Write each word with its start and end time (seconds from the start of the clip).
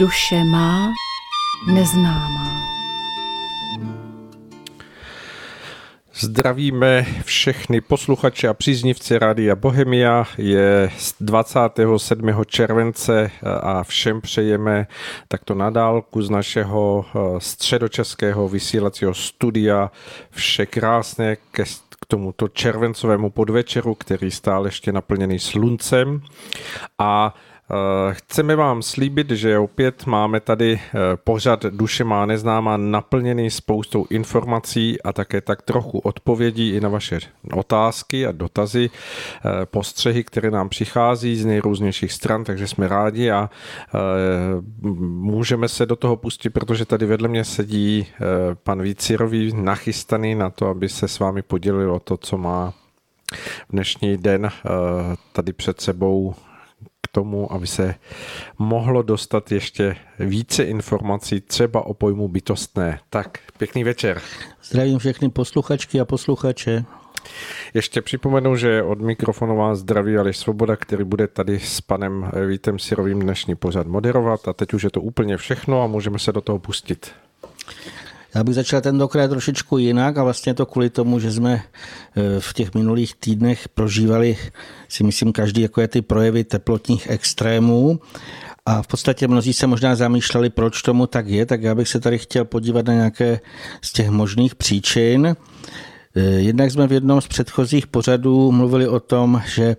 Duše 0.00 0.44
má 0.44 0.92
neznámá. 1.66 2.60
Zdravíme 6.14 7.06
všechny 7.24 7.80
posluchače 7.80 8.48
a 8.48 8.54
příznivce 8.54 9.18
Rádia 9.18 9.56
Bohemia. 9.56 10.26
Je 10.38 10.90
27. 11.20 12.44
července 12.46 13.30
a 13.60 13.82
všem 13.82 14.20
přejeme 14.20 14.86
takto 15.28 15.54
nadálku 15.54 16.22
z 16.22 16.30
našeho 16.30 17.04
eh, 17.08 17.18
středočeského 17.38 18.48
vysílacího 18.48 19.14
studia 19.14 19.90
vše 20.30 20.66
krásné 20.66 21.36
ke 21.36 21.64
k 22.00 22.06
tomuto 22.06 22.48
červencovému 22.48 23.30
podvečeru, 23.30 23.94
který 23.94 24.30
stále 24.30 24.68
ještě 24.68 24.92
naplněný 24.92 25.38
sluncem. 25.38 26.22
A 26.98 27.34
chceme 28.12 28.56
vám 28.56 28.82
slíbit, 28.82 29.30
že 29.30 29.58
opět 29.58 30.06
máme 30.06 30.40
tady 30.40 30.80
eh, 30.80 30.98
pořad 31.16 31.64
Duše 31.64 32.04
má 32.04 32.26
neznámá 32.26 32.76
naplněný 32.76 33.50
spoustou 33.50 34.06
informací 34.10 35.02
a 35.02 35.12
také 35.12 35.40
tak 35.40 35.62
trochu 35.62 35.98
odpovědí 35.98 36.70
i 36.70 36.80
na 36.80 36.88
vaše 36.88 37.18
otázky 37.52 38.26
a 38.26 38.32
dotazy, 38.32 38.90
eh, 38.90 39.66
postřehy, 39.66 40.24
které 40.24 40.50
nám 40.50 40.68
přichází 40.68 41.36
z 41.36 41.44
nejrůznějších 41.44 42.12
stran, 42.12 42.44
takže 42.44 42.68
jsme 42.68 42.88
rádi 42.88 43.30
a 43.30 43.50
můžeme 45.08 45.68
se 45.68 45.86
do 45.86 45.96
toho 45.96 46.16
pustit, 46.16 46.50
protože 46.50 46.84
tady 46.84 47.06
vedle 47.06 47.28
mě 47.28 47.44
sedí 47.44 48.06
pan 48.62 48.82
Vícirový 48.82 49.52
nachystaný 49.56 50.34
na 50.34 50.50
to, 50.50 50.66
aby 50.66 50.88
se 50.88 51.08
s 51.08 51.18
vámi 51.18 51.42
podělil 51.42 51.92
o 51.92 52.00
to, 52.00 52.16
co 52.16 52.38
má 52.38 52.74
dnešní 53.70 54.16
den 54.16 54.50
tady 55.32 55.52
před 55.52 55.80
sebou 55.80 56.34
tomu, 57.12 57.52
aby 57.52 57.66
se 57.66 57.94
mohlo 58.58 59.02
dostat 59.02 59.52
ještě 59.52 59.96
více 60.18 60.64
informací 60.64 61.40
třeba 61.40 61.86
o 61.86 61.94
pojmu 61.94 62.28
bytostné. 62.28 63.00
Tak, 63.10 63.38
pěkný 63.58 63.84
večer. 63.84 64.20
Zdravím 64.62 64.98
všechny 64.98 65.28
posluchačky 65.28 66.00
a 66.00 66.04
posluchače. 66.04 66.84
Ještě 67.74 68.02
připomenu, 68.02 68.56
že 68.56 68.82
od 68.82 69.00
mikrofonu 69.00 69.56
vás 69.56 69.78
zdraví 69.78 70.16
Aleš 70.16 70.36
Svoboda, 70.36 70.76
který 70.76 71.04
bude 71.04 71.26
tady 71.26 71.60
s 71.60 71.80
panem 71.80 72.30
Vítem 72.48 72.78
Sirovým 72.78 73.20
dnešní 73.20 73.54
pořad 73.54 73.86
moderovat 73.86 74.48
a 74.48 74.52
teď 74.52 74.74
už 74.74 74.82
je 74.82 74.90
to 74.90 75.00
úplně 75.00 75.36
všechno 75.36 75.82
a 75.82 75.86
můžeme 75.86 76.18
se 76.18 76.32
do 76.32 76.40
toho 76.40 76.58
pustit. 76.58 77.12
Já 78.34 78.44
bych 78.44 78.54
začal 78.54 78.80
tentokrát 78.80 79.28
trošičku 79.28 79.78
jinak 79.78 80.18
a 80.18 80.24
vlastně 80.24 80.54
to 80.54 80.66
kvůli 80.66 80.90
tomu, 80.90 81.18
že 81.18 81.32
jsme 81.32 81.52
e, 81.52 81.62
v 82.40 82.52
těch 82.54 82.74
minulých 82.74 83.14
týdnech 83.14 83.68
prožívali, 83.68 84.36
si 84.88 85.04
myslím, 85.04 85.32
každý 85.32 85.62
jako 85.62 85.80
je 85.80 85.88
ty 85.88 86.02
projevy 86.02 86.44
teplotních 86.44 87.10
extrémů 87.10 88.00
a 88.66 88.82
v 88.82 88.86
podstatě 88.86 89.28
mnozí 89.28 89.52
se 89.52 89.66
možná 89.66 89.96
zamýšleli, 89.96 90.50
proč 90.50 90.82
tomu 90.82 91.06
tak 91.06 91.28
je, 91.28 91.46
tak 91.46 91.62
já 91.62 91.74
bych 91.74 91.88
se 91.88 92.00
tady 92.00 92.18
chtěl 92.18 92.44
podívat 92.44 92.86
na 92.86 92.92
nějaké 92.92 93.40
z 93.82 93.92
těch 93.92 94.10
možných 94.10 94.54
příčin. 94.54 95.26
E, 95.26 96.20
jednak 96.20 96.70
jsme 96.70 96.86
v 96.86 96.92
jednom 96.92 97.20
z 97.20 97.28
předchozích 97.28 97.86
pořadů 97.86 98.52
mluvili 98.52 98.88
o 98.88 99.00
tom, 99.00 99.42
že 99.46 99.76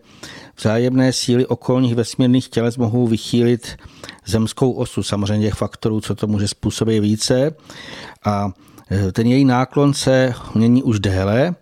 vzájemné 0.60 1.14
síly 1.14 1.46
okolních 1.46 1.96
vesmírných 1.96 2.50
těles 2.50 2.78
mohou 2.78 3.08
vychýlit 3.08 3.78
zemskou 4.32 4.72
osu. 4.72 5.04
Samozřejmě 5.04 5.48
těch 5.48 5.54
faktorů, 5.54 6.02
co 6.02 6.16
to 6.16 6.28
může 6.28 6.48
způsobit 6.48 7.02
více. 7.02 7.52
A 8.26 8.52
e, 8.92 9.12
ten 9.12 9.28
její 9.28 9.46
náklon 9.46 9.94
se 9.94 10.34
mění 10.56 10.84
už 10.84 11.00
déle, 11.00 11.56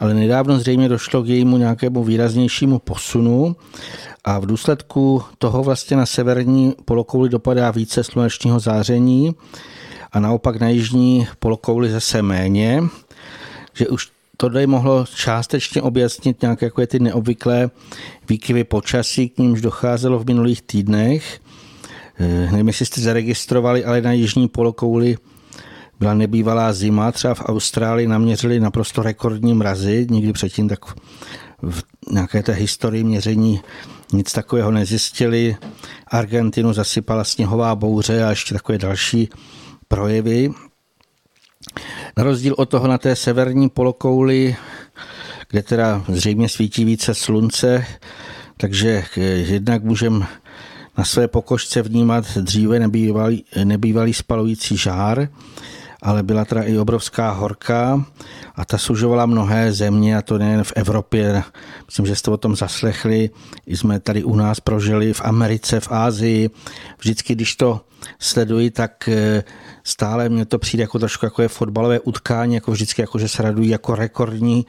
ale 0.00 0.14
nedávno 0.14 0.58
zřejmě 0.58 0.88
došlo 0.88 1.22
k 1.22 1.28
jejímu 1.28 1.56
nějakému 1.56 2.04
výraznějšímu 2.04 2.78
posunu 2.78 3.56
a 4.24 4.38
v 4.38 4.46
důsledku 4.46 5.22
toho 5.38 5.62
vlastně 5.62 5.96
na 5.96 6.06
severní 6.06 6.74
polokouli 6.84 7.28
dopadá 7.28 7.70
více 7.70 8.04
slunečního 8.04 8.60
záření 8.60 9.34
a 10.12 10.20
naopak 10.20 10.60
na 10.60 10.68
jižní 10.68 11.26
polokouli 11.38 11.90
zase 11.90 12.22
méně, 12.22 12.82
že 13.74 13.88
už 13.88 14.10
to 14.36 14.50
tady 14.50 14.66
mohlo 14.66 15.04
částečně 15.14 15.82
objasnit 15.82 16.42
nějaké 16.42 16.66
jako 16.66 16.86
ty 16.86 16.98
neobvyklé 16.98 17.70
výkyvy 18.28 18.64
počasí, 18.64 19.28
k 19.28 19.38
nímž 19.38 19.60
docházelo 19.60 20.18
v 20.18 20.26
minulých 20.26 20.62
týdnech. 20.62 21.40
E, 22.18 22.50
nevím, 22.50 22.66
jestli 22.66 22.86
jste 22.86 23.00
zaregistrovali, 23.00 23.84
ale 23.84 24.00
na 24.00 24.12
jižní 24.12 24.48
polokouli 24.48 25.16
byla 25.98 26.14
nebývalá 26.14 26.72
zima, 26.72 27.12
třeba 27.12 27.34
v 27.34 27.44
Austrálii 27.44 28.06
naměřili 28.06 28.60
naprosto 28.60 29.02
rekordní 29.02 29.54
mrazy, 29.54 30.06
nikdy 30.10 30.32
předtím 30.32 30.68
tak 30.68 30.84
v 31.62 31.82
nějaké 32.10 32.42
té 32.42 32.52
historii 32.52 33.04
měření 33.04 33.60
nic 34.12 34.32
takového 34.32 34.70
nezjistili. 34.70 35.56
Argentinu 36.06 36.72
zasypala 36.72 37.24
sněhová 37.24 37.74
bouře 37.74 38.24
a 38.24 38.30
ještě 38.30 38.54
takové 38.54 38.78
další 38.78 39.28
projevy. 39.88 40.50
Na 42.16 42.24
rozdíl 42.24 42.54
od 42.58 42.68
toho 42.68 42.88
na 42.88 42.98
té 42.98 43.16
severní 43.16 43.68
polokouli, 43.68 44.56
kde 45.50 45.62
teda 45.62 46.04
zřejmě 46.08 46.48
svítí 46.48 46.84
více 46.84 47.14
slunce, 47.14 47.86
takže 48.56 49.04
jednak 49.46 49.84
můžeme 49.84 50.26
na 50.98 51.04
své 51.04 51.28
pokožce 51.28 51.82
vnímat 51.82 52.36
dříve 52.36 52.78
nebývalý, 52.78 53.44
nebývalý 53.64 54.14
spalující 54.14 54.76
žár, 54.76 55.28
ale 56.02 56.22
byla 56.22 56.44
teda 56.44 56.62
i 56.62 56.78
obrovská 56.78 57.30
horka 57.30 58.04
a 58.54 58.64
ta 58.64 58.78
sužovala 58.78 59.26
mnohé 59.26 59.72
země, 59.72 60.16
a 60.16 60.22
to 60.22 60.38
nejen 60.38 60.64
v 60.64 60.72
Evropě, 60.76 61.42
myslím, 61.86 62.06
že 62.06 62.16
jste 62.16 62.30
o 62.30 62.36
tom 62.36 62.56
zaslechli, 62.56 63.30
i 63.66 63.76
jsme 63.76 64.00
tady 64.00 64.24
u 64.24 64.36
nás 64.36 64.60
prožili 64.60 65.12
v 65.12 65.20
Americe, 65.24 65.80
v 65.80 65.92
Ázii. 65.92 66.50
Vždycky, 66.98 67.34
když 67.34 67.56
to 67.56 67.80
sleduji, 68.18 68.70
tak 68.70 69.08
eh, 69.08 69.44
stále 69.84 70.28
mně 70.28 70.44
to 70.44 70.58
přijde 70.58 70.82
jako 70.82 70.98
trošku 70.98 71.26
jako 71.26 71.42
je 71.42 71.48
fotbalové 71.48 72.00
utkání, 72.00 72.54
jako 72.54 72.72
vždycky, 72.72 73.02
jako 73.02 73.18
že 73.18 73.28
se 73.28 73.42
radují 73.42 73.68
jako 73.68 73.94
rekordní 73.94 74.66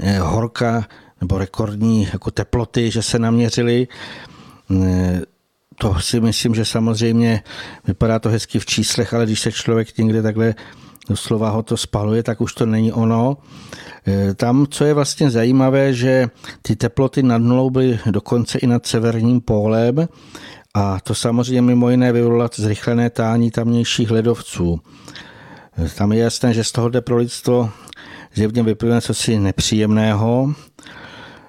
eh, 0.00 0.18
horka 0.18 0.86
nebo 1.20 1.38
rekordní 1.38 2.08
jako 2.12 2.30
teploty, 2.30 2.90
že 2.90 3.02
se 3.02 3.18
naměřili. 3.18 3.88
Eh, 4.84 5.20
to 5.78 6.00
si 6.00 6.20
myslím, 6.20 6.54
že 6.54 6.64
samozřejmě 6.64 7.42
vypadá 7.86 8.18
to 8.18 8.28
hezky 8.28 8.58
v 8.58 8.66
číslech, 8.66 9.14
ale 9.14 9.26
když 9.26 9.40
se 9.40 9.52
člověk 9.52 9.98
někde 9.98 10.22
takhle 10.22 10.54
doslova 11.08 11.50
ho 11.50 11.62
to 11.62 11.76
spaluje, 11.76 12.22
tak 12.22 12.40
už 12.40 12.54
to 12.54 12.66
není 12.66 12.92
ono. 12.92 13.36
E, 14.06 14.34
tam, 14.34 14.66
co 14.70 14.84
je 14.84 14.94
vlastně 14.94 15.30
zajímavé, 15.30 15.94
že 15.94 16.28
ty 16.62 16.76
teploty 16.76 17.22
nad 17.22 17.38
nulou 17.38 17.70
byly 17.70 17.98
dokonce 18.10 18.58
i 18.58 18.66
nad 18.66 18.86
severním 18.86 19.40
pólem 19.40 20.08
a 20.74 21.00
to 21.00 21.14
samozřejmě 21.14 21.62
mimo 21.62 21.90
jiné 21.90 22.12
vyvolalo 22.12 22.50
zrychlené 22.54 23.10
tání 23.10 23.50
tamnějších 23.50 24.10
ledovců. 24.10 24.80
E, 25.84 25.88
tam 25.88 26.12
je 26.12 26.18
jasné, 26.18 26.54
že 26.54 26.64
z 26.64 26.72
toho 26.72 26.88
jde 26.88 27.00
pro 27.00 27.16
lidstvo 27.16 27.70
zjevně 28.34 28.62
vyplyne 28.62 29.00
cosi 29.00 29.38
nepříjemného. 29.38 30.54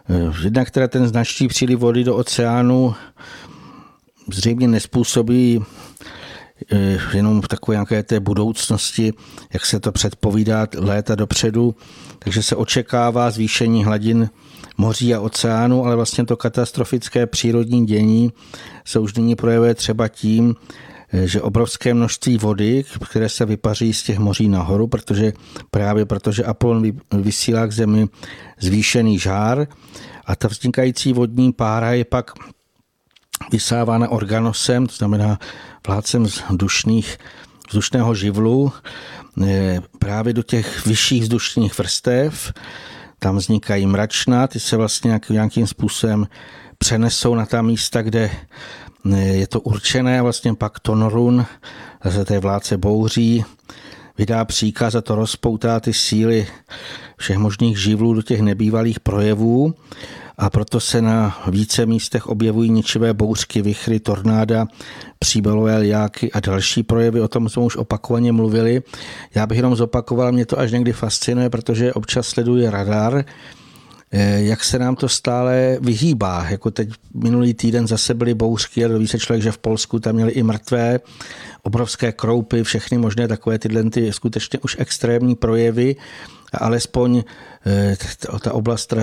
E, 0.10 0.44
jednak 0.44 0.72
teda 0.72 0.88
ten 0.88 1.08
značný 1.08 1.48
příliv 1.48 1.80
vody 1.80 2.04
do 2.04 2.16
oceánu 2.16 2.96
zřejmě 4.34 4.68
nespůsobí 4.68 5.64
eh, 6.72 7.00
jenom 7.14 7.42
v 7.42 7.48
takové 7.48 7.76
nějaké 7.76 8.04
té 8.04 8.20
budoucnosti, 8.20 9.14
jak 9.54 9.66
se 9.66 9.80
to 9.80 9.92
předpovídá 9.92 10.68
léta 10.78 11.16
dopředu, 11.16 11.76
takže 12.20 12.44
se 12.44 12.56
očekává 12.56 13.32
zvýšení 13.32 13.86
hladin 13.86 14.30
moří 14.78 15.16
a 15.16 15.20
oceánu, 15.20 15.86
ale 15.86 15.96
vlastně 15.96 16.26
to 16.26 16.38
katastrofické 16.38 17.28
přírodní 17.28 17.86
dění 17.86 18.32
se 18.86 19.00
už 19.00 19.14
nyní 19.14 19.36
projevuje 19.36 19.76
třeba 19.76 20.08
tím, 20.08 20.56
eh, 21.14 21.28
že 21.28 21.42
obrovské 21.42 21.94
množství 21.94 22.38
vody, 22.38 22.84
které 23.10 23.30
se 23.30 23.46
vypaří 23.46 23.94
z 23.94 24.04
těch 24.04 24.20
moří 24.20 24.50
nahoru, 24.50 24.88
protože 24.88 25.34
právě 25.72 26.06
protože 26.06 26.44
Apollon 26.44 26.84
vysílá 27.22 27.68
k 27.68 27.72
zemi 27.72 28.08
zvýšený 28.60 29.20
žár 29.20 29.68
a 30.26 30.36
ta 30.36 30.48
vznikající 30.48 31.14
vodní 31.14 31.54
pára 31.54 31.92
je 31.94 32.06
pak 32.06 32.32
vysávána 33.52 34.10
organosem, 34.10 34.88
to 34.88 34.96
znamená 34.96 35.40
vládcem 35.88 36.24
vzdušných, 36.24 37.18
vzdušného 37.70 38.16
živlu, 38.16 38.72
právě 40.00 40.34
do 40.34 40.44
těch 40.44 40.86
vyšších 40.86 41.24
vzdušných 41.24 41.78
vrstev. 41.78 42.54
Tam 43.20 43.38
vznikají 43.38 43.86
mračna, 43.86 44.48
ty 44.48 44.60
se 44.60 44.78
vlastně 44.78 45.20
nějakým 45.30 45.68
způsobem 45.68 46.28
přenesou 46.78 47.36
na 47.36 47.46
ta 47.46 47.62
místa, 47.62 48.02
kde 48.02 48.32
eh, 49.12 49.18
je 49.18 49.48
to 49.48 49.62
určené 49.62 50.22
vlastně 50.22 50.54
pak 50.54 50.80
Tonorun, 50.80 51.46
zase 52.04 52.26
té 52.26 52.40
vládce 52.40 52.78
bouří, 52.78 53.46
vydá 54.18 54.46
příkaz 54.46 54.96
a 54.96 55.02
to 55.02 55.16
rozpoutá 55.16 55.80
ty 55.80 55.94
síly 55.94 56.48
všech 57.18 57.38
možných 57.38 57.80
živlů 57.80 58.14
do 58.14 58.22
těch 58.22 58.42
nebývalých 58.42 59.00
projevů 59.00 59.74
a 60.40 60.50
proto 60.50 60.80
se 60.80 61.02
na 61.02 61.38
více 61.48 61.86
místech 61.86 62.28
objevují 62.28 62.72
ničivé 62.72 63.14
bouřky, 63.14 63.62
vychry, 63.62 64.00
tornáda, 64.00 64.68
příbalové 65.20 65.78
liáky 65.78 66.32
a 66.32 66.40
další 66.40 66.84
projevy. 66.84 67.22
O 67.22 67.28
tom 67.28 67.50
jsme 67.50 67.64
už 67.64 67.76
opakovaně 67.76 68.32
mluvili. 68.32 68.82
Já 69.36 69.48
bych 69.48 69.58
jenom 69.58 69.76
zopakoval, 69.76 70.32
mě 70.32 70.46
to 70.46 70.60
až 70.60 70.72
někdy 70.72 70.94
fascinuje, 70.94 71.50
protože 71.50 71.94
občas 71.94 72.28
sleduje 72.28 72.72
radar 72.72 73.26
eh, 74.12 74.42
jak 74.42 74.64
se 74.64 74.80
nám 74.80 74.96
to 74.96 75.10
stále 75.10 75.78
vyhýbá. 75.82 76.46
Jako 76.50 76.72
teď 76.72 76.90
minulý 77.14 77.54
týden 77.54 77.88
zase 77.88 78.14
byly 78.14 78.34
bouřky 78.34 78.86
a 78.86 78.88
doví 78.88 79.08
se 79.08 79.20
člověk, 79.20 79.44
že 79.44 79.52
v 79.52 79.58
Polsku 79.58 80.00
tam 80.00 80.16
měli 80.16 80.32
i 80.32 80.44
mrtvé, 80.44 81.00
obrovské 81.64 82.12
kroupy, 82.12 82.64
všechny 82.64 82.98
možné 82.98 83.28
takové 83.28 83.60
tyhle 83.60 83.84
ty 83.84 84.14
skutečně 84.14 84.60
už 84.60 84.76
extrémní 84.80 85.36
projevy, 85.36 85.96
alespoň 86.54 87.24
eh, 87.66 87.98
ta 88.40 88.54
oblast, 88.54 88.94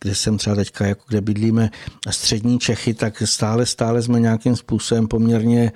kde 0.00 0.14
jsem 0.14 0.38
třeba 0.38 0.56
teďka, 0.56 0.86
jako 0.86 1.02
kde 1.08 1.20
bydlíme, 1.20 1.70
střední 2.10 2.58
Čechy, 2.58 2.94
tak 2.94 3.22
stále, 3.24 3.66
stále 3.66 4.02
jsme 4.02 4.20
nějakým 4.20 4.56
způsobem 4.56 5.08
poměrně 5.08 5.72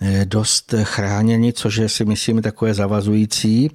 eh, 0.00 0.24
dost 0.24 0.74
chráněni, 0.82 1.52
což 1.52 1.76
je 1.76 1.88
si 1.88 2.04
myslím 2.04 2.42
takové 2.42 2.74
zavazující. 2.74 3.70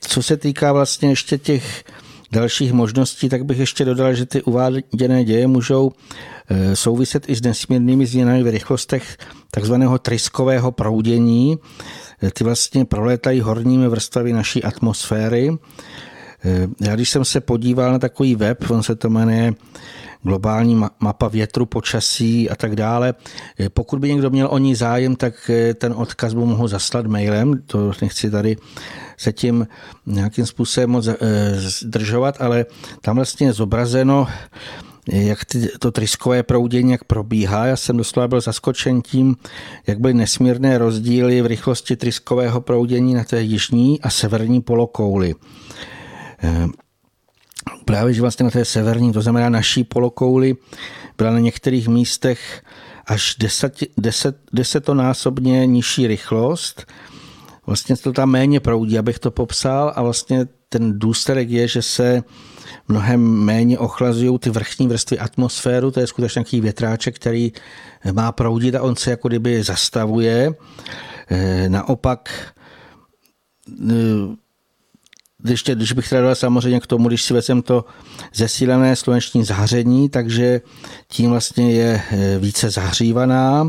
Co 0.00 0.22
se 0.22 0.36
týká 0.36 0.72
vlastně 0.72 1.08
ještě 1.08 1.38
těch 1.38 1.84
dalších 2.32 2.72
možností, 2.72 3.28
tak 3.28 3.44
bych 3.44 3.58
ještě 3.58 3.84
dodal, 3.84 4.14
že 4.14 4.26
ty 4.26 4.42
uváděné 4.42 5.24
děje 5.24 5.46
můžou 5.46 5.92
eh, 5.92 6.37
souviset 6.74 7.28
i 7.28 7.34
s 7.34 7.42
nesmírnými 7.42 8.06
změnami 8.06 8.42
v 8.42 8.50
rychlostech 8.50 9.16
takzvaného 9.50 9.98
tryskového 9.98 10.72
proudění. 10.72 11.58
Eh, 12.22 12.30
ty 12.30 12.44
vlastně 12.44 12.84
prolétají 12.84 13.40
horními 13.40 13.88
vrstvami 13.88 14.32
naší 14.32 14.64
atmosféry. 14.64 15.50
Eh, 16.44 16.68
já 16.80 16.94
když 16.94 17.10
jsem 17.10 17.24
se 17.24 17.40
podíval 17.40 17.92
na 17.92 17.98
takový 17.98 18.34
web, 18.34 18.70
on 18.70 18.82
se 18.82 18.94
to 18.94 19.10
jmenuje 19.10 19.54
globální 20.22 20.82
mapa 21.00 21.28
větru, 21.28 21.66
počasí 21.66 22.50
a 22.50 22.56
tak 22.56 22.76
dále. 22.76 23.14
Pokud 23.68 23.98
by 23.98 24.08
někdo 24.08 24.30
měl 24.30 24.48
o 24.50 24.58
ní 24.58 24.74
zájem, 24.74 25.16
tak 25.16 25.50
ten 25.74 25.94
odkaz 25.96 26.34
by 26.34 26.40
mohl 26.40 26.68
zaslat 26.68 27.06
mailem, 27.06 27.62
to 27.66 27.92
nechci 28.02 28.30
tady 28.30 28.56
se 29.16 29.32
tím 29.32 29.66
nějakým 30.06 30.46
způsobem 30.46 30.90
moc 30.90 31.06
eh, 31.06 31.16
zdržovat, 31.56 32.36
ale 32.40 32.66
tam 33.00 33.16
vlastně 33.16 33.46
je 33.46 33.52
zobrazeno, 33.52 34.26
jak 35.12 35.44
ty, 35.44 35.68
to 35.78 35.90
tryskové 35.90 36.42
proudění 36.42 36.92
jak 36.92 37.04
probíhá. 37.04 37.66
Já 37.66 37.76
jsem 37.76 37.96
doslova 37.96 38.28
byl 38.28 38.40
zaskočen 38.40 39.02
tím, 39.02 39.36
jak 39.86 40.00
byly 40.00 40.14
nesmírné 40.14 40.78
rozdíly 40.78 41.42
v 41.42 41.46
rychlosti 41.46 41.96
tryskového 41.96 42.60
proudění 42.60 43.14
na 43.14 43.24
té 43.24 43.42
jižní 43.42 44.00
a 44.00 44.10
severní 44.10 44.60
polokouli. 44.60 45.34
Eh, 46.42 46.66
právě, 47.84 48.14
že 48.14 48.20
vlastně 48.20 48.44
na 48.44 48.50
té 48.50 48.64
severní, 48.64 49.12
to 49.12 49.22
znamená 49.22 49.48
naší 49.48 49.84
polokouli, 49.84 50.56
byla 51.18 51.30
na 51.30 51.38
některých 51.38 51.88
místech 51.88 52.62
až 53.06 53.36
deset, 53.38 53.74
deset, 53.96 54.36
desetonásobně 54.52 55.66
nižší 55.66 56.06
rychlost 56.06 56.86
vlastně 57.68 57.96
to 57.96 58.12
tam 58.12 58.30
méně 58.30 58.60
proudí, 58.60 58.98
abych 58.98 59.18
to 59.18 59.30
popsal 59.30 59.92
a 59.96 60.02
vlastně 60.02 60.46
ten 60.68 60.98
důsledek 60.98 61.50
je, 61.50 61.68
že 61.68 61.82
se 61.82 62.22
mnohem 62.88 63.20
méně 63.20 63.78
ochlazují 63.78 64.38
ty 64.38 64.50
vrchní 64.50 64.88
vrstvy 64.88 65.18
atmosféru, 65.18 65.90
to 65.90 66.00
je 66.00 66.06
skutečně 66.06 66.38
nějaký 66.38 66.60
větráček, 66.60 67.16
který 67.16 67.52
má 68.12 68.32
proudit 68.32 68.74
a 68.74 68.82
on 68.82 68.96
se 68.96 69.10
jako 69.10 69.28
kdyby 69.28 69.62
zastavuje. 69.62 70.54
Eh, 71.30 71.68
naopak 71.68 72.30
když, 75.42 75.62
tě, 75.62 75.74
když 75.74 75.92
bych 75.92 76.08
teda 76.08 76.22
dal 76.22 76.34
samozřejmě 76.34 76.80
k 76.80 76.86
tomu, 76.86 77.08
když 77.08 77.22
si 77.22 77.34
vezem 77.34 77.62
to 77.62 77.84
zesílené 78.34 78.96
sluneční 78.96 79.44
záření, 79.44 80.08
takže 80.08 80.60
tím 81.08 81.30
vlastně 81.30 81.72
je 81.72 82.02
eh, 82.10 82.38
více 82.38 82.70
zahřívaná 82.70 83.68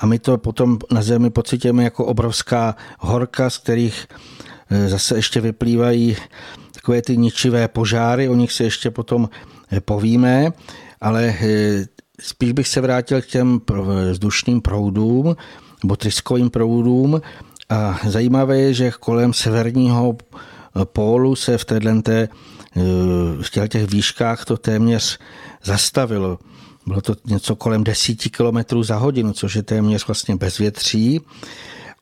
a 0.00 0.06
my 0.06 0.18
to 0.18 0.38
potom 0.38 0.78
na 0.90 1.02
Zemi 1.02 1.30
pocitujeme 1.30 1.84
jako 1.84 2.04
obrovská 2.04 2.76
horka, 2.98 3.50
z 3.50 3.58
kterých 3.58 4.06
e, 4.06 4.49
zase 4.86 5.16
ještě 5.16 5.40
vyplývají 5.40 6.16
takové 6.72 7.02
ty 7.02 7.16
ničivé 7.16 7.68
požáry, 7.68 8.28
o 8.28 8.34
nich 8.34 8.52
se 8.52 8.64
ještě 8.64 8.90
potom 8.90 9.28
e, 9.72 9.80
povíme, 9.80 10.52
ale 11.00 11.24
e, 11.24 11.86
spíš 12.20 12.52
bych 12.52 12.68
se 12.68 12.80
vrátil 12.80 13.22
k 13.22 13.26
těm 13.26 13.60
vzdušným 14.10 14.60
proudům, 14.60 15.36
nebo 15.82 15.96
tryskovým 15.96 16.50
proudům 16.50 17.20
a 17.68 18.00
zajímavé 18.06 18.58
je, 18.58 18.74
že 18.74 18.90
kolem 19.00 19.32
severního 19.32 20.16
pólu 20.84 21.36
se 21.36 21.58
v 21.58 21.64
této 21.64 22.12
v 23.42 23.68
těch 23.68 23.90
výškách 23.90 24.44
to 24.44 24.56
téměř 24.56 25.18
zastavilo. 25.64 26.38
Bylo 26.86 27.00
to 27.00 27.14
něco 27.26 27.56
kolem 27.56 27.84
10 27.84 28.16
km 28.16 28.82
za 28.82 28.96
hodinu, 28.96 29.32
což 29.32 29.54
je 29.54 29.62
téměř 29.62 30.06
vlastně 30.06 30.36
bezvětří. 30.36 31.20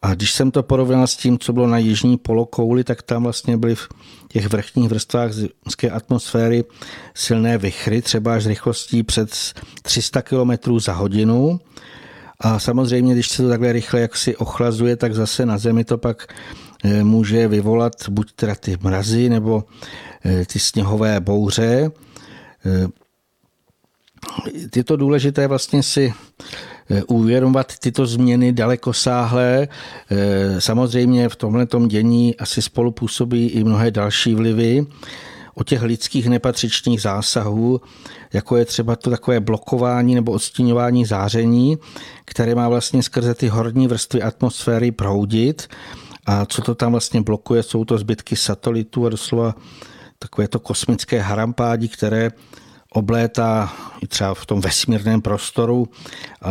A 0.02 0.14
když 0.14 0.32
jsem 0.32 0.50
to 0.50 0.62
porovnal 0.62 1.06
s 1.06 1.16
tím, 1.16 1.38
co 1.38 1.52
bylo 1.52 1.66
na 1.66 1.78
jižní 1.78 2.16
polokouli, 2.18 2.84
tak 2.84 3.02
tam 3.02 3.22
vlastně 3.22 3.56
byly 3.56 3.74
v 3.74 3.88
těch 4.28 4.46
vrchních 4.48 4.88
vrstvách 4.88 5.32
zemské 5.32 5.90
atmosféry 5.90 6.64
silné 7.14 7.58
vychry, 7.58 8.02
třeba 8.02 8.34
až 8.34 8.46
rychlostí 8.46 9.02
před 9.02 9.30
300 9.82 10.22
km 10.22 10.78
za 10.78 10.92
hodinu. 10.92 11.60
A 12.40 12.58
samozřejmě, 12.58 13.14
když 13.14 13.28
se 13.28 13.42
to 13.42 13.48
takhle 13.48 13.72
rychle 13.72 14.00
jak 14.00 14.16
si 14.16 14.36
ochlazuje, 14.36 14.96
tak 14.96 15.14
zase 15.14 15.46
na 15.46 15.58
Zemi 15.58 15.84
to 15.84 15.98
pak 15.98 16.34
eh, 16.84 17.04
může 17.04 17.48
vyvolat 17.48 18.08
buď 18.08 18.32
teda 18.32 18.54
ty 18.54 18.76
mrazy 18.82 19.28
nebo 19.28 19.64
eh, 20.24 20.44
ty 20.46 20.58
sněhové 20.58 21.20
bouře. 21.20 21.90
Je 24.76 24.84
to 24.84 24.96
důležité 24.96 25.46
vlastně 25.46 25.82
si 25.82 26.14
eh, 26.90 27.02
uvědomovat 27.02 27.78
tyto 27.78 28.06
změny 28.06 28.52
dalekosáhlé. 28.52 29.68
Eh, 30.10 30.60
samozřejmě 30.60 31.28
v 31.28 31.36
tomhle 31.36 31.66
dění 31.86 32.36
asi 32.36 32.62
spolupůsobí 32.62 33.46
i 33.46 33.64
mnohé 33.64 33.90
další 33.90 34.34
vlivy 34.34 34.86
o 35.58 35.64
těch 35.64 35.82
lidských 35.82 36.28
nepatřičných 36.28 37.02
zásahů, 37.02 37.80
jako 38.32 38.56
je 38.56 38.64
třeba 38.64 38.96
to 38.96 39.10
takové 39.10 39.40
blokování 39.40 40.14
nebo 40.14 40.32
odstíňování 40.32 41.04
záření, 41.04 41.78
které 42.24 42.54
má 42.54 42.68
vlastně 42.68 43.02
skrze 43.02 43.34
ty 43.34 43.48
horní 43.48 43.88
vrstvy 43.88 44.22
atmosféry 44.22 44.90
proudit. 44.92 45.68
A 46.26 46.46
co 46.46 46.62
to 46.62 46.74
tam 46.74 46.92
vlastně 46.92 47.22
blokuje, 47.22 47.62
jsou 47.62 47.84
to 47.84 47.98
zbytky 47.98 48.36
satelitů 48.36 49.06
a 49.06 49.08
doslova 49.08 49.54
takové 50.18 50.48
to 50.48 50.60
kosmické 50.60 51.20
harampádi, 51.20 51.88
které 51.88 52.30
oblétá 52.92 53.72
i 54.00 54.06
třeba 54.06 54.34
v 54.34 54.46
tom 54.46 54.60
vesmírném 54.60 55.22
prostoru 55.22 55.88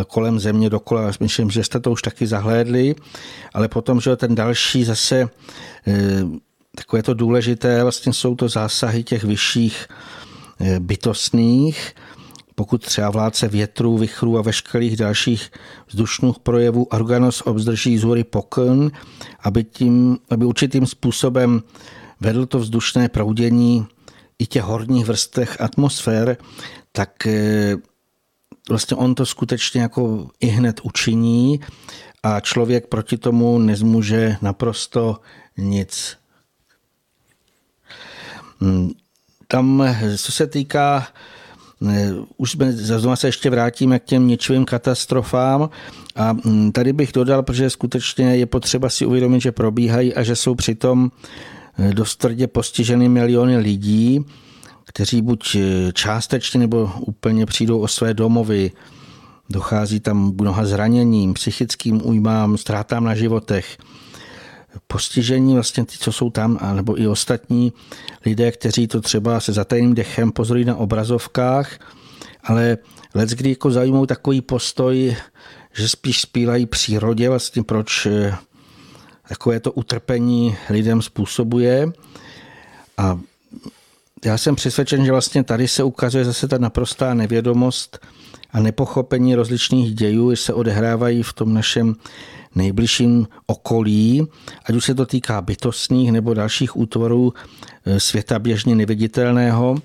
kolem 0.08 0.40
země 0.40 0.70
dokola. 0.70 1.12
Myslím, 1.20 1.50
že 1.50 1.64
jste 1.64 1.80
to 1.80 1.92
už 1.92 2.02
taky 2.02 2.28
zahlédli, 2.28 2.96
ale 3.54 3.68
potom, 3.68 4.02
že 4.02 4.16
ten 4.16 4.36
další 4.36 4.84
zase 4.84 5.16
e, 5.20 5.30
takové 6.76 7.04
to 7.04 7.14
důležité, 7.14 7.84
vlastně 7.84 8.14
jsou 8.14 8.36
to 8.36 8.50
zásahy 8.50 9.04
těch 9.04 9.24
vyšších 9.24 9.88
e, 10.60 10.80
bytostných, 10.80 11.96
pokud 12.56 12.86
třeba 12.86 13.10
vládce 13.10 13.48
větru, 13.48 13.98
vychrů 13.98 14.38
a 14.38 14.42
veškerých 14.42 14.98
dalších 14.98 15.52
vzdušných 15.88 16.40
projevů 16.40 16.84
organos 16.84 17.42
obzdrží 17.46 17.98
z 17.98 18.24
pokyn, 18.24 18.92
aby, 19.44 19.64
tím, 19.64 20.18
aby 20.30 20.46
určitým 20.46 20.86
způsobem 20.86 21.62
vedl 22.22 22.46
to 22.46 22.60
vzdušné 22.60 23.10
proudění 23.10 23.88
i 24.40 24.46
těch 24.46 24.64
horních 24.64 25.06
vrstech 25.06 25.62
atmosfér, 25.62 26.38
tak 26.92 27.28
eh, 27.28 27.76
vlastně 28.70 28.98
on 28.98 29.16
to 29.16 29.26
skutečně 29.26 29.82
jako 29.82 30.30
i 30.40 30.48
hned 30.48 30.80
učiní 30.84 31.60
a 32.24 32.40
člověk 32.40 32.88
proti 32.88 33.18
tomu 33.18 33.60
nezmůže 33.60 34.38
naprosto 34.42 35.20
nic. 35.58 36.18
Hmm, 38.60 38.92
tam, 39.48 39.96
co 40.18 40.32
se 40.32 40.48
týká 40.48 41.08
eh, 41.90 42.12
už 42.38 42.52
jsme, 42.52 42.72
znovu 42.72 43.16
se 43.16 43.28
ještě 43.28 43.50
vrátíme 43.50 44.00
k 44.00 44.04
těm 44.04 44.28
ničivým 44.28 44.66
katastrofám 44.66 45.70
a 46.16 46.34
hm, 46.46 46.72
tady 46.72 46.94
bych 46.94 47.12
dodal, 47.12 47.44
protože 47.44 47.70
skutečně 47.70 48.36
je 48.36 48.46
potřeba 48.46 48.90
si 48.90 49.06
uvědomit, 49.06 49.42
že 49.42 49.52
probíhají 49.52 50.14
a 50.14 50.24
že 50.24 50.36
jsou 50.36 50.56
přitom 50.56 51.12
dost 51.94 52.16
tvrdě 52.16 52.48
postiženy 52.48 53.10
miliony 53.10 53.58
lidí, 53.58 54.26
kteří 54.86 55.22
buď 55.22 55.58
částečně 55.94 56.60
nebo 56.60 56.92
úplně 57.00 57.46
přijdou 57.46 57.80
o 57.80 57.88
své 57.88 58.14
domovy. 58.14 58.72
Dochází 59.50 60.00
tam 60.00 60.34
mnoha 60.42 60.66
zraněním, 60.66 61.34
psychickým 61.34 62.08
újmám, 62.08 62.58
ztrátám 62.58 63.04
na 63.04 63.16
životech. 63.16 63.78
Postižení 64.88 65.54
vlastně 65.54 65.86
ty, 65.86 65.98
co 65.98 66.12
jsou 66.12 66.30
tam, 66.30 66.60
nebo 66.74 67.02
i 67.02 67.08
ostatní 67.08 67.74
lidé, 68.26 68.52
kteří 68.52 68.88
to 68.88 69.02
třeba 69.02 69.40
se 69.40 69.54
zatajným 69.54 69.94
dechem 69.94 70.32
pozorují 70.32 70.66
na 70.66 70.76
obrazovkách, 70.76 71.80
ale 72.44 72.78
let, 73.14 73.30
kdy 73.30 73.50
jako 73.50 73.72
zajímou 73.72 74.06
takový 74.06 74.42
postoj, 74.42 75.16
že 75.74 75.90
spíš 75.90 76.22
spílají 76.22 76.66
přírodě, 76.66 77.30
vlastně 77.30 77.64
proč 77.64 78.06
eh, 78.06 78.36
takové 79.30 79.60
to 79.60 79.72
utrpení 79.72 80.58
lidem 80.70 81.02
způsobuje. 81.02 81.92
A 82.98 83.20
já 84.26 84.38
jsem 84.38 84.56
přesvědčen, 84.56 85.06
že 85.06 85.12
vlastně 85.12 85.44
tady 85.44 85.68
se 85.68 85.84
ukazuje 85.84 86.26
zase 86.26 86.48
ta 86.48 86.58
naprostá 86.58 87.14
nevědomost 87.14 88.00
a 88.52 88.60
nepochopení 88.60 89.36
rozličných 89.36 89.96
dějů, 89.96 90.36
se 90.36 90.54
odehrávají 90.54 91.24
v 91.24 91.34
tom 91.34 91.54
našem 91.54 91.96
nejbližším 92.56 93.28
okolí, 93.46 94.28
ať 94.66 94.76
už 94.76 94.86
se 94.86 94.96
to 94.96 95.06
týká 95.06 95.42
bytostných 95.42 96.12
nebo 96.12 96.34
dalších 96.34 96.78
útvorů 96.78 97.34
eh, 97.86 98.00
světa 98.00 98.40
běžně 98.40 98.76
neviditelného. 98.76 99.76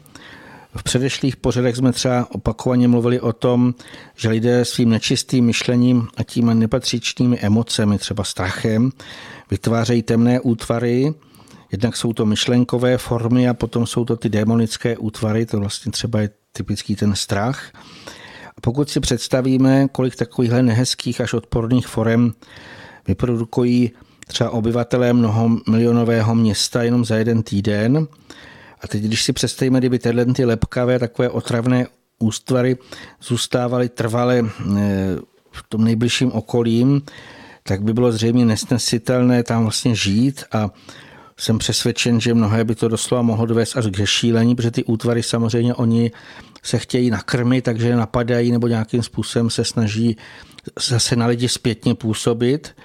V 0.77 0.83
předešlých 0.83 1.37
pořadech 1.37 1.77
jsme 1.77 1.93
třeba 1.93 2.27
opakovaně 2.31 2.89
mluvili 2.89 3.21
o 3.21 3.33
tom, 3.33 3.75
že 4.17 4.29
lidé 4.29 4.65
svým 4.65 4.91
nečistým 4.91 5.45
myšlením 5.45 6.09
a 6.17 6.23
tím 6.23 6.59
nepatřičnými 6.59 7.39
emocemi, 7.39 7.99
třeba 7.99 8.25
strachem, 8.25 8.91
vytvářejí 9.51 10.03
temné 10.03 10.41
útvary, 10.41 11.15
Jednak 11.73 11.97
jsou 11.97 12.13
to 12.13 12.27
myšlenkové 12.27 12.99
formy 12.99 13.49
a 13.49 13.55
potom 13.55 13.87
jsou 13.87 14.05
to 14.05 14.17
ty 14.17 14.29
démonické 14.29 14.97
útvary, 14.97 15.47
to 15.47 15.61
vlastně 15.61 15.93
třeba 15.93 16.21
je 16.21 16.31
typický 16.53 16.97
ten 16.97 17.15
strach. 17.15 17.71
A 18.57 18.61
pokud 18.61 18.91
si 18.91 19.01
představíme, 19.01 19.89
kolik 19.93 20.17
takovýchhle 20.17 20.63
nehezkých 20.63 21.21
až 21.21 21.33
odporných 21.33 21.87
forem 21.87 22.33
vyprodukují 23.09 23.91
třeba 24.27 24.51
obyvatelé 24.51 25.13
mnoho 25.13 25.51
milionového 25.69 26.35
města 26.35 26.83
jenom 26.83 27.05
za 27.05 27.17
jeden 27.17 27.43
týden, 27.43 28.07
a 28.83 28.89
teď, 28.89 29.03
když 29.03 29.23
si 29.23 29.33
představíme, 29.33 29.79
kdyby 29.79 29.99
tyhle 29.99 30.25
ty 30.25 30.45
lepkavé, 30.45 30.99
takové 30.99 31.31
otravné 31.31 31.87
ústvary 32.19 32.77
zůstávaly 33.23 33.89
trvale 33.89 34.39
eh, 34.41 35.17
v 35.53 35.63
tom 35.69 35.85
nejbližším 35.85 36.33
okolím, 36.33 37.03
tak 37.63 37.83
by 37.83 37.93
bylo 37.93 38.13
zřejmě 38.13 38.45
nesnesitelné 38.45 39.43
tam 39.43 39.63
vlastně 39.63 39.95
žít 39.95 40.45
a 40.53 40.71
jsem 41.37 41.59
přesvědčen, 41.59 42.21
že 42.21 42.35
mnohé 42.35 42.65
by 42.65 42.75
to 42.75 42.89
doslova 42.89 43.23
mohlo 43.23 43.47
dovést 43.47 43.77
až 43.77 43.87
k 43.87 44.07
šílení, 44.07 44.55
protože 44.55 44.71
ty 44.71 44.85
útvary 44.85 45.23
samozřejmě 45.23 45.75
oni 45.75 46.11
se 46.63 46.79
chtějí 46.79 47.11
nakrmit, 47.11 47.63
takže 47.63 47.97
napadají 47.97 48.53
nebo 48.53 48.69
nějakým 48.69 49.03
způsobem 49.03 49.51
se 49.51 49.65
snaží 49.65 50.17
zase 50.89 51.17
na 51.17 51.27
lidi 51.27 51.49
zpětně 51.49 51.95
působit. 51.95 52.77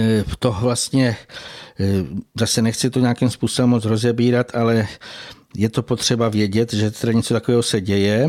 Eh, 0.00 0.24
to 0.38 0.56
vlastně, 0.60 1.16
zase 2.38 2.62
nechci 2.62 2.90
to 2.90 3.00
nějakým 3.00 3.30
způsobem 3.30 3.70
moc 3.70 3.84
rozebírat, 3.84 4.54
ale 4.54 4.88
je 5.56 5.68
to 5.68 5.82
potřeba 5.82 6.28
vědět, 6.28 6.72
že 6.72 6.90
teda 6.90 7.12
něco 7.12 7.34
takového 7.34 7.62
se 7.62 7.80
děje. 7.80 8.28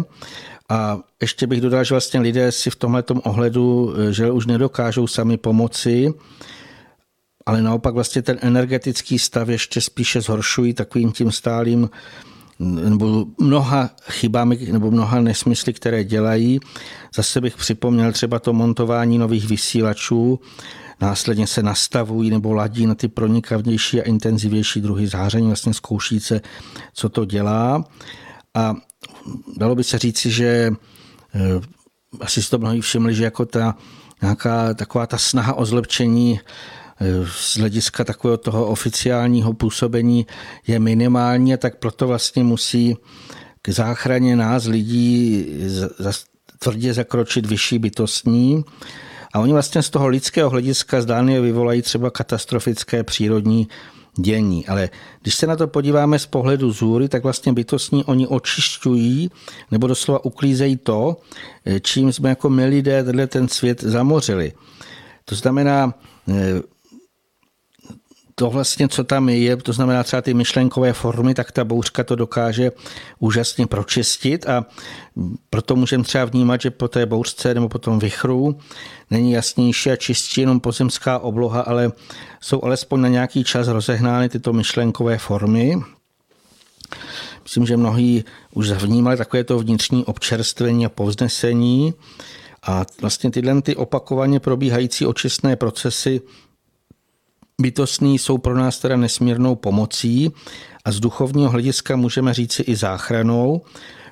A 0.70 1.00
ještě 1.22 1.48
bych 1.48 1.62
dodal, 1.62 1.84
že 1.84 1.94
vlastně 1.94 2.20
lidé 2.20 2.52
si 2.52 2.70
v 2.70 2.76
tomhle 2.76 3.04
ohledu, 3.24 3.94
eh, 3.98 4.14
že 4.14 4.32
už 4.32 4.46
nedokážou 4.46 5.08
sami 5.08 5.38
pomoci, 5.38 6.14
ale 7.46 7.62
naopak 7.62 7.94
vlastně 7.94 8.22
ten 8.22 8.38
energetický 8.42 9.20
stav 9.20 9.50
ještě 9.50 9.82
spíše 9.82 10.22
zhoršují 10.22 10.74
takovým 10.74 11.12
tím 11.12 11.32
stálým 11.32 11.90
nebo 12.60 13.26
mnoha 13.38 13.90
chybami 14.10 14.60
nebo 14.72 14.92
mnoha 14.92 15.22
nesmysly, 15.22 15.74
které 15.74 16.04
dělají. 16.04 16.60
Zase 17.16 17.42
bych 17.42 17.58
připomněl 17.58 18.12
třeba 18.12 18.40
to 18.40 18.54
montování 18.54 19.18
nových 19.18 19.48
vysílačů, 19.48 20.40
následně 21.04 21.48
se 21.48 21.64
nastavují 21.64 22.30
nebo 22.30 22.54
ladí 22.54 22.86
na 22.86 22.96
ty 22.96 23.08
pronikavnější 23.08 24.02
a 24.02 24.04
intenzivnější 24.04 24.82
druhy 24.82 25.08
záření, 25.08 25.48
vlastně 25.48 25.74
zkouší 25.74 26.20
se, 26.20 26.42
co 26.94 27.10
to 27.10 27.26
dělá. 27.26 27.84
A 28.54 28.76
dalo 29.58 29.76
by 29.76 29.84
se 29.84 30.00
říci, 30.00 30.32
že 30.32 30.72
eh, 31.36 31.62
asi 32.20 32.44
si 32.44 32.50
to 32.50 32.58
mnohí 32.58 32.82
všimli, 32.82 33.16
že 33.16 33.24
jako 33.24 33.46
ta 33.46 33.76
nějaká 34.22 34.74
taková 34.74 35.08
ta 35.08 35.18
snaha 35.18 35.54
o 35.54 35.66
zlepšení 35.66 36.40
z 37.26 37.58
hlediska 37.58 38.04
takového 38.04 38.38
toho 38.38 38.68
oficiálního 38.68 39.54
působení 39.54 40.28
je 40.68 40.80
minimální 40.80 41.58
tak 41.58 41.80
proto 41.80 42.08
vlastně 42.08 42.44
musí 42.44 42.98
k 43.62 43.70
záchraně 43.70 44.36
nás 44.36 44.66
lidí 44.66 45.46
tvrdě 46.60 46.94
zakročit 46.94 47.46
vyšší 47.46 47.80
bytostní. 47.80 48.64
A 49.34 49.40
oni 49.40 49.54
vlastně 49.54 49.82
z 49.82 49.90
toho 49.90 50.08
lidského 50.08 50.50
hlediska 50.50 51.02
zdánlivě 51.02 51.42
vyvolají 51.42 51.82
třeba 51.82 52.10
katastrofické 52.10 53.04
přírodní 53.04 53.68
dění. 54.16 54.68
Ale 54.68 54.90
když 55.22 55.36
se 55.36 55.48
na 55.48 55.56
to 55.56 55.68
podíváme 55.68 56.20
z 56.20 56.26
pohledu 56.26 56.72
zůry, 56.72 57.10
tak 57.10 57.24
vlastně 57.24 57.54
bytostní 57.54 58.04
oni 58.04 58.28
očišťují 58.28 59.32
nebo 59.72 59.88
doslova 59.88 60.26
uklízejí 60.26 60.78
to, 60.78 61.18
čím 61.82 62.14
jsme 62.14 62.30
jako 62.30 62.50
my 62.50 62.66
lidé 62.66 63.28
ten 63.28 63.48
svět 63.48 63.82
zamořili. 63.82 64.54
To 65.26 65.36
znamená, 65.36 65.94
to 68.36 68.50
vlastně, 68.50 68.88
co 68.88 69.04
tam 69.04 69.30
je, 69.30 69.58
to 69.58 69.74
znamená 69.74 70.04
třeba 70.04 70.22
ty 70.22 70.34
myšlenkové 70.34 70.94
formy, 70.94 71.34
tak 71.34 71.52
ta 71.52 71.64
bouřka 71.64 72.04
to 72.04 72.16
dokáže 72.16 72.72
úžasně 73.20 73.68
pročistit 73.68 74.50
a 74.50 74.66
proto 75.50 75.76
můžeme 75.76 76.04
třeba 76.04 76.26
vnímat, 76.26 76.62
že 76.62 76.72
po 76.72 76.88
té 76.88 77.06
bouřce 77.06 77.54
nebo 77.54 77.70
po 77.70 77.80
tom 77.80 78.00
vychru 78.00 78.58
není 79.10 79.32
jasnější 79.32 79.92
a 79.92 79.96
čistší 79.96 80.42
jenom 80.42 80.60
pozemská 80.60 81.20
obloha, 81.20 81.62
ale 81.62 81.92
jsou 82.42 82.64
alespoň 82.64 83.02
na 83.02 83.08
nějaký 83.08 83.44
čas 83.44 83.68
rozehnány 83.68 84.30
tyto 84.30 84.54
myšlenkové 84.54 85.18
formy. 85.18 85.76
Myslím, 87.44 87.66
že 87.66 87.78
mnohí 87.78 88.24
už 88.54 88.72
vnímali 88.72 89.18
takové 89.18 89.44
to 89.44 89.60
vnitřní 89.60 90.06
občerstvení 90.06 90.86
a 90.86 90.90
povznesení 90.90 91.94
a 92.64 92.86
vlastně 93.02 93.32
tyhle 93.32 93.62
ty 93.62 93.76
opakovaně 93.76 94.40
probíhající 94.40 95.06
očistné 95.06 95.56
procesy 95.56 96.22
bytostní 97.64 98.20
jsou 98.20 98.38
pro 98.38 98.56
nás 98.58 98.80
teda 98.80 98.96
nesmírnou 98.98 99.56
pomocí 99.56 100.32
a 100.86 100.92
z 100.92 101.00
duchovního 101.00 101.50
hlediska 101.50 101.96
můžeme 101.96 102.34
říci 102.34 102.64
i 102.64 102.76
záchranou, 102.76 103.62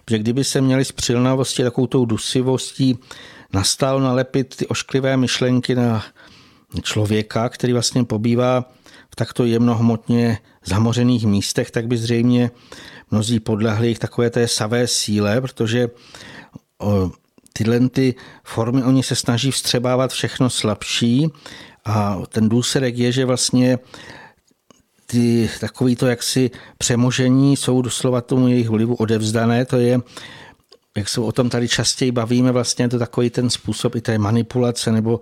že 0.09 0.19
kdyby 0.19 0.43
se 0.43 0.61
měli 0.61 0.85
z 0.85 0.91
přilnavosti 0.91 1.63
takovou 1.63 1.87
tou 1.87 2.05
dusivostí 2.05 2.97
nastal 3.53 3.99
nalepit 3.99 4.55
ty 4.55 4.67
ošklivé 4.67 5.17
myšlenky 5.17 5.75
na 5.75 6.03
člověka, 6.81 7.49
který 7.49 7.73
vlastně 7.73 8.03
pobývá 8.03 8.71
v 9.11 9.15
takto 9.15 9.45
jemnohmotně 9.45 10.37
zamořených 10.65 11.25
místech, 11.25 11.71
tak 11.71 11.87
by 11.87 11.97
zřejmě 11.97 12.51
mnozí 13.11 13.39
podlehli 13.39 13.95
takové 13.95 14.29
té 14.29 14.47
savé 14.47 14.87
síle, 14.87 15.41
protože 15.41 15.89
tyhle 17.53 17.89
ty 17.89 18.15
formy, 18.43 18.83
oni 18.83 19.03
se 19.03 19.15
snaží 19.15 19.51
vstřebávat 19.51 20.11
všechno 20.11 20.49
slabší 20.49 21.27
a 21.85 22.21
ten 22.29 22.49
důsledek 22.49 22.97
je, 22.97 23.11
že 23.11 23.25
vlastně 23.25 23.79
ty 25.05 25.49
takový 25.59 25.95
to 25.95 26.07
jaksi 26.07 26.51
přemožení 26.77 27.57
jsou 27.57 27.81
doslova 27.81 28.21
tomu 28.21 28.47
jejich 28.47 28.69
vlivu 28.69 28.95
odevzdané, 28.95 29.65
to 29.65 29.77
je 29.77 29.99
jak 30.97 31.09
se 31.09 31.21
o 31.21 31.31
tom 31.31 31.49
tady 31.49 31.67
častěji 31.67 32.11
bavíme, 32.11 32.51
vlastně 32.51 32.85
je 32.85 32.89
to 32.89 32.99
takový 32.99 33.29
ten 33.29 33.49
způsob 33.49 33.95
i 33.95 34.01
té 34.01 34.17
manipulace 34.17 34.91
nebo 34.91 35.19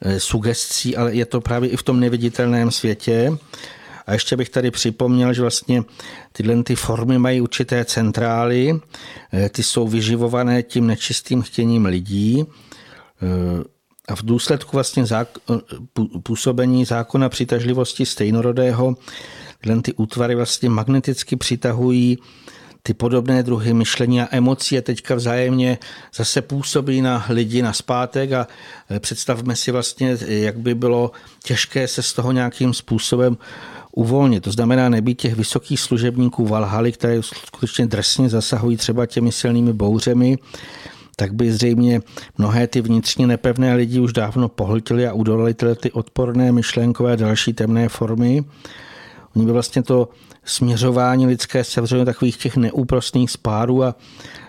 e, 0.00 0.20
sugestcí, 0.20 0.96
ale 0.96 1.14
je 1.14 1.26
to 1.26 1.40
právě 1.40 1.70
i 1.70 1.76
v 1.76 1.82
tom 1.82 2.00
neviditelném 2.00 2.70
světě. 2.70 3.32
A 4.06 4.12
ještě 4.12 4.36
bych 4.36 4.48
tady 4.48 4.70
připomněl, 4.70 5.32
že 5.32 5.42
vlastně 5.42 5.82
tyhle 6.32 6.62
ty 6.62 6.76
formy 6.76 7.18
mají 7.18 7.40
určité 7.40 7.84
centrály, 7.84 8.80
e, 9.32 9.48
ty 9.48 9.62
jsou 9.62 9.88
vyživované 9.88 10.62
tím 10.62 10.86
nečistým 10.86 11.42
chtěním 11.42 11.86
lidí. 11.86 12.46
A 14.12 14.16
v 14.16 14.22
důsledku 14.22 14.70
vlastně 14.76 15.04
zák- 15.04 15.38
působení 16.22 16.84
zákona 16.84 17.28
přitažlivosti 17.28 18.06
stejnorodého 18.06 18.96
tyhle 19.60 19.82
ty 19.82 19.92
útvary 19.92 20.34
vlastně 20.34 20.70
magneticky 20.70 21.36
přitahují 21.36 22.18
ty 22.82 22.94
podobné 22.94 23.42
druhy 23.42 23.74
myšlení 23.74 24.22
a 24.22 24.28
emocí 24.30 24.78
a 24.78 24.82
teďka 24.82 25.14
vzájemně 25.14 25.78
zase 26.14 26.42
působí 26.42 27.00
na 27.00 27.26
lidi 27.28 27.62
na 27.62 27.72
zpátek 27.72 28.32
a 28.32 28.46
e, 28.90 29.00
představme 29.00 29.56
si 29.56 29.70
vlastně, 29.70 30.16
jak 30.26 30.58
by 30.58 30.74
bylo 30.74 31.10
těžké 31.44 31.88
se 31.88 32.02
z 32.02 32.12
toho 32.12 32.32
nějakým 32.32 32.74
způsobem 32.74 33.36
uvolnit. 33.92 34.44
To 34.44 34.52
znamená 34.52 34.88
nebýt 34.88 35.20
těch 35.20 35.34
vysokých 35.34 35.80
služebníků 35.80 36.46
Valhaly, 36.46 36.92
které 36.92 37.22
skutečně 37.22 37.86
drsně 37.86 38.28
zasahují 38.28 38.76
třeba 38.76 39.06
těmi 39.06 39.32
silnými 39.32 39.72
bouřemi, 39.72 40.38
tak 41.22 41.34
by 41.34 41.52
zřejmě 41.52 42.00
mnohé 42.38 42.66
ty 42.66 42.80
vnitřně 42.80 43.26
nepevné 43.26 43.74
lidi 43.74 44.00
už 44.00 44.12
dávno 44.12 44.48
pohltili 44.48 45.06
a 45.06 45.12
udolali 45.12 45.54
tyhle 45.54 45.74
ty 45.74 45.92
odporné 45.92 46.52
myšlenkové 46.52 47.16
další 47.16 47.52
temné 47.52 47.88
formy. 47.88 48.44
Oni 49.36 49.46
by 49.46 49.52
vlastně 49.52 49.82
to 49.82 50.08
směřování 50.44 51.26
lidské 51.26 51.64
sevřelo 51.64 52.04
takových 52.04 52.36
těch 52.36 52.56
neúprostných 52.56 53.30
spárů 53.30 53.84
a 53.84 53.94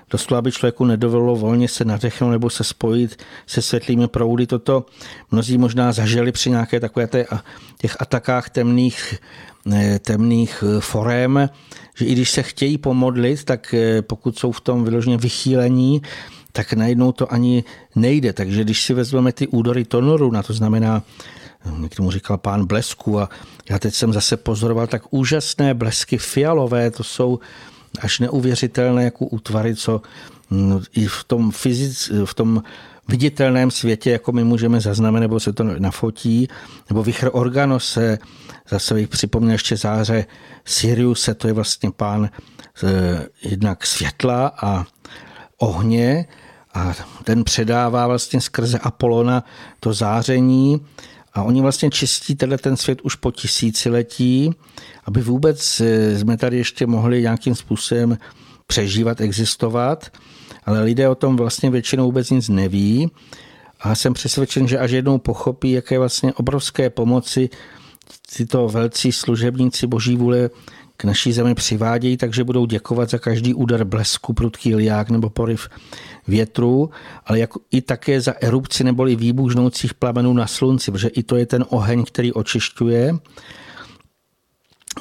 doslova 0.09 0.41
by 0.41 0.51
člověku 0.51 0.85
nedovolilo 0.85 1.35
volně 1.35 1.67
se 1.67 1.85
nadechnout 1.85 2.31
nebo 2.31 2.49
se 2.49 2.63
spojit 2.63 3.23
se 3.47 3.61
světlými 3.61 4.07
proudy. 4.07 4.47
Toto 4.47 4.85
mnozí 5.31 5.57
možná 5.57 5.91
zažili 5.91 6.31
při 6.31 6.49
nějaké 6.49 6.79
takové 6.79 7.07
té, 7.07 7.25
těch 7.77 8.01
atakách 8.01 8.49
temných, 8.49 9.19
temných 9.99 10.63
eh, 10.67 10.81
forem, 10.81 11.49
že 11.95 12.05
i 12.05 12.13
když 12.13 12.31
se 12.31 12.43
chtějí 12.43 12.77
pomodlit, 12.77 13.43
tak 13.43 13.73
eh, 13.73 14.01
pokud 14.01 14.39
jsou 14.39 14.51
v 14.51 14.61
tom 14.61 14.83
vyloženě 14.83 15.17
vychýlení, 15.17 16.01
tak 16.55 16.73
najednou 16.73 17.11
to 17.11 17.33
ani 17.33 17.63
nejde. 17.95 18.33
Takže 18.33 18.63
když 18.63 18.83
si 18.83 18.93
vezmeme 18.93 19.31
ty 19.31 19.47
údory 19.47 19.85
tonoru, 19.85 20.31
na 20.31 20.43
to 20.43 20.53
znamená, 20.53 21.03
někdo 21.77 22.03
mu 22.03 22.11
říkal 22.11 22.37
pán 22.37 22.65
blesku 22.65 23.19
a 23.19 23.29
já 23.69 23.79
teď 23.79 23.93
jsem 23.93 24.13
zase 24.13 24.37
pozoroval 24.37 24.87
tak 24.87 25.03
úžasné 25.09 25.73
blesky 25.73 26.17
fialové, 26.17 26.91
to 26.91 27.03
jsou 27.03 27.39
až 27.99 28.19
neuvěřitelné 28.19 29.03
jako 29.03 29.25
útvary, 29.25 29.75
co 29.75 30.01
no, 30.51 30.81
i 30.93 31.07
v 31.07 31.23
tom, 31.23 31.51
fyzic, 31.51 32.11
v 32.25 32.33
tom 32.33 32.63
viditelném 33.07 33.71
světě, 33.71 34.11
jako 34.11 34.31
my 34.31 34.43
můžeme 34.43 34.81
zaznamenat, 34.81 35.21
nebo 35.21 35.39
se 35.39 35.53
to 35.53 35.63
nafotí, 35.63 36.47
nebo 36.89 37.03
Vichr 37.03 37.29
Organos 37.33 37.91
se 37.91 38.17
zase 38.69 38.93
bych 38.93 39.07
připomněl 39.07 39.51
ještě 39.51 39.77
záře 39.77 40.25
Siriuse, 40.65 41.33
to 41.33 41.47
je 41.47 41.53
vlastně 41.53 41.91
pán 41.91 42.29
eh, 42.83 43.27
jednak 43.43 43.85
světla 43.85 44.51
a 44.61 44.85
ohně 45.57 46.25
a 46.73 46.93
ten 47.23 47.43
předává 47.43 48.07
vlastně 48.07 48.41
skrze 48.41 48.79
Apolona 48.79 49.43
to 49.79 49.93
záření 49.93 50.81
a 51.33 51.43
oni 51.43 51.61
vlastně 51.61 51.89
čistí 51.89 52.35
tenhle 52.35 52.57
ten 52.57 52.77
svět 52.77 53.01
už 53.01 53.15
po 53.15 53.31
tisíciletí, 53.31 54.51
aby 55.05 55.21
vůbec 55.21 55.81
eh, 55.81 56.17
jsme 56.19 56.37
tady 56.37 56.57
ještě 56.57 56.87
mohli 56.87 57.21
nějakým 57.21 57.55
způsobem 57.55 58.17
přežívat, 58.67 59.21
existovat, 59.21 60.09
ale 60.65 60.83
lidé 60.83 61.09
o 61.09 61.15
tom 61.15 61.35
vlastně 61.35 61.69
většinou 61.69 62.05
vůbec 62.05 62.29
nic 62.29 62.49
neví. 62.49 63.11
A 63.79 63.95
jsem 63.95 64.13
přesvědčen, 64.13 64.67
že 64.67 64.79
až 64.79 64.91
jednou 64.91 65.17
pochopí, 65.17 65.71
jaké 65.71 65.99
vlastně 65.99 66.33
obrovské 66.33 66.89
pomoci 66.89 67.49
tyto 68.37 68.67
velcí 68.67 69.11
služebníci 69.11 69.87
boží 69.87 70.15
vůle 70.15 70.49
k 70.97 71.03
naší 71.03 71.33
zemi 71.33 71.55
přivádějí, 71.55 72.17
takže 72.17 72.43
budou 72.43 72.65
děkovat 72.65 73.09
za 73.09 73.17
každý 73.17 73.53
úder 73.53 73.83
blesku, 73.83 74.33
prudký 74.33 74.75
liák 74.75 75.09
nebo 75.09 75.29
poryv 75.29 75.69
větru, 76.27 76.89
ale 77.25 77.39
jako 77.39 77.59
i 77.71 77.81
také 77.81 78.21
za 78.21 78.33
erupci 78.41 78.83
neboli 78.83 79.15
výbuch 79.15 79.51
žnoucích 79.51 79.93
plamenů 79.93 80.33
na 80.33 80.47
slunci, 80.47 80.91
protože 80.91 81.07
i 81.07 81.23
to 81.23 81.35
je 81.35 81.45
ten 81.45 81.65
oheň, 81.69 82.03
který 82.03 82.33
očišťuje. 82.33 83.13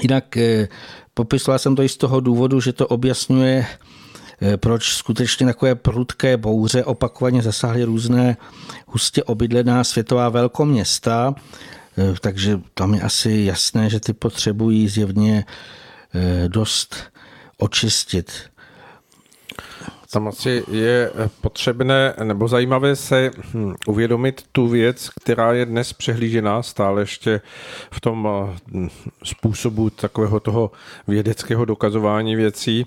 Jinak 0.00 0.36
eh, 0.36 0.68
popisoval 1.14 1.58
jsem 1.58 1.76
to 1.76 1.82
i 1.82 1.88
z 1.88 1.96
toho 1.96 2.20
důvodu, 2.20 2.60
že 2.60 2.72
to 2.72 2.86
objasňuje, 2.86 3.66
eh, 4.40 4.56
proč 4.56 4.94
skutečně 4.94 5.46
takové 5.46 5.74
prudké 5.74 6.36
bouře 6.36 6.84
opakovaně 6.84 7.42
zasáhly 7.42 7.84
různé 7.84 8.36
hustě 8.86 9.24
obydlená 9.24 9.84
světová 9.84 10.28
velkoměsta, 10.28 11.34
eh, 11.98 12.14
takže 12.20 12.60
tam 12.74 12.94
je 12.94 13.00
asi 13.00 13.42
jasné, 13.46 13.90
že 13.90 14.00
ty 14.00 14.12
potřebují 14.12 14.88
zjevně 14.88 15.44
dost 16.48 16.96
očistit. 17.58 18.51
Tam 20.12 20.28
asi 20.28 20.64
je 20.70 21.10
potřebné 21.40 22.14
nebo 22.22 22.48
zajímavé 22.48 22.96
se 22.96 23.30
hm, 23.54 23.74
uvědomit 23.86 24.44
tu 24.52 24.68
věc, 24.68 25.10
která 25.22 25.52
je 25.52 25.66
dnes 25.66 25.92
přehlížená 25.92 26.62
stále 26.62 27.02
ještě 27.02 27.40
v 27.90 28.00
tom 28.00 28.28
hm, 28.74 28.88
způsobu 29.24 29.90
takového 29.90 30.40
toho 30.40 30.70
vědeckého 31.08 31.64
dokazování 31.64 32.36
věcí, 32.36 32.86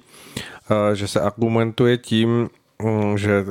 že 0.94 1.08
se 1.08 1.22
argumentuje 1.22 1.98
tím, 1.98 2.50
že 3.16 3.46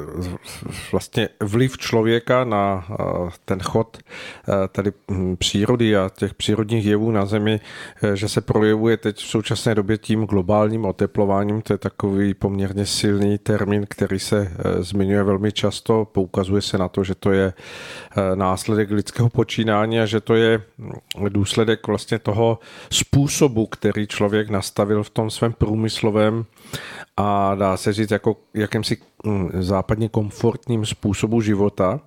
vlastně 0.93 1.29
vliv 1.41 1.79
člověka 1.79 2.45
na 2.45 2.87
eh, 2.91 2.95
ten 3.45 3.61
chod 3.61 3.99
eh, 3.99 4.53
tady 4.69 4.93
hm, 5.11 5.37
přírody 5.37 5.97
a 5.97 6.11
těch 6.19 6.35
přírodních 6.35 6.87
jevů 6.87 7.11
na 7.11 7.27
Zemi, 7.27 7.61
eh, 8.03 8.17
že 8.17 8.29
se 8.29 8.41
projevuje 8.41 8.97
teď 8.97 9.17
v 9.17 9.27
současné 9.27 9.75
době 9.75 9.99
tím 9.99 10.25
globálním 10.25 10.85
oteplováním. 10.85 11.63
To 11.63 11.73
je 11.73 11.79
takový 11.79 12.35
poměrně 12.35 12.87
silný 12.87 13.39
termín, 13.39 13.87
který 13.89 14.19
se 14.19 14.53
zmiňuje 14.81 15.23
velmi 15.23 15.53
často. 15.53 16.09
Poukazuje 16.13 16.63
se 16.63 16.79
na 16.79 16.89
to, 16.89 17.05
že 17.05 17.15
to 17.15 17.33
je 17.33 17.53
následek 18.35 18.91
lidského 18.91 19.31
počínání 19.31 20.01
a 20.01 20.07
že 20.07 20.21
to 20.21 20.35
je 20.35 20.63
hm, 20.79 20.93
důsledek 21.29 21.87
vlastně 21.87 22.19
toho 22.19 22.59
způsobu, 22.91 23.67
který 23.67 24.07
člověk 24.07 24.51
nastavil 24.51 25.03
v 25.03 25.11
tom 25.11 25.31
svém 25.31 25.53
průmyslovém 25.53 26.45
a 27.17 27.55
dá 27.55 27.77
se 27.77 27.93
říct 27.93 28.11
jako 28.11 28.37
jakýmsi 28.55 28.97
mm, 29.25 29.51
západně 29.59 30.09
komfortním 30.09 30.87
způsobu 30.87 31.41
života. 31.41 32.01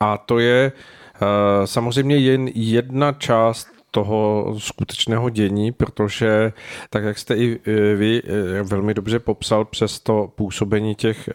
A 0.00 0.18
to 0.18 0.38
je 0.38 0.72
eh, 0.72 1.66
samozřejmě 1.66 2.16
jen 2.16 2.48
jedna 2.54 3.12
část 3.12 3.68
toho 3.90 4.54
skutečného 4.58 5.30
dění, 5.30 5.72
protože 5.72 6.52
tak, 6.90 7.04
jak 7.04 7.18
jste 7.18 7.36
i 7.36 7.60
eh, 7.66 7.94
vy 7.94 8.22
eh, 8.24 8.62
velmi 8.62 8.94
dobře 8.94 9.18
popsal 9.18 9.64
přes 9.64 10.00
to 10.00 10.32
působení 10.34 10.94
těch 10.94 11.30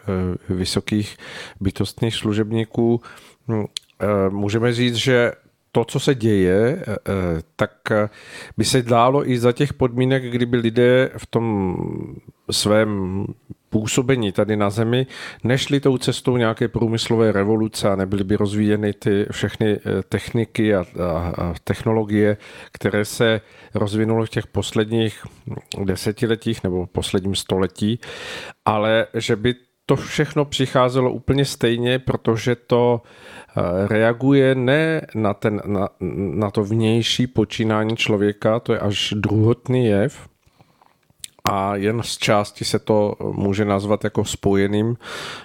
vysokých 0.48 1.16
bytostných 1.60 2.14
služebníků, 2.14 3.00
mm, 3.48 3.64
můžeme 4.28 4.72
říct, 4.72 4.94
že 4.94 5.32
to, 5.72 5.84
co 5.84 6.00
se 6.00 6.14
děje, 6.14 6.84
tak 7.56 7.70
by 8.56 8.64
se 8.64 8.82
dálo 8.82 9.30
i 9.30 9.38
za 9.38 9.52
těch 9.52 9.74
podmínek, 9.74 10.22
kdyby 10.22 10.56
lidé 10.56 11.10
v 11.16 11.26
tom 11.26 11.76
svém 12.52 13.24
působení 13.70 14.32
tady 14.32 14.56
na 14.56 14.70
Zemi 14.70 15.06
nešli 15.44 15.80
tou 15.80 15.98
cestou 15.98 16.36
nějaké 16.36 16.68
průmyslové 16.68 17.32
revoluce 17.32 17.90
a 17.90 17.96
nebyly 17.96 18.24
by 18.24 18.36
rozvíjeny 18.36 18.92
ty 18.92 19.26
všechny 19.30 19.72
eh, 19.72 20.02
techniky 20.08 20.74
a, 20.74 20.84
a, 21.00 21.32
a 21.42 21.54
technologie, 21.64 22.36
které 22.72 23.04
se 23.04 23.40
rozvinuly 23.74 24.26
v 24.26 24.30
těch 24.30 24.46
posledních 24.46 25.24
desetiletích 25.84 26.64
nebo 26.64 26.86
posledním 26.86 27.34
století, 27.34 28.00
ale 28.64 29.06
že 29.14 29.36
by 29.36 29.54
to 29.86 29.96
všechno 29.96 30.44
přicházelo 30.44 31.12
úplně 31.12 31.44
stejně, 31.44 31.98
protože 31.98 32.56
to 32.56 33.02
eh, 33.02 33.62
reaguje 33.88 34.54
ne 34.54 35.06
na, 35.14 35.34
ten, 35.34 35.60
na, 35.66 35.88
na 36.34 36.50
to 36.50 36.64
vnější 36.64 37.26
počínání 37.26 37.96
člověka, 37.96 38.60
to 38.60 38.72
je 38.72 38.78
až 38.78 39.14
druhotný 39.16 39.86
jev, 39.86 40.31
a 41.44 41.76
jen 41.76 42.02
z 42.02 42.18
části 42.18 42.64
se 42.64 42.78
to 42.78 43.14
může 43.32 43.64
nazvat 43.64 44.04
jako 44.04 44.24
spojeným, 44.24 44.96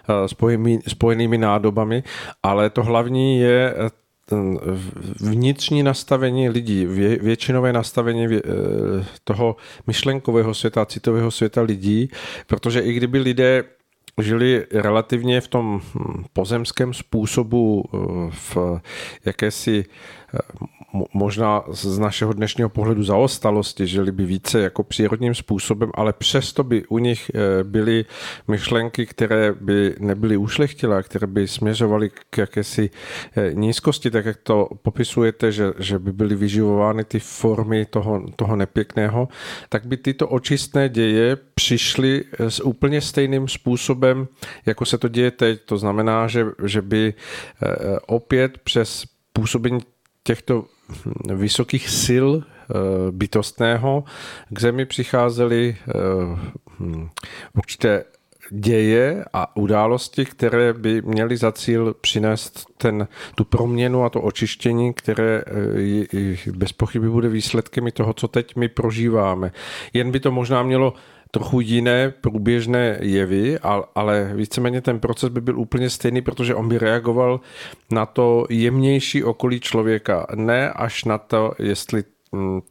eh, 0.10 0.28
spojenými, 0.28 0.80
spojenými 0.88 1.38
nádobami, 1.38 2.04
ale 2.44 2.70
to 2.70 2.84
hlavní 2.84 3.40
je 3.40 3.74
eh, 3.78 3.90
vnitřní 5.20 5.84
nastavení 5.84 6.50
lidí, 6.50 6.86
vě, 6.86 7.18
většinové 7.18 7.74
nastavení 7.74 8.28
vě, 8.28 8.42
eh, 8.46 9.06
toho 9.24 9.56
myšlenkového 9.88 10.54
světa, 10.54 10.86
citového 10.86 11.32
světa 11.32 11.62
lidí, 11.62 12.10
protože 12.48 12.80
i 12.80 12.94
kdyby 12.94 13.20
lidé 13.20 13.64
žili 14.22 14.66
relativně 14.72 15.42
v 15.42 15.48
tom 15.48 15.82
hm, 15.82 16.24
pozemském 16.34 16.94
způsobu 16.94 17.84
v 18.30 18.58
jakési 19.26 19.86
možná 21.14 21.64
z 21.70 22.00
našeho 22.00 22.34
dnešního 22.34 22.70
pohledu 22.70 23.04
zaostalosti, 23.04 23.88
žili 23.88 24.12
by 24.12 24.26
více 24.26 24.62
jako 24.62 24.84
přírodním 24.84 25.36
způsobem, 25.36 25.92
ale 25.94 26.14
přesto 26.14 26.64
by 26.64 26.86
u 26.86 26.98
nich 26.98 27.32
eh, 27.36 27.64
byly 27.64 28.06
myšlenky, 28.48 29.06
které 29.06 29.54
by 29.62 29.96
nebyly 30.00 30.38
ušlechtilé, 30.38 31.04
které 31.04 31.28
by 31.28 31.48
směřovaly 31.48 32.10
k 32.30 32.38
jakési 32.38 32.90
eh, 33.36 33.54
nízkosti, 33.54 34.12
tak 34.12 34.26
jak 34.26 34.38
to 34.44 34.70
popisujete, 34.82 35.52
že, 35.52 35.74
že 35.80 36.00
by 36.00 36.12
byly 36.12 36.36
vyživovány 36.36 37.04
ty 37.04 37.20
formy 37.20 37.86
toho, 37.86 38.26
toho 38.36 38.56
nepěkného, 38.56 39.28
tak 39.70 39.86
by 39.86 39.98
tyto 39.98 40.28
očistné 40.28 40.90
děje 40.90 41.38
přišly 41.56 42.24
eh, 42.40 42.52
s 42.52 42.64
úplně 42.64 43.02
stejným 43.02 43.48
způsobem, 43.48 44.28
jako 44.66 44.86
se 44.86 44.98
to 44.98 45.08
děje 45.08 45.32
teď. 45.32 45.62
To 45.66 45.78
znamená, 45.78 46.28
že, 46.28 46.46
že 46.66 46.82
by 46.82 47.14
opět 48.08 48.58
přes 48.58 49.06
působení 49.34 49.80
těchto 50.28 50.66
vysokých 51.36 51.90
sil 52.04 52.28
eh, 52.36 52.74
bytostného 53.12 54.04
k 54.50 54.60
zemi 54.60 54.86
přicházely 54.86 55.76
eh, 55.80 55.94
hm, 56.80 57.10
určité 57.54 58.04
děje 58.52 59.26
a 59.34 59.58
události, 59.58 60.26
které 60.26 60.74
by 60.74 61.02
měly 61.02 61.38
za 61.38 61.52
cíl 61.52 61.96
přinést 62.02 62.66
ten, 62.78 63.08
tu 63.36 63.44
proměnu 63.44 64.04
a 64.04 64.10
to 64.10 64.22
očištění, 64.22 64.94
které 64.94 65.44
eh, 66.14 66.52
bez 66.52 66.72
pochyby 66.72 67.10
bude 67.10 67.30
výsledkem 67.30 67.88
i 67.88 67.92
toho, 67.92 68.14
co 68.14 68.28
teď 68.28 68.56
my 68.56 68.68
prožíváme. 68.68 69.52
Jen 69.94 70.12
by 70.12 70.20
to 70.20 70.32
možná 70.32 70.64
mělo 70.64 70.94
trochu 71.32 71.62
jiné 71.62 72.10
průběžné 72.10 72.98
jevy, 73.02 73.60
ale 73.96 74.32
víceméně 74.36 74.82
ten 74.82 75.00
proces 75.00 75.30
by 75.30 75.42
byl 75.42 75.60
úplně 75.60 75.90
stejný, 75.90 76.22
protože 76.22 76.56
on 76.56 76.70
by 76.70 76.78
reagoval 76.78 77.40
na 77.92 78.06
to 78.06 78.46
jemnější 78.50 79.24
okolí 79.24 79.60
člověka, 79.60 80.28
ne 80.36 80.72
až 80.72 81.04
na 81.04 81.18
to, 81.18 81.52
jestli 81.60 82.04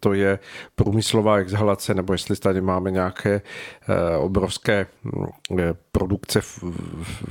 to 0.00 0.12
je 0.12 0.38
průmyslová 0.74 1.37
exhalace, 1.37 1.94
nebo 1.94 2.12
jestli 2.12 2.37
tady 2.37 2.61
máme 2.61 2.90
nějaké 2.90 3.42
eh, 3.88 4.16
obrovské 4.16 4.87
mm, 5.02 5.59
eh, 5.61 5.74
produkce, 5.92 6.40
v, 6.40 6.62
v, 6.62 7.22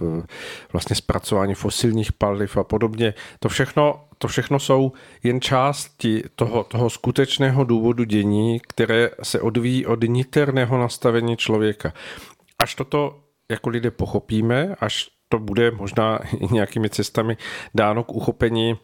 v, 0.00 0.24
vlastně 0.72 0.96
zpracování 0.96 1.54
fosilních 1.54 2.12
paliv 2.12 2.56
a 2.56 2.64
podobně. 2.64 3.14
To 3.38 3.48
všechno 3.48 4.04
to 4.18 4.28
všechno 4.28 4.58
jsou 4.58 4.92
jen 5.22 5.40
části 5.40 6.22
toho, 6.36 6.64
toho 6.64 6.90
skutečného 6.90 7.64
důvodu 7.64 8.04
dění, 8.04 8.60
které 8.60 9.10
se 9.22 9.40
odvíjí 9.40 9.86
od 9.86 10.04
niterného 10.04 10.78
nastavení 10.78 11.36
člověka. 11.36 11.92
Až 12.58 12.74
toto 12.74 13.20
jako 13.50 13.70
lidé 13.70 13.90
pochopíme, 13.90 14.74
až 14.80 15.10
to 15.28 15.38
bude 15.38 15.70
možná 15.70 16.18
nějakými 16.50 16.90
cestami 16.90 17.36
dáno 17.74 18.04
k 18.04 18.12
uchopení 18.12 18.78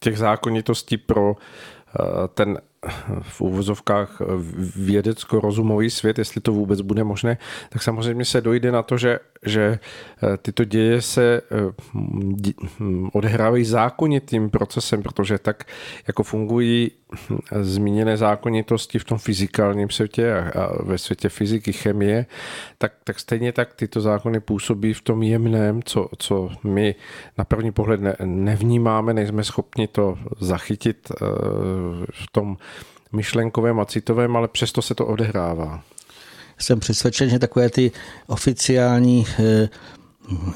těch 0.00 0.18
zákonitostí 0.18 0.96
pro 0.96 1.36
ten 2.34 2.58
v 3.20 3.40
úvozovkách 3.40 4.22
vědecko-rozumový 4.76 5.90
svět, 5.90 6.18
jestli 6.18 6.40
to 6.40 6.52
vůbec 6.52 6.80
bude 6.80 7.04
možné, 7.04 7.38
tak 7.68 7.82
samozřejmě 7.82 8.24
se 8.24 8.40
dojde 8.40 8.72
na 8.72 8.82
to, 8.82 8.98
že, 8.98 9.18
že 9.46 9.78
tyto 10.42 10.64
děje 10.64 11.02
se 11.02 11.42
odehrávají 13.12 13.64
zákonitým 13.64 14.50
procesem, 14.50 15.02
protože 15.02 15.38
tak 15.38 15.64
jako 16.06 16.22
fungují 16.22 16.90
zmíněné 17.62 18.16
zákonitosti 18.16 18.98
v 18.98 19.04
tom 19.04 19.18
fyzikálním 19.18 19.90
světě 19.90 20.34
a 20.34 20.82
ve 20.82 20.98
světě 20.98 21.28
fyziky, 21.28 21.72
chemie, 21.72 22.26
tak, 22.78 22.92
tak 23.04 23.20
stejně 23.20 23.52
tak 23.52 23.74
tyto 23.74 24.00
zákony 24.00 24.40
působí 24.40 24.94
v 24.94 25.02
tom 25.02 25.22
jemném, 25.22 25.82
co, 25.82 26.08
co 26.18 26.50
my 26.64 26.94
na 27.38 27.44
první 27.44 27.72
pohled 27.72 28.00
ne, 28.00 28.16
nevnímáme, 28.24 29.14
nejsme 29.14 29.44
schopni 29.44 29.86
to 29.86 30.18
zachytit 30.40 31.10
eh, 31.10 31.24
v 32.12 32.30
tom 32.32 32.56
myšlenkovém 33.12 33.80
a 33.80 33.84
citovém, 33.84 34.36
ale 34.36 34.48
přesto 34.48 34.82
se 34.82 34.94
to 34.94 35.06
odehrává. 35.06 35.82
Jsem 36.58 36.80
přesvědčen, 36.80 37.30
že 37.30 37.38
takové 37.38 37.70
ty 37.70 37.92
oficiální 38.26 39.26
eh, 39.38 39.68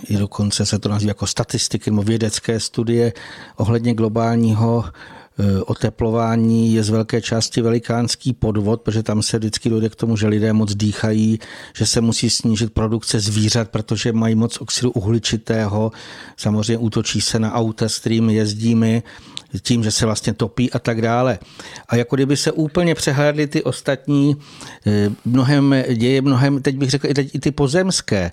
i 0.09 0.17
dokonce 0.17 0.67
se 0.67 0.79
to 0.79 0.89
nazývá 0.89 1.11
jako 1.11 1.27
statistiky 1.27 1.91
nebo 1.91 2.03
vědecké 2.03 2.61
studie 2.61 3.13
ohledně 3.57 3.95
globálního 3.95 4.85
oteplování 5.67 6.75
je 6.75 6.83
z 6.83 6.91
velké 6.91 7.21
části 7.21 7.63
velikánský 7.63 8.33
podvod, 8.33 8.81
protože 8.81 9.03
tam 9.03 9.23
se 9.23 9.39
vždycky 9.39 9.71
dojde 9.71 9.89
k 9.89 9.95
tomu, 9.95 10.17
že 10.17 10.27
lidé 10.27 10.53
moc 10.53 10.75
dýchají, 10.75 11.39
že 11.77 11.87
se 11.87 12.01
musí 12.01 12.31
snížit 12.31 12.73
produkce 12.73 13.21
zvířat, 13.21 13.69
protože 13.69 14.13
mají 14.13 14.35
moc 14.35 14.61
oxidu 14.61 14.91
uhličitého. 14.91 15.93
Samozřejmě 16.37 16.79
útočí 16.79 17.21
se 17.21 17.39
na 17.39 17.55
auta, 17.55 17.89
s 17.89 17.99
kterými 17.99 18.35
jezdíme, 18.35 19.03
tím, 19.63 19.85
že 19.85 19.91
se 19.91 20.07
vlastně 20.07 20.35
topí 20.35 20.73
a 20.73 20.79
tak 20.79 21.03
dále. 21.03 21.39
A 21.89 21.97
jako 21.97 22.17
kdyby 22.17 22.37
se 22.37 22.53
úplně 22.53 22.95
přehlédly 22.95 23.47
ty 23.47 23.63
ostatní, 23.63 24.37
eh, 24.87 25.11
mnohem 25.25 25.75
děje, 25.95 26.23
mnohem, 26.23 26.63
teď 26.63 26.77
bych 26.77 26.91
řekl, 26.91 27.07
i, 27.07 27.15
teď, 27.15 27.35
i 27.35 27.39
ty 27.41 27.51
pozemské, 27.51 28.31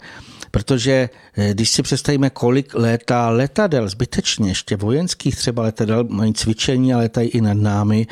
Protože 0.56 1.10
eh, 1.38 1.54
když 1.54 1.70
si 1.70 1.84
představíme, 1.84 2.30
kolik 2.30 2.76
létá 2.76 3.30
letadel, 3.30 3.90
zbytečně 3.90 4.50
ještě 4.50 4.76
vojenských 4.76 5.36
třeba 5.36 5.64
letadel, 5.64 6.04
mají 6.10 6.34
cvičení 6.34 6.94
a 6.94 6.98
letají 6.98 7.30
i 7.30 7.42
nad 7.42 7.58
námi, 7.58 8.08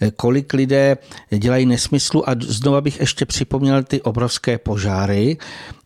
eh, 0.00 0.10
kolik 0.10 0.52
lidé 0.52 0.96
dělají 1.38 1.66
nesmyslu 1.66 2.28
a 2.28 2.32
znova 2.40 2.80
bych 2.80 3.00
ještě 3.00 3.26
připomněl 3.26 3.82
ty 3.82 4.02
obrovské 4.02 4.58
požáry, 4.58 5.36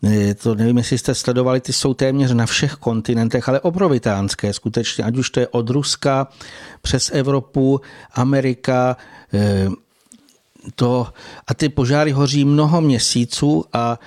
eh, 0.03 0.35
to 0.35 0.55
nevím, 0.55 0.77
jestli 0.77 0.97
jste 0.97 1.15
sledovali, 1.15 1.61
ty 1.61 1.73
jsou 1.73 1.93
téměř 1.93 2.31
na 2.33 2.45
všech 2.45 2.73
kontinentech, 2.73 3.49
ale 3.49 3.59
obrovitánské 3.59 4.53
skutečně, 4.53 5.03
ať 5.03 5.17
už 5.17 5.29
to 5.29 5.39
je 5.39 5.47
od 5.47 5.69
Ruska 5.69 6.27
přes 6.81 7.11
Evropu, 7.13 7.81
Amerika, 8.13 8.97
to, 10.75 11.07
a 11.47 11.53
ty 11.53 11.69
požáry 11.69 12.11
hoří 12.11 12.45
mnoho 12.45 12.81
měsíců 12.81 13.65
a 13.73 13.99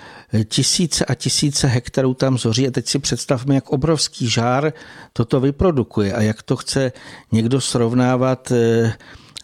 tisíce 0.44 1.04
a 1.04 1.14
tisíce 1.14 1.66
hektarů 1.66 2.14
tam 2.14 2.38
zoří. 2.38 2.68
A 2.68 2.70
teď 2.70 2.88
si 2.88 2.98
představme, 2.98 3.54
jak 3.54 3.70
obrovský 3.70 4.28
žár 4.28 4.72
toto 5.12 5.40
vyprodukuje 5.40 6.12
a 6.12 6.22
jak 6.22 6.42
to 6.42 6.56
chce 6.56 6.92
někdo 7.32 7.60
srovnávat 7.60 8.52
eh, 8.52 8.92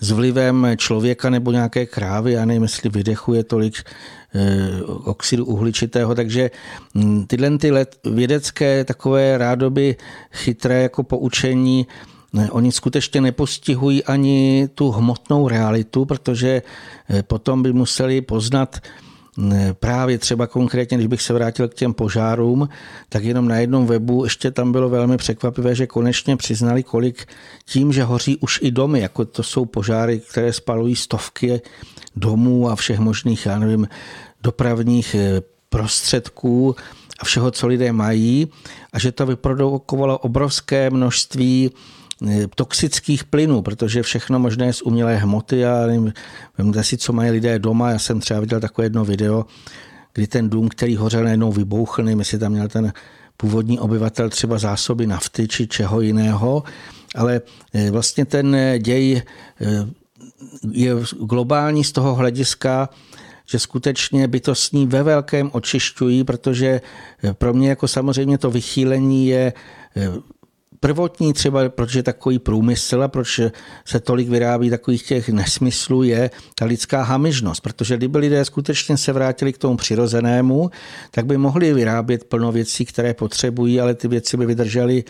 s 0.00 0.10
vlivem 0.10 0.66
člověka 0.76 1.30
nebo 1.30 1.52
nějaké 1.52 1.86
krávy, 1.86 2.32
já 2.32 2.44
nevím, 2.44 2.62
jestli 2.62 2.90
vydechuje 2.90 3.44
tolik 3.44 3.74
eh, 4.34 4.82
oxidu 4.84 5.44
uhličitého, 5.44 6.14
takže 6.14 6.50
hm, 6.94 7.26
tyhle 7.26 7.58
ty 7.58 7.72
vědecké 8.04 8.84
takové 8.84 9.38
rádoby 9.38 9.96
chytré 10.32 10.82
jako 10.82 11.02
poučení 11.02 11.86
ne, 12.36 12.50
oni 12.50 12.72
skutečně 12.72 13.20
nepostihují 13.20 14.04
ani 14.04 14.68
tu 14.74 14.90
hmotnou 14.90 15.48
realitu, 15.48 16.04
protože 16.04 16.62
eh, 17.10 17.22
potom 17.22 17.62
by 17.62 17.72
museli 17.72 18.20
poznat 18.20 18.76
právě 19.72 20.18
třeba 20.18 20.46
konkrétně, 20.46 20.96
když 20.96 21.06
bych 21.06 21.22
se 21.22 21.32
vrátil 21.32 21.68
k 21.68 21.74
těm 21.74 21.94
požárům, 21.94 22.68
tak 23.08 23.24
jenom 23.24 23.48
na 23.48 23.56
jednom 23.56 23.86
webu 23.86 24.24
ještě 24.24 24.50
tam 24.50 24.72
bylo 24.72 24.88
velmi 24.88 25.16
překvapivé, 25.16 25.74
že 25.74 25.86
konečně 25.86 26.36
přiznali, 26.36 26.82
kolik 26.82 27.26
tím, 27.64 27.92
že 27.92 28.04
hoří 28.04 28.36
už 28.36 28.58
i 28.62 28.70
domy, 28.70 29.00
jako 29.00 29.24
to 29.24 29.42
jsou 29.42 29.64
požáry, 29.64 30.20
které 30.30 30.52
spalují 30.52 30.96
stovky 30.96 31.60
domů 32.16 32.70
a 32.70 32.76
všech 32.76 32.98
možných, 32.98 33.46
já 33.46 33.58
nevím, 33.58 33.88
dopravních 34.42 35.14
eh, 35.14 35.42
prostředků 35.68 36.76
a 37.20 37.24
všeho, 37.24 37.50
co 37.50 37.66
lidé 37.66 37.92
mají, 37.92 38.48
a 38.92 38.98
že 38.98 39.12
to 39.12 39.26
vyprodukovalo 39.26 40.18
obrovské 40.18 40.90
množství 40.90 41.70
Eh, 41.70 42.05
toxických 42.54 43.24
plynů, 43.24 43.62
protože 43.62 44.02
všechno 44.02 44.38
možné 44.38 44.72
z 44.72 44.82
umělé 44.82 45.16
hmoty. 45.16 45.66
A 45.66 45.86
vemte 46.58 46.84
si, 46.84 46.96
co 46.96 47.12
mají 47.12 47.30
lidé 47.30 47.58
doma. 47.58 47.90
Já 47.90 47.98
jsem 47.98 48.20
třeba 48.20 48.40
viděl 48.40 48.60
takové 48.60 48.84
jedno 48.84 49.04
video, 49.04 49.44
kdy 50.12 50.26
ten 50.26 50.50
dům, 50.50 50.68
který 50.68 50.96
hořel, 50.96 51.24
najednou 51.24 51.52
vybouchl, 51.52 52.02
nevím, 52.02 52.18
jestli 52.18 52.38
tam 52.38 52.52
měl 52.52 52.68
ten 52.68 52.92
původní 53.36 53.80
obyvatel 53.80 54.30
třeba 54.30 54.58
zásoby 54.58 55.06
nafty 55.06 55.48
či 55.48 55.66
čeho 55.66 56.00
jiného, 56.00 56.62
ale 57.14 57.40
eh, 57.74 57.90
vlastně 57.90 58.24
ten 58.24 58.56
děj 58.78 59.22
eh, 59.60 59.86
je 60.72 60.94
globální 61.20 61.84
z 61.84 61.92
toho 61.92 62.14
hlediska, 62.14 62.88
že 63.46 63.58
skutečně 63.58 64.28
bytostní 64.28 64.86
ve 64.86 65.02
velkém 65.02 65.50
očišťují, 65.52 66.24
protože 66.24 66.80
pro 67.32 67.54
mě 67.54 67.68
jako 67.68 67.88
samozřejmě 67.88 68.38
to 68.38 68.50
vychýlení 68.50 69.26
je 69.26 69.52
prvotní 70.86 71.32
třeba, 71.32 71.68
proč 71.68 71.94
je 71.94 72.02
takový 72.02 72.38
průmysl 72.38 73.02
a 73.02 73.08
proč 73.08 73.40
se 73.84 74.00
tolik 74.00 74.28
vyrábí 74.28 74.70
takových 74.70 75.02
těch 75.02 75.28
nesmyslů, 75.28 76.02
je 76.02 76.30
ta 76.54 76.64
lidská 76.64 77.02
hamižnost. 77.02 77.60
Protože 77.60 77.96
kdyby 77.96 78.18
lidé 78.18 78.44
skutečně 78.44 78.96
se 78.96 79.12
vrátili 79.12 79.52
k 79.52 79.58
tomu 79.58 79.76
přirozenému, 79.76 80.70
tak 81.10 81.26
by 81.26 81.36
mohli 81.36 81.74
vyrábět 81.74 82.24
plno 82.24 82.52
věcí, 82.52 82.84
které 82.84 83.14
potřebují, 83.14 83.80
ale 83.80 83.94
ty 83.94 84.08
věci 84.08 84.36
by 84.36 84.46
vydržely 84.46 85.04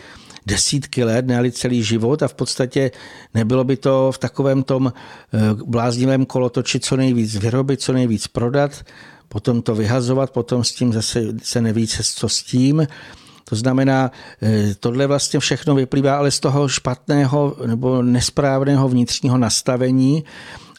desítky 0.45 1.03
let, 1.03 1.27
ne 1.27 1.51
celý 1.51 1.83
život 1.83 2.23
a 2.23 2.27
v 2.27 2.33
podstatě 2.33 2.91
nebylo 3.33 3.63
by 3.63 3.77
to 3.77 4.11
v 4.11 4.17
takovém 4.17 4.63
tom 4.63 4.93
eh, 4.93 5.39
bláznivém 5.65 6.25
kolotoči 6.25 6.79
co 6.79 6.97
nejvíc 6.97 7.35
vyrobit, 7.35 7.81
co 7.81 7.93
nejvíc 7.93 8.27
prodat, 8.27 8.85
potom 9.29 9.61
to 9.61 9.75
vyhazovat, 9.75 10.31
potom 10.31 10.63
s 10.63 10.71
tím 10.71 10.93
zase 10.93 11.21
se 11.43 11.61
neví, 11.61 11.87
co 11.87 12.29
s 12.29 12.43
tím. 12.43 12.87
To 13.49 13.55
znamená, 13.55 14.11
eh, 14.41 14.75
tohle 14.79 15.07
vlastně 15.07 15.39
všechno 15.39 15.75
vyplývá 15.75 16.17
ale 16.17 16.31
z 16.31 16.39
toho 16.39 16.67
špatného 16.67 17.55
nebo 17.65 18.01
nesprávného 18.01 18.89
vnitřního 18.89 19.37
nastavení, 19.37 20.23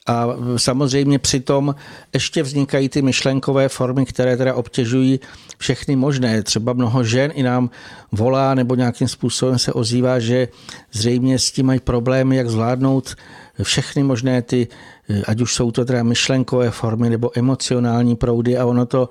a 0.09 0.27
samozřejmě 0.57 1.19
přitom 1.19 1.75
ještě 2.15 2.43
vznikají 2.43 2.89
ty 2.89 3.03
myšlenkové 3.03 3.69
formy, 3.69 4.07
které 4.07 4.37
teda 4.37 4.55
obtěžují 4.55 5.21
všechny 5.59 5.97
možné. 5.97 6.43
Třeba 6.43 6.73
mnoho 6.73 7.05
žen 7.05 7.31
i 7.35 7.43
nám 7.43 7.71
volá 8.13 8.55
nebo 8.55 8.75
nějakým 8.75 9.09
způsobem 9.09 9.59
se 9.59 9.73
ozývá, 9.73 10.19
že 10.19 10.49
zřejmě 10.93 11.39
s 11.39 11.53
tím 11.53 11.67
mají 11.67 11.81
problémy, 11.81 12.37
jak 12.37 12.51
zvládnout 12.51 13.15
všechny 13.63 14.03
možné 14.03 14.43
ty, 14.43 14.69
eh, 15.11 15.23
ať 15.27 15.41
už 15.41 15.55
jsou 15.55 15.71
to 15.71 15.85
teda 15.85 16.03
myšlenkové 16.03 16.71
formy 16.71 17.11
nebo 17.11 17.31
emocionální 17.39 18.17
proudy 18.17 18.59
a 18.59 18.67
ono 18.67 18.87
to 18.87 19.09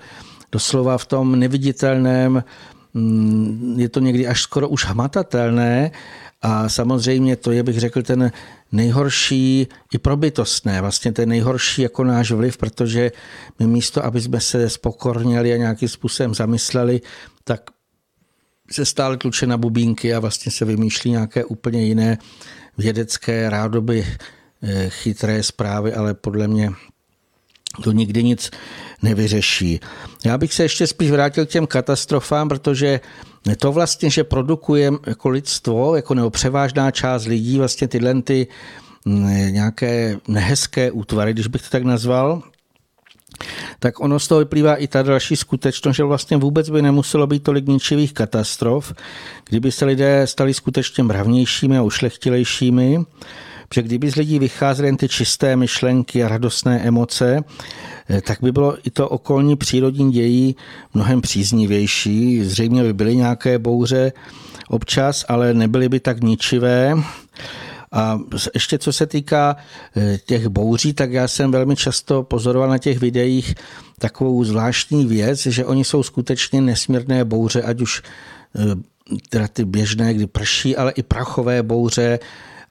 doslova 0.52 0.98
v 0.98 1.06
tom 1.06 1.39
neviditelném 1.39 2.43
je 3.76 3.89
to 3.89 4.00
někdy 4.00 4.28
až 4.28 4.41
skoro 4.41 4.69
už 4.69 4.86
hmatatelné 4.86 5.91
a 6.41 6.69
samozřejmě 6.69 7.36
to 7.36 7.52
je, 7.52 7.63
bych 7.63 7.80
řekl, 7.80 8.04
ten 8.04 8.32
nejhorší 8.71 9.67
i 9.93 9.97
probytostné, 9.97 10.82
vlastně 10.82 11.12
ten 11.12 11.30
nejhorší 11.30 11.82
jako 11.82 12.04
náš 12.04 12.32
vliv, 12.32 12.58
protože 12.58 13.12
my 13.60 13.67
místo, 13.67 14.06
aby 14.06 14.21
jsme 14.21 14.39
se 14.41 14.69
spokorněli 14.69 15.54
a 15.54 15.58
nějakým 15.58 15.89
způsobem 15.89 16.36
zamysleli, 16.36 17.02
tak 17.43 17.62
se 18.71 18.86
stále 18.86 19.17
tluče 19.17 19.47
na 19.47 19.58
bubínky 19.58 20.13
a 20.13 20.19
vlastně 20.19 20.52
se 20.52 20.65
vymýšlí 20.65 21.12
nějaké 21.12 21.45
úplně 21.45 21.86
jiné 21.86 22.17
vědecké 22.78 23.50
rádoby 23.50 24.06
eh, 24.63 24.89
chytré 24.89 25.43
zprávy, 25.43 25.93
ale 25.93 26.13
podle 26.13 26.47
mě 26.47 26.71
to 27.84 27.92
nikdy 27.92 28.24
nic 28.24 28.52
nevyřeší. 29.02 29.80
Já 30.26 30.38
bych 30.38 30.54
se 30.54 30.63
ještě 30.63 30.88
spíš 30.88 31.12
vrátil 31.12 31.46
k 31.46 31.50
těm 31.50 31.68
katastrofám, 31.68 32.50
protože 32.50 33.00
to 33.60 33.72
vlastně, 33.72 34.10
že 34.10 34.24
produkujeme 34.24 34.98
jako 35.08 35.30
lidstvo, 35.30 35.96
jako 35.96 36.13
nebo 36.13 36.30
převážná 36.30 36.92
část 36.92 37.26
lidí, 37.26 37.58
vlastně 37.58 37.88
tyhle 37.88 38.22
ty 38.22 38.48
mm, 39.06 39.54
nějaké 39.54 40.18
nehezké 40.28 40.92
útvary, 40.92 41.34
když 41.34 41.48
bych 41.48 41.62
to 41.62 41.70
tak 41.70 41.84
nazval, 41.84 42.44
tak 43.80 44.00
ono 44.00 44.20
z 44.20 44.28
toho 44.28 44.40
vyplývá 44.40 44.76
i 44.76 44.88
ta 44.88 45.04
další 45.04 45.36
skutečnost, 45.36 45.96
že 45.96 46.04
vlastně 46.04 46.38
vůbec 46.38 46.70
by 46.70 46.82
nemuselo 46.82 47.28
být 47.28 47.44
tolik 47.44 47.68
ničivých 47.68 48.13
katastrof, 48.13 48.94
kdyby 49.50 49.72
se 49.72 49.86
lidé 49.86 50.28
stali 50.28 50.54
skutečně 50.54 51.04
mravnějšími 51.04 51.78
a 51.78 51.82
ušlechtilejšími, 51.82 53.00
protože 53.69 53.82
kdyby 53.82 54.12
z 54.12 54.15
lidí 54.15 54.39
vycházely 54.39 54.88
jen 54.88 54.97
ty 54.97 55.10
čisté 55.10 55.56
myšlenky 55.56 56.23
a 56.23 56.27
radostné 56.27 56.80
emoce, 56.82 57.43
eh, 58.10 58.21
tak 58.21 58.38
by 58.41 58.51
bylo 58.51 58.77
i 58.88 58.89
to 58.89 59.10
okolní 59.10 59.56
přírodní 59.56 60.12
dějí 60.12 60.56
mnohem 60.93 61.21
příznivější. 61.21 62.43
Zřejmě 62.43 62.84
by 62.84 62.93
byly 62.93 63.15
nějaké 63.15 63.60
bouře 63.60 64.12
občas, 64.69 65.25
ale 65.27 65.53
nebyly 65.53 65.89
by 65.89 65.99
tak 65.99 66.23
ničivé. 66.23 66.95
A 67.91 68.19
ještě 68.53 68.77
co 68.77 68.93
se 68.93 69.06
týká 69.06 69.56
eh, 69.95 70.17
těch 70.25 70.47
bouří, 70.47 70.93
tak 70.93 71.12
já 71.12 71.27
jsem 71.27 71.51
velmi 71.51 71.75
často 71.75 72.23
pozoroval 72.23 72.69
na 72.69 72.77
těch 72.77 72.99
videích 72.99 73.56
takovou 73.99 74.43
zvláštní 74.43 75.06
věc, 75.06 75.45
že 75.45 75.65
oni 75.65 75.84
jsou 75.84 76.03
skutečně 76.03 76.62
nesmírné 76.62 77.25
bouře, 77.25 77.62
ať 77.62 77.82
už 77.82 78.01
teda 79.30 79.47
ty 79.47 79.65
běžné, 79.65 80.13
kdy 80.13 80.27
prší, 80.27 80.77
ale 80.77 80.91
i 80.91 81.03
prachové 81.03 81.63
bouře, 81.63 82.19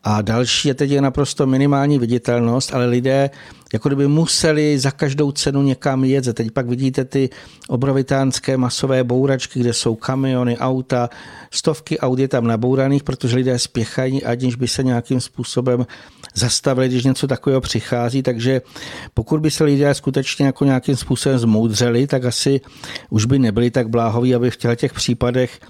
a 0.05 0.23
další 0.23 0.69
je 0.69 0.75
teď 0.75 0.99
naprosto 0.99 1.47
minimální 1.47 1.99
viditelnost, 1.99 2.75
ale 2.75 2.87
lidé 2.87 3.31
jako 3.73 3.89
kdyby 3.89 4.09
museli 4.09 4.79
za 4.79 4.91
každou 4.91 5.33
cenu 5.33 5.63
někam 5.63 6.05
jet. 6.05 6.35
Teď 6.35 6.51
pak 6.51 6.69
vidíte 6.69 7.05
ty 7.05 7.31
obrovitánské 7.69 8.57
masové 8.57 9.05
bouračky, 9.05 9.61
kde 9.61 9.73
jsou 9.73 9.95
kamiony, 9.95 10.59
auta, 10.59 11.11
stovky 11.51 11.99
aut 11.99 12.19
je 12.19 12.29
tam 12.29 12.47
nabouraných, 12.47 13.03
protože 13.03 13.37
lidé 13.37 13.59
spěchají, 13.59 14.25
aniž 14.25 14.55
by 14.55 14.69
se 14.69 14.83
nějakým 14.83 15.21
způsobem 15.21 15.87
zastavili, 16.35 16.89
když 16.89 17.05
něco 17.05 17.27
takového 17.27 17.61
přichází. 17.61 18.23
Takže 18.23 18.63
pokud 19.15 19.41
by 19.41 19.51
se 19.51 19.65
lidé 19.65 19.95
skutečně 19.95 20.47
jako 20.47 20.65
nějakým 20.65 20.97
způsobem 20.97 21.39
zmoudřeli, 21.39 22.07
tak 22.07 22.25
asi 22.25 22.61
už 23.11 23.25
by 23.25 23.39
nebyli 23.39 23.71
tak 23.71 23.89
bláhoví, 23.89 24.35
aby 24.35 24.51
v 24.51 24.57
těch 24.77 24.93
případech 24.93 25.61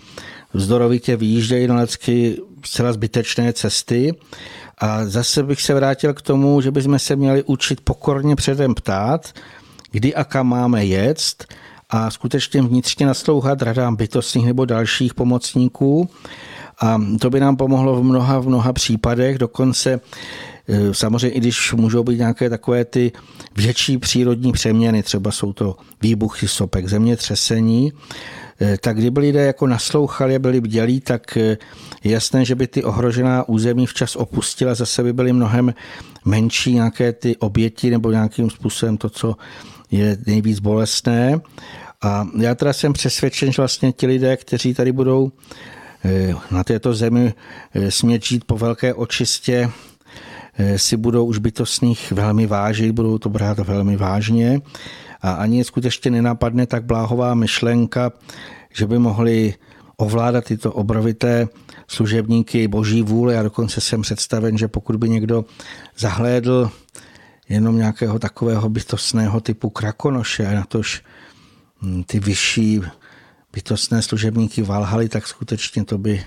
vzdorovitě 0.54 1.16
vyjíždějí 1.16 1.66
na 1.66 1.76
lecky 1.76 2.36
zcela 2.66 2.92
zbytečné 2.92 3.52
cesty. 3.52 4.14
A 4.78 5.06
zase 5.06 5.42
bych 5.42 5.62
se 5.62 5.74
vrátil 5.74 6.14
k 6.14 6.22
tomu, 6.22 6.60
že 6.60 6.70
bychom 6.70 6.98
se 6.98 7.16
měli 7.16 7.42
učit 7.42 7.80
pokorně 7.80 8.36
předem 8.36 8.74
ptát, 8.74 9.32
kdy 9.90 10.14
a 10.14 10.24
kam 10.24 10.48
máme 10.48 10.84
jet 10.84 11.44
a 11.90 12.10
skutečně 12.10 12.62
vnitřně 12.62 13.06
naslouchat 13.06 13.62
radám 13.62 13.96
bytostných 13.96 14.46
nebo 14.46 14.64
dalších 14.64 15.14
pomocníků. 15.14 16.08
A 16.80 17.02
to 17.20 17.30
by 17.30 17.40
nám 17.40 17.56
pomohlo 17.56 17.96
v 17.96 18.04
mnoha, 18.04 18.38
v 18.38 18.48
mnoha 18.48 18.72
případech, 18.72 19.38
dokonce 19.38 20.00
e, 20.68 20.94
Samozřejmě, 20.94 21.30
i 21.30 21.40
když 21.40 21.72
můžou 21.72 22.04
být 22.04 22.18
nějaké 22.18 22.50
takové 22.50 22.84
ty 22.84 23.12
větší 23.56 23.98
přírodní 23.98 24.52
přeměny, 24.52 25.02
třeba 25.02 25.30
jsou 25.30 25.52
to 25.52 25.76
výbuchy 26.02 26.48
sopek, 26.48 26.88
zemětřesení, 26.88 27.92
tak 28.80 28.96
kdyby 28.96 29.20
lidé 29.20 29.44
jako 29.46 29.66
naslouchali 29.66 30.36
a 30.36 30.38
byli 30.38 30.60
bdělí, 30.60 31.00
tak 31.00 31.36
eh, 31.36 31.56
jasné, 32.04 32.44
že 32.44 32.54
by 32.54 32.66
ty 32.66 32.84
ohrožená 32.84 33.48
území 33.48 33.86
včas 33.86 34.16
opustila, 34.16 34.74
zase 34.74 35.02
by 35.02 35.12
byly 35.12 35.32
mnohem 35.32 35.74
menší 36.24 36.74
nějaké 36.74 37.12
ty 37.12 37.36
oběti 37.36 37.90
nebo 37.90 38.10
nějakým 38.10 38.50
způsobem 38.50 38.96
to, 38.96 39.10
co 39.10 39.36
je 39.90 40.18
nejvíc 40.26 40.58
bolestné. 40.58 41.40
A 42.02 42.28
já 42.38 42.54
teda 42.54 42.72
jsem 42.72 42.92
přesvědčen, 42.92 43.52
že 43.52 43.62
vlastně 43.62 43.92
ti 43.92 44.06
lidé, 44.06 44.36
kteří 44.36 44.74
tady 44.74 44.92
budou 44.92 45.32
eh, 46.04 46.34
na 46.50 46.64
této 46.64 46.94
zemi 46.94 47.34
smět 47.88 48.24
žít 48.24 48.44
po 48.44 48.58
velké 48.58 48.94
očistě, 48.94 49.70
si 50.76 50.96
budou 50.96 51.24
už 51.24 51.38
bytostných 51.38 52.12
velmi 52.12 52.46
vážit, 52.46 52.92
budou 52.92 53.18
to 53.18 53.28
brát 53.28 53.58
velmi 53.58 53.96
vážně 53.96 54.60
a 55.22 55.32
ani 55.32 55.64
skutečně 55.64 56.10
nenapadne 56.10 56.66
tak 56.66 56.84
bláhová 56.84 57.34
myšlenka, 57.34 58.12
že 58.74 58.86
by 58.86 58.98
mohli 58.98 59.54
ovládat 59.96 60.44
tyto 60.44 60.72
obrovité 60.72 61.48
služebníky 61.88 62.68
boží 62.68 63.02
vůle 63.02 63.38
a 63.38 63.42
dokonce 63.42 63.80
jsem 63.80 64.02
představen, 64.02 64.58
že 64.58 64.68
pokud 64.68 64.96
by 64.96 65.08
někdo 65.08 65.44
zahlédl 65.98 66.70
jenom 67.48 67.76
nějakého 67.76 68.18
takového 68.18 68.68
bytostného 68.68 69.40
typu 69.40 69.70
krakonoše 69.70 70.46
a 70.46 70.54
na 70.54 70.64
tož 70.64 71.02
hm, 71.82 72.02
ty 72.06 72.20
vyšší 72.20 72.80
bytostné 73.52 74.02
služebníky 74.02 74.62
valhaly, 74.62 75.08
tak 75.08 75.26
skutečně 75.26 75.84
to 75.84 75.98
by 75.98 76.24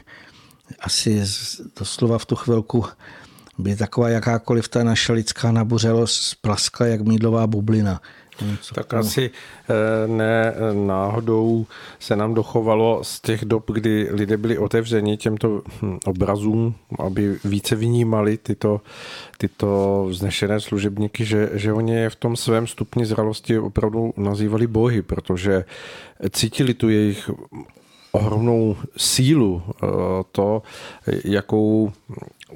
asi 0.80 1.23
doslova 1.80 2.17
v 2.17 2.25
tu 2.25 2.36
chvilku 2.36 2.86
by 3.58 3.75
taková 3.75 4.10
jakákoliv 4.10 4.67
ta 4.67 4.84
naše 4.84 5.13
lidská 5.13 5.52
nabuřelost 5.52 6.21
splaskla 6.21 6.86
jak 6.86 7.02
mídlová 7.02 7.47
bublina. 7.47 8.02
Co 8.62 8.75
tak 8.75 8.93
asi 8.93 9.30
eh, 9.30 10.08
ne 10.08 10.54
náhodou 10.73 11.65
se 11.99 12.15
nám 12.15 12.34
dochovalo 12.34 13.04
z 13.04 13.21
těch 13.21 13.45
dob, 13.45 13.71
kdy 13.71 14.08
lidé 14.12 14.38
byli 14.38 14.58
otevřeni 14.58 15.17
těmto 15.17 15.62
hm, 15.82 15.97
obrazům, 16.06 16.75
aby 16.99 17.38
více 17.43 17.75
vnímali 17.75 18.38
tyto, 18.38 18.82
tyto 19.38 20.06
vznešené 20.10 20.60
služebníky, 20.60 21.25
že, 21.25 21.49
že 21.54 21.73
oni 21.73 21.91
je 21.91 22.10
v 22.10 22.15
tom 22.15 22.36
svém 22.36 22.67
stupni 22.67 23.06
zralosti 23.06 23.60
opravdu 23.60 24.13
nazývali 24.17 24.67
bohy, 24.67 25.02
protože 25.02 25.65
cítili 26.30 26.73
tu 26.73 26.89
jejich 26.89 27.30
ohromnou 28.12 28.76
sílu, 28.98 29.63
eh, 29.67 29.88
to, 30.32 30.62
jakou 31.26 31.91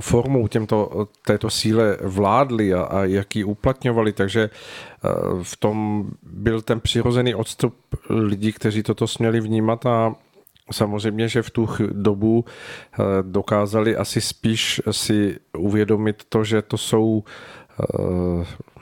formou 0.02 0.48
těmto, 0.48 1.08
této 1.26 1.50
síle 1.50 1.98
vládli 2.02 2.74
a, 2.74 2.82
a 2.82 3.04
jak 3.04 3.36
ji 3.36 3.44
uplatňovali, 3.44 4.14
takže 4.14 4.50
eh, 4.50 5.10
v 5.44 5.58
tom 5.58 6.08
byl 6.24 6.62
ten 6.62 6.80
přirozený 6.80 7.36
odstup 7.36 7.76
lidí, 8.10 8.54
kteří 8.54 8.84
toto 8.84 9.08
směli 9.08 9.40
vnímat 9.40 9.86
a 9.86 10.16
samozřejmě, 10.72 11.28
že 11.28 11.42
v 11.42 11.50
tu 11.50 11.70
dobu 11.92 12.46
eh, 12.46 13.04
dokázali 13.22 13.98
asi 13.98 14.22
spíš 14.22 14.82
si 14.92 15.40
uvědomit 15.58 16.24
to, 16.30 16.44
že 16.44 16.62
to 16.62 16.78
jsou 16.78 17.24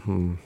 hm, 0.05 0.37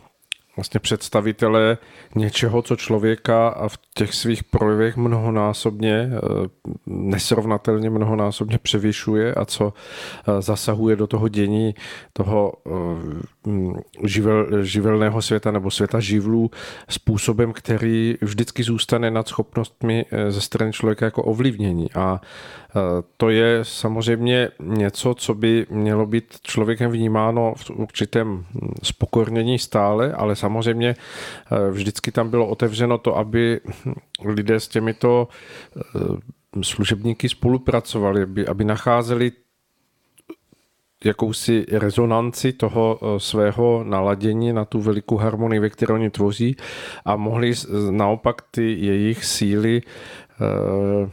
vlastně 0.55 0.79
představitelé 0.79 1.77
něčeho, 2.15 2.61
co 2.61 2.75
člověka 2.75 3.67
v 3.67 3.79
těch 3.93 4.13
svých 4.13 4.43
projevech 4.43 4.97
mnohonásobně, 4.97 6.09
eh, 6.13 6.47
nesrovnatelně 6.85 7.89
mnohonásobně 7.89 8.57
převyšuje 8.57 9.33
a 9.33 9.45
co 9.45 9.73
eh, 10.27 10.41
zasahuje 10.41 10.95
do 10.95 11.07
toho 11.07 11.27
dění 11.27 11.75
toho 12.13 12.53
eh, 12.65 12.69
živel, 14.03 14.63
živelného 14.63 15.21
světa 15.21 15.51
nebo 15.51 15.71
světa 15.71 15.99
živlů 15.99 16.51
způsobem, 16.89 17.53
který 17.53 18.15
vždycky 18.21 18.63
zůstane 18.63 19.11
nad 19.11 19.27
schopnostmi 19.27 20.05
ze 20.29 20.41
strany 20.41 20.73
člověka 20.73 21.05
jako 21.05 21.23
ovlivnění. 21.23 21.87
A 21.95 22.21
to 23.17 23.29
je 23.29 23.59
samozřejmě 23.61 24.49
něco, 24.59 25.13
co 25.13 25.33
by 25.33 25.65
mělo 25.69 26.05
být 26.05 26.35
člověkem 26.41 26.91
vnímáno 26.91 27.53
v 27.57 27.69
určitém 27.69 28.27
hm, 28.27 28.73
spokornění 28.83 29.59
stále, 29.59 30.13
ale 30.13 30.35
samozřejmě 30.35 30.95
vždycky 31.71 32.11
tam 32.11 32.29
bylo 32.29 32.47
otevřeno 32.47 32.97
to, 32.97 33.17
aby 33.17 33.59
lidé 34.25 34.59
s 34.59 34.67
těmito 34.67 35.27
eh, 35.77 35.99
služebníky 36.63 37.29
spolupracovali, 37.29 38.23
aby, 38.23 38.47
aby 38.47 38.63
nacházeli 38.63 39.31
jakousi 41.05 41.65
rezonanci 41.71 42.53
toho 42.53 42.99
eh, 43.01 43.19
svého 43.19 43.83
naladění 43.83 44.53
na 44.53 44.65
tu 44.65 44.81
velikou 44.81 45.17
harmonii, 45.17 45.59
ve 45.59 45.69
které 45.69 45.93
oni 45.93 46.09
tvoří 46.09 46.55
a 47.05 47.15
mohli 47.15 47.53
naopak 47.91 48.41
ty 48.51 48.85
jejich 48.85 49.25
síly 49.25 49.81
eh, 49.81 51.09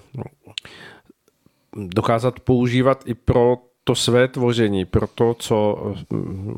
dokázat 1.76 2.40
používat 2.40 3.02
i 3.06 3.14
pro 3.14 3.56
to 3.84 3.94
své 3.94 4.28
tvoření, 4.28 4.84
pro 4.84 5.06
to, 5.06 5.34
co 5.34 5.78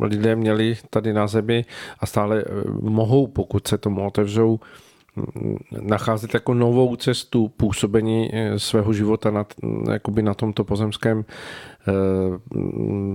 lidé 0.01 0.37
měli 0.37 0.77
tady 0.90 1.12
na 1.12 1.27
zemi 1.27 1.64
a 1.99 2.07
stále 2.07 2.44
mohou, 2.81 3.27
pokud 3.27 3.68
se 3.68 3.79
tomu 3.79 4.07
otevřou, 4.07 4.61
nacházet 5.81 6.35
jako 6.35 6.55
novou 6.55 6.96
cestu 6.96 7.48
působení 7.48 8.31
eh, 8.33 8.59
svého 8.59 8.92
života 8.92 9.31
na, 9.31 9.46
jakoby 9.92 10.22
na 10.22 10.35
tomto 10.35 10.64
pozemském 10.64 11.24
eh, 11.88 11.92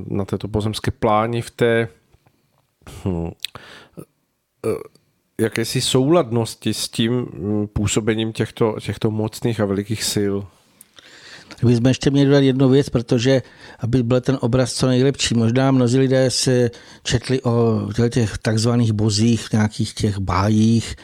na 0.08 0.26
této 0.26 0.48
pozemské 0.48 0.92
pláni 0.92 1.42
v 1.42 1.52
té 1.52 1.88
hm, 3.06 3.30
eh, 4.66 4.70
jakési 5.42 5.82
souladnosti 5.82 6.74
s 6.74 6.90
tím 6.90 7.14
hm, 7.14 7.68
působením 7.68 8.34
těchto, 8.34 8.76
těchto 8.82 9.12
mocných 9.12 9.60
a 9.60 9.66
velikých 9.66 10.04
sil. 10.14 10.36
Tak 11.50 11.64
bychom 11.64 11.86
ještě 11.86 12.12
měli 12.12 12.26
dodat 12.26 12.40
jednu 12.40 12.70
věc, 12.70 12.90
protože 12.90 13.42
aby 13.80 14.04
byl 14.04 14.22
ten 14.22 14.38
obraz 14.42 14.74
co 14.74 14.88
nejlepší. 14.88 15.36
Možná 15.36 15.72
mnozí 15.72 16.00
lidé 16.00 16.32
se 16.32 16.72
četli 17.04 17.42
o 17.42 17.88
těch 18.10 18.38
takzvaných 18.38 18.94
bozích, 18.94 19.48
nějakých 19.54 19.94
těch 19.94 20.18
bájích, 20.18 20.96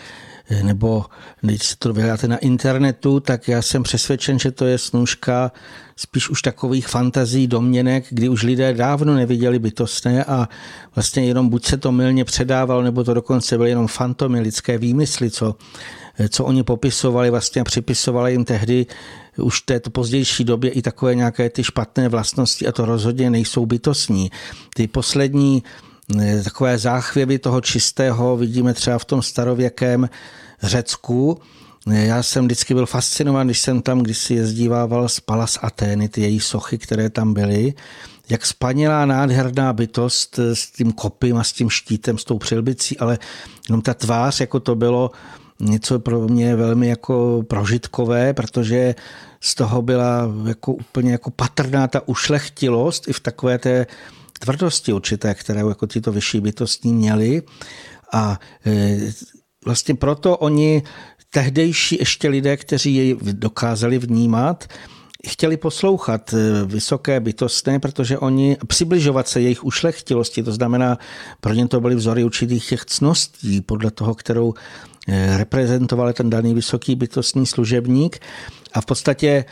nebo 0.64 1.06
když 1.42 1.64
se 1.64 1.76
to 1.78 1.94
vyhledáte 1.94 2.28
na 2.28 2.38
internetu, 2.38 3.20
tak 3.20 3.48
já 3.48 3.62
jsem 3.62 3.84
přesvědčen, 3.84 4.40
že 4.40 4.52
to 4.52 4.66
je 4.66 4.78
snůžka 4.78 5.52
spíš 5.96 6.30
už 6.30 6.42
takových 6.42 6.88
fantazí, 6.88 7.48
domněnek, 7.48 8.06
kdy 8.10 8.30
už 8.30 8.44
lidé 8.44 8.74
dávno 8.74 9.16
neviděli 9.16 9.60
bytostné 9.60 10.24
a 10.24 10.50
vlastně 10.96 11.26
jenom 11.26 11.50
buď 11.50 11.66
se 11.66 11.78
to 11.78 11.92
milně 11.92 12.26
předávalo, 12.26 12.82
nebo 12.82 13.04
to 13.04 13.14
dokonce 13.14 13.58
byly 13.58 13.70
jenom 13.70 13.88
fantomy, 13.88 14.40
lidské 14.40 14.78
výmysly, 14.78 15.32
co, 15.32 15.56
eh, 16.20 16.30
co 16.30 16.46
oni 16.46 16.64
popisovali 16.64 17.30
vlastně 17.30 17.62
a 17.62 17.64
připisovali 17.64 18.32
jim 18.32 18.46
tehdy 18.46 18.86
už 19.38 19.62
v 19.62 19.66
této 19.66 19.90
pozdější 19.90 20.44
době 20.44 20.72
i 20.72 20.82
takové 20.82 21.16
nějaké 21.16 21.50
ty 21.50 21.64
špatné 21.64 22.10
vlastnosti 22.10 22.68
a 22.68 22.72
to 22.72 22.86
rozhodně 22.86 23.30
nejsou 23.30 23.66
bytostní. 23.66 24.32
Ty 24.74 24.88
poslední 24.88 25.64
Eh, 25.64 25.95
takové 26.44 26.78
záchvěvy 26.78 27.40
toho 27.40 27.62
čistého 27.62 28.38
vidíme 28.38 28.74
třeba 28.74 29.00
v 29.00 29.06
tom 29.06 29.22
starověkém 29.22 30.10
Řecku, 30.64 31.40
já 31.88 32.24
jsem 32.24 32.46
vždycky 32.46 32.74
byl 32.74 32.86
fascinován, 32.86 33.48
když 33.48 33.60
jsem 33.60 33.82
tam 33.82 34.00
když 34.00 34.18
si 34.18 34.34
jezdívával 34.34 35.10
z 35.10 35.20
Palas 35.20 35.60
Atény, 35.62 36.10
ty 36.10 36.22
její 36.22 36.40
sochy, 36.40 36.78
které 36.78 37.10
tam 37.10 37.34
byly, 37.34 37.74
jak 38.30 38.46
spanělá 38.46 39.06
nádherná 39.06 39.74
bytost 39.74 40.40
s 40.40 40.72
tím 40.72 40.92
kopím 40.92 41.38
a 41.38 41.44
s 41.44 41.54
tím 41.54 41.70
štítem, 41.70 42.18
s 42.18 42.24
tou 42.24 42.38
přilbicí, 42.38 42.98
ale 42.98 43.20
jenom 43.70 43.82
ta 43.82 43.94
tvář, 43.94 44.40
jako 44.40 44.60
to 44.60 44.76
bylo 44.76 45.12
něco 45.60 46.00
pro 46.00 46.28
mě 46.28 46.56
velmi 46.56 46.88
jako 46.88 47.44
prožitkové, 47.48 48.34
protože 48.34 48.96
z 49.42 49.56
toho 49.56 49.82
byla 49.82 50.32
jako 50.48 50.74
úplně 50.74 51.12
jako 51.12 51.32
patrná 51.32 51.88
ta 51.88 52.08
ušlechtilost 52.08 53.08
i 53.08 53.14
v 53.14 53.20
takové 53.20 53.58
té 53.58 53.88
tvrdosti 54.40 54.94
určité, 54.94 55.34
které 55.34 55.60
jako 55.60 55.88
tyto 55.88 56.12
vyšší 56.12 56.40
bytostní 56.40 56.94
měly. 56.94 57.42
A 58.14 58.40
e, 58.66 58.98
vlastně 59.66 59.96
proto 59.96 60.38
oni 60.38 60.84
tehdejší 61.30 61.98
ještě 62.00 62.30
lidé, 62.30 62.58
kteří 62.58 62.96
jej 62.96 63.18
dokázali 63.22 63.98
vnímat, 63.98 64.68
chtěli 65.28 65.58
poslouchat 65.58 66.34
e, 66.34 66.66
vysoké 66.66 67.20
bytostné, 67.20 67.80
protože 67.80 68.18
oni 68.18 68.58
přibližovat 68.68 69.28
se 69.28 69.42
jejich 69.42 69.64
ušlechtilosti, 69.64 70.44
to 70.44 70.52
znamená, 70.52 70.98
pro 71.42 71.54
ně 71.54 71.68
to 71.68 71.82
byly 71.82 71.96
vzory 71.96 72.24
určitých 72.24 72.70
těch 72.70 72.86
cností, 72.86 73.62
podle 73.62 73.92
toho, 73.92 74.16
kterou 74.16 74.54
e, 75.08 75.38
reprezentoval 75.38 76.14
ten 76.14 76.30
daný 76.30 76.54
vysoký 76.54 76.96
bytostný 76.96 77.46
služebník. 77.46 78.20
A 78.74 78.82
v 78.82 78.86
podstatě 78.86 79.46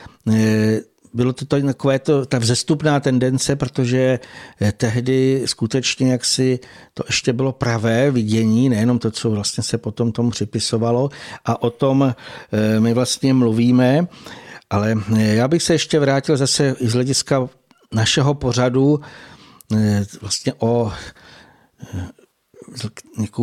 bylo 1.14 1.34
to 1.34 1.46
takové 1.46 2.00
to, 2.00 2.26
ta 2.26 2.40
vzestupná 2.40 3.00
tendence, 3.00 3.56
protože 3.56 4.20
eh, 4.62 4.72
tehdy 4.72 5.42
skutečně 5.46 6.12
jaksi 6.12 6.60
to 6.94 7.04
ještě 7.08 7.34
bylo 7.34 7.52
pravé 7.52 8.12
vidění, 8.12 8.70
nejenom 8.70 9.00
to, 9.00 9.12
co 9.12 9.32
vlastně 9.32 9.64
se 9.64 9.78
potom 9.78 10.12
tomu 10.12 10.30
připisovalo. 10.30 11.10
A 11.46 11.62
o 11.62 11.70
tom 11.70 12.16
eh, 12.52 12.80
my 12.80 12.94
vlastně 12.94 13.34
mluvíme, 13.34 14.08
ale 14.70 14.96
eh, 15.18 15.36
já 15.36 15.48
bych 15.48 15.64
se 15.64 15.74
ještě 15.74 16.00
vrátil 16.00 16.38
zase 16.38 16.76
i 16.80 16.88
z 16.88 16.94
hlediska 16.94 17.50
našeho 17.94 18.34
pořadu 18.34 19.00
vlastně 20.22 20.54
o 20.60 20.92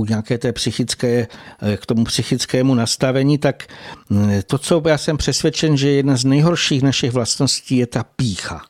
nějaké 0.09 0.39
té 0.39 0.53
psychické, 0.53 1.27
k 1.77 1.87
tomu 1.87 2.05
psychickému 2.05 2.75
nastavení, 2.75 3.39
tak 3.39 3.67
to, 4.47 4.59
co 4.59 4.83
já 4.87 4.99
jsem 4.99 5.17
přesvědčen, 5.17 5.77
že 5.77 5.91
jedna 5.91 6.17
z 6.17 6.25
nejhorších 6.25 6.83
našich 6.83 7.13
vlastností 7.13 7.77
je 7.77 7.87
ta 7.87 8.05
pícha. 8.05 8.63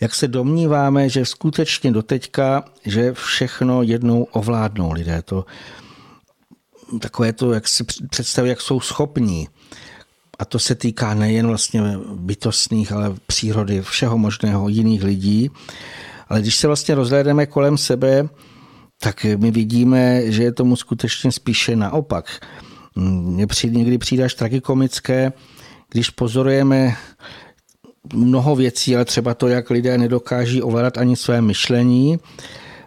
Jak 0.00 0.14
se 0.14 0.28
domníváme, 0.28 1.08
že 1.08 1.24
skutečně 1.24 1.92
doteďka, 1.92 2.64
že 2.84 3.12
všechno 3.12 3.82
jednou 3.82 4.22
ovládnou 4.22 4.92
lidé. 4.92 5.22
To, 5.22 5.44
takové 7.00 7.32
to, 7.32 7.52
jak 7.52 7.68
si 7.68 7.84
představí, 8.10 8.48
jak 8.48 8.60
jsou 8.60 8.80
schopní. 8.80 9.48
A 10.38 10.44
to 10.44 10.58
se 10.58 10.74
týká 10.74 11.14
nejen 11.14 11.46
vlastně 11.46 11.82
bytostných, 12.14 12.92
ale 12.92 13.14
přírody, 13.26 13.82
všeho 13.82 14.18
možného, 14.18 14.68
jiných 14.68 15.02
lidí. 15.02 15.50
Ale 16.28 16.40
když 16.40 16.56
se 16.56 16.66
vlastně 16.66 16.94
rozhlédneme 16.94 17.46
kolem 17.46 17.78
sebe, 17.78 18.28
tak 19.00 19.26
my 19.36 19.50
vidíme, 19.50 20.32
že 20.32 20.42
je 20.42 20.52
tomu 20.52 20.76
skutečně 20.76 21.32
spíše 21.32 21.76
naopak. 21.76 22.40
Mně 22.96 23.46
přijde, 23.46 23.78
někdy 23.78 23.98
přijde 23.98 24.24
až 24.24 24.34
tragikomické, 24.34 25.32
když 25.90 26.10
pozorujeme 26.10 26.96
mnoho 28.12 28.56
věcí, 28.56 28.96
ale 28.96 29.04
třeba 29.04 29.34
to, 29.34 29.48
jak 29.48 29.70
lidé 29.70 29.98
nedokáží 29.98 30.62
ovládat 30.62 30.98
ani 30.98 31.16
své 31.16 31.40
myšlení, 31.40 32.18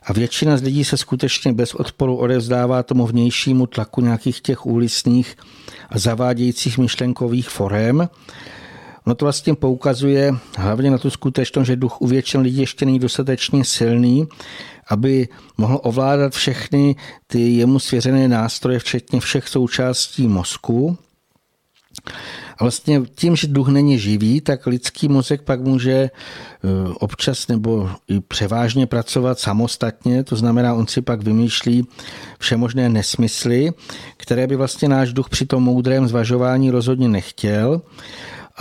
a 0.04 0.14
většina 0.14 0.58
z 0.58 0.62
lidí 0.62 0.84
se 0.84 0.98
skutečně 0.98 1.54
bez 1.54 1.74
odporu 1.74 2.18
odevzdává 2.18 2.84
tomu 2.84 3.08
vnějšímu 3.08 3.68
tlaku 3.68 4.02
nějakých 4.02 4.42
těch 4.42 4.66
úlisných 4.66 5.38
a 5.90 6.00
zavádějících 6.00 6.78
myšlenkových 6.78 7.50
forem. 7.50 8.10
No 9.06 9.16
to 9.16 9.26
vlastně 9.26 9.56
poukazuje 9.56 10.36
hlavně 10.58 10.92
na 10.92 10.98
tu 10.98 11.10
skutečnost, 11.10 11.68
že 11.68 11.76
duch 11.76 12.02
u 12.02 12.08
většin 12.08 12.42
lidí 12.42 12.58
ještě 12.58 12.86
není 12.86 13.00
dostatečně 13.00 13.66
silný, 13.66 14.28
aby 14.88 15.28
mohl 15.58 15.80
ovládat 15.84 16.34
všechny 16.34 16.96
ty 17.28 17.50
jemu 17.50 17.80
svěřené 17.80 18.28
nástroje, 18.28 18.80
včetně 18.80 19.20
všech 19.20 19.48
součástí 19.48 20.28
mozku. 20.28 20.98
A 22.58 22.64
vlastně 22.64 23.02
tím, 23.16 23.36
že 23.36 23.48
duch 23.48 23.68
není 23.68 24.00
živý, 24.00 24.42
tak 24.42 24.68
lidský 24.68 25.08
mozek 25.08 25.42
pak 25.42 25.62
může 25.62 25.92
e, 25.92 26.10
občas 26.94 27.48
nebo 27.48 27.90
i 28.08 28.20
převážně 28.20 28.88
pracovat 28.88 29.40
samostatně, 29.40 30.24
to 30.24 30.36
znamená, 30.36 30.74
on 30.74 30.88
si 30.88 31.02
pak 31.02 31.24
vymýšlí 31.24 31.88
všemožné 32.40 32.90
nesmysly, 32.90 33.72
které 34.18 34.48
by 34.48 34.56
vlastně 34.56 34.90
náš 34.90 35.14
duch 35.14 35.30
při 35.30 35.46
tom 35.46 35.64
moudrém 35.64 36.08
zvažování 36.08 36.72
rozhodně 36.72 37.10
nechtěl. 37.10 37.82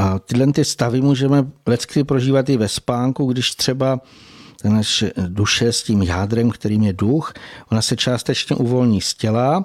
A 0.00 0.18
tyhle 0.18 0.52
ty 0.52 0.64
stavy 0.64 1.00
můžeme 1.00 1.46
lecky 1.66 2.04
prožívat 2.04 2.48
i 2.48 2.56
ve 2.56 2.68
spánku, 2.68 3.26
když 3.26 3.54
třeba 3.54 4.00
naše 4.64 5.12
duše 5.28 5.72
s 5.72 5.82
tím 5.82 6.02
jádrem, 6.02 6.50
kterým 6.50 6.82
je 6.82 6.92
duch, 6.92 7.32
ona 7.72 7.82
se 7.82 7.96
částečně 7.96 8.56
uvolní 8.56 9.00
z 9.00 9.14
těla 9.14 9.64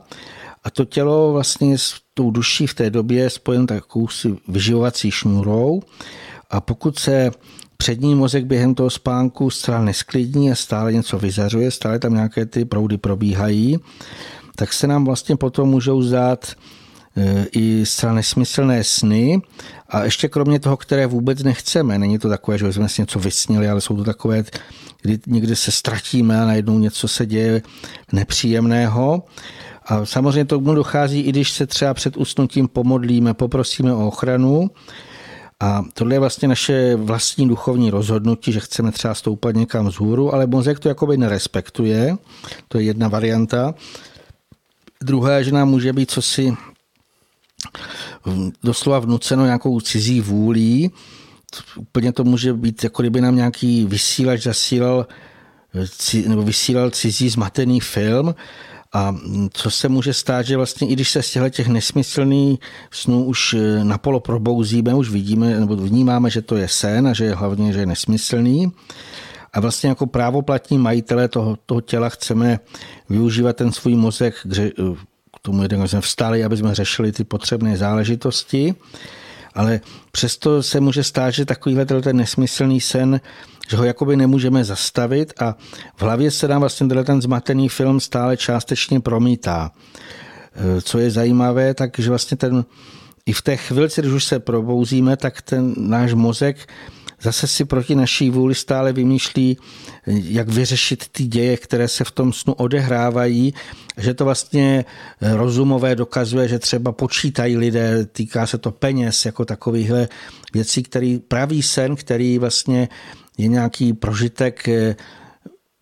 a 0.64 0.70
to 0.70 0.86
tělo 0.86 1.34
vlastně 1.34 1.78
s 1.78 1.96
tou 2.14 2.32
duší 2.32 2.68
v 2.68 2.74
té 2.74 2.90
době 2.90 3.24
je 3.24 3.30
spojen 3.30 3.68
takovou 3.68 4.08
si 4.08 4.36
vyživovací 4.48 5.12
šňůrou. 5.12 5.82
A 6.50 6.62
pokud 6.62 7.00
se 7.00 7.32
přední 7.78 8.16
mozek 8.16 8.46
během 8.46 8.76
toho 8.76 8.90
spánku 8.90 9.50
zcela 9.50 9.82
nesklidní 9.82 10.52
a 10.52 10.56
stále 10.56 10.94
něco 10.94 11.18
vyzařuje, 11.18 11.72
stále 11.72 12.00
tam 12.00 12.14
nějaké 12.14 12.46
ty 12.46 12.66
proudy 12.66 12.98
probíhají, 12.98 13.80
tak 14.56 14.74
se 14.74 14.88
nám 14.88 15.06
vlastně 15.06 15.36
potom 15.36 15.70
můžou 15.70 16.02
zdát 16.02 16.56
i 17.52 17.86
zcela 17.86 18.14
nesmyslné 18.14 18.84
sny 18.84 19.42
a 19.90 20.04
ještě 20.04 20.28
kromě 20.28 20.60
toho, 20.60 20.78
které 20.78 21.08
vůbec 21.08 21.44
nechceme. 21.44 22.00
Není 22.00 22.20
to 22.20 22.30
takové, 22.30 22.58
že 22.58 22.74
jsme 22.74 22.90
si 22.90 23.02
něco 23.02 23.20
vysnili, 23.20 23.70
ale 23.70 23.82
jsou 23.82 23.96
to 23.96 24.04
takové, 24.04 24.44
kdy 25.02 25.20
někdy 25.28 25.56
se 25.56 25.72
ztratíme 25.72 26.42
a 26.42 26.46
najednou 26.46 26.80
něco 26.80 27.08
se 27.08 27.26
děje 27.26 27.62
nepříjemného. 28.12 29.24
A 29.86 30.06
samozřejmě 30.06 30.46
tomu 30.46 30.76
dochází, 30.76 31.22
i 31.22 31.30
když 31.30 31.52
se 31.52 31.68
třeba 31.68 31.94
před 31.94 32.18
usnutím 32.18 32.68
pomodlíme, 32.68 33.34
poprosíme 33.34 33.94
o 33.94 34.08
ochranu. 34.08 34.70
A 35.60 35.84
tohle 35.94 36.16
je 36.16 36.20
vlastně 36.20 36.48
naše 36.48 36.96
vlastní 36.96 37.48
duchovní 37.48 37.90
rozhodnutí, 37.90 38.52
že 38.52 38.60
chceme 38.60 38.92
třeba 38.92 39.14
stoupat 39.14 39.56
někam 39.56 39.88
vzhůru, 39.88 40.34
ale 40.34 40.48
mozek 40.48 40.80
to 40.80 40.88
jakoby 40.88 41.18
nerespektuje. 41.18 42.18
To 42.68 42.78
je 42.80 42.84
jedna 42.84 43.08
varianta. 43.08 43.74
Druhá, 45.04 45.42
že 45.42 45.52
nám 45.52 45.70
může 45.70 45.94
být 45.94 46.12
cosi 46.12 46.54
doslova 48.64 49.00
vnuceno 49.00 49.46
nějakou 49.46 49.80
cizí 49.80 50.22
vůlí. 50.22 50.92
Úplně 51.78 52.12
to 52.12 52.24
může 52.24 52.54
být, 52.54 52.84
jako 52.84 53.02
kdyby 53.02 53.22
nám 53.22 53.36
nějaký 53.36 53.86
vysílač 53.86 54.44
zasílal 54.44 55.08
nebo 56.28 56.44
vysílal 56.44 56.90
cizí 56.90 57.30
zmatený 57.30 57.80
film 57.80 58.36
a 58.94 59.16
co 59.52 59.72
se 59.72 59.90
může 59.90 60.14
stát, 60.14 60.46
že 60.46 60.58
vlastně 60.58 60.88
i 60.88 60.94
když 60.94 61.10
se 61.10 61.22
z 61.22 61.32
těchto 61.32 61.50
těch 61.50 61.68
nesmyslných 61.68 62.60
snů 62.92 63.26
už 63.26 63.54
e, 63.54 63.84
napolo 63.84 64.20
probouzíme, 64.20 64.96
už 64.96 65.10
vidíme 65.10 65.60
nebo 65.60 65.76
vnímáme, 65.76 66.30
že 66.30 66.42
to 66.42 66.56
je 66.56 66.68
sen 66.68 67.08
a 67.08 67.14
že 67.14 67.26
je 67.26 67.36
hlavně, 67.36 67.74
že 67.74 67.80
je 67.80 67.86
nesmyslný, 67.86 68.72
a 69.54 69.60
vlastně 69.60 69.90
jako 69.90 70.08
právoplatní 70.08 70.78
majitele 70.78 71.28
toho, 71.28 71.58
toho 71.66 71.82
těla 71.82 72.10
chceme 72.10 72.60
využívat 73.10 73.56
ten 73.56 73.72
svůj 73.72 73.96
mozek 73.96 74.36
k, 74.44 74.72
tomu 75.46 75.62
jeden 75.62 75.88
jsme 75.88 76.02
vstali, 76.02 76.44
aby 76.44 76.58
jsme 76.58 76.76
řešili 76.76 77.12
ty 77.12 77.24
potřebné 77.24 77.78
záležitosti, 77.78 78.76
ale 79.54 79.80
přesto 80.12 80.64
se 80.64 80.80
může 80.80 81.04
stát, 81.04 81.32
že 81.32 81.46
takovýhle 81.46 81.86
ten 81.86 82.18
nesmyslný 82.18 82.82
sen, 82.82 83.22
že 83.70 83.78
ho 83.78 83.84
jakoby 83.84 84.16
nemůžeme 84.16 84.64
zastavit 84.64 85.34
a 85.40 85.56
v 85.96 86.02
hlavě 86.02 86.32
se 86.32 86.48
nám 86.48 86.60
vlastně 86.60 86.88
ten 87.04 87.22
zmatený 87.22 87.70
film 87.70 88.00
stále 88.00 88.38
částečně 88.38 89.00
promítá. 89.00 89.72
E, 90.56 90.82
co 90.82 91.00
je 91.00 91.12
zajímavé, 91.12 91.74
takže 91.74 92.10
vlastně 92.10 92.38
ten 92.38 92.66
i 93.26 93.34
v 93.34 93.42
té 93.42 93.58
chvilce, 93.58 94.02
když 94.02 94.14
už 94.14 94.24
se 94.24 94.40
probouzíme, 94.40 95.18
tak 95.18 95.42
ten 95.42 95.74
náš 95.78 96.14
mozek 96.14 96.58
zase 97.22 97.48
si 97.48 97.66
proti 97.66 97.96
naší 97.96 98.30
vůli 98.30 98.56
stále 98.56 98.94
vymýšlí, 98.94 99.58
jak 100.08 100.50
vyřešit 100.50 101.06
ty 101.12 101.24
děje, 101.24 101.58
které 101.58 101.88
se 101.88 102.04
v 102.04 102.12
tom 102.12 102.34
snu 102.34 102.54
odehrávají, 102.54 103.54
že 103.98 104.14
to 104.14 104.26
vlastně 104.26 104.86
rozumové 105.22 105.96
dokazuje, 105.96 106.48
že 106.48 106.60
třeba 106.60 106.92
počítají 106.92 107.58
lidé, 107.58 108.06
týká 108.06 108.48
se 108.48 108.58
to 108.58 108.72
peněz, 108.72 109.26
jako 109.26 109.46
takovýchhle 109.46 110.08
věcí, 110.54 110.84
který 110.84 111.20
pravý 111.20 111.62
sen, 111.62 111.96
který 111.96 112.38
vlastně 112.38 112.90
je 113.38 113.48
nějaký 113.48 113.94
prožitek 113.94 114.70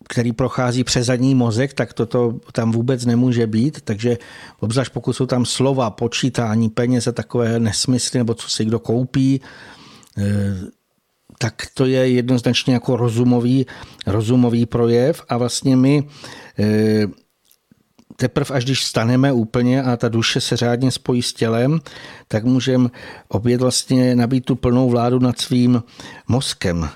který 0.08 0.32
prochází 0.32 0.84
přes 0.84 1.06
zadní 1.06 1.34
mozek, 1.34 1.74
tak 1.74 1.92
toto 1.92 2.34
tam 2.52 2.72
vůbec 2.72 3.04
nemůže 3.04 3.46
být. 3.46 3.80
Takže 3.80 4.18
obzvlášť 4.60 4.92
pokud 4.92 5.12
jsou 5.12 5.26
tam 5.26 5.44
slova, 5.46 5.90
počítání, 5.90 6.68
peněze, 6.68 7.12
takové 7.12 7.60
nesmysly, 7.60 8.18
nebo 8.18 8.34
co 8.34 8.48
si 8.48 8.64
kdo 8.64 8.78
koupí, 8.78 9.40
tak 11.44 11.62
to 11.74 11.86
je 11.86 12.08
jednoznačně 12.08 12.74
jako 12.74 12.96
rozumový, 12.96 13.66
rozumový 14.06 14.66
projev 14.66 15.22
a 15.28 15.36
vlastně 15.36 15.76
my 15.76 16.08
e, 16.58 17.06
teprve 18.16 18.56
až 18.56 18.64
když 18.64 18.84
staneme 18.84 19.32
úplně 19.32 19.82
a 19.82 19.96
ta 19.96 20.08
duše 20.08 20.40
se 20.40 20.56
řádně 20.56 20.90
spojí 20.90 21.22
s 21.22 21.32
tělem, 21.32 21.80
tak 22.28 22.44
můžeme 22.44 22.88
opět 23.28 23.60
vlastně 23.60 24.16
nabít 24.16 24.44
tu 24.44 24.56
plnou 24.56 24.90
vládu 24.90 25.18
nad 25.18 25.38
svým 25.38 25.82
mozkem. 26.28 26.88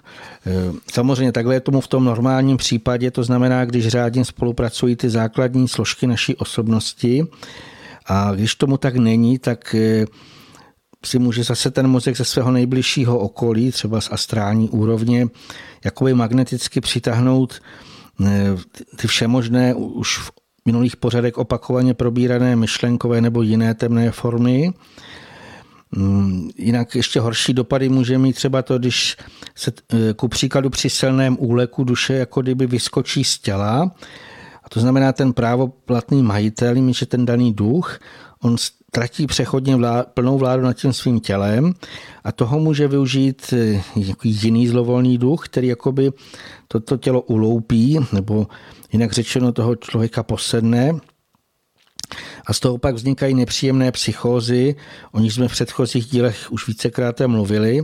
Samozřejmě 0.93 1.33
takhle 1.33 1.55
je 1.55 1.61
tomu 1.61 1.81
v 1.81 1.89
tom 1.89 2.05
normálním 2.05 2.57
případě, 2.57 3.11
to 3.11 3.25
znamená, 3.25 3.65
když 3.65 3.89
řádně 3.89 4.25
spolupracují 4.25 4.97
ty 4.97 5.11
základní 5.11 5.69
složky 5.69 6.07
naší 6.07 6.37
osobnosti 6.37 7.27
a 8.07 8.33
když 8.35 8.55
tomu 8.55 8.77
tak 8.77 8.97
není, 8.97 9.39
tak 9.39 9.77
si 11.05 11.19
může 11.19 11.45
zase 11.45 11.71
ten 11.71 11.89
mozek 11.89 12.17
ze 12.17 12.25
svého 12.25 12.51
nejbližšího 12.51 13.19
okolí, 13.19 13.73
třeba 13.73 14.01
z 14.01 14.09
astrální 14.13 14.69
úrovně, 14.69 15.27
jakoby 15.85 16.15
magneticky 16.15 16.81
přitáhnout 16.81 17.63
eh, 18.27 18.57
ty 18.97 19.09
všemožné 19.09 19.75
už 19.75 20.19
v 20.19 20.31
minulých 20.65 20.97
pořadech 20.97 21.39
opakovaně 21.39 21.95
probírané 21.95 22.57
myšlenkové 22.57 23.21
nebo 23.21 23.43
jiné 23.43 23.75
temné 23.75 24.11
formy. 24.11 24.73
Mm, 25.93 26.51
jinak 26.57 26.95
ještě 26.95 27.21
horší 27.21 27.55
dopady 27.55 27.89
může 27.89 28.19
mít 28.19 28.33
třeba 28.33 28.63
to, 28.63 28.79
když 28.79 29.17
se 29.55 29.73
eh, 29.93 30.15
ku 30.15 30.29
příkladu 30.29 30.71
při 30.71 30.91
silném 30.91 31.37
úleku 31.41 31.85
duše 31.85 32.15
jako 32.15 32.43
kdyby 32.43 32.67
vyskočí 32.67 33.25
z 33.25 33.39
těla. 33.39 33.95
A 34.65 34.69
to 34.69 34.81
znamená 34.81 35.13
ten 35.13 35.33
právoplatný 35.33 36.23
majitel, 36.23 36.93
že 36.93 37.07
ten 37.07 37.27
daný 37.27 37.55
duch, 37.55 37.99
on 38.43 38.57
tratí 38.99 39.27
přechodně 39.27 39.77
vlá, 39.77 40.03
plnou 40.03 40.39
vládu 40.39 40.63
nad 40.63 40.73
tím 40.73 40.93
svým 40.93 41.21
tělem 41.21 41.75
a 42.25 42.33
toho 42.33 42.59
může 42.59 42.89
využít 42.89 43.53
eh, 43.53 43.83
jiný 44.25 44.69
zlovolný 44.69 45.19
duch, 45.19 45.45
který 45.45 45.69
jakoby 45.69 46.11
toto 46.69 46.97
tělo 46.97 47.21
uloupí, 47.21 47.99
nebo 48.13 48.47
jinak 48.93 49.13
řečeno 49.13 49.53
toho 49.53 49.77
člověka 49.77 50.23
posedne 50.23 50.93
a 52.47 52.53
z 52.53 52.61
toho 52.61 52.79
pak 52.79 52.95
vznikají 52.95 53.35
nepříjemné 53.35 53.93
psychózy, 53.93 54.75
o 55.13 55.21
nich 55.21 55.33
jsme 55.33 55.49
v 55.49 55.53
předchozích 55.53 56.07
dílech 56.07 56.53
už 56.53 56.69
vícekrát 56.69 57.21
mluvili. 57.27 57.83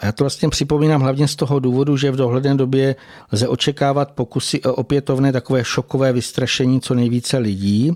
A 0.00 0.06
já 0.06 0.12
to 0.12 0.24
vlastně 0.24 0.48
připomínám 0.48 1.00
hlavně 1.00 1.28
z 1.28 1.36
toho 1.36 1.58
důvodu, 1.58 1.96
že 1.96 2.10
v 2.10 2.16
dohledné 2.16 2.54
době 2.54 2.96
lze 3.32 3.48
očekávat 3.48 4.10
pokusy 4.10 4.62
o 4.62 4.74
opětovné 4.74 5.32
takové 5.32 5.64
šokové 5.64 6.12
vystrašení 6.12 6.80
co 6.80 6.94
nejvíce 6.94 7.38
lidí. 7.38 7.92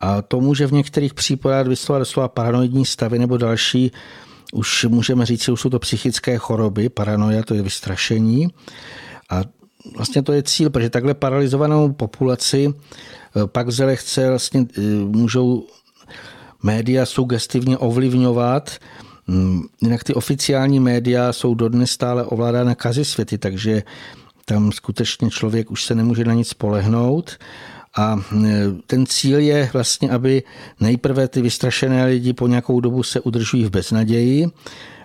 A 0.00 0.22
to 0.22 0.40
může 0.40 0.66
v 0.66 0.72
některých 0.72 1.14
případech 1.14 1.68
vyslovat 1.68 1.98
doslova 2.00 2.28
paranoidní 2.28 2.84
stavy 2.84 3.18
nebo 3.18 3.36
další, 3.36 3.92
už 4.52 4.84
můžeme 4.84 5.26
říct, 5.26 5.44
že 5.44 5.52
už 5.52 5.60
jsou 5.60 5.70
to 5.70 5.78
psychické 5.78 6.38
choroby, 6.38 6.88
paranoia, 6.88 7.42
to 7.42 7.54
je 7.54 7.62
vystrašení. 7.62 8.48
A 9.30 9.42
vlastně 9.96 10.22
to 10.22 10.32
je 10.32 10.42
cíl, 10.42 10.70
protože 10.70 10.90
takhle 10.90 11.14
paralizovanou 11.14 11.92
populaci 11.92 12.74
eh, 12.74 13.46
pak 13.46 13.66
vze 13.66 13.84
lehce 13.84 14.28
vlastně 14.28 14.66
eh, 14.78 14.80
můžou 15.04 15.66
média 16.62 17.06
sugestivně 17.06 17.78
ovlivňovat, 17.78 18.70
Jinak 19.82 20.04
ty 20.04 20.14
oficiální 20.14 20.80
média 20.80 21.32
jsou 21.32 21.54
dodnes 21.54 21.90
stále 21.90 22.24
ovládána 22.24 22.74
kazy 22.74 23.04
světy, 23.04 23.38
takže 23.38 23.82
tam 24.44 24.72
skutečně 24.72 25.30
člověk 25.30 25.70
už 25.70 25.84
se 25.84 25.94
nemůže 25.94 26.24
na 26.24 26.34
nic 26.34 26.48
spolehnout. 26.48 27.38
A 27.96 28.20
e, 28.44 28.66
ten 28.86 29.06
cíl 29.06 29.38
je 29.38 29.70
vlastně, 29.72 30.10
aby 30.10 30.42
nejprve 30.80 31.28
ty 31.28 31.42
vystrašené 31.42 32.06
lidi 32.06 32.32
po 32.32 32.46
nějakou 32.46 32.80
dobu 32.80 33.02
se 33.02 33.20
udržují 33.20 33.64
v 33.64 33.70
beznaději, 33.70 34.46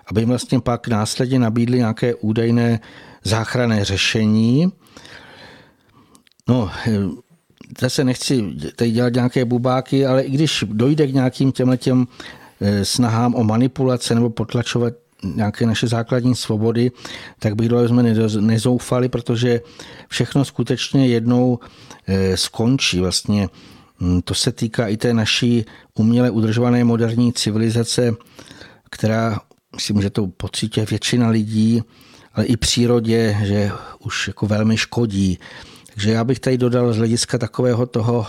aby 0.06 0.20
jim 0.20 0.28
vlastně 0.28 0.60
pak 0.60 0.88
následně 0.88 1.38
nabídli 1.38 1.78
nějaké 1.78 2.14
údajné 2.14 2.80
záchranné 3.24 3.84
řešení. 3.84 4.72
No, 6.48 6.70
e, 6.88 6.92
zase 7.80 8.04
nechci 8.04 8.44
tady 8.76 8.90
dělat 8.90 9.14
nějaké 9.14 9.44
bubáky, 9.44 10.06
ale 10.06 10.22
i 10.22 10.30
když 10.30 10.64
dojde 10.68 11.06
k 11.06 11.14
nějakým 11.14 11.52
těmhle 11.52 11.76
těm 11.76 12.06
snahám 12.82 13.34
o 13.34 13.44
manipulace 13.44 14.14
nebo 14.14 14.30
potlačovat 14.30 14.94
nějaké 15.24 15.66
naše 15.66 15.86
základní 15.86 16.34
svobody, 16.34 16.90
tak 17.38 17.54
bych 17.54 17.68
dohle 17.68 17.88
jsme 17.88 18.02
nezoufali, 18.40 19.08
protože 19.08 19.60
všechno 20.08 20.44
skutečně 20.44 21.06
jednou 21.06 21.58
eh, 22.06 22.36
skončí. 22.36 23.00
Vlastně 23.00 23.48
hm, 24.00 24.20
to 24.24 24.34
se 24.34 24.52
týká 24.52 24.88
i 24.88 24.96
té 24.96 25.14
naší 25.14 25.64
uměle 25.94 26.30
udržované 26.30 26.84
moderní 26.84 27.32
civilizace, 27.32 28.14
která, 28.90 29.40
myslím, 29.74 30.02
že 30.02 30.10
to 30.10 30.26
pocítě 30.26 30.84
většina 30.90 31.28
lidí, 31.28 31.82
ale 32.34 32.46
i 32.46 32.56
přírodě, 32.56 33.36
že 33.42 33.70
už 33.98 34.28
jako 34.28 34.46
velmi 34.46 34.76
škodí. 34.76 35.38
Takže 35.94 36.12
já 36.12 36.24
bych 36.24 36.40
tady 36.40 36.58
dodal 36.58 36.92
z 36.92 36.96
hlediska 36.96 37.38
takového 37.38 37.86
toho, 37.86 38.26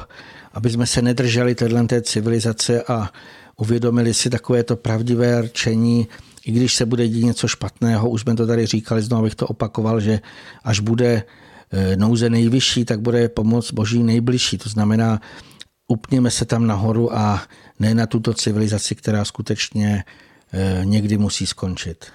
aby 0.53 0.69
jsme 0.69 0.85
se 0.85 1.01
nedrželi 1.01 1.55
téhle 1.55 1.87
civilizace 2.01 2.83
a 2.83 3.09
uvědomili 3.57 4.13
si 4.13 4.29
takové 4.29 4.63
to 4.63 4.75
pravdivé 4.75 5.41
rčení, 5.41 6.07
i 6.45 6.51
když 6.51 6.75
se 6.75 6.85
bude 6.85 7.07
dít 7.07 7.25
něco 7.25 7.47
špatného, 7.47 8.09
už 8.09 8.21
jsme 8.21 8.35
to 8.35 8.47
tady 8.47 8.65
říkali, 8.65 9.01
znovu 9.01 9.23
bych 9.23 9.35
to 9.35 9.47
opakoval, 9.47 9.99
že 9.99 10.19
až 10.63 10.79
bude 10.79 11.23
e, 11.71 11.95
nouze 11.95 12.29
nejvyšší, 12.29 12.85
tak 12.85 12.99
bude 12.99 13.29
pomoc 13.29 13.71
boží 13.71 14.03
nejbližší. 14.03 14.57
To 14.57 14.69
znamená, 14.69 15.21
upněme 15.87 16.31
se 16.31 16.45
tam 16.45 16.67
nahoru 16.67 17.17
a 17.17 17.41
ne 17.79 17.93
na 17.95 18.05
tuto 18.05 18.33
civilizaci, 18.33 18.95
která 18.95 19.25
skutečně 19.25 20.03
někdy 20.83 21.17
musí 21.17 21.47
skončit. 21.47 22.05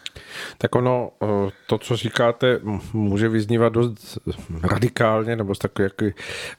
Tak 0.59 0.75
ono, 0.75 1.11
eh, 1.23 1.27
to, 1.67 1.79
co 1.79 1.97
říkáte, 1.97 2.61
může 2.93 3.29
vyznívat 3.29 3.73
dost 3.73 4.19
radikálně, 4.63 5.37
nebo 5.37 5.55
tak 5.55 5.79
jak 5.79 5.93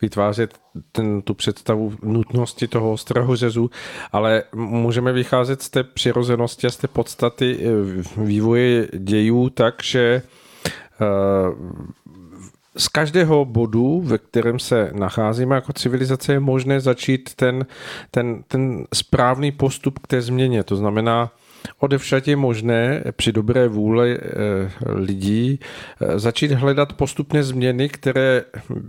vytvářet 0.01 0.53
ten, 0.91 1.21
tu 1.21 1.33
představu 1.33 1.93
nutnosti 2.03 2.67
toho 2.67 2.91
ostrého 2.91 3.35
řezu, 3.35 3.69
ale 4.11 4.43
můžeme 4.55 5.13
vycházet 5.13 5.61
z 5.61 5.69
té 5.69 5.83
přirozenosti 5.83 6.67
a 6.67 6.69
z 6.69 6.77
té 6.77 6.87
podstaty 6.87 7.59
eh, 7.59 7.67
vývoje 8.17 8.87
dějů 8.93 9.49
tak, 9.49 9.83
že 9.83 10.21
eh, 11.01 11.05
z 12.77 12.87
každého 12.87 13.45
bodu, 13.45 14.01
ve 14.01 14.17
kterém 14.17 14.59
se 14.59 14.91
nacházíme 14.93 15.55
jako 15.55 15.73
civilizace, 15.73 16.33
je 16.33 16.39
možné 16.39 16.79
začít 16.79 17.35
ten, 17.35 17.65
ten, 18.11 18.43
ten 18.47 18.85
správný 18.93 19.51
postup 19.51 19.99
k 19.99 20.07
té 20.07 20.21
změně. 20.21 20.63
To 20.63 20.75
znamená, 20.75 21.31
Odevšad 21.77 22.27
je 22.27 22.35
možné 22.35 23.03
při 23.11 23.31
dobré 23.31 23.67
vůli 23.67 24.17
eh, 24.17 24.29
lidí 24.85 25.59
eh, 26.01 26.19
začít 26.19 26.51
hledat 26.51 26.93
postupně 26.93 27.43
změny, 27.43 27.89
které 27.89 28.43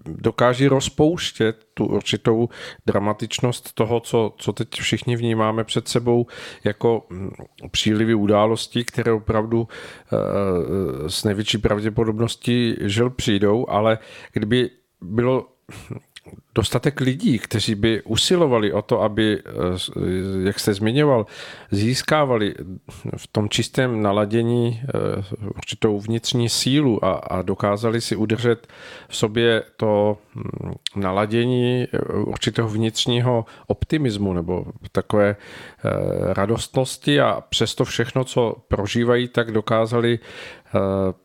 dokáží 0.06 0.68
rozpouštět 0.68 1.56
tu 1.74 1.86
určitou 1.86 2.48
dramatičnost 2.86 3.74
toho, 3.74 4.00
co, 4.00 4.34
co 4.38 4.52
teď 4.52 4.68
všichni 4.80 5.16
vnímáme 5.16 5.64
před 5.64 5.88
sebou 5.88 6.26
jako 6.64 7.06
mm, 7.10 7.30
přílivy 7.70 8.14
událostí, 8.14 8.84
které 8.84 9.12
opravdu 9.12 9.68
eh, 9.68 10.16
s 11.10 11.24
největší 11.24 11.58
pravděpodobností 11.58 12.76
žil 12.80 13.10
přijdou, 13.10 13.66
ale 13.68 13.98
kdyby 14.32 14.70
bylo 15.00 15.46
dostatek 16.54 17.00
lidí, 17.00 17.38
kteří 17.38 17.74
by 17.74 18.02
usilovali 18.02 18.72
o 18.72 18.82
to, 18.82 19.02
aby, 19.02 19.38
eh, 19.38 19.50
jak 20.46 20.60
jste 20.60 20.74
zmiňoval, 20.74 21.26
získávali 21.70 22.54
v 23.16 23.26
tom 23.26 23.48
čistém 23.48 24.02
naladění 24.02 24.82
eh, 24.82 24.88
určitou 25.56 26.00
vnitřní 26.00 26.48
sílu 26.48 27.04
a, 27.04 27.12
a 27.12 27.42
dokázali 27.42 28.00
si 28.00 28.16
udržet 28.16 28.66
v 29.08 29.16
sobě 29.16 29.62
to 29.76 30.18
hm, 30.34 30.72
naladění 30.96 31.86
eh, 31.92 31.98
určitého 32.14 32.68
vnitřního 32.68 33.44
optimismu 33.66 34.32
nebo 34.32 34.64
takové 34.92 35.36
radostnosti. 36.32 37.20
A 37.20 37.40
přesto 37.48 37.84
všechno, 37.84 38.24
co 38.24 38.56
prožívají, 38.68 39.28
tak 39.28 39.50
dokázali 39.52 40.18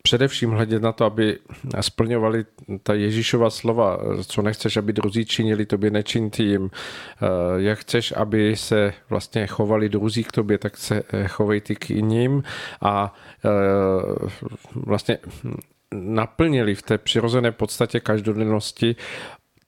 především 0.02 0.50
hledět 0.50 0.82
na 0.82 0.92
to, 0.92 1.04
aby 1.04 1.38
splňovali 1.80 2.44
ta 2.82 2.94
Ježíšova 2.94 3.50
slova, 3.50 3.98
co 4.26 4.42
nechceš, 4.42 4.76
aby 4.76 4.92
druzí 4.92 5.24
činili, 5.24 5.66
tobě 5.66 5.90
nečin 5.90 6.30
jim. 6.38 6.70
Jak 7.56 7.78
chceš, 7.78 8.14
aby 8.16 8.56
se 8.56 8.92
vlastně 9.10 9.46
chovali 9.46 9.88
druzí 9.88 10.24
k 10.24 10.32
tobě, 10.32 10.58
tak 10.58 10.76
se 10.76 11.02
eh, 11.12 11.28
chovej 11.28 11.60
ty 11.60 11.76
k 11.76 11.88
ním 11.88 12.42
a 12.80 13.14
eh, 13.44 13.48
vlastně 14.74 15.18
naplnili 15.94 16.74
v 16.74 16.82
té 16.82 16.98
přirozené 16.98 17.52
podstatě 17.52 18.00
každodennosti 18.00 18.96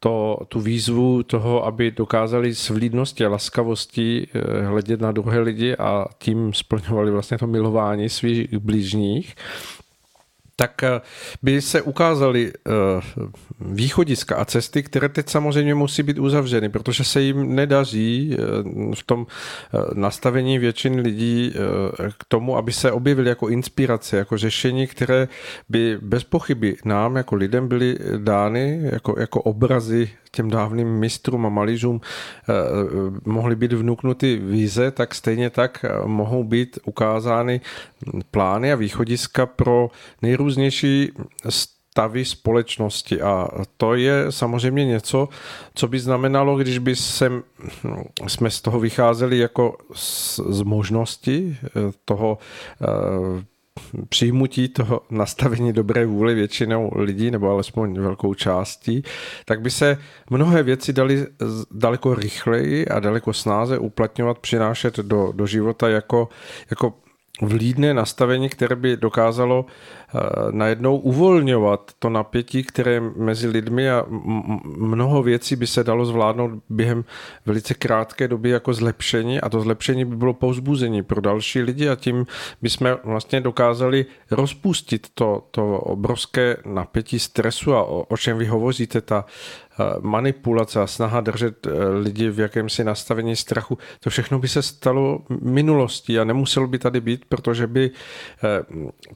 to, 0.00 0.38
tu 0.48 0.60
výzvu 0.60 1.22
toho, 1.22 1.64
aby 1.66 1.90
dokázali 1.90 2.54
s 2.54 2.70
vlídností 2.70 3.24
a 3.24 3.28
laskavostí 3.28 4.26
eh, 4.34 4.66
hledět 4.66 5.00
na 5.00 5.12
druhé 5.12 5.40
lidi 5.40 5.76
a 5.76 6.06
tím 6.18 6.54
splňovali 6.54 7.10
vlastně 7.10 7.38
to 7.38 7.46
milování 7.46 8.08
svých 8.08 8.58
blížních 8.58 9.34
tak 10.60 10.82
eh, 10.82 11.00
by 11.42 11.62
se 11.62 11.82
ukázaly 11.82 12.52
eh, 12.52 12.70
východiska 13.60 14.36
a 14.36 14.44
cesty, 14.44 14.82
které 14.82 15.08
teď 15.08 15.28
samozřejmě 15.28 15.74
musí 15.74 16.02
být 16.02 16.18
uzavřeny, 16.18 16.68
protože 16.68 17.04
se 17.04 17.20
jim 17.22 17.54
nedaří 17.54 18.34
eh, 18.34 18.94
v 18.94 19.02
tom 19.02 19.26
nastavení 19.94 20.58
většiny 20.58 21.00
lidí 21.00 21.54
k 22.18 22.24
tomu, 22.28 22.56
aby 22.56 22.72
se 22.72 22.92
objevily 22.92 23.28
jako 23.28 23.48
inspirace, 23.48 24.16
jako 24.16 24.38
řešení, 24.38 24.86
které 24.86 25.28
by 25.68 25.98
bez 26.02 26.24
pochyby 26.24 26.76
nám 26.84 27.16
jako 27.16 27.34
lidem 27.34 27.68
byly 27.68 27.98
dány 28.16 28.80
jako, 28.92 29.14
jako 29.20 29.42
obrazy 29.42 30.10
těm 30.30 30.50
dávným 30.50 30.88
mistrům 30.88 31.46
a 31.46 31.48
malířům 31.48 32.00
mohly 33.24 33.56
být 33.56 33.72
vnuknuty 33.72 34.36
víze, 34.36 34.90
tak 34.90 35.14
stejně 35.14 35.50
tak 35.50 35.84
mohou 36.04 36.44
být 36.44 36.78
ukázány 36.84 37.60
plány 38.30 38.72
a 38.72 38.76
východiska 38.76 39.46
pro 39.46 39.90
nejrůznější 40.22 41.12
stavy 41.48 42.24
společnosti. 42.24 43.22
A 43.22 43.48
to 43.76 43.94
je 43.94 44.26
samozřejmě 44.30 44.84
něco, 44.84 45.28
co 45.74 45.88
by 45.88 46.00
znamenalo, 46.00 46.56
když 46.56 46.78
by 46.78 46.96
sem, 46.96 47.42
jsme 48.26 48.50
z 48.50 48.60
toho 48.60 48.80
vycházeli 48.80 49.38
jako 49.38 49.76
z, 49.94 50.40
z 50.48 50.62
možnosti 50.62 51.56
eh, 51.62 51.68
toho 52.04 52.38
přijmutí 54.08 54.68
toho 54.68 55.00
nastavení 55.10 55.72
dobré 55.72 56.06
vůle 56.06 56.34
většinou 56.34 56.90
lidí, 56.96 57.30
nebo 57.30 57.50
alespoň 57.50 58.00
velkou 58.00 58.34
částí, 58.34 59.02
tak 59.44 59.60
by 59.60 59.70
se 59.70 59.98
mnohé 60.30 60.62
věci 60.62 60.92
dali 60.92 61.26
daleko 61.70 62.14
rychleji 62.14 62.88
a 62.88 63.00
daleko 63.00 63.32
snáze 63.32 63.78
uplatňovat, 63.78 64.38
přinášet 64.38 64.96
do, 64.96 65.32
do 65.32 65.46
života 65.46 65.88
jako, 65.88 66.28
jako 66.70 66.94
vlídné 67.42 67.94
nastavení, 67.94 68.48
které 68.48 68.76
by 68.76 68.96
dokázalo 68.96 69.66
najednou 70.50 70.96
uvolňovat 70.96 71.92
to 71.98 72.10
napětí, 72.10 72.62
které 72.62 73.00
mezi 73.00 73.48
lidmi 73.48 73.90
a 73.90 74.04
mnoho 74.76 75.22
věcí 75.22 75.56
by 75.56 75.66
se 75.66 75.84
dalo 75.84 76.06
zvládnout 76.06 76.50
během 76.68 77.04
velice 77.46 77.74
krátké 77.74 78.28
doby 78.28 78.50
jako 78.50 78.74
zlepšení 78.74 79.40
a 79.40 79.48
to 79.48 79.60
zlepšení 79.60 80.04
by 80.04 80.16
bylo 80.16 80.34
pouzbuzení 80.34 81.02
pro 81.02 81.20
další 81.20 81.62
lidi 81.62 81.88
a 81.88 81.96
tím 81.96 82.26
bychom 82.62 82.96
vlastně 83.04 83.40
dokázali 83.40 84.06
rozpustit 84.30 85.06
to, 85.14 85.42
to 85.50 85.78
obrovské 85.78 86.56
napětí 86.66 87.18
stresu 87.18 87.74
a 87.74 87.82
o, 87.82 88.02
o 88.02 88.16
čem 88.16 88.38
vy 88.38 88.46
hovoříte, 88.46 89.00
ta 89.00 89.24
manipulace 90.00 90.80
a 90.80 90.86
snaha 90.86 91.20
držet 91.20 91.66
eh, 91.66 91.70
lidi 91.88 92.30
v 92.30 92.40
jakémsi 92.40 92.84
nastavení 92.84 93.36
strachu, 93.36 93.78
to 94.00 94.10
všechno 94.10 94.38
by 94.38 94.48
se 94.48 94.62
stalo 94.62 95.22
minulostí 95.42 96.18
a 96.18 96.24
nemuselo 96.24 96.66
by 96.66 96.78
tady 96.78 97.00
být, 97.00 97.24
protože 97.28 97.66
by 97.66 97.90
eh, 97.90 98.64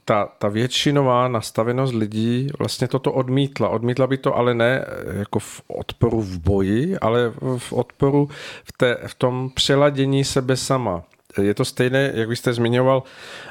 ta, 0.05 0.25
ta 0.25 0.47
většinová 0.83 1.27
nastavenost 1.27 1.93
lidí 1.93 2.47
vlastně 2.59 2.87
toto 2.87 3.11
odmítla. 3.11 3.69
Odmítla 3.69 4.07
by 4.07 4.17
to 4.17 4.35
ale 4.35 4.53
ne 4.53 4.85
eh, 4.87 5.19
jako 5.19 5.39
v 5.39 5.61
odporu 5.67 6.21
v 6.21 6.39
boji, 6.39 6.97
ale 6.97 7.33
v 7.57 7.73
odporu 7.73 8.29
v, 8.63 8.71
té, 8.77 8.97
v 9.07 9.15
tom 9.15 9.49
přeladění 9.53 10.23
sebe 10.23 10.57
sama 10.57 11.03
je 11.41 11.53
to 11.53 11.65
stejné, 11.65 12.11
jak 12.15 12.29
vy 12.29 12.35
jste 12.35 12.53
zmiňoval 12.53 13.03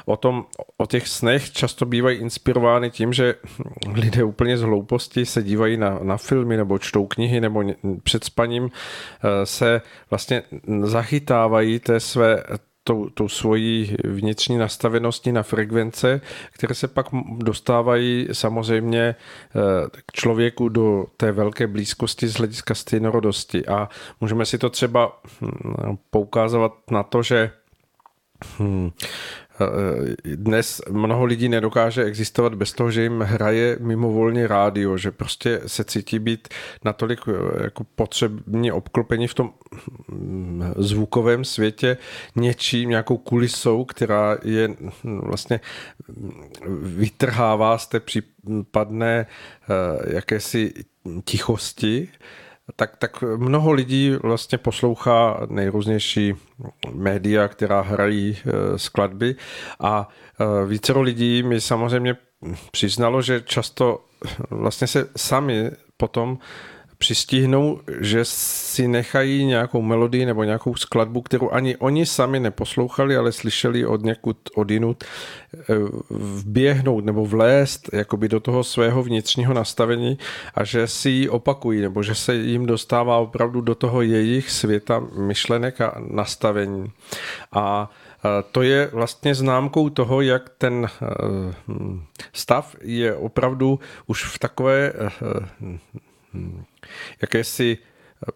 o, 0.05 0.17
tom, 0.17 0.45
o 0.77 0.85
těch 0.85 1.07
snech, 1.07 1.51
často 1.51 1.85
bývají 1.85 2.17
inspirovány 2.17 2.91
tím, 2.91 3.13
že 3.13 3.35
lidé 3.93 4.23
úplně 4.23 4.57
z 4.57 4.61
hlouposti 4.61 5.25
se 5.25 5.43
dívají 5.43 5.77
na, 5.77 5.99
na 6.03 6.17
filmy 6.17 6.57
nebo 6.57 6.79
čtou 6.79 7.05
knihy 7.05 7.41
nebo 7.41 7.63
před 8.03 8.23
spaním 8.23 8.69
eh, 8.69 9.45
se 9.45 9.81
vlastně 10.09 10.43
zachytávají 10.83 11.79
té 11.79 11.99
své 11.99 12.43
tou, 12.83 13.09
tou 13.09 13.27
svojí 13.29 13.95
vnitřní 14.03 14.57
nastavenosti 14.57 15.31
na 15.31 15.43
frekvence, 15.43 16.21
které 16.51 16.75
se 16.75 16.87
pak 16.87 17.05
dostávají 17.37 18.27
samozřejmě 18.31 19.01
eh, 19.01 19.15
k 20.05 20.11
člověku 20.11 20.69
do 20.69 21.05
té 21.17 21.31
velké 21.31 21.67
blízkosti 21.67 22.27
z 22.27 22.33
hlediska 22.33 22.75
stejnorodosti. 22.75 23.65
A 23.65 23.89
můžeme 24.21 24.45
si 24.45 24.57
to 24.57 24.69
třeba 24.69 25.21
hm, 25.41 25.97
poukázovat 26.09 26.73
na 26.91 27.03
to, 27.03 27.23
že 27.23 27.51
Hmm. 28.57 28.91
Dnes 30.35 30.81
mnoho 30.89 31.25
lidí 31.25 31.49
nedokáže 31.49 32.03
existovat 32.03 32.55
bez 32.55 32.73
toho, 32.73 32.91
že 32.91 33.03
jim 33.03 33.19
hraje 33.19 33.77
mimovolně 33.79 34.47
rádio, 34.47 34.97
že 34.97 35.11
prostě 35.11 35.61
se 35.67 35.83
cítí 35.83 36.19
být 36.19 36.47
natolik 36.85 37.19
eh, 37.27 37.63
jako 37.63 37.83
potřebně 37.95 38.73
obklopení 38.73 39.27
v 39.27 39.33
tom 39.33 39.53
hm, 40.11 40.63
zvukovém 40.77 41.45
světě 41.45 41.97
něčím, 42.35 42.89
nějakou 42.89 43.17
kulisou, 43.17 43.85
která 43.85 44.37
je 44.43 44.67
hm, 45.03 45.19
vlastně 45.23 45.59
vytrhává 46.81 47.77
z 47.77 47.87
té 47.87 47.99
případné 47.99 49.25
jakési 50.07 50.73
tichosti 51.25 52.09
tak, 52.75 52.97
tak 52.97 53.21
mnoho 53.21 53.71
lidí 53.71 54.15
vlastně 54.23 54.57
poslouchá 54.57 55.47
nejrůznější 55.49 56.33
média, 56.93 57.47
která 57.47 57.81
hrají 57.81 58.37
e, 58.37 58.79
skladby. 58.79 59.35
A 59.79 60.07
e, 60.39 60.65
vícero 60.65 61.01
lidí 61.01 61.43
mi 61.43 61.61
samozřejmě 61.61 62.15
přiznalo, 62.71 63.21
že 63.21 63.41
často 63.41 64.05
vlastně 64.49 64.87
se 64.87 65.09
sami 65.17 65.71
potom 65.97 66.37
přistihnou, 67.03 67.79
že 67.99 68.25
si 68.25 68.87
nechají 68.87 69.45
nějakou 69.45 69.81
melodii 69.81 70.25
nebo 70.25 70.43
nějakou 70.43 70.75
skladbu, 70.75 71.21
kterou 71.21 71.51
ani 71.51 71.77
oni 71.77 72.05
sami 72.05 72.39
neposlouchali, 72.39 73.17
ale 73.17 73.31
slyšeli 73.31 73.85
od 73.85 74.03
někud 74.03 74.37
odinut, 74.55 75.03
eh, 75.03 75.57
vběhnout 76.09 77.05
nebo 77.05 77.25
vlézt 77.25 77.89
jakoby 77.93 78.29
do 78.29 78.39
toho 78.39 78.63
svého 78.63 79.03
vnitřního 79.03 79.53
nastavení 79.53 80.17
a 80.55 80.63
že 80.63 80.87
si 80.87 81.09
ji 81.09 81.29
opakují, 81.29 81.81
nebo 81.81 82.03
že 82.03 82.15
se 82.15 82.35
jim 82.35 82.65
dostává 82.65 83.17
opravdu 83.17 83.61
do 83.61 83.75
toho 83.75 84.01
jejich 84.01 84.51
světa 84.51 85.03
myšlenek 85.19 85.81
a 85.81 85.99
nastavení. 85.99 86.91
A 87.51 87.91
eh, 87.91 88.29
to 88.51 88.61
je 88.61 88.89
vlastně 88.93 89.35
známkou 89.35 89.89
toho, 89.89 90.21
jak 90.21 90.49
ten 90.57 90.87
eh, 90.87 91.07
stav 92.33 92.75
je 92.81 93.15
opravdu 93.15 93.79
už 94.07 94.23
v 94.23 94.39
takové 94.39 94.93
jakési 97.21 97.77
eh, 97.77 98.31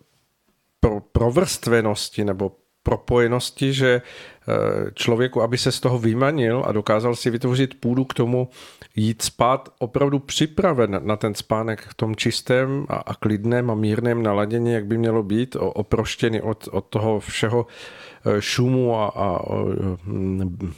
pro, 0.80 1.00
provrstvenosti 1.00 2.26
nebo 2.26 2.56
propojenosti, 2.84 3.74
že 3.74 4.02
člověku, 4.94 5.42
aby 5.42 5.58
se 5.58 5.72
z 5.72 5.80
toho 5.80 6.00
vymanil 6.00 6.64
a 6.68 6.72
dokázal 6.72 7.16
si 7.16 7.30
vytvořit 7.30 7.80
půdu 7.80 8.06
k 8.06 8.14
tomu 8.14 8.50
jít 8.96 9.22
spát 9.22 9.70
opravdu 9.80 10.20
připraven 10.20 11.00
na 11.04 11.16
ten 11.16 11.36
spánek 11.36 11.82
v 11.82 11.94
tom 11.94 12.16
čistém 12.16 12.86
a, 12.90 12.96
a 12.96 13.16
klidném 13.16 13.72
a 13.72 13.76
mírném 13.76 14.24
naladění, 14.24 14.74
jak 14.74 14.86
by 14.86 14.98
mělo 14.98 15.24
být, 15.24 15.56
oproštěný 15.60 16.42
od, 16.42 16.70
od 16.72 16.86
toho 16.86 17.20
všeho 17.20 17.68
Eh, 18.28 18.42
šumu 18.42 18.96
a, 18.96 19.08
a 19.08 19.40
mm, 20.06 20.72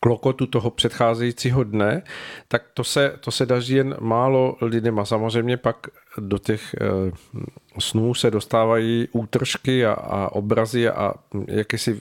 klokotu 0.00 0.46
toho 0.46 0.70
předcházejícího 0.70 1.64
dne, 1.64 2.02
tak 2.48 2.62
to 2.74 2.84
se, 2.84 3.14
to 3.20 3.30
se 3.30 3.46
daří 3.46 3.74
jen 3.74 3.96
málo 4.00 4.56
lidem. 4.60 4.98
A 4.98 5.04
samozřejmě 5.04 5.56
pak 5.56 5.86
do 6.18 6.38
těch 6.38 6.74
eh, 6.80 6.86
snů 7.78 8.14
se 8.14 8.30
dostávají 8.30 9.08
útržky 9.12 9.86
a, 9.86 9.92
a 9.92 10.32
obrazy 10.32 10.88
a 10.88 11.14
jakési 11.48 12.00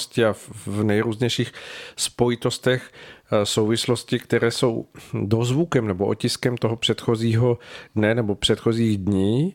vytrženosti 0.00 0.24
a 0.24 0.32
v 0.66 0.84
nejrůznějších 0.84 1.52
spojitostech 1.96 2.90
eh, 3.32 3.46
souvislosti, 3.46 4.18
které 4.18 4.50
jsou 4.50 4.86
dozvukem 5.14 5.86
nebo 5.86 6.06
otiskem 6.06 6.56
toho 6.56 6.76
předchozího 6.76 7.58
dne 7.94 8.14
nebo 8.14 8.34
předchozích 8.34 8.98
dní. 8.98 9.54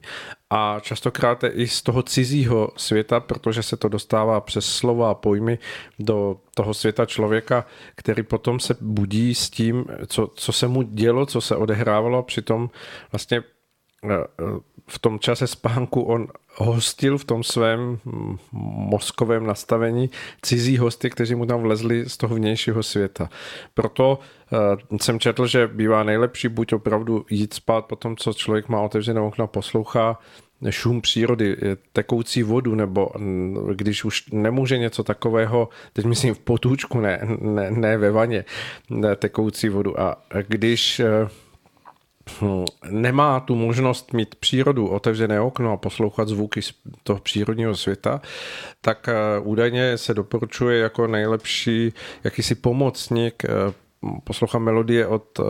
A 0.49 0.79
častokrát 0.79 1.43
i 1.43 1.67
z 1.67 1.81
toho 1.81 2.03
cizího 2.03 2.69
světa, 2.77 3.19
protože 3.19 3.63
se 3.63 3.77
to 3.77 3.89
dostává 3.89 4.41
přes 4.41 4.65
slova 4.65 5.11
a 5.11 5.13
pojmy 5.13 5.59
do 5.99 6.37
toho 6.55 6.73
světa 6.73 7.05
člověka, 7.05 7.65
který 7.95 8.23
potom 8.23 8.59
se 8.59 8.75
budí 8.81 9.35
s 9.35 9.49
tím, 9.49 9.85
co, 10.07 10.27
co 10.35 10.51
se 10.51 10.67
mu 10.67 10.81
dělo, 10.81 11.25
co 11.25 11.41
se 11.41 11.55
odehrávalo, 11.55 12.23
přitom 12.23 12.69
vlastně 13.11 13.43
v 14.87 14.99
tom 14.99 15.19
čase 15.19 15.47
spánku 15.47 16.01
on 16.01 16.27
hostil 16.55 17.17
v 17.17 17.23
tom 17.23 17.43
svém 17.43 17.99
mozkovém 18.91 19.45
nastavení 19.45 20.09
cizí 20.41 20.77
hosty, 20.77 21.09
kteří 21.09 21.35
mu 21.35 21.45
tam 21.45 21.61
vlezli 21.61 22.09
z 22.09 22.17
toho 22.17 22.35
vnějšího 22.35 22.83
světa. 22.83 23.29
Proto 23.73 24.19
uh, 24.89 24.97
jsem 24.97 25.19
četl, 25.19 25.47
že 25.47 25.67
bývá 25.67 26.03
nejlepší 26.03 26.47
buď 26.47 26.73
opravdu 26.73 27.25
jít 27.29 27.53
spát 27.53 27.85
po 27.85 27.95
tom, 27.95 28.17
co 28.17 28.33
člověk 28.33 28.69
má 28.69 28.81
otevřené 28.81 29.21
okno, 29.21 29.47
poslouchá 29.47 30.19
šum 30.69 31.01
přírody, 31.01 31.57
tekoucí 31.93 32.43
vodu, 32.43 32.75
nebo 32.75 33.09
když 33.73 34.05
už 34.05 34.23
nemůže 34.31 34.77
něco 34.77 35.03
takového, 35.03 35.69
teď 35.93 36.05
myslím 36.05 36.33
v 36.33 36.39
potůčku, 36.39 36.99
ne, 36.99 37.21
ne, 37.41 37.71
ne 37.71 37.97
ve 37.97 38.11
vaně, 38.11 38.45
ne, 38.89 39.15
tekoucí 39.15 39.69
vodu. 39.69 39.99
A 39.99 40.17
když 40.47 40.99
eh, 40.99 41.05
hm, 41.23 41.29
nemá 42.89 43.39
tu 43.39 43.55
možnost 43.55 44.13
mít 44.13 44.35
přírodu, 44.35 44.87
otevřené 44.87 45.41
okno 45.41 45.71
a 45.71 45.77
poslouchat 45.77 46.27
zvuky 46.27 46.61
z 46.61 46.73
toho 47.03 47.19
přírodního 47.19 47.75
světa, 47.75 48.21
tak 48.81 49.09
eh, 49.09 49.39
údajně 49.39 49.97
se 49.97 50.13
doporučuje 50.13 50.79
jako 50.79 51.07
nejlepší 51.07 51.93
jakýsi 52.23 52.55
pomocník 52.55 53.43
eh, 53.45 53.73
poslouchám 54.23 54.63
melodie 54.63 55.07
od 55.07 55.39
uh, 55.39 55.45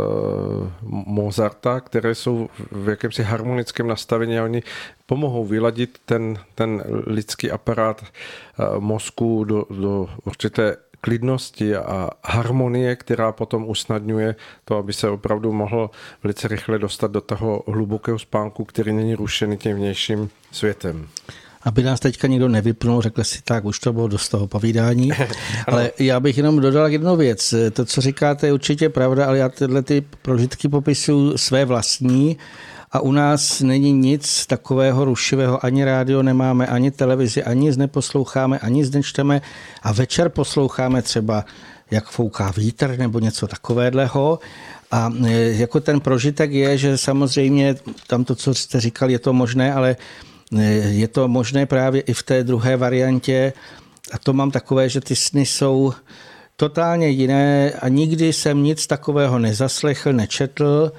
Mozarta, 0.91 1.79
které 1.79 2.15
jsou 2.15 2.49
v 2.71 2.89
jakémsi 2.89 3.23
harmonickém 3.23 3.87
nastavení 3.87 4.39
a 4.39 4.43
oni 4.43 4.63
pomohou 5.05 5.45
vyladit 5.45 5.97
ten, 6.05 6.37
ten 6.55 6.83
lidský 7.07 7.51
aparát 7.51 8.01
uh, 8.01 8.79
mozku 8.79 9.43
do, 9.43 9.65
do 9.69 10.09
určité 10.23 10.77
klidnosti 11.05 11.75
a 11.75 12.09
harmonie, 12.23 12.95
která 12.95 13.31
potom 13.31 13.69
usnadňuje 13.69 14.35
to, 14.65 14.77
aby 14.77 14.93
se 14.93 15.09
opravdu 15.09 15.53
mohl 15.53 15.89
velice 16.23 16.47
rychle 16.47 16.79
dostat 16.79 17.11
do 17.11 17.21
toho 17.21 17.63
hlubokého 17.67 18.19
spánku, 18.19 18.65
který 18.65 18.93
není 18.93 19.15
rušený 19.15 19.57
tím 19.57 19.75
vnějším 19.75 20.29
světem 20.51 21.07
aby 21.65 21.83
nás 21.83 21.99
teďka 21.99 22.27
někdo 22.27 22.49
nevypnul, 22.49 23.01
řekl 23.01 23.23
si 23.23 23.41
tak, 23.43 23.65
už 23.65 23.79
to 23.79 23.93
bylo 23.93 24.07
dost 24.07 24.29
toho 24.29 24.47
povídání. 24.47 25.11
ale 25.67 25.91
já 25.99 26.19
bych 26.19 26.37
jenom 26.37 26.59
dodal 26.59 26.87
jednu 26.87 27.15
věc. 27.15 27.53
To, 27.73 27.85
co 27.85 28.01
říkáte, 28.01 28.47
je 28.47 28.53
určitě 28.53 28.89
pravda, 28.89 29.25
ale 29.25 29.37
já 29.37 29.49
tyhle 29.49 29.81
ty 29.81 30.03
prožitky 30.21 30.69
popisuju 30.69 31.37
své 31.37 31.65
vlastní 31.65 32.37
a 32.95 32.99
u 32.99 33.11
nás 33.11 33.61
není 33.61 33.93
nic 33.93 34.45
takového 34.45 35.05
rušivého, 35.05 35.65
ani 35.65 35.83
rádio 35.83 36.23
nemáme, 36.23 36.67
ani 36.67 36.91
televizi, 36.91 37.43
ani 37.43 37.61
nic 37.61 37.77
neposloucháme, 37.77 38.59
ani 38.59 38.79
nic 38.79 38.91
nečteme 38.91 39.41
a 39.83 39.93
večer 39.93 40.29
posloucháme 40.29 41.01
třeba 41.01 41.45
jak 41.91 42.07
fouká 42.07 42.51
vítr 42.57 42.95
nebo 42.97 43.19
něco 43.19 43.47
takového. 43.47 44.39
A 44.91 45.11
e, 45.25 45.31
jako 45.51 45.79
ten 45.79 45.99
prožitek 45.99 46.51
je, 46.51 46.77
že 46.77 46.97
samozřejmě 46.97 47.75
tam 48.07 48.23
to, 48.23 48.35
co 48.35 48.53
jste 48.53 48.79
říkal, 48.79 49.09
je 49.09 49.19
to 49.19 49.33
možné, 49.33 49.73
ale 49.73 49.95
e, 50.57 50.63
je 51.03 51.07
to 51.07 51.27
možné 51.27 51.65
právě 51.65 52.01
i 52.01 52.13
v 52.13 52.23
té 52.23 52.43
druhé 52.43 52.77
variantě. 52.77 53.53
A 54.11 54.17
to 54.17 54.33
mám 54.33 54.51
takové, 54.51 54.89
že 54.89 55.01
ty 55.01 55.15
sny 55.15 55.45
jsou 55.45 55.93
totálně 56.55 57.09
jiné 57.09 57.71
a 57.71 57.87
nikdy 57.87 58.33
jsem 58.33 58.63
nic 58.63 58.87
takového 58.87 59.39
nezaslechl, 59.39 60.13
nečetl 60.13 60.91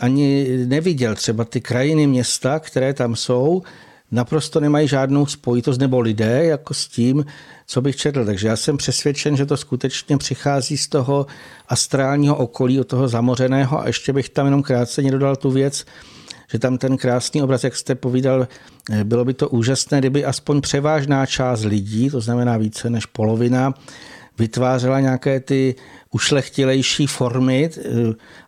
ani 0.00 0.48
neviděl 0.66 1.14
třeba 1.14 1.44
ty 1.44 1.60
krajiny 1.60 2.06
města, 2.06 2.58
které 2.58 2.94
tam 2.94 3.16
jsou, 3.16 3.62
naprosto 4.10 4.60
nemají 4.60 4.88
žádnou 4.88 5.26
spojitost 5.26 5.80
nebo 5.80 6.00
lidé 6.00 6.44
jako 6.44 6.74
s 6.74 6.88
tím, 6.88 7.24
co 7.66 7.82
bych 7.82 7.96
četl. 7.96 8.24
Takže 8.24 8.48
já 8.48 8.56
jsem 8.56 8.76
přesvědčen, 8.76 9.36
že 9.36 9.46
to 9.46 9.56
skutečně 9.56 10.18
přichází 10.18 10.76
z 10.76 10.88
toho 10.88 11.26
astrálního 11.68 12.36
okolí, 12.36 12.80
od 12.80 12.86
toho 12.86 13.08
zamořeného 13.08 13.80
a 13.80 13.86
ještě 13.86 14.12
bych 14.12 14.28
tam 14.28 14.46
jenom 14.46 14.62
krátce 14.62 15.02
dodal 15.02 15.36
tu 15.36 15.50
věc, 15.50 15.84
že 16.52 16.58
tam 16.58 16.78
ten 16.78 16.96
krásný 16.96 17.42
obraz, 17.42 17.64
jak 17.64 17.76
jste 17.76 17.94
povídal, 17.94 18.48
bylo 19.04 19.24
by 19.24 19.34
to 19.34 19.48
úžasné, 19.48 19.98
kdyby 19.98 20.24
aspoň 20.24 20.60
převážná 20.60 21.26
část 21.26 21.64
lidí, 21.64 22.10
to 22.10 22.20
znamená 22.20 22.56
více 22.56 22.90
než 22.90 23.06
polovina, 23.06 23.74
vytvářela 24.38 25.00
nějaké 25.00 25.40
ty 25.40 25.74
ušlechtilejší 26.10 27.06
formy, 27.06 27.70
eh, 27.76 27.80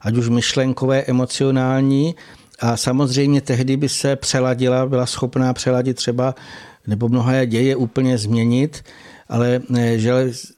ať 0.01 0.16
už 0.16 0.28
myšlenkové, 0.28 1.03
emocionální, 1.03 2.14
a 2.61 2.76
samozřejmě 2.76 3.41
tehdy 3.41 3.76
by 3.76 3.88
se 3.88 4.16
přeladila, 4.16 4.86
byla 4.86 5.07
schopná 5.07 5.53
přeladit 5.53 5.97
třeba, 5.97 6.34
nebo 6.86 7.09
mnohé 7.09 7.47
děje 7.47 7.76
úplně 7.76 8.18
změnit, 8.18 8.84
ale 9.28 9.61
eh, 9.76 9.99
že 9.99 10.12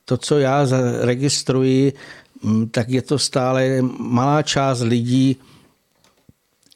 to, 0.05 0.17
co 0.17 0.39
já 0.39 0.67
registruji, 1.01 1.93
mm, 2.43 2.69
tak 2.69 2.89
je 2.89 3.03
to 3.03 3.19
stále 3.19 3.83
malá 3.99 4.43
část 4.43 4.81
lidí, 4.81 5.37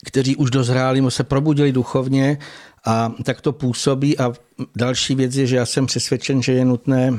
kteří 0.04 0.36
už 0.36 0.50
dozráli, 0.50 1.02
se 1.08 1.24
probudili 1.24 1.72
duchovně 1.72 2.38
a 2.84 3.12
tak 3.22 3.40
to 3.40 3.52
působí. 3.52 4.18
A 4.18 4.32
další 4.76 5.14
věc 5.14 5.36
je, 5.36 5.46
že 5.46 5.56
já 5.56 5.66
jsem 5.66 5.86
přesvědčen, 5.86 6.42
že 6.42 6.52
je 6.52 6.64
nutné 6.64 7.18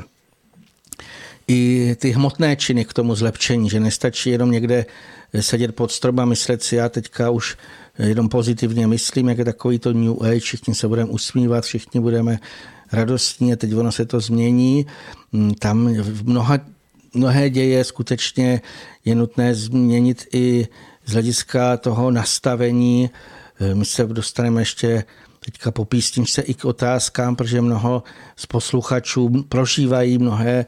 i 1.48 1.94
ty 1.98 2.10
hmotné 2.10 2.56
činy 2.56 2.84
k 2.84 2.92
tomu 2.92 3.14
zlepšení, 3.14 3.70
že 3.70 3.80
nestačí 3.80 4.30
jenom 4.30 4.50
někde 4.50 4.86
sedět 5.40 5.74
pod 5.74 5.92
strom 5.92 6.20
a 6.20 6.24
myslet 6.24 6.62
si, 6.62 6.76
já 6.76 6.88
teďka 6.88 7.30
už 7.30 7.56
jenom 7.98 8.28
pozitivně 8.28 8.86
myslím, 8.86 9.28
jak 9.28 9.38
je 9.38 9.44
takový 9.44 9.78
to 9.78 9.92
New 9.92 10.22
Age, 10.22 10.40
všichni 10.40 10.74
se 10.74 10.88
budeme 10.88 11.10
usmívat, 11.10 11.64
všichni 11.64 12.00
budeme 12.00 12.38
radostní 12.92 13.52
a 13.52 13.56
teď 13.56 13.74
ono 13.74 13.92
se 13.92 14.06
to 14.06 14.20
změní. 14.20 14.86
Mm, 15.32 15.54
tam 15.54 15.94
v 15.94 16.28
mnoha, 16.28 16.58
mnohé 17.14 17.50
děje 17.50 17.84
skutečně 17.84 18.60
je 19.04 19.14
nutné 19.14 19.54
změnit 19.54 20.26
i 20.32 20.68
z 21.06 21.12
hlediska 21.12 21.76
toho 21.76 22.10
nastavení. 22.10 23.10
My 23.74 23.84
se 23.84 24.06
dostaneme 24.06 24.60
ještě 24.60 25.04
teďka 25.44 25.70
po 25.70 25.84
písničce 25.84 26.42
i 26.42 26.54
k 26.54 26.64
otázkám, 26.64 27.36
protože 27.36 27.60
mnoho 27.60 28.02
z 28.36 28.46
posluchačů 28.46 29.44
prožívají 29.48 30.18
mnohé 30.18 30.66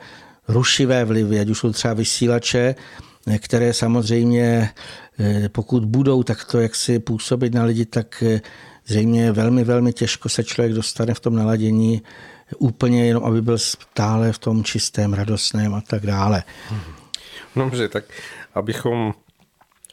rušivé 0.51 1.05
vlivy, 1.05 1.41
ať 1.41 1.49
už 1.49 1.59
jsou 1.59 1.73
třeba 1.73 1.95
vysílače, 1.95 2.75
které 3.39 3.75
samozřejmě, 3.75 4.71
eh, 5.19 5.49
pokud 5.49 5.85
budou 5.85 6.23
takto 6.23 6.61
jaksi 6.61 6.99
působit 6.99 7.55
na 7.55 7.65
lidi, 7.65 7.85
tak 7.85 8.23
eh, 8.27 8.41
zřejmě 8.87 9.33
velmi, 9.33 9.65
velmi 9.65 9.93
těžko 9.93 10.29
se 10.29 10.45
člověk 10.45 10.75
dostane 10.75 11.15
v 11.15 11.21
tom 11.21 11.35
naladění 11.35 12.03
úplně 12.59 13.07
jenom, 13.07 13.25
aby 13.25 13.43
byl 13.43 13.59
stále 13.59 14.33
v 14.33 14.39
tom 14.39 14.65
čistém, 14.65 15.15
radostném 15.15 15.75
a 15.75 15.81
tak 15.81 16.07
dále. 16.07 16.43
Dobře, 17.57 17.89
tak 17.89 18.05
abychom 18.55 19.15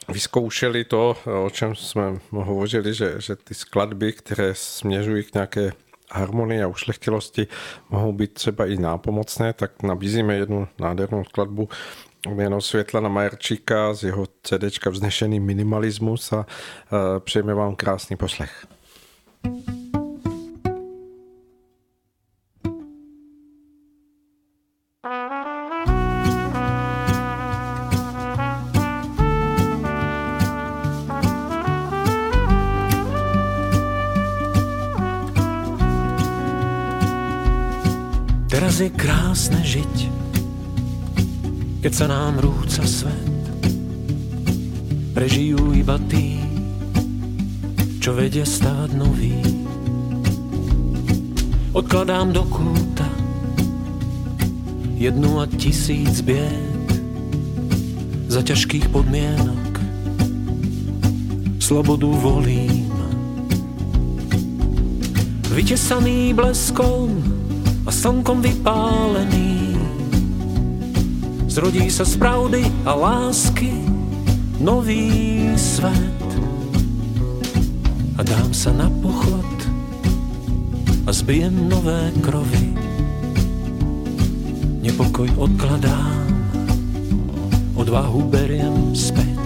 vyzkoušeli 0.10 0.84
to, 0.84 1.18
o 1.45 1.49
čem 1.49 1.76
jsme 1.76 2.03
hovořili, 2.30 2.93
že, 2.93 3.16
že 3.18 3.36
ty 3.36 3.53
skladby, 3.53 4.14
které 4.14 4.53
směřují 4.55 5.24
k 5.24 5.34
nějaké 5.34 5.72
harmonie 6.12 6.64
a 6.64 6.68
ušlechtilosti 6.68 7.47
mohou 7.89 8.12
být 8.12 8.34
třeba 8.34 8.66
i 8.66 8.78
nápomocné, 8.78 9.53
tak 9.53 9.84
nabízíme 9.84 10.36
jednu 10.36 10.68
nádhernou 10.80 11.24
skladbu 11.24 11.70
jméno 12.30 12.62
Světlana 12.62 13.10
Majerčíka 13.10 13.93
z 13.93 14.03
jeho 14.03 14.26
CDčka 14.43 14.89
Vznešený 14.89 15.39
minimalismus 15.39 16.34
a 16.34 16.45
přejeme 17.20 17.53
vám 17.53 17.76
krásný 17.76 18.16
poslech. 18.16 18.68
thank 19.43 19.68
you 19.70 19.76
Teraz 38.58 38.82
je 38.82 38.89
krásne 38.89 39.62
žiť, 39.62 39.95
keď 41.86 41.93
sa 41.93 42.10
nám 42.10 42.41
rúca 42.41 42.82
svet. 42.89 43.53
Prežijú 45.14 45.78
iba 45.78 46.01
tí, 46.10 46.41
čo 48.01 48.18
vedia 48.18 48.41
stávať 48.41 48.97
nový. 48.97 49.38
Odkladám 51.70 52.34
do 52.34 52.49
kúta 52.49 53.05
jednu 54.97 55.38
a 55.38 55.45
tisíc 55.45 56.26
bied 56.26 56.89
za 58.26 58.41
ťažkých 58.41 58.89
podmienok. 58.89 59.74
Slobodu 61.62 62.10
volím. 62.10 62.89
Vytesaný 65.53 66.34
bleskom 66.34 67.37
a 67.88 67.92
slnkom 67.92 68.44
vypálený. 68.44 69.80
Zrodí 71.48 71.88
sa 71.88 72.04
z 72.04 72.20
pravdy 72.20 72.68
a 72.84 72.92
lásky 72.92 73.72
nový 74.60 75.48
svet. 75.56 76.28
A 78.20 78.22
dám 78.28 78.52
sa 78.52 78.76
na 78.76 78.92
pochod 79.00 79.48
a 81.08 81.10
zbijem 81.16 81.72
nové 81.72 82.12
krovy. 82.20 82.76
Nepokoj 84.84 85.32
odkladám, 85.40 86.28
odvahu 87.80 88.28
beriem 88.28 88.92
späť. 88.92 89.40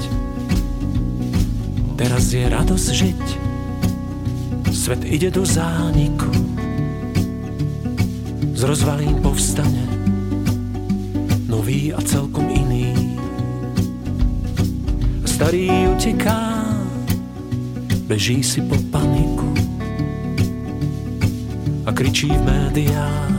Teraz 1.93 2.33
je 2.33 2.41
radosť 2.49 2.87
žiť, 2.89 3.25
svet 4.73 5.05
ide 5.05 5.29
do 5.29 5.45
zániku 5.45 6.60
z 8.61 8.69
rozvalín 8.69 9.17
povstane 9.25 9.89
nový 11.49 11.89
a 11.97 11.99
celkom 12.05 12.45
iný. 12.45 12.93
Starý 15.25 15.89
uteká, 15.89 16.69
beží 18.05 18.45
si 18.45 18.61
po 18.61 18.77
paniku 18.93 19.49
a 21.85 21.89
kričí 21.89 22.29
v 22.29 22.41
médiách, 22.45 23.33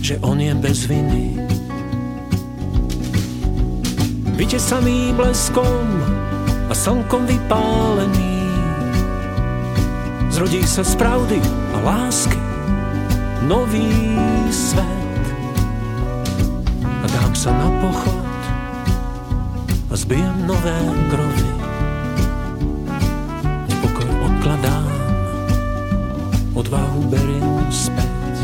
že 0.00 0.16
on 0.24 0.40
je 0.40 0.56
bez 0.56 0.88
viny. 0.88 1.36
Vytesaný 4.40 5.12
bleskom 5.12 5.84
a 6.64 6.72
slnkom 6.72 7.28
vypálený 7.28 8.40
zrodí 10.32 10.64
sa 10.64 10.80
z 10.80 10.96
pravdy 10.96 11.36
a 11.76 11.84
lásky 11.84 12.51
nový 13.46 13.90
svet 14.54 15.24
a 16.82 17.06
dám 17.10 17.32
sa 17.34 17.50
na 17.50 17.68
pochod 17.82 18.22
a 19.90 19.94
zbijem 19.98 20.46
nové 20.46 20.78
grovy. 21.10 21.50
Nepokoj 23.68 24.08
odkladám, 24.30 24.90
odvahu 26.54 27.00
beriem 27.10 27.68
späť. 27.68 28.34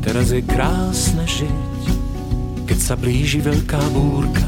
Teraz 0.00 0.32
je 0.32 0.40
krásne 0.40 1.26
žiť, 1.28 1.82
keď 2.64 2.78
sa 2.78 2.94
blíži 2.96 3.44
veľká 3.44 3.82
búrka. 3.92 4.46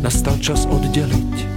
Nastal 0.00 0.40
čas 0.40 0.66
oddeliť 0.66 1.51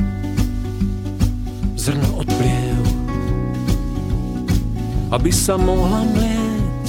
aby 5.15 5.31
sa 5.31 5.55
mohla 5.55 6.03
mlieť 6.11 6.87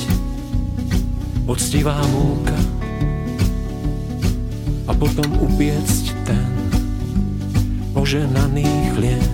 poctivá 1.47 1.95
múka 2.11 2.59
a 4.91 4.93
potom 4.99 5.31
upiecť 5.47 6.05
ten 6.27 6.51
poženaný 7.95 8.67
chlieb. 8.99 9.31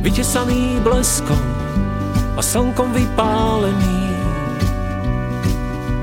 Vytesaný 0.00 0.80
bleskom 0.80 1.44
a 2.36 2.40
slnkom 2.40 2.88
vypálený 2.96 4.00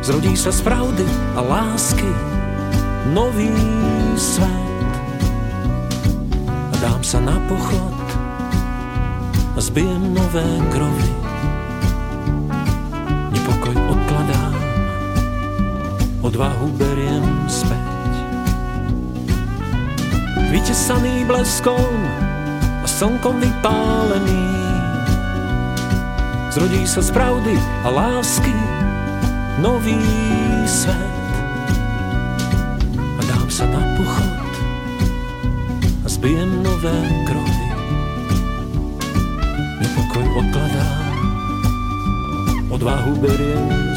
zrodí 0.05 0.37
sa 0.37 0.53
z 0.53 0.61
pravdy 0.61 1.05
a 1.33 1.41
lásky 1.41 2.09
nový 3.09 3.49
svet. 4.21 4.93
A 6.45 6.75
dám 6.77 7.01
sa 7.01 7.17
na 7.17 7.41
pochod 7.49 8.00
a 9.61 9.63
zbijem 9.63 10.17
nové 10.17 10.49
krovy. 10.73 11.09
Nepokoj 13.29 13.77
odkladám, 13.93 14.57
odvahu 16.25 16.65
beriem 16.81 17.45
späť. 17.45 18.09
Vytesaný 20.49 21.29
bleskom 21.29 21.93
a 22.81 22.87
slnkom 22.89 23.37
vypálený 23.37 24.49
zrodí 26.49 26.81
sa 26.89 27.05
z 27.05 27.13
pravdy 27.13 27.53
a 27.85 27.93
lásky 27.93 28.57
nový 29.61 30.01
svet. 30.65 31.13
A 32.97 33.21
dám 33.29 33.45
sa 33.45 33.69
na 33.69 33.81
pochod 33.93 34.41
a 36.01 36.07
zbijem 36.09 36.49
nové 36.65 36.97
krovy. 37.29 37.60
Dwa 42.81 42.97
Huberie 42.97 43.90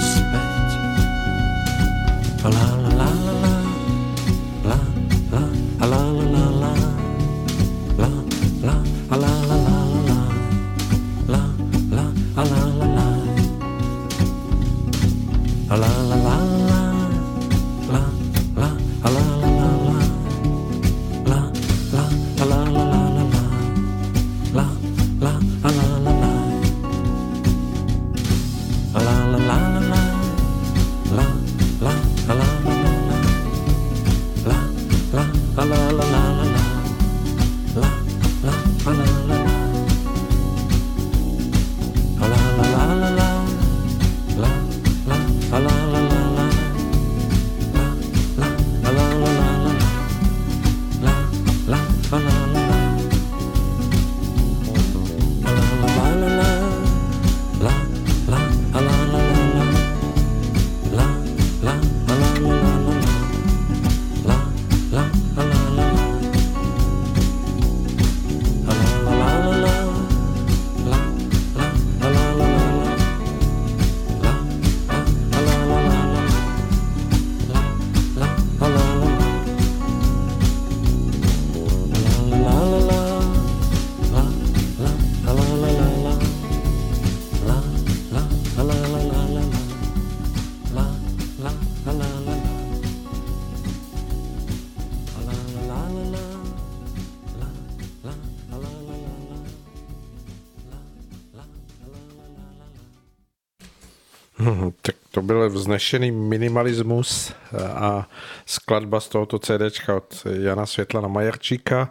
byl 105.24 105.50
vznešený 105.50 106.10
minimalismus 106.10 107.32
a 107.74 108.08
skladba 108.46 109.00
z 109.00 109.08
tohoto 109.08 109.38
CD 109.38 109.88
od 109.96 110.26
Jana 110.30 110.66
Světlana 110.66 111.08
Majerčíka. 111.08 111.90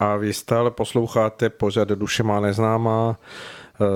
A 0.00 0.16
vy 0.16 0.32
stále 0.32 0.70
posloucháte 0.70 1.50
pořad 1.50 1.88
Duše 1.88 2.22
má 2.22 2.40
neznámá 2.40 3.18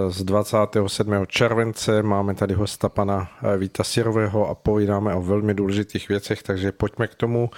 z 0.09 0.23
27. 0.23 1.27
července. 1.27 2.03
Máme 2.03 2.35
tady 2.35 2.55
hosta 2.55 2.89
pana 2.89 3.29
Víta 3.57 3.85
Sirového 3.85 4.49
a 4.49 4.55
povídáme 4.55 5.15
o 5.15 5.23
velmi 5.23 5.55
důležitých 5.55 6.09
věcech, 6.09 6.43
takže 6.43 6.73
pojďme 6.73 7.07
k 7.07 7.15
tomu, 7.15 7.51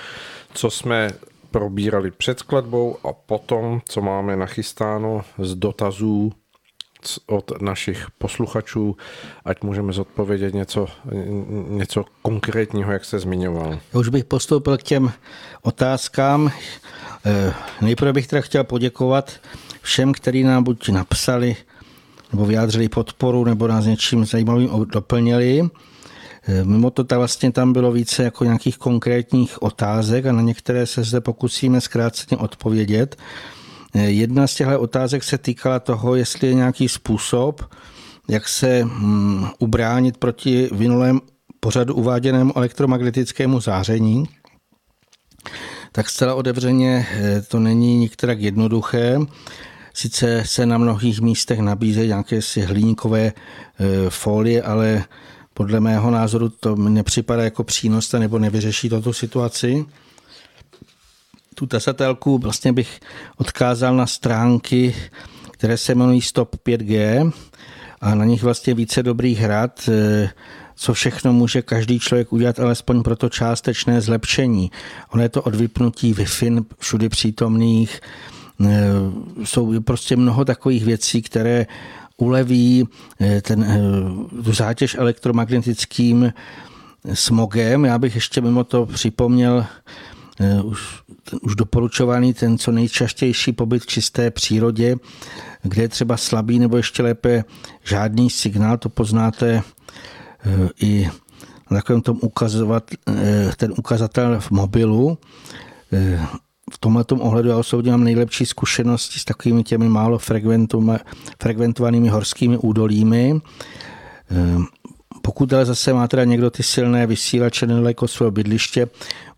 co 0.54 0.70
jsme 0.70 1.10
probírali 1.50 2.10
před 2.10 2.38
skladbou 2.38 2.96
a 3.04 3.12
potom, 3.12 3.80
co 3.88 4.00
máme 4.00 4.36
nachystáno 4.36 5.24
z 5.38 5.54
dotazů 5.54 6.32
od 7.26 7.62
našich 7.62 8.06
posluchačů, 8.18 8.96
ať 9.44 9.62
můžeme 9.62 9.92
zodpovědět 9.92 10.54
něco, 10.54 10.86
něco 11.68 12.04
konkrétního, 12.22 12.92
jak 12.92 13.04
se 13.04 13.18
zmiňoval. 13.18 13.78
Já 13.94 14.00
už 14.00 14.08
bych 14.08 14.24
postoupil 14.24 14.78
k 14.78 14.82
těm 14.82 15.12
otázkám. 15.62 16.50
Eh, 17.26 17.54
Nejprve 17.80 18.12
bych 18.12 18.26
teda 18.26 18.42
chtěl 18.42 18.64
poděkovat 18.64 19.32
všem, 19.82 20.12
kteří 20.12 20.42
nám 20.44 20.64
buď 20.64 20.88
napsali, 20.88 21.56
nebo 22.32 22.46
vyjádřili 22.46 22.88
podporu, 22.88 23.44
nebo 23.44 23.68
nás 23.68 23.84
něčím 23.84 24.24
zajímavým 24.24 24.70
doplnili. 24.92 25.70
Eh, 26.48 26.64
Mimo 26.64 26.90
to 26.90 27.04
tak 27.04 27.18
vlastně 27.18 27.52
tam 27.52 27.72
bylo 27.72 27.92
více 27.92 28.22
jako 28.22 28.44
nějakých 28.44 28.78
konkrétních 28.78 29.62
otázek 29.62 30.26
a 30.26 30.32
na 30.32 30.42
některé 30.42 30.86
se 30.86 31.04
zde 31.04 31.20
pokusíme 31.20 31.80
zkráceně 31.80 32.36
odpovědět. 32.38 33.16
Jedna 33.94 34.46
z 34.46 34.54
těchto 34.54 34.80
otázek 34.80 35.24
se 35.24 35.38
týkala 35.38 35.80
toho, 35.80 36.14
jestli 36.14 36.48
je 36.48 36.54
nějaký 36.54 36.88
způsob, 36.88 37.74
jak 38.28 38.48
se 38.48 38.84
mm, 38.84 39.46
ubránit 39.58 40.16
proti 40.16 40.68
vinulém 40.72 41.20
pořadu 41.60 41.94
uváděnému 41.94 42.56
elektromagnetickému 42.56 43.60
záření. 43.60 44.24
Tak 45.92 46.10
zcela 46.10 46.34
otevřeně 46.34 47.06
eh, 47.12 47.42
to 47.42 47.60
není 47.60 47.98
nikterak 47.98 48.40
jednoduché. 48.40 49.18
Sice 49.94 50.42
se 50.46 50.66
na 50.66 50.78
mnohých 50.78 51.20
místech 51.20 51.58
nabízejí 51.58 52.08
nějaké 52.08 52.42
si 52.42 52.60
hliníkové 52.60 53.32
eh, 53.32 54.10
folie, 54.10 54.62
ale 54.62 55.04
podle 55.54 55.80
mého 55.80 56.10
názoru 56.10 56.48
to 56.48 56.76
nepřipadá 56.76 57.42
jako 57.44 57.64
přínos 57.64 58.12
nebo 58.12 58.38
nevyřeší 58.38 58.88
toto 58.88 59.12
situaci 59.12 59.84
tu 61.62 61.66
tasatelku 61.66 62.38
vlastně 62.38 62.72
bych 62.72 63.00
odkázal 63.36 63.96
na 63.96 64.06
stránky, 64.06 64.94
které 65.50 65.76
se 65.76 65.92
jmenují 65.92 66.20
Stop 66.20 66.56
5G 66.66 67.32
a 68.00 68.14
na 68.14 68.24
nich 68.24 68.42
vlastně 68.42 68.74
více 68.74 69.02
dobrých 69.02 69.44
rad, 69.44 69.88
eh, 69.88 70.30
co 70.74 70.94
všechno 70.94 71.32
může 71.32 71.62
každý 71.62 71.98
člověk 71.98 72.32
udělat, 72.32 72.60
alespoň 72.60 73.02
pro 73.02 73.16
to 73.16 73.28
částečné 73.28 74.00
zlepšení. 74.00 74.70
Ono 75.10 75.22
je 75.22 75.28
to 75.28 75.42
od 75.42 75.54
vypnutí 75.54 76.14
Wi-Fi 76.14 76.64
všudy 76.78 77.08
přítomných, 77.08 78.00
eh, 78.64 78.82
jsou 79.44 79.80
prostě 79.80 80.16
mnoho 80.16 80.44
takových 80.44 80.84
věcí, 80.84 81.22
které 81.22 81.66
uleví 82.16 82.88
eh, 83.20 83.40
ten, 83.40 83.66
tu 84.44 84.52
zátěž 84.52 84.94
elektromagnetickým 84.98 86.32
smogem. 87.14 87.84
Já 87.84 87.98
bych 87.98 88.14
ještě 88.14 88.40
mimo 88.40 88.64
to 88.64 88.86
připomněl 88.86 89.66
už, 90.64 91.02
ten, 91.30 91.38
už 91.42 91.54
doporučovaný 91.54 92.34
ten 92.34 92.58
co 92.58 92.72
nejčastější 92.72 93.52
pobyt 93.52 93.82
v 93.82 93.86
čisté 93.86 94.30
přírodě, 94.30 94.96
kde 95.62 95.82
je 95.82 95.88
třeba 95.88 96.16
slabý 96.16 96.58
nebo 96.58 96.76
ještě 96.76 97.02
lépe 97.02 97.44
žádný 97.84 98.30
signál, 98.30 98.78
to 98.78 98.88
poznáte 98.88 99.62
i 100.80 101.08
na 101.70 101.76
takovém 101.78 102.00
tom 102.00 102.18
ukazovat, 102.20 102.90
ten 103.56 103.72
ukazatel 103.78 104.40
v 104.40 104.50
mobilu, 104.50 105.18
v 106.72 106.78
tomhle 106.80 107.04
ohledu 107.18 107.48
já 107.48 107.56
osobně 107.56 107.90
mám 107.90 108.04
nejlepší 108.04 108.46
zkušenosti 108.46 109.18
s 109.18 109.24
takovými 109.24 109.64
těmi 109.64 109.88
málo 109.88 110.18
frekventovanými 111.38 112.08
horskými 112.08 112.58
údolími. 112.58 113.40
Pokud 115.22 115.52
ale 115.52 115.64
zase 115.64 115.92
má 115.92 116.08
teda 116.08 116.24
někdo 116.24 116.50
ty 116.50 116.62
silné 116.62 117.06
vysílače 117.06 117.66
nedaleko 117.66 118.08
svého 118.08 118.30
bydliště, 118.30 118.88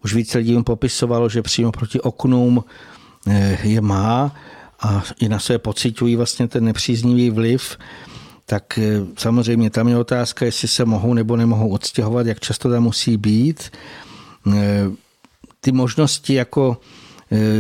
už 0.05 0.15
více 0.15 0.39
lidí 0.39 0.53
jim 0.53 0.65
popisovalo, 0.65 1.29
že 1.29 1.43
přímo 1.43 1.73
proti 1.73 2.01
oknům 2.01 2.65
eh, 3.29 3.59
je 3.63 3.81
má 3.81 4.37
a 4.81 5.03
i 5.21 5.29
na 5.29 5.39
sebe 5.39 5.59
pocitují 5.59 6.17
vlastně 6.17 6.49
ten 6.49 6.65
nepříznivý 6.65 7.31
vliv, 7.31 7.79
tak 8.47 8.79
eh, 8.79 9.01
samozřejmě 9.19 9.71
tam 9.71 9.89
je 9.89 9.99
otázka, 9.99 10.45
jestli 10.45 10.69
se 10.69 10.85
mohou 10.85 11.15
nebo 11.15 11.37
nemohou 11.37 11.69
odstěhovat, 11.69 12.27
jak 12.27 12.41
často 12.41 12.71
tam 12.71 12.83
musí 12.83 13.17
být. 13.17 13.71
Eh, 14.53 14.53
ty 15.61 15.73
možnosti 15.73 16.35
jako 16.35 16.81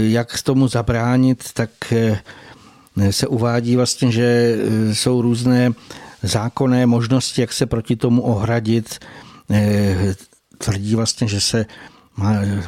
jak 0.08 0.42
tomu 0.42 0.68
zabránit, 0.68 1.44
tak 1.54 1.70
se 3.10 3.26
uvádí 3.26 3.76
vlastně, 3.76 4.12
že 4.12 4.56
jsou 4.92 5.22
různé 5.22 5.72
zákonné 6.22 6.86
možnosti, 6.86 7.40
jak 7.40 7.52
se 7.52 7.66
proti 7.66 7.96
tomu 7.96 8.22
ohradit. 8.22 8.98
Tvrdí 10.58 10.94
vlastně, 10.94 11.28
že 11.28 11.40
se 11.40 11.66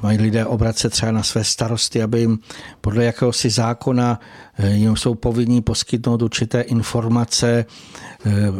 mají 0.02 0.18
lidé 0.18 0.46
obracet 0.46 0.90
třeba 0.90 1.12
na 1.12 1.22
své 1.22 1.44
starosty, 1.44 2.02
aby 2.02 2.20
jim 2.20 2.38
podle 2.80 3.04
jakéhosi 3.04 3.50
zákona 3.50 4.20
jim 4.72 4.96
jsou 4.96 5.14
povinní 5.14 5.62
poskytnout 5.62 6.22
určité 6.22 6.60
informace. 6.60 7.64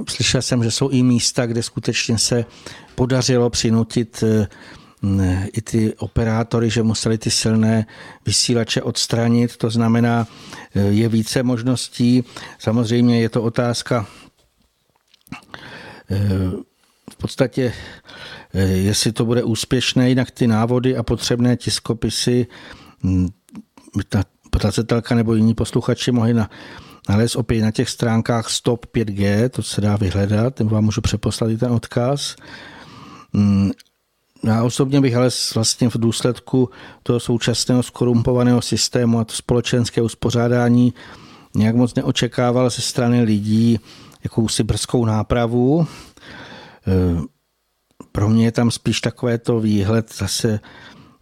Slyšel 0.09 0.43
jsem, 0.43 0.63
že 0.63 0.71
jsou 0.71 0.89
i 0.89 1.03
místa, 1.03 1.47
kde 1.47 1.63
skutečně 1.63 2.19
se 2.19 2.45
podařilo 2.95 3.51
přinutit 3.51 4.25
i 5.53 5.63
ty 5.63 5.95
operátory, 5.97 6.71
že 6.71 6.83
museli 6.83 7.19
ty 7.19 7.31
silné 7.31 7.87
vysílače 8.27 8.83
odstranit. 8.83 9.57
To 9.57 9.71
znamená, 9.71 10.27
je 10.75 11.09
více 11.09 11.43
možností. 11.43 12.25
Samozřejmě 12.59 13.21
je 13.21 13.29
to 13.29 13.43
otázka 13.43 14.07
v 17.17 17.19
podstatě, 17.19 17.73
e, 18.55 18.63
jestli 18.63 19.13
to 19.13 19.25
bude 19.25 19.43
úspěšné, 19.43 20.09
jinak 20.09 20.31
ty 20.31 20.47
návody 20.47 20.97
a 20.97 21.03
potřebné 21.03 21.57
tiskopisy 21.57 22.47
ta 24.09 24.23
potacetelka 24.51 25.15
nebo 25.15 25.35
jiní 25.35 25.55
posluchači 25.55 26.13
mohli 26.13 26.35
na, 26.35 26.51
nalézt 27.09 27.37
opět 27.37 27.63
na 27.63 27.71
těch 27.71 27.91
stránkách 27.91 28.51
Stop 28.51 28.87
5G, 28.87 29.49
to 29.49 29.63
se 29.63 29.81
dá 29.81 29.97
vyhledat, 29.97 30.59
nebo 30.59 30.75
vám 30.75 30.85
můžu 30.85 31.01
přeposlat 31.01 31.51
i 31.51 31.57
ten 31.57 31.73
odkaz. 31.73 32.37
Já 34.45 34.65
osobně 34.65 35.01
bych 35.01 35.17
ale 35.17 35.29
vlastně 35.55 35.89
v 35.89 35.99
důsledku 35.99 36.71
toho 37.03 37.21
současného 37.21 37.83
skorumpovaného 37.83 38.63
systému 38.63 39.19
a 39.19 39.25
to 39.25 39.35
společenské 39.35 40.03
uspořádání 40.03 40.95
nějak 41.55 41.75
moc 41.77 41.95
neočekával 41.95 42.71
ze 42.71 42.83
strany 42.83 43.23
lidí 43.23 43.81
jakousi 44.25 44.63
brzkou 44.63 45.05
nápravu. 45.05 45.87
E, 46.87 47.23
pro 48.13 48.29
mě 48.29 48.45
je 48.45 48.53
tam 48.53 48.71
spíš 48.71 49.01
takové 49.01 49.39
to 49.39 49.61
výhled, 49.61 50.15
zase 50.17 50.61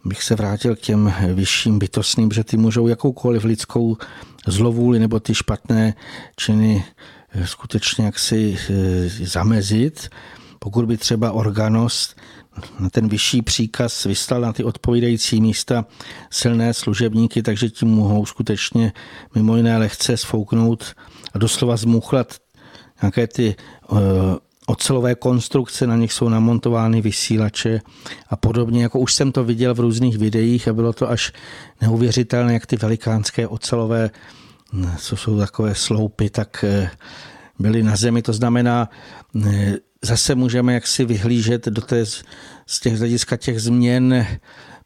bych 0.05 0.23
se 0.23 0.35
vrátil 0.35 0.75
k 0.75 0.79
těm 0.79 1.13
vyšším 1.33 1.79
bytostným, 1.79 2.31
že 2.31 2.43
ty 2.43 2.57
můžou 2.57 2.87
jakoukoliv 2.87 3.43
lidskou 3.43 3.97
zlovůli 4.47 4.99
nebo 4.99 5.19
ty 5.19 5.35
špatné 5.35 5.93
činy 6.35 6.85
e, 7.29 7.47
skutečně 7.47 8.05
jaksi 8.05 8.57
e, 8.69 9.09
zamezit. 9.25 10.09
Pokud 10.59 10.85
by 10.85 10.97
třeba 10.97 11.31
organost 11.31 12.21
na 12.79 12.89
ten 12.89 13.07
vyšší 13.07 13.41
příkaz 13.41 14.03
vyslal 14.03 14.41
na 14.41 14.53
ty 14.53 14.63
odpovídající 14.63 15.41
místa 15.41 15.85
silné 16.29 16.73
služebníky, 16.73 17.43
takže 17.43 17.69
tím 17.69 17.87
mohou 17.87 18.25
skutečně 18.25 18.93
mimo 19.35 19.57
jiné 19.57 19.77
lehce 19.77 20.17
sfouknout 20.17 20.95
a 21.33 21.37
doslova 21.37 21.77
zmuchlat 21.77 22.35
nějaké 23.01 23.27
ty 23.27 23.55
ocelové 24.65 25.15
konstrukce, 25.15 25.87
na 25.87 25.95
nich 25.95 26.13
jsou 26.13 26.29
namontovány 26.29 27.01
vysílače 27.01 27.81
a 28.29 28.35
podobně. 28.35 28.83
Jako 28.83 28.99
už 28.99 29.13
jsem 29.13 29.31
to 29.31 29.43
viděl 29.43 29.73
v 29.73 29.79
různých 29.79 30.17
videích 30.17 30.67
a 30.67 30.73
bylo 30.73 30.93
to 30.93 31.09
až 31.09 31.31
neuvěřitelné, 31.81 32.53
jak 32.53 32.65
ty 32.65 32.75
velikánské 32.75 33.47
ocelové, 33.47 34.09
co 34.97 35.17
jsou 35.17 35.37
takové 35.37 35.75
sloupy, 35.75 36.29
tak 36.29 36.63
eh, 36.67 36.89
byly 37.59 37.83
na 37.83 37.95
zemi. 37.95 38.21
To 38.21 38.33
znamená, 38.33 38.89
eh, 39.47 39.73
zase 40.01 40.35
můžeme 40.35 40.73
jaksi 40.73 41.05
vyhlížet 41.05 41.65
do 41.65 41.81
té, 41.81 42.05
z 42.65 42.79
těch 42.81 42.97
hlediska 42.97 43.37
těch 43.37 43.61
změn, 43.61 44.27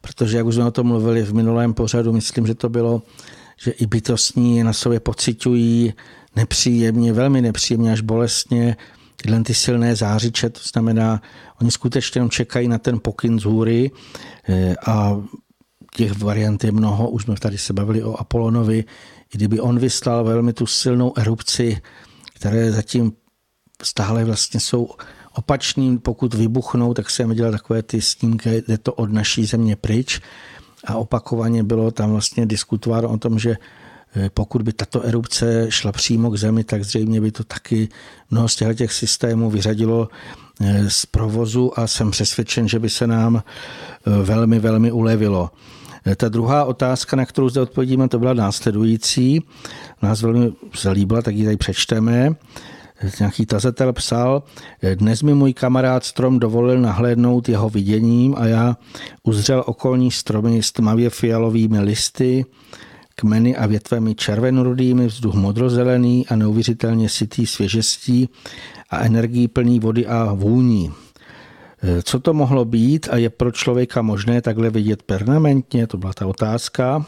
protože 0.00 0.36
jak 0.36 0.46
už 0.46 0.54
jsme 0.54 0.64
o 0.64 0.70
tom 0.70 0.86
mluvili 0.86 1.22
v 1.22 1.34
minulém 1.34 1.74
pořadu, 1.74 2.12
myslím, 2.12 2.46
že 2.46 2.54
to 2.54 2.68
bylo, 2.68 3.02
že 3.56 3.70
i 3.70 3.86
bytostní 3.86 4.62
na 4.62 4.72
sobě 4.72 5.00
pocitují 5.00 5.94
nepříjemně, 6.36 7.12
velmi 7.12 7.42
nepříjemně 7.42 7.92
až 7.92 8.00
bolestně 8.00 8.76
tyhle 9.22 9.42
ty 9.42 9.54
silné 9.54 9.96
zářiče, 9.96 10.50
to 10.50 10.60
znamená, 10.72 11.22
oni 11.60 11.70
skutečně 11.70 12.28
čekají 12.28 12.68
na 12.68 12.78
ten 12.78 13.00
pokyn 13.00 13.40
z 13.40 13.44
hůry 13.44 13.90
eh, 14.48 14.76
a 14.86 15.22
těch 15.96 16.18
variant 16.18 16.64
je 16.64 16.72
mnoho, 16.72 17.10
už 17.10 17.22
jsme 17.22 17.34
tady 17.34 17.58
se 17.58 17.72
bavili 17.72 18.02
o 18.02 18.20
Apolonovi, 18.20 18.84
i 19.34 19.36
kdyby 19.36 19.60
on 19.60 19.78
vyslal 19.78 20.24
velmi 20.24 20.52
tu 20.52 20.66
silnou 20.66 21.18
erupci, 21.18 21.82
které 22.34 22.72
zatím 22.72 23.12
stále 23.82 24.24
vlastně 24.24 24.60
jsou 24.60 24.88
opačný, 25.34 25.98
pokud 25.98 26.34
vybuchnou, 26.34 26.94
tak 26.94 27.10
jsem 27.10 27.28
viděl 27.28 27.50
takové 27.50 27.82
ty 27.82 28.00
snímky, 28.00 28.62
je 28.68 28.78
to 28.78 28.92
od 28.92 29.12
naší 29.12 29.44
země 29.44 29.76
pryč. 29.76 30.20
A 30.86 30.94
opakovaně 30.94 31.62
bylo 31.62 31.90
tam 31.90 32.10
vlastně 32.10 32.46
diskutováno 32.46 33.08
o 33.08 33.18
tom, 33.18 33.38
že 33.38 33.56
pokud 34.34 34.62
by 34.62 34.72
tato 34.72 35.02
erupce 35.02 35.66
šla 35.70 35.92
přímo 35.92 36.30
k 36.30 36.38
zemi, 36.38 36.64
tak 36.64 36.84
zřejmě 36.84 37.20
by 37.20 37.32
to 37.32 37.44
taky 37.44 37.88
mnoho 38.30 38.48
z 38.48 38.62
těch 38.74 38.92
systémů 38.92 39.50
vyřadilo 39.50 40.08
eh, 40.60 40.90
z 40.90 41.06
provozu 41.06 41.78
a 41.78 41.86
jsem 41.86 42.10
přesvědčen, 42.10 42.68
že 42.68 42.78
by 42.78 42.90
se 42.90 43.06
nám 43.06 43.36
eh, 43.42 44.22
velmi, 44.22 44.58
velmi 44.58 44.92
ulevilo. 44.92 45.50
Ta 46.16 46.28
druhá 46.28 46.64
otázka, 46.64 47.16
na 47.16 47.26
kterou 47.26 47.48
zde 47.48 47.60
odpovědíme, 47.60 48.08
to 48.08 48.18
byla 48.18 48.34
následující. 48.34 49.42
Nás 50.02 50.22
velmi 50.22 50.52
zalíbila, 50.80 51.22
tak 51.22 51.34
ji 51.34 51.44
tady 51.44 51.56
přečteme 51.56 52.34
nějaký 53.20 53.46
tazatel 53.46 53.92
psal, 53.92 54.42
dnes 54.94 55.22
mi 55.22 55.34
můj 55.34 55.52
kamarád 55.52 56.04
strom 56.04 56.38
dovolil 56.38 56.80
nahlédnout 56.80 57.48
jeho 57.48 57.70
viděním 57.70 58.34
a 58.38 58.46
já 58.46 58.76
uzřel 59.22 59.64
okolní 59.66 60.10
stromy 60.10 60.62
s 60.62 60.72
tmavě 60.72 61.10
fialovými 61.10 61.80
listy, 61.80 62.44
kmeny 63.20 63.56
a 63.56 63.66
větvemi 63.66 64.14
červenurudými, 64.14 65.06
vzduch 65.06 65.34
modrozelený 65.34 66.26
a 66.26 66.36
neuvěřitelně 66.36 67.08
sytý 67.08 67.46
svěžestí 67.46 68.28
a 68.90 69.04
energií 69.04 69.48
plný 69.48 69.80
vody 69.80 70.06
a 70.06 70.32
vůní. 70.32 70.92
Co 72.02 72.20
to 72.20 72.34
mohlo 72.34 72.64
být 72.64 73.08
a 73.10 73.16
je 73.16 73.30
pro 73.30 73.52
člověka 73.52 74.02
možné 74.02 74.42
takhle 74.42 74.70
vidět 74.70 75.02
permanentně? 75.02 75.86
To 75.86 75.96
byla 75.96 76.12
ta 76.12 76.26
otázka. 76.26 77.04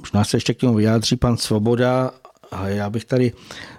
Možná 0.00 0.24
se 0.24 0.36
ještě 0.36 0.54
k 0.54 0.60
tomu 0.60 0.74
vyjádří 0.74 1.16
pan 1.16 1.36
Svoboda 1.36 2.10
a 2.50 2.68
já 2.68 2.90
bych 2.90 3.04
tady 3.04 3.32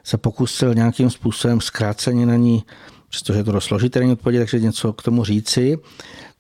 se 0.03 0.17
pokusil 0.17 0.73
nějakým 0.73 1.09
způsobem 1.09 1.61
zkráceně 1.61 2.25
na 2.25 2.35
ní, 2.35 2.63
přestože 3.09 3.39
je 3.39 3.43
to 3.43 3.51
dost 3.51 3.65
složité 3.65 4.11
odpovědět, 4.11 4.39
takže 4.39 4.59
něco 4.59 4.93
k 4.93 5.03
tomu 5.03 5.23
říci, 5.23 5.77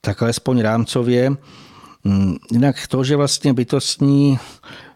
tak 0.01 0.21
alespoň 0.21 0.59
rámcově. 0.61 1.37
Mm, 2.05 2.35
jinak 2.51 2.87
to, 2.87 3.03
že 3.03 3.15
vlastně 3.15 3.53
bytostní 3.53 4.39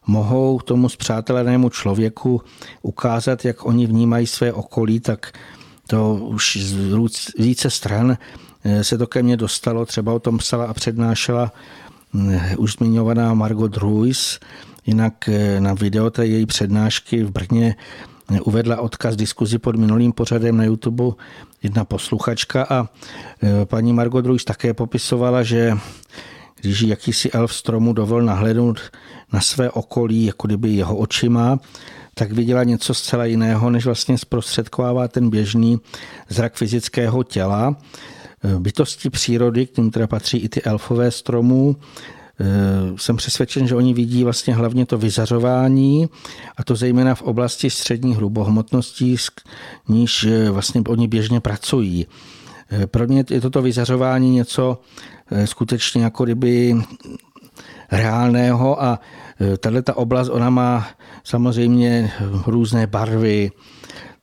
mohou 0.07 0.59
tomu 0.59 0.89
zpřátelenému 0.89 1.69
člověku 1.69 2.41
ukázat, 2.81 3.45
jak 3.45 3.65
oni 3.65 3.87
vnímají 3.87 4.27
své 4.27 4.53
okolí, 4.53 4.99
tak 4.99 5.31
to 5.87 6.15
už 6.15 6.57
z 6.57 7.33
více 7.37 7.69
stran 7.69 8.17
eh, 8.63 8.83
se 8.83 8.97
to 8.97 9.07
ke 9.07 9.23
mně 9.23 9.37
dostalo. 9.37 9.85
Třeba 9.85 10.13
o 10.13 10.19
tom 10.19 10.37
psala 10.37 10.65
a 10.65 10.73
přednášela 10.73 11.51
mm, 12.13 12.39
už 12.57 12.73
zmiňovaná 12.73 13.33
Margot 13.33 13.77
Ruiz, 13.77 14.39
Jinak 14.89 15.29
eh, 15.29 15.59
na 15.59 15.73
video 15.73 16.09
té 16.09 16.25
její 16.25 16.45
přednášky 16.45 17.23
v 17.23 17.31
Brně 17.31 17.75
eh, 18.35 18.41
uvedla 18.41 18.81
odkaz 18.81 19.15
diskuzi 19.15 19.57
pod 19.57 19.75
minulým 19.75 20.11
pořadem 20.11 20.57
na 20.57 20.63
YouTube 20.63 21.03
jedna 21.63 21.85
posluchačka 21.85 22.63
a 22.69 22.87
eh, 23.43 23.65
paní 23.65 23.93
Margot 23.93 24.25
Ruiz 24.25 24.43
také 24.43 24.73
popisovala, 24.73 25.43
že 25.43 25.77
když 26.61 26.81
jakýsi 26.81 27.31
elf 27.31 27.53
stromu 27.53 27.93
dovol 27.93 28.21
nahlédnout 28.21 28.79
na 29.33 29.41
své 29.41 29.69
okolí, 29.69 30.25
jako 30.25 30.47
kdyby 30.47 30.69
jeho 30.69 30.97
očima, 30.97 31.59
tak 32.13 32.31
viděla 32.31 32.63
něco 32.63 32.93
zcela 32.93 33.25
jiného, 33.25 33.69
než 33.69 33.85
vlastně 33.85 34.17
zprostředkovává 34.17 35.07
ten 35.07 35.29
běžný 35.29 35.79
zrak 36.29 36.55
fyzického 36.55 37.23
těla. 37.23 37.75
bytosti 38.59 39.09
přírody, 39.09 39.65
k 39.65 39.71
tím 39.71 39.91
teda 39.91 40.07
patří 40.07 40.37
i 40.37 40.49
ty 40.49 40.61
elfové 40.61 41.11
stromů, 41.11 41.75
jsem 42.95 43.17
přesvědčen, 43.17 43.67
že 43.67 43.75
oni 43.75 43.93
vidí 43.93 44.23
vlastně 44.23 44.55
hlavně 44.55 44.85
to 44.85 44.97
vyzařování 44.97 46.09
a 46.57 46.63
to 46.63 46.75
zejména 46.75 47.15
v 47.15 47.21
oblasti 47.21 47.69
středních 47.69 48.17
hrubohmotností, 48.17 49.15
níž 49.87 50.27
vlastně 50.51 50.83
oni 50.87 51.07
běžně 51.07 51.39
pracují. 51.39 52.07
Pro 52.85 53.07
mě 53.07 53.25
je 53.29 53.41
toto 53.41 53.61
vyzařování 53.61 54.29
něco 54.29 54.81
skutečně 55.45 56.03
jako 56.03 56.23
kdyby 56.23 56.75
reálného 57.91 58.83
a 58.83 58.99
tahle 59.59 59.81
ta 59.81 59.97
oblast, 59.97 60.29
ona 60.29 60.49
má 60.49 60.87
samozřejmě 61.23 62.11
různé 62.45 62.87
barvy, 62.87 63.51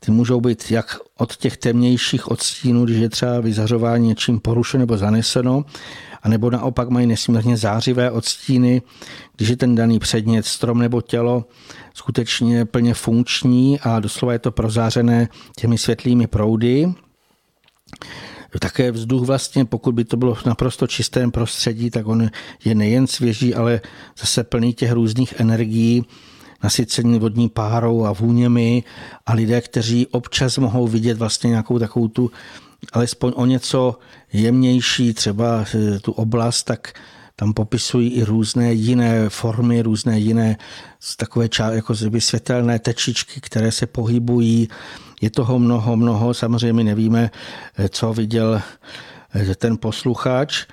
ty 0.00 0.12
můžou 0.12 0.40
být 0.40 0.70
jak 0.70 0.98
od 1.18 1.36
těch 1.36 1.56
temnějších 1.56 2.30
odstínů, 2.30 2.84
když 2.84 2.98
je 2.98 3.08
třeba 3.08 3.40
vyzařování 3.40 4.08
něčím 4.08 4.40
porušeno 4.40 4.80
nebo 4.80 4.96
zaneseno, 4.96 5.64
anebo 6.22 6.50
naopak 6.50 6.88
mají 6.88 7.06
nesmírně 7.06 7.56
zářivé 7.56 8.10
odstíny, 8.10 8.82
když 9.36 9.48
je 9.48 9.56
ten 9.56 9.74
daný 9.74 9.98
předmět, 9.98 10.46
strom 10.46 10.78
nebo 10.78 11.00
tělo 11.02 11.44
skutečně 11.94 12.64
plně 12.64 12.94
funkční 12.94 13.80
a 13.80 14.00
doslova 14.00 14.32
je 14.32 14.38
to 14.38 14.50
prozářené 14.50 15.28
těmi 15.56 15.78
světlými 15.78 16.26
proudy. 16.26 16.94
Také 18.60 18.92
vzduch 18.92 19.26
vlastně, 19.26 19.64
pokud 19.64 19.94
by 19.94 20.04
to 20.04 20.16
bylo 20.16 20.34
v 20.34 20.44
naprosto 20.44 20.86
čistém 20.86 21.30
prostředí, 21.30 21.90
tak 21.90 22.06
on 22.06 22.30
je 22.64 22.74
nejen 22.74 23.06
svěží, 23.06 23.54
ale 23.54 23.80
zase 24.20 24.44
plný 24.44 24.74
těch 24.74 24.92
různých 24.92 25.40
energií, 25.40 26.04
nasycení 26.62 27.18
vodní 27.18 27.48
párou 27.48 28.04
a 28.04 28.12
vůněmi 28.12 28.84
a 29.26 29.32
lidé, 29.32 29.60
kteří 29.60 30.06
občas 30.06 30.58
mohou 30.58 30.88
vidět 30.88 31.18
vlastně 31.18 31.50
nějakou 31.50 31.78
takovou 31.78 32.08
tu 32.08 32.30
alespoň 32.92 33.32
o 33.36 33.46
něco 33.46 33.98
jemnější 34.32 35.14
třeba 35.14 35.64
eh, 35.74 35.98
tu 35.98 36.12
oblast, 36.12 36.62
tak 36.62 36.92
tam 37.36 37.54
popisují 37.54 38.10
i 38.10 38.24
různé 38.24 38.72
jiné 38.72 39.28
formy, 39.28 39.82
různé 39.82 40.18
jiné 40.18 40.56
takové 41.16 41.48
ča, 41.48 41.70
jako 41.70 41.94
světelné 42.18 42.78
tečičky, 42.78 43.40
které 43.40 43.72
se 43.72 43.86
pohybují. 43.86 44.68
Je 45.20 45.30
toho 45.30 45.58
mnoho, 45.58 45.96
mnoho. 45.96 46.34
Samozřejmě 46.34 46.84
nevíme, 46.84 47.30
eh, 47.78 47.88
co 47.88 48.12
viděl 48.12 48.60
eh, 49.34 49.54
ten 49.54 49.76
posluchač. 49.76 50.66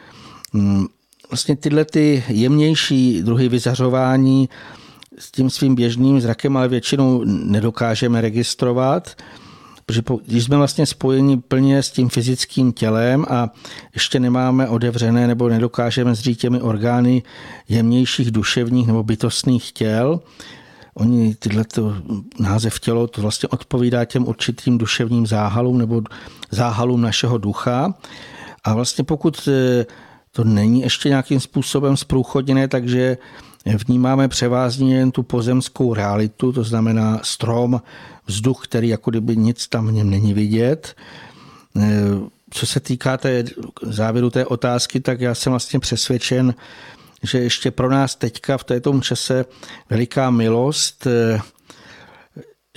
Mm, 0.54 0.86
vlastně 1.30 1.56
tyhle 1.56 1.86
ty 1.86 2.24
jemnější 2.28 3.22
druhy 3.22 3.50
vyzařování 3.50 4.50
s 5.20 5.32
tím 5.32 5.50
svým 5.50 5.76
běžným 5.76 6.22
zrakem, 6.22 6.58
ale 6.58 6.68
většinou 6.68 7.24
nedokážeme 7.26 8.22
registrovat, 8.22 9.16
protože 9.86 10.02
když 10.26 10.44
jsme 10.44 10.58
vlastně 10.58 10.86
spojeni 10.86 11.38
plně 11.38 11.84
s 11.84 11.92
tím 11.92 12.10
fyzickým 12.10 12.72
tělem 12.72 13.26
a 13.30 13.50
ještě 13.94 14.20
nemáme 14.20 14.70
otevřené 14.70 15.28
nebo 15.28 15.50
nedokážeme 15.50 16.16
zřít 16.16 16.40
těmi 16.40 16.62
orgány 16.62 17.24
jemnějších 17.70 18.32
duševních 18.32 18.88
nebo 18.88 19.04
bytostných 19.04 19.72
těl, 19.72 20.22
Oni 20.94 21.36
tyhle 21.36 21.66
název 22.40 22.80
tělo 22.80 23.08
to 23.08 23.22
vlastně 23.22 23.50
odpovídá 23.50 24.06
těm 24.06 24.28
určitým 24.28 24.78
duševním 24.78 25.28
záhalům 25.28 25.78
nebo 25.78 26.02
záhalům 26.52 27.02
našeho 27.02 27.38
ducha. 27.38 27.94
A 28.64 28.74
vlastně 28.74 29.04
pokud 29.04 29.48
eh, 29.48 29.86
to 30.32 30.44
není 30.44 30.82
ještě 30.82 31.10
nějakým 31.10 31.40
způsobem 31.40 31.98
zprůchodněné, 31.98 32.68
takže 32.68 33.18
vnímáme 33.88 34.28
převázně 34.28 34.98
jen 34.98 35.12
tu 35.12 35.24
pozemskou 35.24 35.94
realitu, 35.94 36.52
to 36.52 36.64
znamená 36.64 37.20
strom, 37.24 37.82
vzduch, 38.26 38.64
který 38.64 38.88
jako 38.88 39.12
kdyby 39.12 39.38
nic 39.38 39.68
tam 39.68 39.88
v 39.88 39.92
něm 39.92 40.10
není 40.10 40.34
vidět. 40.34 40.96
E, 41.76 42.02
co 42.50 42.66
se 42.66 42.80
týká 42.80 43.18
té 43.18 43.44
závěru 43.82 44.30
té 44.30 44.46
otázky, 44.46 45.00
tak 45.00 45.22
já 45.22 45.36
jsem 45.36 45.52
vlastně 45.52 45.80
přesvědčen, 45.80 46.54
že 47.24 47.40
ještě 47.40 47.72
pro 47.72 47.90
nás 47.90 48.16
teďka 48.16 48.58
v 48.58 48.64
této 48.64 49.00
čase 49.00 49.46
veliká 49.90 50.30
milost, 50.30 51.08
e, 51.08 51.40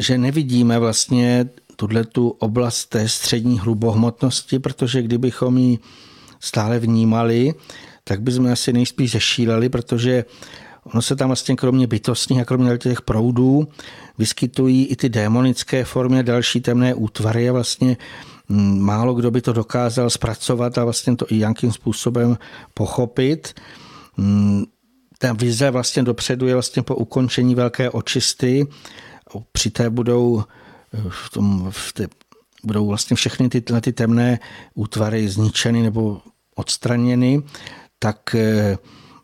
že 0.01 0.19
nevidíme 0.19 0.79
vlastně 0.79 1.49
tuhle 1.77 2.05
tu 2.05 2.29
oblast 2.29 2.87
té 2.87 3.09
střední 3.09 3.61
hrubohmotnosti, 3.61 4.59
protože 4.59 5.03
kdybychom 5.03 5.59
ji 5.59 5.79
stále 6.41 6.79
vnímali, 6.79 7.55
tak 8.05 8.21
bychom 8.21 8.47
asi 8.47 8.73
nejspíš 8.73 9.13
zešíleli, 9.13 9.69
protože 9.69 10.25
Ono 10.93 11.03
se 11.03 11.17
tam 11.17 11.29
vlastně 11.29 11.57
kromě 11.57 11.87
bytostních 11.87 12.41
a 12.41 12.45
kromě 12.45 12.79
těch 12.79 13.03
proudů 13.03 13.69
vyskytují 14.19 14.87
i 14.87 14.97
ty 14.97 15.09
démonické 15.09 15.85
formy 15.85 16.19
a 16.19 16.23
další 16.23 16.61
temné 16.61 16.95
útvary 16.95 17.49
a 17.49 17.53
vlastně 17.53 17.97
mm, 18.49 18.81
málo 18.81 19.15
kdo 19.15 19.31
by 19.31 19.41
to 19.41 19.53
dokázal 19.53 20.11
zpracovat 20.11 20.79
a 20.79 20.85
vlastně 20.85 21.17
to 21.17 21.27
i 21.29 21.37
nějakým 21.37 21.73
způsobem 21.73 22.39
pochopit. 22.75 23.61
Mm, 24.17 24.65
ta 25.19 25.33
vize 25.33 25.71
vlastně 25.71 26.03
dopředu 26.03 26.47
je 26.47 26.55
vlastně 26.55 26.83
po 26.83 26.95
ukončení 26.95 27.55
velké 27.55 27.91
očisty. 27.91 28.67
Při 29.53 29.71
té 29.71 29.91
budou 29.91 30.45
eh, 30.95 31.03
v 31.09 31.31
tom, 31.31 31.67
v 31.71 31.93
té, 31.93 32.09
budou 32.65 32.87
vlastně 32.87 33.17
všechny 33.17 33.49
ty, 33.49 33.61
ty 33.61 33.93
temné 33.93 34.39
útvary 34.75 35.29
zničeny 35.29 35.83
nebo 35.83 36.21
odstraněny, 36.55 37.43
tak 37.99 38.35
eh, 38.35 38.79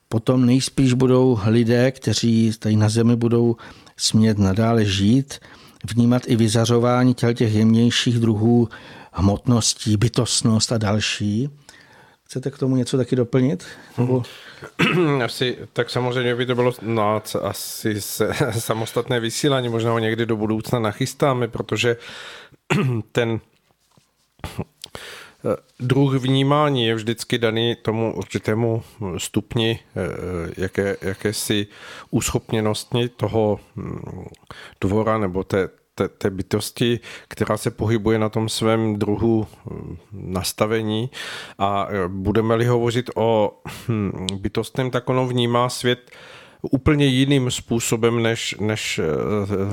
potom 0.09 0.47
nejspíš 0.47 0.93
budou 0.93 1.39
lidé, 1.47 1.91
kteří 1.91 2.53
tady 2.59 2.77
na 2.77 2.89
zemi 2.89 3.17
budou 3.17 3.57
smět 3.97 4.39
nadále 4.39 4.85
žít, 4.85 5.39
vnímat 5.95 6.23
i 6.27 6.37
vyzařování 6.37 7.15
těch 7.15 7.55
jemnějších 7.55 8.19
druhů 8.19 8.69
hmotností, 9.13 9.97
bytostnost 9.97 10.73
a 10.73 10.79
další. 10.79 11.49
Chcete 12.33 12.51
k 12.51 12.59
tomu 12.59 12.77
něco 12.77 12.97
taky 12.97 13.17
doplnit? 13.17 13.67
Nebo... 13.99 14.23
Asi, 15.25 15.59
tak 15.73 15.91
samozřejmě 15.91 16.35
by 16.35 16.47
to 16.47 16.55
bylo 16.55 16.73
no, 16.83 17.23
asi 17.43 18.01
se, 18.01 18.31
samostatné 18.59 19.21
vysílání, 19.21 19.69
možná 19.69 19.91
ho 19.91 19.99
někdy 19.99 20.27
do 20.27 20.37
budoucna 20.37 20.79
nachystáme, 20.79 21.49
protože 21.49 21.97
ten 23.13 23.41
Eh, 25.45 25.57
druh 25.81 26.15
vnímání 26.15 26.87
je 26.87 26.95
vždycky 26.95 27.39
daný 27.39 27.77
tomu 27.83 28.15
určitému 28.15 28.83
stupni 29.19 29.79
eh, 29.81 30.53
jaké, 30.57 30.97
jakési 31.03 31.67
uschopněnosti 32.11 33.09
toho 33.09 33.61
dvora 34.81 35.19
nebo 35.19 35.45
té, 35.45 35.69
té, 35.95 36.09
té 36.09 36.31
bytosti, 36.31 37.01
která 37.29 37.57
se 37.57 37.71
pohybuje 37.71 38.19
na 38.19 38.29
tom 38.29 38.49
svém 38.49 38.97
druhu 38.99 39.47
hm, 39.71 39.97
nastavení. 40.13 41.11
A 41.59 41.87
eh, 41.91 42.09
budeme-li 42.09 42.65
hovořit 42.65 43.11
o 43.15 43.61
hm, 43.89 44.27
bytostném, 44.41 44.91
tak 44.91 45.09
ono 45.09 45.27
vnímá 45.27 45.69
svět 45.69 46.11
úplně 46.71 47.07
jiným 47.07 47.51
způsobem 47.51 48.23
než, 48.23 48.55
než 48.61 48.99
eh, 48.99 49.05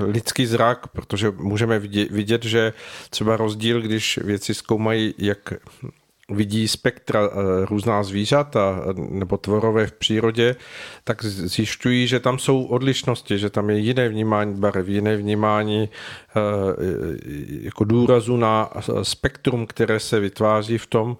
lidský 0.05 0.45
zrak, 0.45 0.87
protože 0.87 1.31
můžeme 1.31 1.79
vidět, 2.09 2.43
že 2.45 2.73
třeba 3.09 3.37
rozdíl, 3.37 3.81
když 3.81 4.19
věci 4.23 4.53
zkoumají, 4.53 5.13
jak 5.17 5.53
vidí 6.29 6.67
spektra 6.67 7.21
eh, 7.23 7.65
různá 7.65 8.03
zvířata 8.03 8.81
nebo 9.09 9.37
tvorové 9.37 9.87
v 9.87 9.91
přírodě, 9.91 10.55
tak 11.03 11.25
zjišťují, 11.25 12.07
že 12.07 12.19
tam 12.19 12.39
jsou 12.39 12.63
odlišnosti, 12.63 13.37
že 13.37 13.49
tam 13.49 13.69
je 13.69 13.77
jiné 13.77 14.09
vnímání 14.09 14.55
barev, 14.55 14.87
jiné 14.87 15.17
vnímání 15.17 15.89
eh, 15.89 16.39
jako 17.61 17.83
důrazu 17.83 18.37
na 18.37 18.69
spektrum, 19.01 19.67
které 19.67 19.99
se 19.99 20.19
vytváří 20.19 20.77
v 20.77 20.87
tom, 20.87 21.17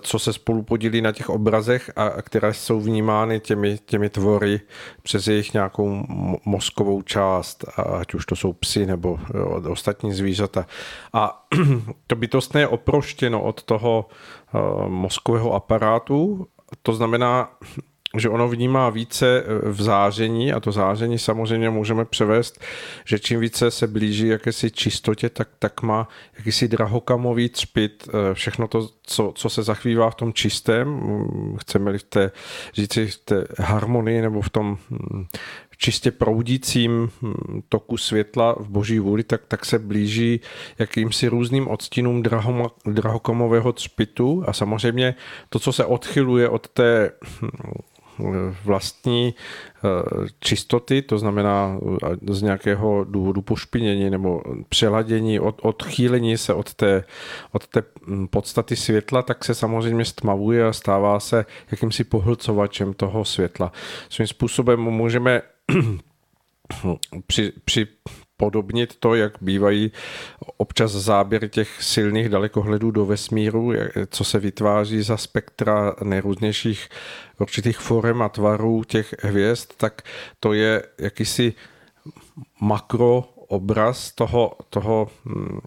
co 0.00 0.18
se 0.18 0.32
spolu 0.32 0.62
podílí 0.62 1.00
na 1.00 1.12
těch 1.12 1.30
obrazech 1.30 1.90
a 1.96 2.22
které 2.22 2.54
jsou 2.54 2.80
vnímány 2.80 3.40
těmi, 3.40 3.78
těmi 3.78 4.10
tvory 4.10 4.60
přes 5.02 5.26
jejich 5.26 5.52
nějakou 5.52 6.06
mozkovou 6.44 7.02
část, 7.02 7.64
ať 8.00 8.14
už 8.14 8.26
to 8.26 8.36
jsou 8.36 8.52
psy 8.52 8.86
nebo 8.86 9.18
ostatní 9.68 10.12
zvířata. 10.12 10.66
A 11.12 11.46
to 12.06 12.16
bytostné 12.16 12.60
je 12.60 12.68
oproštěno 12.68 13.42
od 13.42 13.62
toho 13.62 14.08
mozkového 14.86 15.52
aparátu, 15.52 16.46
to 16.82 16.92
znamená, 16.92 17.50
že 18.16 18.28
ono 18.28 18.48
vnímá 18.48 18.90
více 18.90 19.38
e, 19.38 19.68
v 19.68 19.82
záření 19.82 20.52
a 20.52 20.60
to 20.60 20.72
záření 20.72 21.18
samozřejmě 21.18 21.70
můžeme 21.70 22.04
převést, 22.04 22.60
že 23.04 23.18
čím 23.18 23.40
více 23.40 23.70
se 23.70 23.86
blíží 23.86 24.28
jakési 24.28 24.70
čistotě, 24.70 25.28
tak, 25.28 25.48
tak 25.58 25.82
má 25.82 26.08
jakýsi 26.38 26.68
drahokamový 26.68 27.48
třpit, 27.48 28.08
e, 28.08 28.34
všechno 28.34 28.68
to, 28.68 28.88
co, 29.02 29.32
co 29.34 29.50
se 29.50 29.62
zachvívá 29.62 30.10
v 30.10 30.14
tom 30.14 30.32
čistém, 30.32 31.00
chceme-li 31.60 31.98
v 31.98 32.02
té, 32.02 32.30
říci 32.74 33.06
v 33.06 33.16
té 33.16 33.46
harmonii 33.58 34.22
nebo 34.22 34.40
v 34.40 34.50
tom 34.50 34.78
čistě 35.82 36.10
proudícím 36.10 37.10
toku 37.68 37.96
světla 37.96 38.56
v 38.58 38.68
boží 38.68 38.98
vůli, 38.98 39.22
tak, 39.22 39.40
tak 39.48 39.64
se 39.64 39.78
blíží 39.78 40.40
jakýmsi 40.78 41.28
různým 41.28 41.68
odstínům 41.68 42.22
drahokamového 42.86 43.72
třpitu. 43.72 44.44
A 44.46 44.52
samozřejmě 44.52 45.14
to, 45.48 45.58
co 45.58 45.72
se 45.72 45.84
odchyluje 45.84 46.48
od 46.48 46.68
té 46.68 47.10
vlastní 48.64 49.34
čistoty, 50.40 51.02
to 51.02 51.18
znamená 51.18 51.78
z 52.30 52.42
nějakého 52.42 53.04
důvodu 53.04 53.42
pošpinění 53.42 54.10
nebo 54.10 54.42
přeladění, 54.68 55.40
od, 55.40 55.58
odchýlení 55.62 56.38
se 56.38 56.54
od 56.54 56.74
té, 56.74 57.04
od 57.52 57.66
té 57.66 57.82
hm, 58.06 58.26
podstaty 58.26 58.76
světla, 58.76 59.22
tak 59.22 59.44
se 59.44 59.54
samozřejmě 59.54 60.04
stmavuje 60.04 60.66
a 60.66 60.72
stává 60.72 61.20
se 61.20 61.46
jakýmsi 61.70 62.04
pohlcovačem 62.04 62.94
toho 62.94 63.24
světla. 63.24 63.72
Svým 64.08 64.26
způsobem 64.26 64.80
můžeme 64.80 65.42
při, 67.26 67.52
při 67.64 67.86
podobnit 68.42 68.96
to, 68.98 69.14
jak 69.14 69.32
bývají 69.40 69.92
občas 70.56 70.90
záběry 70.90 71.48
těch 71.48 71.82
silných 71.82 72.28
dalekohledů 72.28 72.90
do 72.90 73.06
vesmíru, 73.06 73.72
co 74.10 74.24
se 74.24 74.38
vytváří 74.38 75.02
za 75.02 75.16
spektra 75.16 75.94
nejrůznějších 76.02 76.88
určitých 77.38 77.78
forem 77.78 78.22
a 78.22 78.28
tvarů 78.28 78.84
těch 78.84 79.14
hvězd, 79.22 79.72
tak 79.76 80.02
to 80.40 80.52
je 80.52 80.82
jakýsi 80.98 81.54
makroobraz 82.60 84.12
toho, 84.12 84.52
toho 84.70 85.08
hm, 85.24 85.60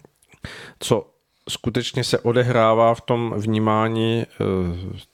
co 0.78 1.15
skutečně 1.48 2.04
se 2.04 2.18
odehrává 2.18 2.94
v 2.94 3.00
tom 3.00 3.34
vnímání 3.36 4.24
eh, 4.26 4.44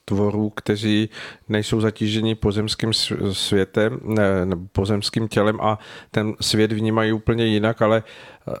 tvorů, 0.05 0.49
kteří 0.49 1.09
nejsou 1.49 1.81
zatíženi 1.81 2.35
pozemským 2.35 2.93
světem 3.31 3.99
nebo 4.45 4.67
pozemským 4.71 5.27
tělem 5.27 5.61
a 5.61 5.79
ten 6.11 6.33
svět 6.41 6.71
vnímají 6.71 7.13
úplně 7.13 7.45
jinak, 7.45 7.81
ale 7.81 8.03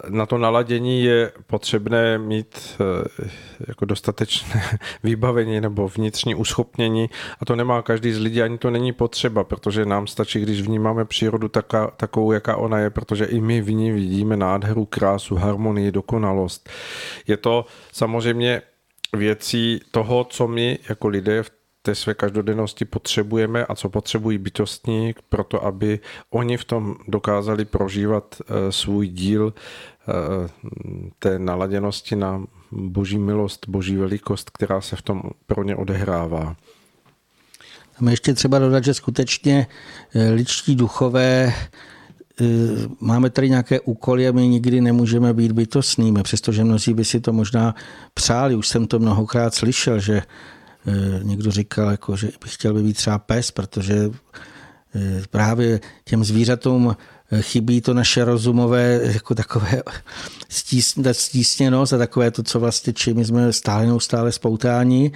na 0.09 0.25
to 0.25 0.37
naladění 0.37 1.03
je 1.03 1.31
potřebné 1.47 2.17
mít 2.17 2.75
eh, 2.79 3.23
jako 3.67 3.85
dostatečné 3.85 4.61
vybavení 5.03 5.61
nebo 5.61 5.87
vnitřní 5.87 6.35
uschopnění 6.35 7.09
a 7.39 7.45
to 7.45 7.55
nemá 7.55 7.81
každý 7.81 8.13
z 8.13 8.19
lidí, 8.19 8.41
ani 8.41 8.57
to 8.57 8.71
není 8.71 8.93
potřeba, 8.93 9.43
protože 9.43 9.85
nám 9.85 10.07
stačí, 10.07 10.39
když 10.39 10.61
vnímáme 10.61 11.05
přírodu 11.05 11.47
taká, 11.47 11.87
takovou, 11.87 12.31
jaká 12.31 12.55
ona 12.55 12.79
je, 12.79 12.89
protože 12.89 13.25
i 13.25 13.41
my 13.41 13.61
v 13.61 13.71
ní 13.71 13.91
vidíme 13.91 14.37
nádheru, 14.37 14.85
krásu, 14.85 15.35
harmonii, 15.35 15.91
dokonalost. 15.91 16.69
Je 17.27 17.37
to 17.37 17.65
samozřejmě 17.91 18.61
věcí 19.13 19.81
toho, 19.91 20.23
co 20.23 20.47
my 20.47 20.79
jako 20.89 21.07
lidé 21.07 21.43
v 21.43 21.51
té 21.85 21.95
své 21.95 22.13
každodennosti 22.13 22.85
potřebujeme 22.85 23.65
a 23.65 23.75
co 23.75 23.89
potřebují 23.89 24.37
bytostní 24.37 25.15
pro 25.29 25.43
to, 25.43 25.65
aby 25.65 25.99
oni 26.29 26.57
v 26.57 26.65
tom 26.65 26.95
dokázali 27.07 27.65
prožívat 27.65 28.35
eh, 28.41 28.71
svůj 28.71 29.07
díl 29.07 29.53
eh, 29.53 30.13
té 31.19 31.39
naladěnosti 31.39 32.15
na 32.15 32.43
boží 32.71 33.17
milost, 33.17 33.65
boží 33.69 33.97
velikost, 33.97 34.49
která 34.49 34.81
se 34.81 34.95
v 34.95 35.01
tom 35.01 35.21
pro 35.45 35.63
ně 35.63 35.75
odehrává. 35.75 36.55
Tam 37.99 38.07
ještě 38.07 38.33
třeba 38.33 38.59
dodat, 38.59 38.83
že 38.83 38.93
skutečně 38.93 39.67
eh, 40.15 40.29
ličtí 40.29 40.75
duchové 40.75 41.53
máme 42.99 43.29
tady 43.29 43.49
nějaké 43.49 43.79
úkoly 43.79 44.27
a 44.27 44.31
my 44.31 44.47
nikdy 44.47 44.81
nemůžeme 44.81 45.33
být 45.33 45.51
bytostnými, 45.51 46.23
přestože 46.23 46.63
mnozí 46.63 46.93
by 46.93 47.05
si 47.05 47.19
to 47.19 47.33
možná 47.33 47.75
přáli. 48.13 48.55
Už 48.55 48.67
jsem 48.67 48.87
to 48.87 48.99
mnohokrát 48.99 49.53
slyšel, 49.53 49.99
že 49.99 50.21
někdo 51.23 51.51
říkal, 51.51 51.91
jako, 51.91 52.15
že 52.15 52.29
chtěl 52.45 52.73
být 52.73 52.93
třeba 52.93 53.19
pes, 53.19 53.51
protože 53.51 54.09
eh, 54.95 55.21
právě 55.29 55.79
těm 56.05 56.23
zvířatům 56.23 56.95
eh, 57.31 57.41
chybí 57.41 57.81
to 57.81 57.93
naše 57.93 58.25
rozumové 58.25 58.99
jako 59.03 59.35
takové 59.35 59.83
stísněnost 61.11 61.93
a 61.93 61.97
takové 61.97 62.31
to, 62.31 62.43
co 62.43 62.59
vlastně 62.59 62.93
čím 62.93 63.25
jsme 63.25 63.53
stále 63.53 63.85
neustále 63.85 64.31
spoutáni. 64.31 65.11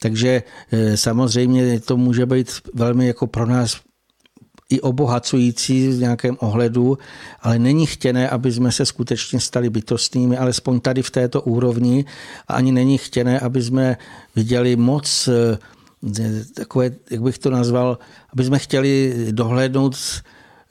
Takže 0.00 0.42
samozřejmě 0.94 1.80
to 1.80 1.96
může 1.96 2.26
být 2.26 2.52
velmi 2.74 3.06
jako 3.06 3.26
pro 3.26 3.46
nás 3.46 3.80
i 4.68 4.80
obohacující 4.80 5.88
v 5.88 6.00
nějakém 6.00 6.36
ohledu, 6.40 6.98
ale 7.40 7.58
není 7.58 7.86
chtěné, 7.86 8.28
aby 8.28 8.52
jsme 8.52 8.72
se 8.72 8.86
skutečně 8.86 9.40
stali 9.40 9.70
bytostnými, 9.70 10.36
alespoň 10.36 10.80
tady 10.80 11.02
v 11.02 11.10
této 11.10 11.42
úrovni. 11.42 12.04
A 12.48 12.54
ani 12.54 12.72
není 12.72 12.98
chtěné, 12.98 13.40
aby 13.40 13.62
jsme 13.62 13.96
viděli 14.36 14.76
moc 14.76 15.28
eh, 15.28 15.58
takové, 16.54 16.90
jak 17.10 17.22
bych 17.22 17.38
to 17.38 17.50
nazval, 17.50 17.98
aby 18.32 18.44
jsme 18.44 18.58
chtěli 18.58 19.14
dohlédnout 19.30 19.96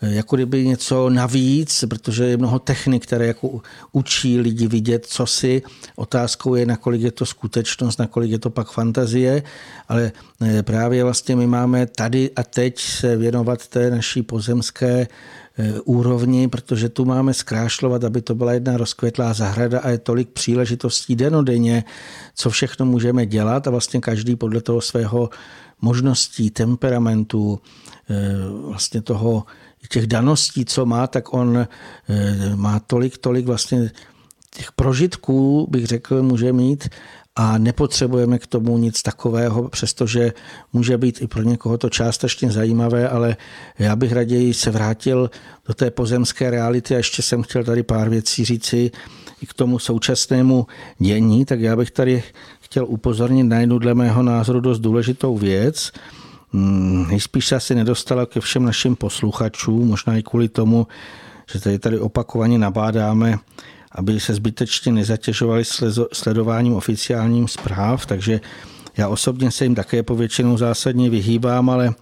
jako 0.10 0.36
kdyby 0.36 0.68
něco 0.68 1.10
navíc, 1.10 1.84
protože 1.90 2.24
je 2.24 2.38
mnoho 2.38 2.60
technik, 2.60 3.04
které 3.04 3.28
jako 3.28 3.62
učí 3.92 4.40
lidi 4.40 4.68
vidět, 4.68 5.06
co 5.06 5.26
si. 5.26 5.62
Otázkou 5.96 6.56
je, 6.56 6.66
nakolik 6.66 7.02
je 7.02 7.12
to 7.12 7.26
skutečnost, 7.26 8.00
nakolik 8.00 8.32
je 8.32 8.40
to 8.40 8.50
pak 8.50 8.72
fantazie, 8.72 9.44
ale 9.88 10.12
eh, 10.42 10.64
právě 10.64 11.04
vlastně 11.04 11.36
my 11.36 11.48
máme 11.48 11.86
tady 11.86 12.32
a 12.36 12.44
teď 12.44 12.80
se 12.80 13.18
věnovat 13.18 13.68
té 13.68 13.92
naší 13.92 14.22
pozemské 14.22 15.08
eh, 15.58 15.80
úrovni, 15.80 16.48
protože 16.48 16.90
tu 16.90 17.06
máme 17.06 17.34
zkrášlovat, 17.34 18.04
aby 18.04 18.22
to 18.22 18.36
byla 18.36 18.54
jedna 18.54 18.78
rozkvetlá 18.78 19.34
zahrada 19.34 19.80
a 19.80 19.90
je 19.90 19.98
tolik 19.98 20.30
příležitostí 20.30 21.16
denodenně, 21.16 21.84
co 22.36 22.50
všechno 22.50 22.86
můžeme 22.86 23.26
dělat 23.26 23.68
a 23.68 23.72
vlastně 23.72 24.02
každý 24.02 24.36
podle 24.36 24.62
toho 24.62 24.82
svého 24.82 25.30
možností, 25.82 26.50
temperamentu, 26.50 27.60
eh, 28.10 28.16
vlastně 28.70 29.02
toho, 29.02 29.44
těch 29.88 30.08
daností, 30.08 30.66
co 30.66 30.86
má, 30.86 31.08
tak 31.08 31.34
on 31.34 31.58
eh, 31.58 31.68
má 32.56 32.80
tolik, 32.80 33.18
tolik 33.18 33.46
vlastně 33.46 33.92
těch 34.56 34.72
prožitků, 34.72 35.68
bych 35.72 35.86
řekl, 35.86 36.24
může 36.24 36.54
mít 36.54 36.90
a 37.36 37.58
nepotřebujeme 37.58 38.40
k 38.40 38.48
tomu 38.48 38.78
nic 38.78 39.02
takového, 39.02 39.70
přestože 39.70 40.34
může 40.74 40.98
být 40.98 41.22
i 41.22 41.28
pro 41.28 41.44
někoho 41.44 41.78
to 41.78 41.90
částečně 41.90 42.52
zajímavé, 42.52 43.10
ale 43.10 43.38
já 43.80 43.96
bych 43.96 44.12
raději 44.12 44.54
se 44.54 44.72
vrátil 44.72 45.30
do 45.68 45.74
té 45.74 45.92
pozemské 45.92 46.50
reality 46.50 46.94
a 46.94 46.98
ještě 46.98 47.22
jsem 47.22 47.44
chtěl 47.44 47.64
tady 47.64 47.84
pár 47.84 48.10
věcí 48.10 48.46
říci 48.46 48.92
i 49.42 49.46
k 49.46 49.54
tomu 49.54 49.80
současnému 49.80 50.68
dění, 51.00 51.46
tak 51.46 51.60
já 51.60 51.76
bych 51.76 51.92
tady 51.92 52.24
chtěl 52.60 52.86
upozornit 52.88 53.44
na 53.44 53.60
jednu 53.60 53.80
dle 53.80 53.94
mého 53.94 54.24
názoru 54.24 54.60
dost 54.60 54.80
důležitou 54.80 55.38
věc, 55.38 55.92
nejspíš 57.10 57.48
se 57.48 57.56
asi 57.56 57.76
nedostala 57.76 58.26
ke 58.26 58.40
všem 58.40 58.66
našim 58.66 58.96
posluchačům, 58.96 59.88
možná 59.88 60.18
i 60.18 60.24
kvůli 60.24 60.50
tomu, 60.50 60.88
že 61.52 61.60
tady 61.60 61.80
tady 61.80 62.00
opakovaně 62.00 62.58
nabádáme, 62.58 63.38
aby 63.92 64.20
se 64.20 64.34
zbytečně 64.34 64.92
nezatěžovali 64.92 65.64
sledováním 66.14 66.74
oficiálním 66.74 67.48
zpráv, 67.48 68.06
takže 68.06 68.42
já 68.98 69.08
osobně 69.08 69.52
se 69.52 69.66
jim 69.66 69.76
také 69.76 70.04
povětšinou 70.04 70.58
zásadně 70.58 71.10
vyhýbám, 71.10 71.70
ale 71.70 71.94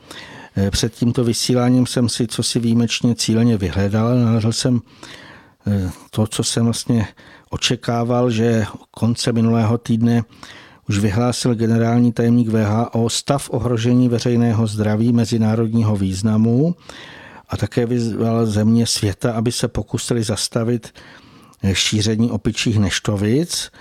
eh, 0.57 0.71
před 0.71 0.93
tímto 0.93 1.23
vysíláním 1.23 1.85
jsem 1.85 2.09
si 2.09 2.27
co 2.27 2.43
si 2.43 2.59
výjimečně 2.59 3.15
cíleně 3.15 3.57
vyhledal. 3.57 4.19
Nalezl 4.19 4.51
jsem 4.51 4.81
eh, 5.67 5.91
to, 6.09 6.27
co 6.27 6.43
jsem 6.43 6.63
vlastně 6.63 7.07
očekával, 7.49 8.31
že 8.31 8.65
konce 8.91 9.31
minulého 9.31 9.77
týdne 9.77 10.23
už 10.89 10.99
vyhlásil 10.99 11.55
generální 11.55 12.11
tajemník 12.11 12.47
VHO 12.47 13.09
stav 13.09 13.49
ohrožení 13.49 14.09
veřejného 14.09 14.67
zdraví 14.67 15.13
mezinárodního 15.13 15.95
významu 15.95 16.75
a 17.49 17.57
také 17.57 17.85
vyzval 17.85 18.45
země 18.45 18.87
světa, 18.87 19.33
aby 19.33 19.51
se 19.51 19.67
pokusili 19.67 20.23
zastavit 20.23 20.93
šíření 21.73 22.31
opičích 22.31 22.79
neštovic. 22.79 23.71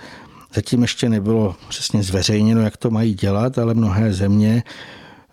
Zatím 0.55 0.81
ještě 0.81 1.09
nebylo 1.09 1.55
přesně 1.69 2.03
zveřejněno, 2.03 2.61
jak 2.61 2.77
to 2.77 2.91
mají 2.91 3.13
dělat, 3.13 3.57
ale 3.57 3.73
mnohé 3.73 4.13
země, 4.13 4.63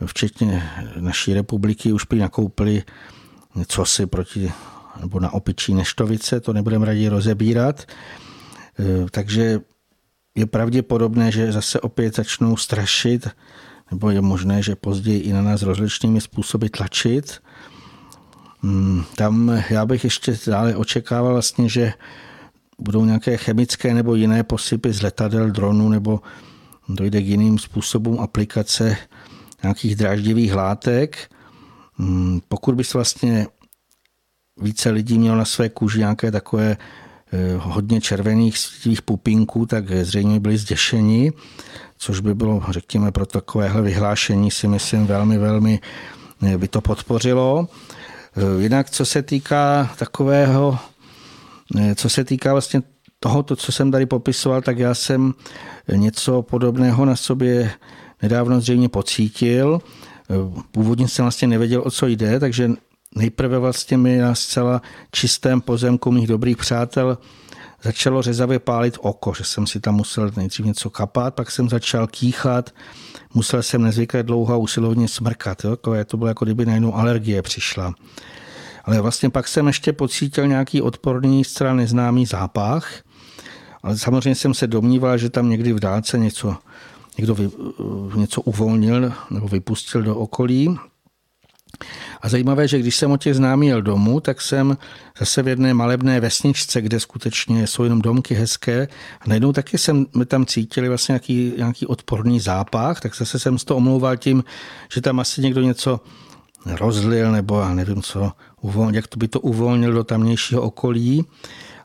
včetně 0.06 0.70
naší 1.00 1.34
republiky, 1.34 1.92
už 1.92 2.04
by 2.04 2.18
nakoupili 2.18 2.82
něco 3.54 3.84
si 3.84 4.06
proti 4.06 4.52
nebo 5.00 5.20
na 5.20 5.32
opičí 5.32 5.74
neštovice, 5.74 6.40
to 6.40 6.52
nebudeme 6.52 6.86
raději 6.86 7.08
rozebírat. 7.08 7.86
Takže 9.10 9.60
je 10.34 10.46
pravděpodobné, 10.46 11.32
že 11.32 11.52
zase 11.52 11.80
opět 11.80 12.16
začnou 12.16 12.56
strašit, 12.56 13.28
nebo 13.90 14.10
je 14.10 14.20
možné, 14.20 14.62
že 14.62 14.76
později 14.76 15.20
i 15.20 15.32
na 15.32 15.42
nás 15.42 15.62
rozličnými 15.62 16.20
způsoby 16.20 16.66
tlačit. 16.66 17.42
Hmm, 18.62 19.04
tam 19.16 19.62
já 19.70 19.86
bych 19.86 20.04
ještě 20.04 20.38
dále 20.46 20.76
očekával 20.76 21.32
vlastně, 21.32 21.68
že 21.68 21.92
budou 22.78 23.04
nějaké 23.04 23.36
chemické 23.36 23.94
nebo 23.94 24.14
jiné 24.14 24.42
posypy 24.42 24.92
z 24.92 25.02
letadel, 25.02 25.50
dronů, 25.50 25.88
nebo 25.88 26.20
dojde 26.88 27.22
k 27.22 27.26
jiným 27.26 27.58
způsobům 27.58 28.20
aplikace 28.20 28.96
nějakých 29.62 29.96
dráždivých 29.96 30.54
látek. 30.54 31.30
Hmm, 31.94 32.40
pokud 32.48 32.74
bys 32.74 32.94
vlastně 32.94 33.46
více 34.60 34.90
lidí 34.90 35.18
měl 35.18 35.36
na 35.36 35.44
své 35.44 35.68
kůži 35.68 35.98
nějaké 35.98 36.30
takové 36.30 36.76
hodně 37.58 38.00
červených 38.00 38.58
svítivých 38.58 39.02
pupinků, 39.02 39.66
tak 39.66 39.84
zřejmě 39.90 40.40
byli 40.40 40.58
zděšeni, 40.58 41.32
což 41.98 42.20
by 42.20 42.34
bylo, 42.34 42.62
řekněme, 42.70 43.12
pro 43.12 43.26
takovéhle 43.26 43.82
vyhlášení 43.82 44.50
si 44.50 44.68
myslím 44.68 45.06
velmi, 45.06 45.38
velmi 45.38 45.80
eh, 46.42 46.58
by 46.58 46.68
to 46.68 46.80
podpořilo. 46.80 47.68
Eh, 48.36 48.62
jinak, 48.62 48.90
co 48.90 49.06
se 49.06 49.22
týká 49.22 49.90
takového, 49.98 50.78
co 51.94 52.08
se 52.08 52.24
týká 52.24 52.52
vlastně 52.52 52.82
tohoto, 53.20 53.56
co 53.56 53.72
jsem 53.72 53.90
tady 53.90 54.06
popisoval, 54.06 54.62
tak 54.62 54.78
já 54.78 54.94
jsem 54.94 55.34
něco 55.92 56.42
podobného 56.42 57.04
na 57.04 57.16
sobě 57.16 57.70
nedávno 58.22 58.60
zřejmě 58.60 58.88
pocítil. 58.88 59.80
Původně 60.70 61.08
jsem 61.08 61.24
vlastně 61.24 61.48
nevěděl, 61.48 61.82
o 61.84 61.90
co 61.90 62.06
jde, 62.06 62.40
takže 62.40 62.70
nejprve 63.14 63.58
vlastně 63.58 63.96
mi 63.96 64.18
na 64.18 64.34
zcela 64.34 64.82
čistém 65.12 65.60
pozemku 65.60 66.12
mých 66.12 66.26
dobrých 66.26 66.56
přátel 66.56 67.18
začalo 67.82 68.22
řezavě 68.22 68.58
pálit 68.58 68.98
oko, 69.00 69.32
že 69.38 69.44
jsem 69.44 69.66
si 69.66 69.80
tam 69.80 69.94
musel 69.94 70.30
nejdřív 70.36 70.66
něco 70.66 70.90
kapat, 70.90 71.34
pak 71.34 71.50
jsem 71.50 71.68
začal 71.68 72.06
kýchat, 72.06 72.70
musel 73.34 73.62
jsem 73.62 73.82
nezvykle 73.82 74.22
dlouho 74.22 74.54
a 74.54 74.56
usilovně 74.56 75.08
smrkat. 75.08 75.64
Jo? 75.64 75.76
To 76.06 76.16
bylo 76.16 76.28
jako 76.28 76.44
kdyby 76.44 76.66
najednou 76.66 76.94
alergie 76.94 77.42
přišla. 77.42 77.94
Ale 78.84 79.00
vlastně 79.00 79.30
pak 79.30 79.48
jsem 79.48 79.66
ještě 79.66 79.92
pocítil 79.92 80.46
nějaký 80.46 80.82
odporný, 80.82 81.44
zcela 81.44 81.74
neznámý 81.74 82.26
zápach. 82.26 82.92
Ale 83.82 83.98
samozřejmě 83.98 84.34
jsem 84.34 84.54
se 84.54 84.66
domníval, 84.66 85.18
že 85.18 85.30
tam 85.30 85.50
někdy 85.50 85.72
v 85.72 85.80
dálce 85.80 86.18
něco, 86.18 86.56
někdo 87.18 87.34
vy, 87.34 87.50
něco 88.14 88.40
uvolnil 88.40 89.12
nebo 89.30 89.48
vypustil 89.48 90.02
do 90.02 90.16
okolí. 90.16 90.78
A 92.20 92.28
zajímavé, 92.28 92.68
že 92.68 92.78
když 92.78 92.96
jsem 92.96 93.10
o 93.10 93.16
těch 93.16 93.34
známý 93.34 93.66
jel 93.66 93.82
domů, 93.82 94.20
tak 94.20 94.40
jsem 94.40 94.76
zase 95.18 95.42
v 95.42 95.48
jedné 95.48 95.74
malebné 95.74 96.20
vesničce, 96.20 96.80
kde 96.80 97.00
skutečně 97.00 97.66
jsou 97.66 97.84
jenom 97.84 98.02
domky 98.02 98.34
hezké 98.34 98.88
a 99.20 99.24
najednou 99.26 99.52
taky 99.52 99.78
jsem 99.78 100.06
tam 100.26 100.46
cítili 100.46 100.88
vlastně 100.88 101.12
nějaký, 101.12 101.52
nějaký 101.56 101.86
odporný 101.86 102.40
zápach, 102.40 103.00
tak 103.00 103.16
zase 103.16 103.38
jsem 103.38 103.58
z 103.58 103.64
toho 103.64 103.78
omlouval 103.78 104.16
tím, 104.16 104.44
že 104.92 105.00
tam 105.00 105.20
asi 105.20 105.42
někdo 105.42 105.60
něco 105.60 106.00
rozlil 106.66 107.32
nebo 107.32 107.60
já 107.60 107.74
nevím 107.74 108.02
co, 108.02 108.32
uvolnil, 108.60 108.94
jak 108.94 109.06
to 109.06 109.16
by 109.16 109.28
to 109.28 109.40
uvolnil 109.40 109.92
do 109.92 110.04
tamnějšího 110.04 110.62
okolí. 110.62 111.24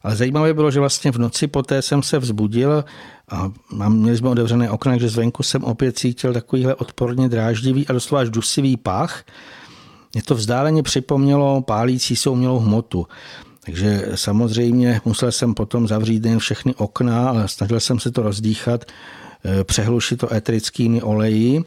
Ale 0.04 0.16
zajímavé 0.16 0.54
bylo, 0.54 0.72
že 0.72 0.80
vlastně 0.80 1.12
v 1.12 1.18
noci 1.18 1.48
poté 1.48 1.82
jsem 1.82 2.04
se 2.04 2.20
vzbudil 2.20 2.86
a 3.30 3.90
měli 3.90 4.18
jsme 4.18 4.30
otevřené 4.30 4.70
okna, 4.70 4.92
takže 4.92 5.10
zvenku 5.10 5.44
jsem 5.44 5.64
opět 5.64 5.98
cítil 5.98 6.34
takovýhle 6.34 6.76
odporně 6.76 7.30
dráždivý 7.30 7.88
a 7.88 7.94
doslova 7.94 8.22
až 8.22 8.30
dusivý 8.30 8.78
pach. 8.78 9.24
Mě 10.16 10.24
to 10.24 10.36
vzdáleně 10.36 10.84
připomnělo 10.84 11.62
pálící 11.62 12.16
se 12.16 12.30
umělou 12.30 12.60
hmotu. 12.60 13.08
Takže 13.66 14.12
samozřejmě 14.16 15.02
musel 15.06 15.32
jsem 15.32 15.54
potom 15.54 15.88
zavřít 15.88 16.24
nejen 16.24 16.40
všechny 16.40 16.76
okna, 16.76 17.30
ale 17.30 17.48
snažil 17.48 17.80
jsem 17.80 18.00
se 18.00 18.12
to 18.12 18.22
rozdýchat, 18.22 18.86
eh, 18.86 19.64
přehlušit 19.64 20.20
to 20.20 20.34
eterickými 20.34 21.02
oleji. 21.02 21.64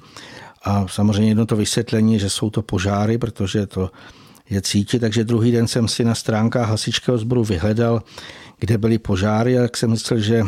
A 0.64 0.88
samozřejmě 0.88 1.30
jedno 1.30 1.46
to 1.46 1.56
vysvětlení, 1.56 2.18
že 2.18 2.30
jsou 2.30 2.50
to 2.50 2.62
požáry, 2.62 3.18
protože 3.18 3.66
to 3.66 3.90
je 4.50 4.62
cítit. 4.62 4.98
Takže 4.98 5.24
druhý 5.24 5.52
den 5.52 5.68
jsem 5.68 5.88
si 5.88 6.04
na 6.04 6.14
stránkách 6.14 6.68
hasičského 6.68 7.18
sboru 7.18 7.44
vyhledal, 7.44 8.02
kde 8.58 8.78
byly 8.78 8.98
požáry 8.98 9.58
a 9.58 9.62
jak 9.62 9.76
jsem 9.76 9.90
myslel, 9.90 10.20
že 10.20 10.42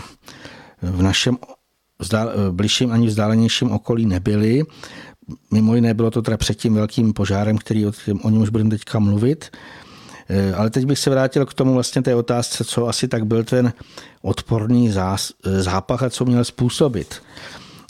v 0.83 1.03
našem 1.03 1.39
bližším 2.51 2.93
ani 2.93 3.07
vzdálenějším 3.07 3.71
okolí 3.71 4.07
nebyly. 4.07 4.63
Mimo 5.51 5.75
jiné 5.75 5.95
bylo 5.95 6.11
to 6.11 6.23
teda 6.23 6.37
před 6.37 6.55
tím 6.55 6.75
velkým 6.75 7.13
požárem, 7.13 7.59
který 7.59 7.87
o, 7.87 7.93
o 8.23 8.31
něm 8.31 8.43
už 8.43 8.49
budeme 8.49 8.71
teďka 8.71 8.99
mluvit. 8.99 9.51
E, 10.29 10.55
ale 10.55 10.71
teď 10.71 10.85
bych 10.85 10.99
se 10.99 11.11
vrátil 11.11 11.47
k 11.47 11.55
tomu 11.55 11.75
vlastně 11.75 12.03
té 12.03 12.15
otázce, 12.15 12.65
co 12.65 12.89
asi 12.89 13.09
tak 13.09 13.27
byl 13.27 13.45
ten 13.45 13.73
odporný 14.23 14.91
zás, 14.91 15.33
e, 15.45 15.63
zápach 15.63 16.03
a 16.03 16.11
co 16.11 16.25
měl 16.25 16.45
způsobit. 16.45 17.23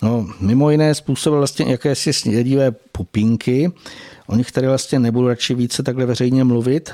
No, 0.02 0.26
mimo 0.40 0.70
jiné 0.70 0.94
způsobil 0.94 1.38
vlastně 1.38 1.64
jakési 1.70 2.12
snědivé 2.12 2.70
pupínky, 2.70 3.72
o 4.26 4.36
nich 4.36 4.52
tady 4.52 4.66
vlastně 4.66 4.98
nebudu 4.98 5.28
radši 5.28 5.54
více 5.54 5.82
takhle 5.82 6.06
veřejně 6.06 6.44
mluvit. 6.44 6.90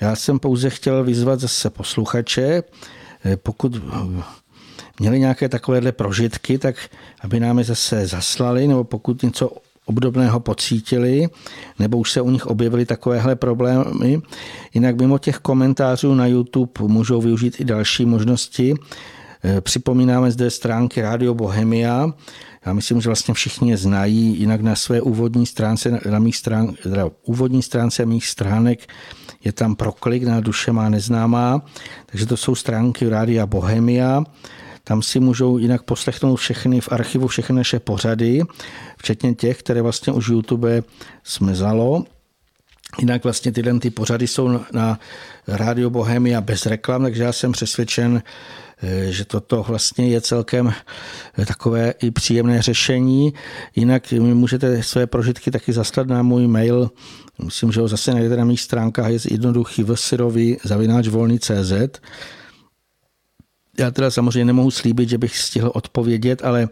Já 0.00 0.16
jsem 0.16 0.38
pouze 0.38 0.70
chtěl 0.70 1.04
vyzvat 1.04 1.40
zase 1.40 1.70
posluchače, 1.70 2.62
e, 3.24 3.36
pokud 3.36 3.82
měli 5.00 5.20
nějaké 5.20 5.48
takovéhle 5.48 5.92
prožitky, 5.92 6.58
tak 6.58 6.76
aby 7.20 7.40
nám 7.40 7.58
je 7.58 7.64
zase 7.64 8.06
zaslali, 8.06 8.68
nebo 8.68 8.84
pokud 8.84 9.22
něco 9.22 9.50
obdobného 9.86 10.40
pocítili, 10.40 11.28
nebo 11.78 11.98
už 11.98 12.12
se 12.12 12.20
u 12.20 12.30
nich 12.30 12.46
objevily 12.46 12.86
takovéhle 12.86 13.36
problémy. 13.36 14.20
Jinak 14.74 15.00
mimo 15.00 15.18
těch 15.18 15.38
komentářů 15.38 16.14
na 16.14 16.26
YouTube 16.26 16.72
můžou 16.80 17.20
využít 17.20 17.60
i 17.60 17.64
další 17.64 18.04
možnosti. 18.04 18.74
E, 19.44 19.60
připomínáme 19.60 20.30
zde 20.30 20.50
stránky 20.50 21.02
Radio 21.02 21.34
Bohemia. 21.34 22.12
Já 22.66 22.72
myslím, 22.72 23.00
že 23.00 23.08
vlastně 23.08 23.34
všichni 23.34 23.70
je 23.70 23.76
znají. 23.76 24.40
Jinak 24.40 24.60
na 24.60 24.74
své 24.74 25.00
úvodní 25.00 25.46
stránce, 25.46 26.00
na 26.10 26.18
mých 26.18 26.36
strán, 26.36 26.74
teda 26.82 27.10
úvodní 27.24 27.62
stránce 27.62 28.06
mých 28.06 28.26
stránek 28.26 28.88
je 29.44 29.52
tam 29.52 29.76
proklik 29.76 30.22
na 30.22 30.40
duše 30.40 30.72
má 30.72 30.88
neznámá. 30.88 31.62
Takže 32.06 32.26
to 32.26 32.36
jsou 32.36 32.54
stránky 32.54 33.08
Rádia 33.08 33.46
Bohemia. 33.46 34.24
Tam 34.84 35.02
si 35.02 35.20
můžou 35.20 35.58
jinak 35.58 35.82
poslechnout 35.82 36.36
všechny 36.36 36.80
v 36.80 36.92
archivu, 36.92 37.28
všechny 37.28 37.56
naše 37.56 37.80
pořady, 37.80 38.42
včetně 38.98 39.34
těch, 39.34 39.58
které 39.58 39.82
vlastně 39.82 40.12
už 40.12 40.28
YouTube 40.28 40.82
smizalo. 41.22 42.04
Jinak 42.98 43.24
vlastně 43.24 43.52
tyhle 43.52 43.80
ty 43.80 43.90
pořady 43.90 44.26
jsou 44.26 44.60
na 44.72 44.98
Radio 45.48 45.90
Bohemia 45.90 46.40
bez 46.40 46.66
reklam, 46.66 47.02
takže 47.02 47.22
já 47.22 47.32
jsem 47.32 47.52
přesvědčen, 47.52 48.22
eh, 48.82 49.12
že 49.12 49.24
toto 49.24 49.62
vlastně 49.62 50.08
je 50.08 50.20
celkem 50.20 50.72
eh, 51.38 51.46
takové 51.46 51.94
i 52.02 52.10
příjemné 52.10 52.62
řešení. 52.62 53.34
Jinak 53.76 54.12
můžete 54.12 54.82
své 54.82 55.06
prožitky 55.06 55.50
taky 55.50 55.72
zaslat 55.72 56.06
na 56.06 56.22
můj 56.22 56.46
mail, 56.46 56.90
myslím, 57.44 57.72
že 57.72 57.80
ho 57.80 57.88
zase 57.88 58.12
najdete 58.12 58.36
na 58.36 58.44
mých 58.44 58.60
stránkách, 58.60 59.10
je 59.10 59.18
jednoduchý 59.30 59.84
vsirovi 59.94 60.56
zavináč 60.64 61.08
volný 61.08 61.38
CZ 61.38 61.72
já 63.78 63.90
teda 63.90 64.10
samozřejmě 64.10 64.44
nemohu 64.44 64.70
slíbit, 64.70 65.08
že 65.08 65.18
bych 65.18 65.38
stihl 65.38 65.70
odpovědět, 65.74 66.44
ale 66.44 66.68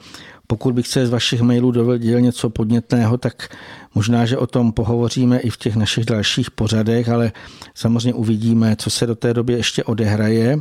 pokud 0.47 0.75
bych 0.75 0.89
se 0.89 1.07
z 1.07 1.11
vašich 1.11 1.41
mailů 1.41 1.71
dověděl 1.71 2.21
něco 2.21 2.51
podnětného, 2.51 3.19
tak 3.19 3.57
možná, 3.95 4.27
že 4.27 4.39
o 4.39 4.47
tom 4.47 4.73
pohovoříme 4.73 5.39
i 5.39 5.51
v 5.51 5.57
těch 5.57 5.77
našich 5.77 6.05
dalších 6.05 6.51
pořadech, 6.51 7.09
ale 7.09 7.33
samozřejmě 7.75 8.15
uvidíme, 8.15 8.77
co 8.77 8.91
se 8.91 9.07
do 9.07 9.15
té 9.15 9.35
doby 9.35 9.53
ještě 9.53 9.85
odehraje. 9.85 10.61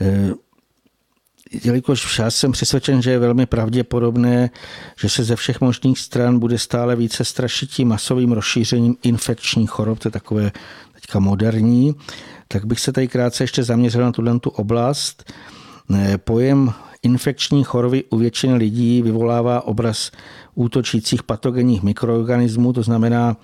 E, 0.00 0.30
jelikož 1.64 2.18
já 2.18 2.30
jsem 2.30 2.52
přesvědčen, 2.52 3.02
že 3.02 3.10
je 3.10 3.18
velmi 3.18 3.46
pravděpodobné, 3.46 4.50
že 5.00 5.08
se 5.08 5.24
ze 5.24 5.36
všech 5.36 5.60
možných 5.60 5.98
stran 5.98 6.38
bude 6.38 6.58
stále 6.58 6.96
více 6.96 7.24
strašit 7.24 7.70
tím 7.70 7.88
masovým 7.88 8.32
rozšířením 8.32 8.96
infekčních 9.02 9.70
chorob, 9.70 9.98
to 9.98 10.08
je 10.08 10.12
takové 10.12 10.52
teďka 10.94 11.18
moderní, 11.18 11.94
tak 12.54 12.64
bych 12.66 12.80
se 12.80 12.92
tady 12.92 13.08
krátce 13.08 13.44
ještě 13.44 13.62
zaměřil 13.62 14.02
na 14.02 14.12
tuhle 14.12 14.38
tu 14.38 14.50
oblast. 14.50 15.32
Eh, 15.94 16.18
pojem 16.18 16.72
infekční 17.02 17.64
choroby 17.64 18.04
u 18.10 18.16
většiny 18.16 18.54
lidí 18.54 19.02
vyvolává 19.02 19.66
obraz 19.66 20.10
útočících 20.54 21.22
patogenních 21.22 21.82
mikroorganismů, 21.82 22.72
to 22.72 22.82
znamená 22.82 23.36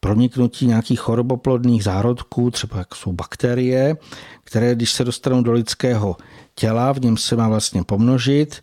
proniknutí 0.00 0.66
nějakých 0.66 1.00
choroboplodných 1.00 1.84
zárodků, 1.84 2.50
třeba 2.50 2.78
jak 2.78 2.94
jsou 2.94 3.12
bakterie, 3.12 3.96
které 4.44 4.74
když 4.74 4.92
se 4.92 5.04
dostanou 5.04 5.42
do 5.42 5.52
lidského 5.52 6.16
těla, 6.54 6.92
v 6.92 7.00
něm 7.00 7.16
se 7.16 7.36
má 7.36 7.48
vlastně 7.48 7.84
pomnožit 7.84 8.62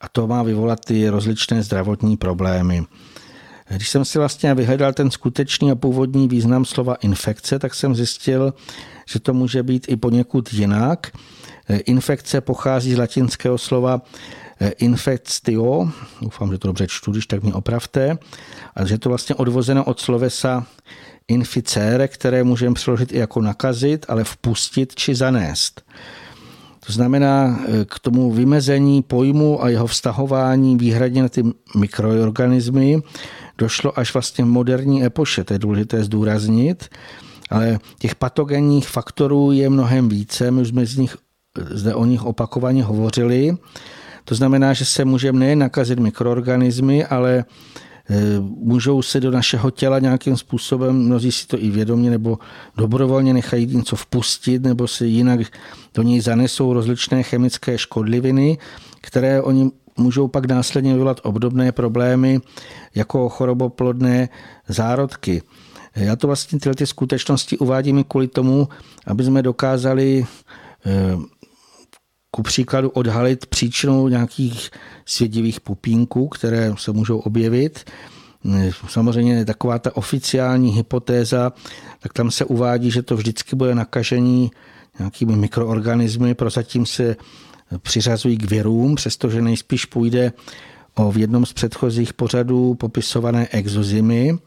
a 0.00 0.08
to 0.08 0.26
má 0.26 0.42
vyvolat 0.42 0.84
ty 0.84 1.08
rozličné 1.08 1.62
zdravotní 1.62 2.16
problémy. 2.16 2.84
Když 3.68 3.88
jsem 3.88 4.04
si 4.04 4.18
vlastně 4.18 4.54
vyhledal 4.54 4.92
ten 4.92 5.10
skutečný 5.10 5.70
a 5.70 5.74
původní 5.74 6.28
význam 6.28 6.64
slova 6.64 6.94
infekce, 6.94 7.58
tak 7.58 7.74
jsem 7.74 7.94
zjistil, 7.94 8.54
že 9.06 9.20
to 9.20 9.34
může 9.34 9.62
být 9.62 9.86
i 9.88 9.96
poněkud 9.96 10.52
jinak. 10.52 11.10
Infekce 11.68 12.40
pochází 12.40 12.94
z 12.94 12.98
latinského 12.98 13.58
slova 13.58 14.02
eh, 14.60 14.68
infectio, 14.68 15.88
doufám, 16.22 16.52
že 16.52 16.58
to 16.58 16.68
dobře 16.68 16.86
čtu, 16.88 17.10
když 17.10 17.26
tak 17.26 17.42
mě 17.42 17.54
opravte, 17.54 18.18
a 18.74 18.84
že 18.84 18.98
to 18.98 19.08
vlastně 19.08 19.34
odvozeno 19.34 19.84
od 19.84 20.00
slovesa 20.00 20.66
inficere, 21.28 22.08
které 22.08 22.44
můžeme 22.44 22.74
přeložit 22.74 23.12
i 23.12 23.18
jako 23.18 23.40
nakazit, 23.40 24.06
ale 24.08 24.24
vpustit 24.24 24.94
či 24.94 25.14
zanést. 25.14 25.82
To 26.86 26.92
znamená, 26.92 27.60
eh, 27.66 27.84
k 27.84 27.98
tomu 27.98 28.32
vymezení 28.32 29.02
pojmu 29.02 29.64
a 29.64 29.68
jeho 29.68 29.86
vztahování 29.86 30.76
výhradně 30.76 31.22
na 31.22 31.28
ty 31.28 31.42
mikroorganismy 31.76 33.02
došlo 33.58 33.98
až 33.98 34.14
vlastně 34.14 34.44
v 34.44 34.48
moderní 34.48 35.04
epoše, 35.04 35.44
to 35.44 35.52
je 35.52 35.58
důležité 35.58 36.04
zdůraznit, 36.04 36.88
ale 37.52 37.78
těch 37.98 38.14
patogenních 38.14 38.88
faktorů 38.88 39.52
je 39.52 39.70
mnohem 39.70 40.08
více, 40.08 40.50
my 40.50 40.60
už 40.60 40.68
jsme 40.68 40.86
z 40.86 40.96
nich, 40.96 41.16
zde 41.70 41.94
o 41.94 42.04
nich 42.04 42.24
opakovaně 42.24 42.84
hovořili. 42.84 43.56
To 44.24 44.34
znamená, 44.34 44.72
že 44.72 44.84
se 44.84 45.04
můžeme 45.04 45.38
nejen 45.38 45.58
nakazit 45.58 45.98
mikroorganismy, 45.98 47.04
ale 47.04 47.38
e, 47.38 47.44
můžou 48.40 49.02
se 49.02 49.20
do 49.20 49.30
našeho 49.30 49.70
těla 49.70 49.98
nějakým 49.98 50.36
způsobem, 50.36 50.96
mnozí 50.96 51.32
si 51.32 51.46
to 51.46 51.58
i 51.58 51.70
vědomě 51.70 52.10
nebo 52.10 52.38
dobrovolně 52.76 53.34
nechají 53.34 53.66
něco 53.66 53.96
vpustit, 53.96 54.62
nebo 54.62 54.88
si 54.88 55.06
jinak 55.06 55.40
do 55.94 56.02
něj 56.02 56.20
zanesou 56.20 56.72
rozličné 56.72 57.22
chemické 57.22 57.78
škodliviny, 57.78 58.58
které 59.00 59.42
oni 59.42 59.70
můžou 59.96 60.28
pak 60.28 60.46
následně 60.46 60.92
vyvolat 60.92 61.20
obdobné 61.22 61.72
problémy 61.72 62.40
jako 62.94 63.28
choroboplodné 63.28 64.28
zárodky. 64.68 65.42
Já 65.96 66.16
to 66.16 66.26
vlastně 66.26 66.58
tyhle 66.58 66.74
ty 66.74 66.86
skutečnosti 66.86 67.58
uvádím 67.58 67.98
i 67.98 68.04
kvůli 68.04 68.28
tomu, 68.28 68.68
aby 69.06 69.24
jsme 69.24 69.42
dokázali 69.42 70.26
eh, 70.86 71.16
ku 72.30 72.42
příkladu 72.42 72.90
odhalit 72.90 73.46
příčinu 73.46 74.08
nějakých 74.08 74.70
svědivých 75.06 75.60
pupínků, 75.60 76.28
které 76.28 76.74
se 76.78 76.92
můžou 76.92 77.18
objevit. 77.18 77.90
samozřejmě 78.88 79.44
taková 79.44 79.78
ta 79.78 79.96
oficiální 79.96 80.70
hypotéza, 80.70 81.52
tak 82.00 82.12
tam 82.12 82.30
se 82.30 82.44
uvádí, 82.44 82.90
že 82.90 83.02
to 83.02 83.16
vždycky 83.16 83.56
bude 83.56 83.74
nakažení 83.74 84.50
nějakými 84.98 85.36
mikroorganismy, 85.36 86.34
prozatím 86.34 86.86
se 86.86 87.16
přiřazují 87.78 88.38
k 88.38 88.50
věrům, 88.50 88.94
přestože 88.94 89.42
nejspíš 89.42 89.84
půjde 89.84 90.32
o 90.94 91.12
v 91.12 91.18
jednom 91.18 91.46
z 91.46 91.52
předchozích 91.52 92.12
pořadů 92.12 92.74
popisované 92.74 93.48
exozimy. 93.50 94.38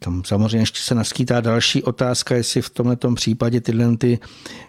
Tam 0.00 0.24
samozřejmě 0.24 0.58
ještě 0.58 0.80
se 0.80 0.94
naskýtá 0.94 1.40
další 1.40 1.82
otázka, 1.82 2.34
jestli 2.34 2.62
v 2.62 2.70
tomto 2.70 3.14
případě 3.14 3.60
tyhle 3.60 3.96
ty 3.96 4.18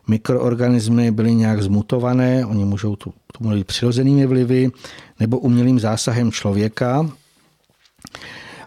mikroorganismy 0.08 1.12
byly 1.12 1.36
nějak 1.36 1.64
zmutované, 1.64 2.46
oni 2.46 2.66
můžou 2.66 2.96
tu, 2.96 3.14
tomu 3.38 3.50
být 3.50 3.68
přirozenými 3.68 4.26
vlivy 4.26 4.72
nebo 5.20 5.40
umělým 5.40 5.80
zásahem 5.80 6.32
člověka. 6.32 7.10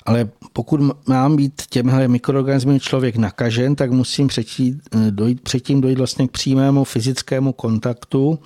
Ale 0.06 0.28
pokud 0.52 0.80
mám 1.09 1.36
být 1.36 1.62
těmihle 1.70 2.09
mikroorganismy 2.09 2.80
člověk 2.80 3.16
nakažen, 3.16 3.76
tak 3.76 3.90
musím 3.90 4.28
předtím 4.28 4.80
dojít, 5.10 5.40
předtím 5.40 5.80
dojít 5.80 5.98
vlastně 5.98 6.28
k 6.28 6.30
přímému 6.30 6.85
fyzickému 6.85 7.52
kontaktu 7.52 8.39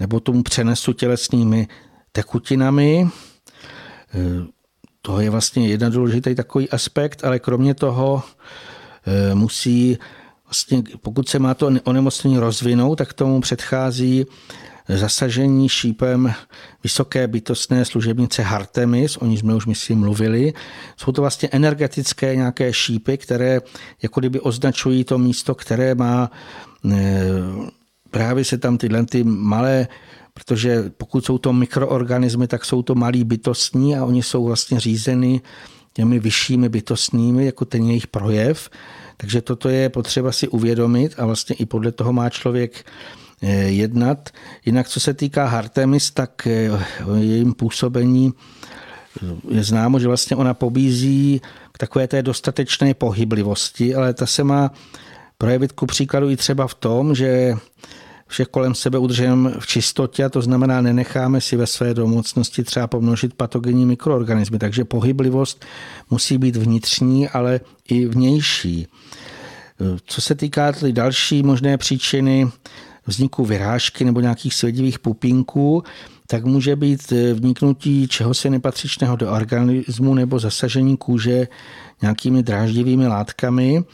nebo 0.00 0.20
tomu 0.20 0.42
přenesu 0.42 0.92
tělesnými 0.92 1.68
tekutinami. 2.12 3.08
To 5.06 5.20
je 5.20 5.30
vlastně 5.30 5.68
jeden 5.68 5.92
důležitý 5.92 6.34
takový 6.34 6.70
aspekt, 6.70 7.24
ale 7.24 7.38
kromě 7.38 7.74
toho 7.74 8.22
eh, 9.06 9.34
musí 9.34 9.98
vlastně, 10.44 10.82
pokud 11.02 11.28
se 11.28 11.38
má 11.38 11.54
to 11.54 11.70
onemocnění 11.84 12.38
rozvinout, 12.38 12.96
tak 12.96 13.12
tomu 13.12 13.40
předchází 13.40 14.26
zasažení 14.88 15.68
šípem 15.68 16.34
vysoké 16.82 17.28
bytostné 17.28 17.84
služebnice 17.84 18.42
Hartemis, 18.42 19.16
o 19.16 19.26
ní 19.26 19.38
jsme 19.38 19.54
už 19.54 19.66
myslím 19.66 19.98
mluvili. 19.98 20.52
Jsou 20.96 21.12
to 21.12 21.20
vlastně 21.20 21.48
energetické 21.52 22.36
nějaké 22.36 22.72
šípy, 22.72 23.18
které 23.18 23.60
jako 24.02 24.20
kdyby 24.20 24.40
označují 24.40 25.04
to 25.04 25.18
místo, 25.18 25.54
které 25.54 25.94
má 25.94 26.30
eh, 26.92 26.96
právě 28.10 28.44
se 28.44 28.58
tam 28.58 28.78
tyhle 28.78 29.06
ty 29.06 29.24
malé 29.24 29.88
protože 30.34 30.90
pokud 30.96 31.24
jsou 31.24 31.38
to 31.38 31.52
mikroorganismy, 31.52 32.46
tak 32.46 32.64
jsou 32.64 32.82
to 32.82 32.94
malí 32.94 33.24
bytostní 33.24 33.96
a 33.96 34.04
oni 34.04 34.22
jsou 34.22 34.44
vlastně 34.44 34.80
řízeny 34.80 35.40
těmi 35.92 36.18
vyššími 36.18 36.68
bytostnými, 36.68 37.46
jako 37.46 37.64
ten 37.64 37.84
jejich 37.84 38.06
projev. 38.06 38.70
Takže 39.16 39.42
toto 39.42 39.68
je 39.68 39.88
potřeba 39.88 40.32
si 40.32 40.48
uvědomit 40.48 41.14
a 41.18 41.26
vlastně 41.26 41.56
i 41.56 41.66
podle 41.66 41.92
toho 41.92 42.12
má 42.12 42.30
člověk 42.30 42.86
eh, 43.42 43.52
jednat. 43.52 44.30
Jinak 44.66 44.88
co 44.88 45.00
se 45.00 45.14
týká 45.14 45.46
Hartemis, 45.46 46.10
tak 46.10 46.46
eh, 46.46 46.70
jejím 47.18 47.52
působení 47.52 48.32
je 49.48 49.64
známo, 49.64 49.98
že 49.98 50.08
vlastně 50.08 50.36
ona 50.36 50.54
pobízí 50.54 51.40
k 51.72 51.78
takové 51.78 52.08
té 52.08 52.22
dostatečné 52.22 52.94
pohyblivosti, 52.94 53.94
ale 53.94 54.14
ta 54.14 54.26
se 54.26 54.44
má 54.44 54.70
projevit 55.38 55.72
ku 55.72 55.86
příkladu 55.86 56.30
i 56.30 56.36
třeba 56.36 56.66
v 56.66 56.74
tom, 56.74 57.14
že 57.14 57.54
vše 58.34 58.44
kolem 58.44 58.74
sebe 58.74 58.98
udržujeme 58.98 59.50
v 59.58 59.66
čistotě 59.66 60.24
a 60.24 60.28
to 60.28 60.42
znamená, 60.42 60.80
nenecháme 60.80 61.40
si 61.40 61.56
ve 61.56 61.66
své 61.66 61.94
domocnosti 61.94 62.64
třeba 62.64 62.86
pomnožit 62.86 63.34
patogenní 63.34 63.86
mikroorganismy. 63.86 64.58
Takže 64.58 64.84
pohyblivost 64.84 65.64
musí 66.10 66.38
být 66.38 66.56
vnitřní, 66.56 67.28
ale 67.28 67.60
i 67.88 68.06
vnější. 68.06 68.86
Co 70.06 70.20
se 70.20 70.34
týká 70.34 70.72
další 70.90 71.42
možné 71.42 71.78
příčiny 71.78 72.48
vzniku 73.06 73.44
vyrážky 73.44 74.04
nebo 74.04 74.20
nějakých 74.20 74.54
svědivých 74.54 74.98
pupínků, 74.98 75.82
tak 76.26 76.44
může 76.44 76.76
být 76.76 77.12
vniknutí 77.34 78.08
čehosi 78.08 78.50
nepatřičného 78.50 79.16
do 79.16 79.32
organismu 79.32 80.14
nebo 80.14 80.38
zasažení 80.38 80.96
kůže 80.96 81.48
nějakými 82.02 82.42
dráždivými 82.42 83.06
látkami, 83.06 83.84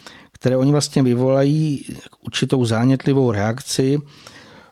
které 0.40 0.56
oni 0.56 0.72
vlastně 0.72 1.02
vyvolají 1.02 1.84
určitou 2.26 2.64
zánětlivou 2.64 3.32
reakci. 3.32 3.98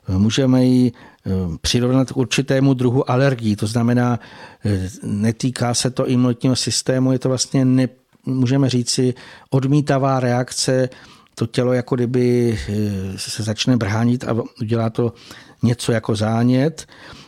Můžeme 0.08 0.64
ji 0.64 0.92
eh, 0.92 1.30
přirovnat 1.60 2.12
k 2.12 2.16
určitému 2.16 2.74
druhu 2.74 3.10
alergií, 3.10 3.56
to 3.56 3.66
znamená, 3.66 4.20
eh, 4.64 4.88
netýká 5.02 5.74
se 5.74 5.90
to 5.90 6.08
imunitního 6.08 6.56
systému, 6.56 7.12
je 7.12 7.18
to 7.18 7.28
vlastně, 7.28 7.64
ne, 7.64 7.88
můžeme 8.26 8.70
říci, 8.70 9.14
odmítavá 9.50 10.20
reakce, 10.20 10.88
to 11.34 11.46
tělo 11.46 11.72
jako 11.72 11.94
kdyby 11.94 12.58
eh, 12.68 13.18
se 13.18 13.42
začne 13.42 13.76
bránit 13.76 14.24
a 14.24 14.36
udělá 14.60 14.90
to 14.90 15.12
něco 15.62 15.92
jako 15.92 16.16
zánět. 16.16 16.86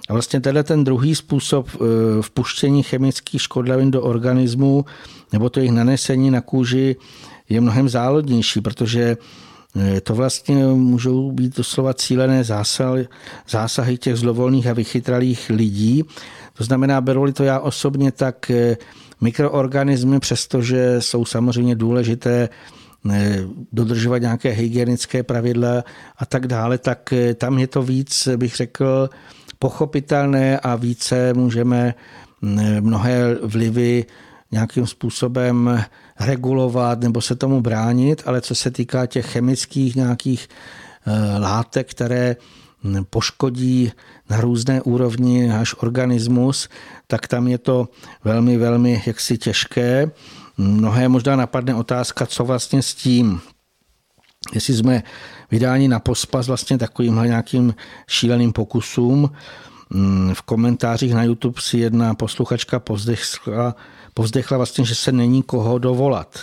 A 0.09 0.13
vlastně 0.13 0.41
tenhle 0.41 0.63
ten 0.63 0.85
druhý 0.85 1.15
způsob 1.15 1.69
vpuštění 2.21 2.83
chemických 2.83 3.43
škodlivin 3.43 3.91
do 3.91 4.03
organismu 4.03 4.85
nebo 5.33 5.51
to 5.51 5.61
jejich 5.61 5.73
nanesení 5.73 6.31
na 6.31 6.41
kůži 6.41 6.97
je 7.51 7.61
mnohem 7.61 7.89
záludnější, 7.89 8.61
protože 8.61 9.17
eh, 9.77 10.01
to 10.01 10.15
vlastně 10.15 10.67
můžou 10.67 11.33
být 11.33 11.57
doslova 11.57 11.95
cílené 11.95 12.45
zásahy, 12.45 13.09
zásahy 13.49 13.99
těch 13.99 14.17
zlovolných 14.17 14.67
a 14.67 14.73
vychytralých 14.73 15.51
lidí. 15.51 16.05
To 16.55 16.65
znamená, 16.65 17.01
beru 17.01 17.33
to 17.33 17.45
já 17.45 17.59
osobně, 17.59 18.13
tak 18.13 18.51
eh, 18.51 18.77
mikroorganismy, 19.21 20.21
přestože 20.21 21.01
jsou 21.01 21.25
samozřejmě 21.25 21.75
důležité 21.75 22.49
eh, 23.11 23.39
dodržovat 23.73 24.19
nějaké 24.19 24.51
hygienické 24.51 25.23
pravidla 25.23 25.85
a 26.19 26.27
tak 26.27 26.47
dále, 26.47 26.79
tak 26.79 27.15
tam 27.35 27.59
je 27.59 27.67
to 27.67 27.83
víc, 27.83 28.29
bych 28.37 28.57
řekl, 28.57 29.11
pochopitelné 29.59 30.59
a 30.59 30.77
více 30.77 31.35
můžeme 31.35 31.95
mnohé 32.81 33.35
vlivy 33.43 34.05
nějakým 34.53 34.87
způsobem 34.87 35.85
regulovat 36.21 37.01
nebo 37.01 37.21
se 37.21 37.37
tomu 37.37 37.61
bránit, 37.61 38.23
ale 38.27 38.41
co 38.41 38.55
se 38.55 38.71
týká 38.71 39.07
těch 39.07 39.27
chemických 39.27 39.97
nějakých 39.97 40.49
eh, 41.07 41.39
látek, 41.39 41.91
které 41.91 42.37
hm, 42.85 43.05
poškodí 43.11 43.93
na 44.31 44.41
různé 44.41 44.83
úrovni 44.83 45.47
náš 45.47 45.75
organismus, 45.79 46.69
tak 47.07 47.29
tam 47.29 47.49
je 47.49 47.59
to 47.59 47.89
velmi, 48.25 48.57
velmi 48.57 49.03
jaksi 49.07 49.39
těžké. 49.39 50.11
Mnohé 50.59 51.09
možná 51.09 51.37
napadne 51.37 51.75
otázka, 51.75 52.27
co 52.27 52.45
vlastně 52.45 52.83
s 52.83 52.95
tím. 52.95 53.41
Jestli 54.53 54.75
jsme 54.75 55.03
vydáni 55.51 55.89
na 55.89 56.01
pospas 56.01 56.47
vlastně 56.47 56.79
takovýmhle 56.79 57.27
nějakým 57.27 57.75
šíleným 58.09 58.53
pokusům, 58.53 59.31
hm, 59.95 60.35
v 60.35 60.43
komentářích 60.43 61.15
na 61.15 61.23
YouTube 61.23 61.61
si 61.61 61.79
jedna 61.79 62.15
posluchačka 62.15 62.81
povzdechla, 62.81 63.75
povzdechla 64.15 64.57
vlastně, 64.57 64.85
že 64.85 64.95
se 64.95 65.13
není 65.13 65.43
koho 65.43 65.79
dovolat. 65.79 66.39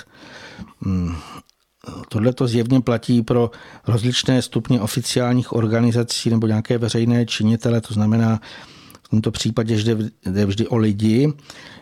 Hmm. 0.81 1.15
Tohle 2.09 2.33
to 2.33 2.47
zjevně 2.47 2.81
platí 2.81 3.21
pro 3.21 3.51
rozličné 3.87 4.41
stupně 4.41 4.81
oficiálních 4.81 5.53
organizací 5.53 6.29
nebo 6.29 6.47
nějaké 6.47 6.77
veřejné 6.77 7.25
činitele, 7.25 7.81
to 7.81 7.93
znamená 7.93 8.41
v 9.03 9.09
tomto 9.09 9.31
případě 9.31 9.83
jde 10.25 10.45
vždy 10.45 10.67
o 10.67 10.77
lidi, 10.77 11.33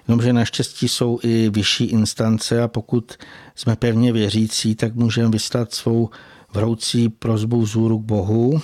jenomže 0.07 0.33
naštěstí 0.33 0.87
jsou 0.87 1.19
i 1.23 1.49
vyšší 1.49 1.85
instance 1.85 2.61
a 2.61 2.67
pokud 2.67 3.13
jsme 3.55 3.75
pevně 3.75 4.13
věřící, 4.13 4.75
tak 4.75 4.95
můžeme 4.95 5.29
vyslat 5.29 5.73
svou 5.73 6.09
vroucí 6.53 7.09
prozbu 7.09 7.61
vzůru 7.61 7.99
k 7.99 8.05
Bohu, 8.05 8.61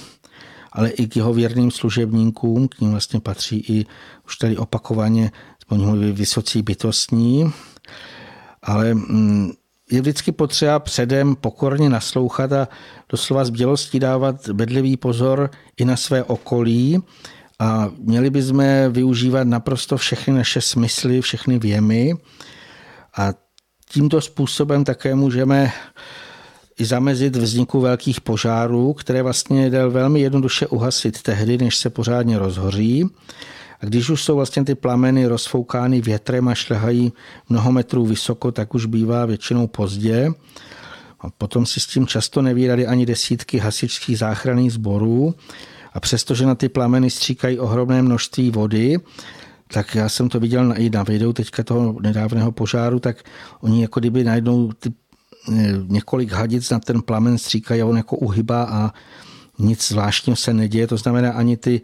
ale 0.72 0.90
i 0.90 1.08
k 1.08 1.16
jeho 1.16 1.34
věrným 1.34 1.72
služebníkům, 1.72 2.68
k 2.68 2.80
ním 2.80 2.92
vlastně 2.92 3.20
patří 3.20 3.66
i 3.70 3.86
už 4.26 4.38
tady 4.38 4.58
opakovaně 4.58 5.32
oni 5.72 5.86
mluví 5.86 6.12
vysocí 6.12 6.62
bytostní, 6.62 7.52
ale 8.64 8.94
mm, 8.94 9.52
je 9.92 10.02
vždycky 10.02 10.32
potřeba 10.32 10.80
předem 10.80 11.36
pokorně 11.36 11.90
naslouchat 11.90 12.52
a 12.54 12.68
doslova 13.10 13.46
z 13.46 13.50
bělostí 13.50 14.00
dávat 14.00 14.50
bedlivý 14.50 14.98
pozor 14.98 15.50
i 15.78 15.86
na 15.86 15.98
své 15.98 16.24
okolí 16.24 17.04
a 17.60 17.90
měli 17.98 18.30
bychom 18.30 18.64
využívat 18.90 19.48
naprosto 19.48 19.98
všechny 19.98 20.34
naše 20.34 20.62
smysly, 20.62 21.22
všechny 21.22 21.60
věmy 21.60 22.14
a 23.18 23.34
tímto 23.90 24.22
způsobem 24.22 24.84
také 24.84 25.16
můžeme 25.16 25.72
i 26.80 26.86
zamezit 26.86 27.36
vzniku 27.36 27.82
velkých 27.82 28.22
požárů, 28.22 28.94
které 28.94 29.24
vlastně 29.24 29.70
jde 29.70 29.88
velmi 29.88 30.22
jednoduše 30.22 30.68
uhasit 30.68 31.22
tehdy, 31.22 31.58
než 31.58 31.78
se 31.78 31.90
pořádně 31.90 32.40
rozhoří. 32.40 33.06
A 33.82 33.86
když 33.86 34.10
už 34.10 34.24
jsou 34.24 34.36
vlastně 34.36 34.64
ty 34.64 34.76
plameny 34.76 35.26
rozfoukány 35.26 36.02
větrem 36.02 36.48
a 36.48 36.56
šlehají 36.56 37.14
mnoho 37.50 37.72
metrů 37.72 38.06
vysoko, 38.06 38.52
tak 38.52 38.76
už 38.76 38.86
bývá 38.86 39.26
většinou 39.26 39.68
pozdě. 39.68 40.30
A 41.20 41.30
potom 41.30 41.66
si 41.66 41.80
s 41.80 41.88
tím 41.88 42.08
často 42.08 42.42
nevírali 42.42 42.88
ani 42.88 43.06
desítky 43.06 43.58
hasičských 43.58 44.18
záchranných 44.18 44.74
sborů. 44.74 45.36
A 45.94 46.00
přestože 46.00 46.46
na 46.46 46.56
ty 46.56 46.70
plameny 46.70 47.10
stříkají 47.10 47.60
ohromné 47.60 48.02
množství 48.02 48.52
vody, 48.52 48.98
tak 49.68 49.96
já 49.96 50.10
jsem 50.10 50.30
to 50.30 50.40
viděl 50.40 50.74
i 50.78 50.90
na 50.90 51.04
videu 51.04 51.34
teďka 51.34 51.64
toho 51.64 51.96
nedávného 52.02 52.52
požáru, 52.52 53.00
tak 53.00 53.24
oni 53.62 53.82
jako 53.82 54.00
kdyby 54.00 54.24
najednou 54.24 54.72
ty, 54.72 54.94
eh, 55.54 55.74
několik 55.88 56.32
hadic 56.32 56.70
na 56.70 56.80
ten 56.80 57.02
plamen 57.02 57.38
stříkají 57.38 57.82
a 57.82 57.86
on 57.86 57.98
jako 57.98 58.18
uhybá 58.18 58.64
a 58.64 58.94
nic 59.60 59.88
zvláštního 59.88 60.36
se 60.36 60.54
neděje. 60.54 60.88
To 60.88 60.98
znamená 60.98 61.32
ani 61.32 61.58
ty 61.58 61.82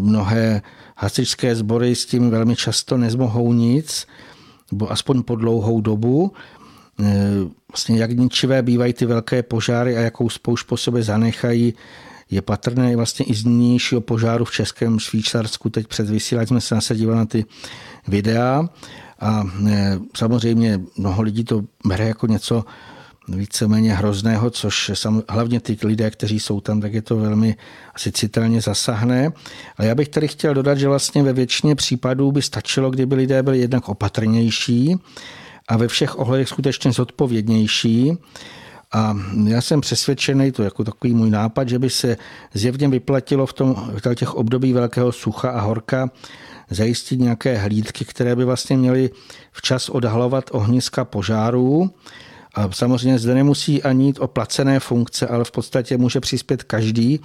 mnohé 0.00 0.62
hasičské 0.96 1.56
sbory 1.56 1.94
s 1.94 2.06
tím 2.06 2.30
velmi 2.30 2.56
často 2.56 2.96
nezmohou 2.96 3.52
nic. 3.52 4.06
nebo 4.72 4.92
aspoň 4.92 5.22
po 5.22 5.36
dlouhou 5.36 5.80
dobu. 5.80 6.32
Vlastně 7.72 7.98
jak 7.98 8.10
ničivé 8.10 8.62
bývají 8.62 8.92
ty 8.92 9.06
velké 9.06 9.42
požáry 9.42 9.96
a 9.96 10.00
jakou 10.00 10.28
spouš 10.28 10.62
po 10.62 10.76
sobě 10.76 11.02
zanechají, 11.02 11.74
je 12.30 12.42
patrné 12.42 12.96
vlastně 12.96 13.26
i 13.26 13.34
z 13.34 13.44
nynějšího 13.44 14.00
požáru 14.00 14.44
v 14.44 14.52
Českém 14.52 14.98
Švýcarsku. 14.98 15.70
Teď 15.70 15.86
před 15.86 16.10
vysíláním 16.10 16.46
jsme 16.46 16.60
se 16.60 16.74
zase 16.74 16.94
na 16.94 17.26
ty 17.26 17.44
videa 18.08 18.68
a 19.20 19.44
samozřejmě 20.16 20.80
mnoho 20.98 21.22
lidí 21.22 21.44
to 21.44 21.62
bere 21.86 22.08
jako 22.08 22.26
něco 22.26 22.64
víceméně 23.28 23.94
hrozného, 23.94 24.50
což 24.50 24.90
sam, 24.94 25.22
hlavně 25.28 25.60
ty 25.60 25.76
lidé, 25.82 26.10
kteří 26.10 26.40
jsou 26.40 26.60
tam, 26.60 26.80
tak 26.80 26.94
je 26.94 27.02
to 27.02 27.16
velmi 27.16 27.56
asi 27.94 28.12
citelně 28.12 28.60
zasahne. 28.60 29.32
Ale 29.76 29.88
já 29.88 29.94
bych 29.94 30.08
tady 30.08 30.28
chtěl 30.28 30.54
dodat, 30.54 30.78
že 30.78 30.88
vlastně 30.88 31.22
ve 31.22 31.32
většině 31.32 31.74
případů 31.74 32.32
by 32.32 32.42
stačilo, 32.42 32.90
kdyby 32.90 33.14
lidé 33.14 33.42
byli 33.42 33.58
jednak 33.58 33.88
opatrnější 33.88 34.96
a 35.68 35.76
ve 35.76 35.88
všech 35.88 36.18
ohledech 36.18 36.48
skutečně 36.48 36.92
zodpovědnější. 36.92 38.12
A 38.92 39.16
já 39.44 39.60
jsem 39.60 39.80
přesvědčený, 39.80 40.52
to 40.52 40.62
jako 40.62 40.84
takový 40.84 41.14
můj 41.14 41.30
nápad, 41.30 41.68
že 41.68 41.78
by 41.78 41.90
se 41.90 42.16
zjevně 42.54 42.88
vyplatilo 42.88 43.46
v, 43.46 43.52
tom, 43.52 43.92
v 44.04 44.14
těch 44.14 44.34
období 44.34 44.72
velkého 44.72 45.12
sucha 45.12 45.50
a 45.50 45.60
horka 45.60 46.10
zajistit 46.70 47.20
nějaké 47.20 47.58
hlídky, 47.58 48.04
které 48.04 48.36
by 48.36 48.44
vlastně 48.44 48.76
měly 48.76 49.10
včas 49.52 49.88
odhalovat 49.88 50.44
ohniska 50.52 51.04
požárů 51.04 51.90
a 52.54 52.70
samozřejmě 52.72 53.18
zde 53.18 53.34
nemusí 53.34 53.82
ani 53.82 54.06
jít 54.06 54.18
o 54.20 54.28
placené 54.28 54.80
funkce, 54.80 55.26
ale 55.26 55.44
v 55.44 55.50
podstatě 55.50 55.96
může 55.96 56.20
přispět 56.20 56.62
každý, 56.62 57.20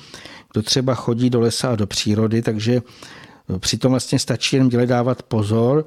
kdo 0.53 0.61
třeba 0.61 0.95
chodí 0.95 1.29
do 1.29 1.39
lesa 1.39 1.71
a 1.71 1.75
do 1.75 1.87
přírody, 1.87 2.41
takže 2.41 2.81
přitom 3.59 3.91
vlastně 3.91 4.19
stačí 4.19 4.55
jen 4.55 4.69
dělat 4.69 4.85
dávat 4.85 5.23
pozor, 5.23 5.85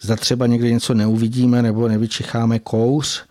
zda 0.00 0.16
třeba 0.16 0.46
někde 0.46 0.70
něco 0.70 0.94
neuvidíme 0.94 1.62
nebo 1.62 1.88
nevyčicháme 1.88 2.58
kous. 2.58 3.22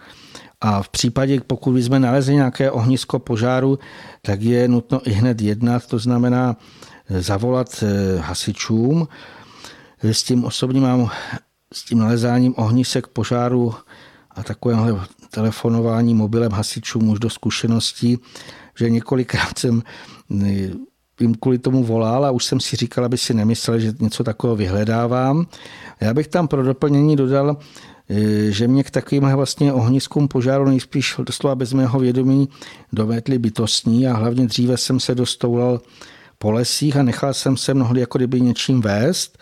A 0.61 0.84
v 0.84 0.90
případě, 0.90 1.41
pokud 1.48 1.77
jsme 1.77 1.99
nalezli 1.99 2.36
nějaké 2.36 2.72
ohnisko 2.72 3.19
požáru, 3.19 3.80
tak 4.22 4.41
je 4.41 4.68
nutno 4.68 5.07
i 5.07 5.11
hned 5.11 5.41
jednat, 5.41 5.86
to 5.86 5.99
znamená 5.99 6.57
zavolat 7.10 7.84
eh, 7.84 8.18
hasičům. 8.19 9.07
S 10.03 10.23
tím 10.23 10.45
osobně 10.45 10.82
mám 10.82 11.10
s 11.73 11.86
tím 11.86 11.99
nalezáním 11.99 12.53
ohnisek 12.57 13.07
požáru 13.07 13.73
a 14.32 14.44
takovémhle 14.44 14.94
telefonování 15.36 16.16
mobilem 16.16 16.52
hasičům 16.52 17.10
už 17.10 17.20
do 17.20 17.30
zkušeností, 17.30 18.18
že 18.78 18.90
několikrát 18.90 19.60
jsem 19.60 19.84
jim 21.20 21.36
kvůli 21.36 21.57
tomu 21.57 21.84
volal 21.84 22.26
a 22.26 22.32
už 22.32 22.45
jsem 22.45 22.60
si 22.60 22.76
říkal, 22.76 23.06
aby 23.06 23.18
si 23.18 23.34
nemyslel, 23.34 23.80
že 23.80 23.94
něco 23.99 24.24
takového 24.24 24.56
vyhledávám. 24.56 25.48
Já 26.02 26.14
bych 26.14 26.28
tam 26.28 26.48
pro 26.48 26.64
doplnění 26.64 27.16
dodal, 27.16 27.57
eh, 28.10 28.52
že 28.52 28.68
mě 28.68 28.84
k 28.84 28.91
takovým 28.91 29.24
vlastně 29.24 29.74
ohniskům 29.74 30.28
požáru 30.28 30.66
nejspíš 30.66 31.16
doslova 31.26 31.56
bez 31.56 31.74
mého 31.74 31.99
vědomí 31.99 32.49
dovedli 32.94 33.40
bytostní 33.40 34.07
a 34.07 34.14
hlavně 34.14 34.48
dříve 34.48 34.78
jsem 34.78 34.99
se 34.99 35.16
dostoulal 35.16 35.82
po 36.38 36.52
lesích 36.52 36.98
a 36.98 37.03
nechal 37.03 37.34
jsem 37.34 37.57
se 37.57 37.74
mnohdy 37.74 37.99
jako 37.99 38.18
kdyby 38.18 38.41
něčím 38.41 38.82
vést 38.82 39.38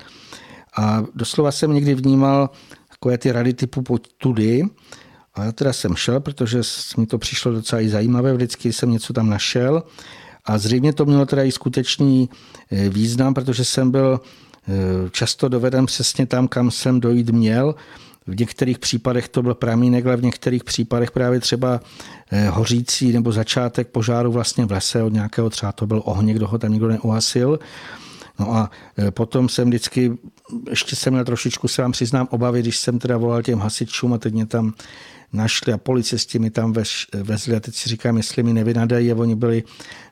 a 0.78 1.03
doslova 1.15 1.52
jsem 1.52 1.74
někdy 1.74 1.95
vnímal 1.95 2.49
takové 2.90 3.18
ty 3.18 3.32
rady 3.32 3.53
typu 3.53 3.82
pojď 3.82 4.07
tudy 4.18 4.64
a 5.35 5.43
já 5.43 5.51
teda 5.51 5.73
jsem 5.73 5.95
šel, 5.95 6.19
protože 6.19 6.61
mi 6.97 7.05
to 7.05 7.18
přišlo 7.18 7.51
docela 7.51 7.81
i 7.81 7.89
zajímavé, 7.89 8.34
vždycky 8.34 8.73
jsem 8.73 8.91
něco 8.91 9.14
tam 9.14 9.30
našel 9.30 9.84
a 10.45 10.57
zřejmě 10.57 10.93
to 10.93 11.05
mělo 11.05 11.26
teda 11.26 11.43
i 11.43 11.51
skutečný 11.51 12.30
e, 12.72 12.89
význam, 12.89 13.34
protože 13.34 13.65
jsem 13.65 13.91
byl 13.91 14.19
e, 14.68 15.10
často 15.10 15.49
doveden 15.49 15.85
přesně 15.85 16.26
tam, 16.26 16.47
kam 16.47 16.72
jsem 16.72 16.99
dojít 16.99 17.30
měl. 17.30 17.76
V 18.27 18.39
některých 18.39 18.80
případech 18.80 19.30
to 19.30 19.43
byl 19.43 19.53
pramínek, 19.53 20.05
ale 20.05 20.18
v 20.18 20.23
některých 20.23 20.64
případech 20.64 21.11
právě 21.11 21.39
třeba 21.39 21.80
e, 22.31 22.49
hořící 22.49 23.14
nebo 23.14 23.31
začátek 23.31 23.88
požáru 23.88 24.31
vlastně 24.31 24.65
v 24.65 24.72
lese 24.72 25.03
od 25.03 25.14
nějakého 25.14 25.49
třeba 25.49 25.72
to 25.72 25.88
byl 25.88 26.01
ohně, 26.05 26.34
kdo 26.34 26.47
ho 26.47 26.57
tam 26.57 26.72
nikdo 26.72 26.88
neuhasil. 26.88 27.60
No 28.39 28.55
a 28.55 28.72
potom 29.10 29.49
jsem 29.49 29.68
vždycky, 29.68 30.18
ještě 30.69 30.95
jsem 30.95 31.14
měl 31.14 31.26
trošičku, 31.26 31.68
se 31.68 31.81
vám 31.81 31.91
přiznám, 31.91 32.27
obavy, 32.31 32.60
když 32.60 32.77
jsem 32.77 32.99
teda 32.99 33.18
volal 33.18 33.41
těm 33.41 33.60
hasičům 33.60 34.14
a 34.14 34.18
teď 34.18 34.34
mě 34.34 34.45
tam 34.45 34.73
našli 35.34 35.73
a 35.73 35.77
policisti 35.77 36.39
mi 36.39 36.49
tam 36.49 36.73
vezli 37.14 37.55
a 37.55 37.60
teď 37.60 37.76
si 37.76 37.89
říkám, 37.89 38.18
jestli 38.18 38.43
mi 38.43 38.53
nevynadají 38.53 39.11
a 39.11 39.15
oni 39.15 39.35
byli 39.35 39.64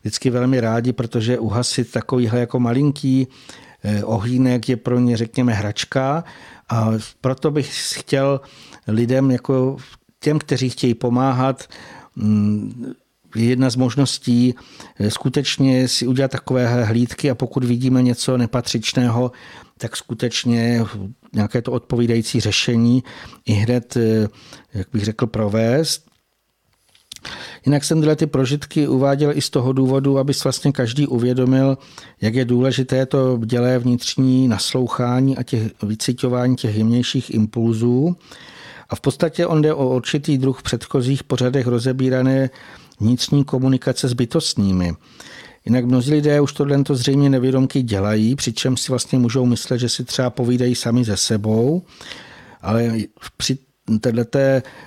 vždycky 0.01 0.29
velmi 0.29 0.59
rádi, 0.59 0.93
protože 0.93 1.39
uhasit 1.39 1.91
takovýhle 1.91 2.39
jako 2.39 2.59
malinký 2.59 3.27
eh, 3.83 4.03
ohýnek 4.03 4.69
je 4.69 4.77
pro 4.77 4.99
ně, 4.99 5.17
řekněme, 5.17 5.53
hračka. 5.53 6.23
A 6.69 6.91
proto 7.21 7.51
bych 7.51 7.99
chtěl 7.99 8.41
lidem, 8.87 9.31
jako 9.31 9.77
těm, 10.19 10.39
kteří 10.39 10.69
chtějí 10.69 10.93
pomáhat, 10.93 11.67
mm, 13.35 13.43
jedna 13.43 13.69
z 13.69 13.75
možností 13.75 14.55
eh, 14.99 15.11
skutečně 15.11 15.87
si 15.87 16.07
udělat 16.07 16.31
takové 16.31 16.83
hlídky 16.83 17.29
a 17.29 17.35
pokud 17.35 17.63
vidíme 17.63 18.01
něco 18.01 18.37
nepatřičného, 18.37 19.31
tak 19.77 19.97
skutečně 19.97 20.83
nějaké 21.33 21.61
to 21.61 21.71
odpovídající 21.71 22.39
řešení 22.39 23.03
i 23.45 23.53
hned, 23.53 23.97
eh, 23.97 24.27
jak 24.73 24.87
bych 24.93 25.05
řekl, 25.05 25.27
provést. 25.27 26.11
Jinak 27.65 27.83
jsem 27.83 27.99
tyhle 27.99 28.15
ty 28.15 28.27
prožitky 28.27 28.87
uváděl 28.87 29.37
i 29.37 29.41
z 29.41 29.49
toho 29.49 29.73
důvodu, 29.73 30.17
aby 30.17 30.33
si 30.33 30.43
vlastně 30.43 30.71
každý 30.71 31.07
uvědomil, 31.07 31.77
jak 32.21 32.35
je 32.35 32.45
důležité 32.45 33.05
to 33.05 33.39
dělé 33.45 33.79
vnitřní 33.79 34.47
naslouchání 34.47 35.37
a 35.37 35.43
těch 35.43 35.61
vycitování 35.83 36.55
těch 36.55 36.75
jemnějších 36.75 37.33
impulzů. 37.33 38.15
A 38.89 38.95
v 38.95 39.01
podstatě 39.01 39.47
on 39.47 39.61
jde 39.61 39.73
o 39.73 39.95
určitý 39.95 40.37
druh 40.37 40.61
předchozích 40.61 41.23
pořadech 41.23 41.67
rozebírané 41.67 42.49
vnitřní 43.01 43.43
komunikace 43.43 44.07
s 44.07 44.13
bytostnými. 44.13 44.93
Jinak 45.65 45.85
mnozí 45.85 46.13
lidé 46.13 46.41
už 46.41 46.53
tohle 46.53 46.83
to 46.83 46.95
zřejmě 46.95 47.29
nevědomky 47.29 47.81
dělají, 47.81 48.35
přičem 48.35 48.77
si 48.77 48.91
vlastně 48.91 49.19
můžou 49.19 49.45
myslet, 49.45 49.79
že 49.79 49.89
si 49.89 50.03
třeba 50.03 50.29
povídají 50.29 50.75
sami 50.75 51.03
ze 51.03 51.17
sebou, 51.17 51.83
ale 52.61 52.93
při 53.37 53.57
této 54.01 54.39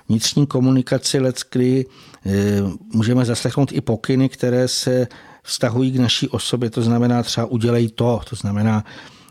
vnitřní 0.09 0.47
komunikaci 0.47 1.21
leckdy 1.21 1.87
eh, 2.27 2.33
můžeme 2.93 3.25
zaslechnout 3.25 3.73
i 3.73 3.81
pokyny, 3.81 4.29
které 4.29 4.69
se 4.69 5.07
vztahují 5.43 5.93
k 5.93 6.01
naší 6.01 6.29
osobě, 6.29 6.71
to 6.71 6.83
znamená 6.83 7.23
třeba 7.23 7.47
udělej 7.47 7.89
to, 7.89 8.21
to 8.31 8.37
znamená 8.37 8.85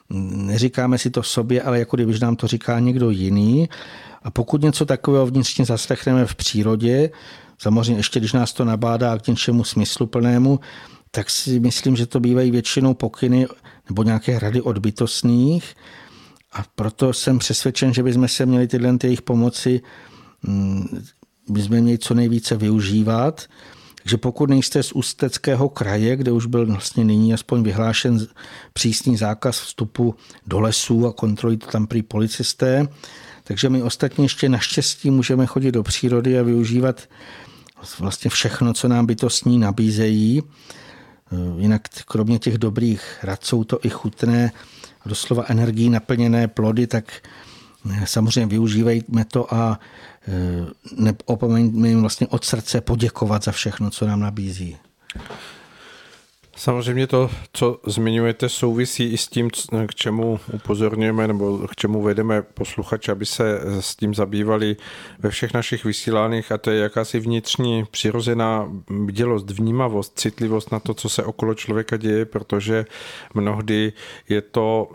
neříkáme 0.09 0.97
si 0.97 1.09
to 1.09 1.23
sobě, 1.23 1.61
ale 1.61 1.79
jako 1.79 1.97
když 1.97 2.19
nám 2.19 2.35
to 2.35 2.47
říká 2.47 2.79
někdo 2.79 3.09
jiný. 3.09 3.69
A 4.23 4.31
pokud 4.31 4.61
něco 4.61 4.85
takového 4.85 5.25
vnitřně 5.25 5.65
zaslechneme 5.65 6.25
v 6.25 6.35
přírodě, 6.35 7.09
samozřejmě 7.63 7.99
ještě 7.99 8.19
když 8.19 8.33
nás 8.33 8.53
to 8.53 8.65
nabádá 8.65 9.17
k 9.17 9.27
něčemu 9.27 9.63
smysluplnému, 9.63 10.59
tak 11.11 11.29
si 11.29 11.59
myslím, 11.59 11.95
že 11.95 12.05
to 12.05 12.19
bývají 12.19 12.51
většinou 12.51 12.93
pokyny 12.93 13.47
nebo 13.89 14.03
nějaké 14.03 14.39
rady 14.39 14.61
od 14.61 14.77
bytostných 14.77 15.75
a 16.51 16.65
proto 16.75 17.13
jsem 17.13 17.39
přesvědčen, 17.39 17.93
že 17.93 18.03
bychom 18.03 18.27
se 18.27 18.45
měli 18.45 18.67
tyhle 18.67 18.97
jejich 19.03 19.21
pomoci 19.21 19.81
mm, 20.43 21.03
bychom 21.49 21.81
měli 21.81 21.97
co 21.97 22.13
nejvíce 22.13 22.55
využívat. 22.55 23.41
Takže 24.03 24.17
pokud 24.17 24.49
nejste 24.49 24.83
z 24.83 24.91
Ústeckého 24.91 25.69
kraje, 25.69 26.15
kde 26.15 26.31
už 26.31 26.45
byl 26.45 26.65
vlastně 26.65 27.03
nyní 27.03 27.33
aspoň 27.33 27.63
vyhlášen 27.63 28.27
přísný 28.73 29.17
zákaz 29.17 29.59
vstupu 29.59 30.15
do 30.47 30.59
lesů 30.59 31.07
a 31.07 31.13
kontrolují 31.13 31.57
to 31.57 31.67
tam 31.67 31.87
prý 31.87 32.03
policisté, 32.03 32.87
takže 33.43 33.69
my 33.69 33.83
ostatně 33.83 34.25
ještě 34.25 34.49
naštěstí 34.49 35.11
můžeme 35.11 35.45
chodit 35.45 35.71
do 35.71 35.83
přírody 35.83 36.39
a 36.39 36.43
využívat 36.43 37.01
vlastně 37.99 38.29
všechno, 38.29 38.73
co 38.73 38.87
nám 38.87 39.05
bytostní 39.05 39.59
nabízejí. 39.59 40.43
Eh, 40.43 41.61
jinak 41.61 41.81
kromě 42.05 42.39
těch 42.39 42.57
dobrých 42.57 43.19
rad 43.23 43.45
jsou 43.45 43.63
to 43.63 43.79
i 43.83 43.89
chutné, 43.89 44.51
doslova 45.05 45.43
energií 45.47 45.89
naplněné 45.89 46.47
plody, 46.47 46.87
tak 46.87 47.05
eh, 47.91 48.05
samozřejmě 48.05 48.45
využívejme 48.45 49.25
to 49.25 49.53
a 49.53 49.79
eh, 50.27 50.65
neopomeňme 50.97 51.87
jim 51.87 52.01
vlastně 52.01 52.27
od 52.27 52.45
srdce 52.45 52.81
poděkovat 52.81 53.43
za 53.43 53.51
všechno, 53.51 53.89
co 53.89 54.07
nám 54.07 54.19
nabízí. 54.19 54.77
Samozřejmě 56.55 57.07
to, 57.07 57.29
co 57.53 57.79
zmiňujete, 57.85 58.49
souvisí 58.49 59.13
i 59.13 59.17
s 59.17 59.27
tím, 59.27 59.49
k 59.87 59.95
čemu 59.95 60.39
upozorňujeme 60.53 61.27
nebo 61.27 61.57
k 61.57 61.75
čemu 61.75 62.01
vedeme 62.01 62.41
posluchače, 62.41 63.11
aby 63.11 63.25
se 63.25 63.59
s 63.79 63.95
tím 63.95 64.15
zabývali 64.15 64.75
ve 65.19 65.29
všech 65.29 65.53
našich 65.53 65.85
vysíláních 65.85 66.51
a 66.51 66.57
to 66.57 66.71
je 66.71 66.79
jakási 66.79 67.19
vnitřní 67.19 67.83
přirozená 67.91 68.71
bdělost, 68.89 69.49
vnímavost, 69.49 70.19
citlivost 70.19 70.71
na 70.71 70.79
to, 70.79 70.93
co 70.93 71.09
se 71.09 71.23
okolo 71.23 71.53
člověka 71.53 71.97
děje, 71.97 72.25
protože 72.25 72.85
mnohdy 73.33 73.93
je 74.29 74.41
to 74.41 74.89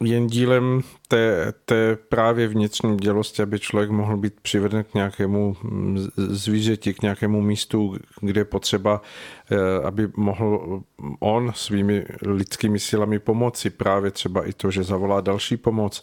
jen 0.00 0.26
dílem 0.26 0.80
té, 1.08 1.52
té 1.64 1.96
právě 1.96 2.48
vnitřní 2.48 2.96
dělosti, 2.96 3.42
aby 3.42 3.58
člověk 3.58 3.90
mohl 3.90 4.16
být 4.16 4.40
přiveden 4.42 4.84
k 4.84 4.94
nějakému 4.94 5.56
mm, 5.62 6.08
zvířeti, 6.16 6.94
k 6.94 7.02
nějakému 7.02 7.40
místu, 7.40 7.96
kde 8.20 8.40
je 8.40 8.44
potřeba, 8.44 9.02
eh, 9.50 9.56
aby 9.84 10.08
mohl 10.16 10.80
on 11.20 11.52
svými 11.54 12.04
lidskými 12.22 12.78
silami 12.78 13.18
pomoci. 13.18 13.70
Právě 13.70 14.10
třeba 14.10 14.46
i 14.46 14.52
to, 14.52 14.70
že 14.70 14.82
zavolá 14.82 15.20
další 15.20 15.56
pomoc. 15.56 16.00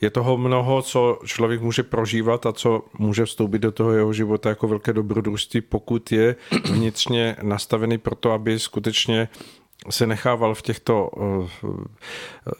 Je 0.00 0.10
toho 0.10 0.36
mnoho, 0.36 0.82
co 0.82 1.18
člověk 1.24 1.62
může 1.62 1.82
prožívat 1.82 2.46
a 2.46 2.52
co 2.52 2.84
může 2.98 3.24
vstoupit 3.24 3.58
do 3.58 3.72
toho 3.72 3.92
jeho 3.92 4.12
života 4.12 4.48
jako 4.48 4.68
velké 4.68 4.92
dobrodružství, 4.92 5.60
pokud 5.60 6.12
je 6.12 6.36
vnitřně 6.70 7.36
nastavený 7.42 7.98
pro 7.98 8.14
to, 8.14 8.32
aby 8.32 8.58
skutečně 8.58 9.28
se 9.90 10.06
nechával 10.06 10.54
v 10.54 10.62
těchto 10.62 11.10
eh, 11.16 11.48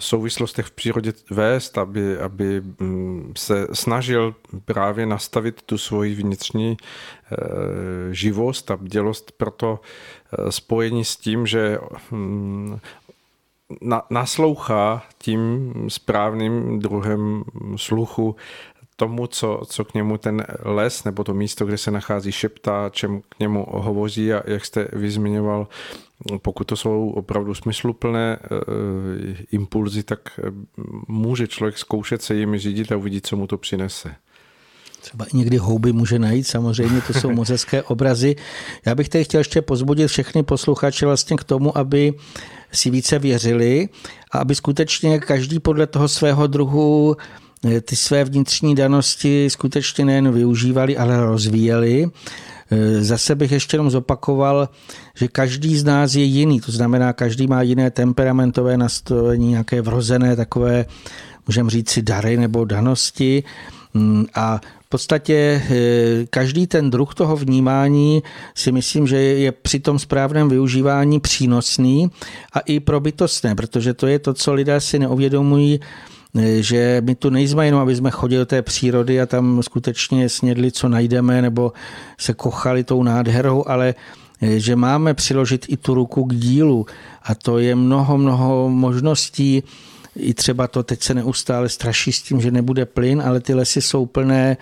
souvislostech 0.01 0.67
v 0.67 0.71
přírodě 0.71 1.13
vést, 1.31 1.79
aby, 1.79 2.19
aby 2.19 2.61
mm, 2.61 3.33
se 3.37 3.67
snažil 3.73 4.35
právě 4.65 5.07
nastavit 5.07 5.63
tu 5.63 5.79
svoji 5.79 6.15
vnitřní 6.15 6.77
eh, 6.77 7.37
živost 8.11 8.71
a 8.71 8.79
dělost 8.83 9.33
proto 9.33 9.81
eh, 9.81 10.53
spojení 10.53 11.05
s 11.05 11.17
tím, 11.17 11.47
že 11.47 11.79
mm, 12.11 12.79
naslouchá 14.11 15.03
tím 15.19 15.73
správným 15.89 16.79
druhem 16.79 17.45
sluchu 17.77 18.37
tomu, 18.97 19.27
co, 19.27 19.63
co 19.67 19.85
k 19.85 19.95
němu 19.95 20.19
ten 20.19 20.47
les 20.63 21.05
nebo 21.05 21.25
to 21.25 21.35
místo, 21.35 21.67
kde 21.67 21.79
se 21.79 21.91
nachází, 21.91 22.33
šeptá, 22.33 22.91
čem 22.91 23.21
k 23.21 23.39
němu 23.41 23.67
hovoří 23.71 24.33
a 24.33 24.43
jak 24.51 24.65
jste 24.65 24.89
vyzmiňoval, 24.93 25.69
pokud 26.43 26.65
to 26.65 26.77
jsou 26.77 27.11
opravdu 27.11 27.55
smysluplné 27.55 28.37
e, 28.37 28.39
impulzy, 29.53 30.03
tak 30.03 30.21
eh, 30.39 30.51
může 31.09 31.47
člověk 31.47 31.79
zkoušet 31.79 32.23
se 32.23 32.35
jimi 32.35 32.59
řídit 32.59 32.93
a 32.93 32.97
uvidit, 32.97 33.27
co 33.27 33.37
mu 33.37 33.47
to 33.47 33.59
přinese. 33.59 34.15
Třeba 35.01 35.25
i 35.25 35.37
někdy 35.37 35.57
houby 35.57 35.93
může 35.93 36.19
najít, 36.19 36.47
samozřejmě 36.47 37.01
to 37.01 37.13
jsou 37.13 37.31
moc 37.31 37.49
hezké 37.49 37.83
obrazy. 37.93 38.37
Já 38.87 38.95
bych 38.95 39.09
tady 39.09 39.25
chtěl 39.25 39.41
ještě 39.41 39.63
pozbudit 39.63 40.09
všechny 40.09 40.43
posluchače 40.43 41.07
vlastně 41.07 41.37
k 41.37 41.45
tomu, 41.45 41.79
aby 41.79 42.13
si 42.73 42.91
více 42.91 43.19
věřili 43.19 43.89
a 44.33 44.39
aby 44.39 44.55
skutečně 44.55 45.19
každý 45.19 45.61
podle 45.61 45.87
toho 45.87 46.09
svého 46.09 46.47
druhu 46.47 47.17
ty 47.83 47.97
své 47.97 48.25
vnitřní 48.25 48.75
danosti 48.75 49.51
skutečně 49.51 50.05
nejen 50.05 50.33
využívali, 50.33 50.97
ale 50.97 51.21
rozvíjeli. 51.21 52.11
Eh, 52.71 53.05
zase 53.05 53.35
bych 53.35 53.53
ještě 53.53 53.75
jenom 53.75 53.91
zopakoval, 53.91 54.69
že 55.17 55.29
každý 55.29 55.77
z 55.77 55.85
nás 55.85 56.15
je 56.15 56.25
jiný, 56.25 56.61
to 56.61 56.73
znamená, 56.73 57.13
každý 57.13 57.47
má 57.47 57.63
jiné 57.63 57.91
temperamentové 57.91 58.77
nastavení, 58.77 59.49
nějaké 59.49 59.83
vrozené 59.83 60.37
takové, 60.37 60.87
můžeme 61.47 61.71
říct 61.71 61.91
si 61.91 62.03
dary 62.03 62.37
nebo 62.37 62.65
danosti. 62.65 63.45
Mm, 63.95 64.27
a 64.35 64.61
v 64.87 64.89
podstatě 64.89 65.63
eh, 65.71 66.27
každý 66.31 66.67
ten 66.67 66.91
druh 66.91 67.15
toho 67.15 67.37
vnímání 67.37 68.23
si 68.55 68.73
myslím, 68.73 69.07
že 69.07 69.17
je 69.17 69.53
při 69.53 69.81
tom 69.81 69.99
správném 69.99 70.49
využívání 70.49 71.21
přínosný 71.21 72.11
a 72.53 72.61
i 72.61 72.81
probytostné, 72.81 73.55
protože 73.55 73.95
to 73.95 74.07
je 74.07 74.19
to, 74.19 74.35
co 74.35 74.53
lidé 74.55 74.81
si 74.81 74.99
neuvědomují, 74.99 75.81
že 76.61 77.03
my 77.05 77.15
tu 77.15 77.31
nejsme 77.31 77.67
jenom, 77.67 77.81
aby 77.81 77.97
jsme 77.97 78.11
chodili 78.11 78.39
do 78.39 78.47
té 78.47 78.63
přírody 78.63 79.21
a 79.21 79.27
tam 79.27 79.63
skutečně 79.63 80.29
snědli, 80.29 80.73
co 80.73 80.89
najdeme, 80.89 81.43
nebo 81.43 81.73
se 82.19 82.35
kochali 82.35 82.85
tou 82.85 83.03
nádherou, 83.03 83.65
ale 83.67 83.95
eh, 84.43 84.59
že 84.59 84.77
máme 84.77 85.15
přiložit 85.15 85.67
i 85.69 85.77
tu 85.77 85.95
ruku 85.95 86.25
k 86.25 86.35
dílu. 86.35 86.87
A 87.23 87.35
to 87.35 87.59
je 87.59 87.75
mnoho, 87.75 88.19
mnoho 88.19 88.69
možností. 88.69 89.63
I 90.17 90.35
třeba 90.35 90.67
to 90.67 90.83
teď 90.83 91.03
se 91.03 91.15
neustále 91.15 91.69
straší 91.69 92.13
s 92.13 92.23
tím, 92.23 92.41
že 92.41 92.51
nebude 92.51 92.87
plyn, 92.87 93.23
ale 93.27 93.41
ty 93.41 93.55
lesy 93.55 93.83
jsou 93.83 94.07
plné 94.07 94.57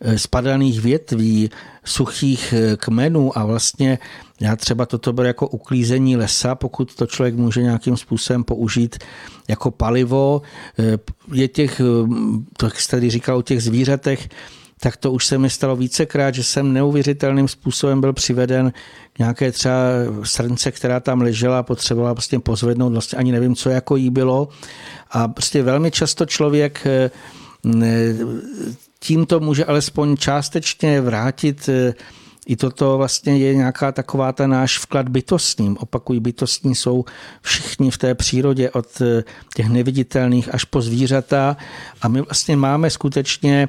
Eh, 0.00 0.18
spadaných 0.18 0.80
větví, 0.80 1.50
suchých 1.84 2.52
eh, 2.52 2.76
kmenů 2.76 3.38
a 3.38 3.44
vlastně 3.44 3.98
já 4.40 4.56
třeba 4.56 4.86
toto 4.86 5.12
beru 5.12 5.26
jako 5.26 5.48
uklízení 5.48 6.16
lesa, 6.16 6.54
pokud 6.54 6.94
to 6.94 7.06
člověk 7.06 7.34
může 7.34 7.62
nějakým 7.62 7.96
způsobem 7.96 8.44
použít 8.44 8.98
jako 9.48 9.70
palivo. 9.70 10.42
Eh, 10.78 10.98
je 11.32 11.48
těch, 11.48 11.80
to 12.56 12.66
jak 12.66 12.80
jste 12.80 12.96
tady 12.96 13.10
říkal 13.10 13.36
o 13.36 13.42
těch 13.42 13.62
zvířatech, 13.62 14.28
tak 14.80 14.96
to 14.96 15.12
už 15.12 15.26
se 15.26 15.38
mi 15.38 15.50
stalo 15.50 15.76
vícekrát, 15.76 16.34
že 16.34 16.44
jsem 16.44 16.72
neuvěřitelným 16.72 17.48
způsobem 17.48 18.00
byl 18.00 18.12
přiveden 18.12 18.72
nějaké 19.18 19.52
třeba 19.52 19.74
srnce, 20.22 20.72
která 20.72 21.00
tam 21.00 21.20
ležela 21.20 21.62
potřebovala 21.62 22.14
prostě 22.14 22.38
pozvednout, 22.38 22.92
vlastně 22.92 23.18
ani 23.18 23.32
nevím, 23.32 23.54
co 23.54 23.70
jako 23.70 23.96
jí 23.96 24.10
bylo. 24.10 24.48
A 25.10 25.28
prostě 25.28 25.62
velmi 25.62 25.90
často 25.90 26.26
člověk 26.26 26.86
tímto 28.98 29.40
může 29.40 29.64
alespoň 29.64 30.16
částečně 30.16 31.00
vrátit 31.00 31.68
eh, 31.68 31.94
i 32.46 32.56
toto 32.56 32.98
vlastně 32.98 33.38
je 33.38 33.54
nějaká 33.54 33.92
taková 33.92 34.32
ta 34.32 34.46
náš 34.46 34.78
vklad 34.78 35.08
bytostním. 35.08 35.76
Opakují, 35.80 36.20
bytostní 36.20 36.74
jsou 36.74 37.04
všichni 37.42 37.90
v 37.90 37.98
té 37.98 38.14
přírodě 38.14 38.70
od 38.70 38.86
eh, 39.00 39.24
těch 39.54 39.68
neviditelných 39.68 40.54
až 40.54 40.64
po 40.64 40.82
zvířata 40.82 41.56
a 42.02 42.08
my 42.08 42.22
vlastně 42.22 42.56
máme 42.56 42.90
skutečně 42.90 43.68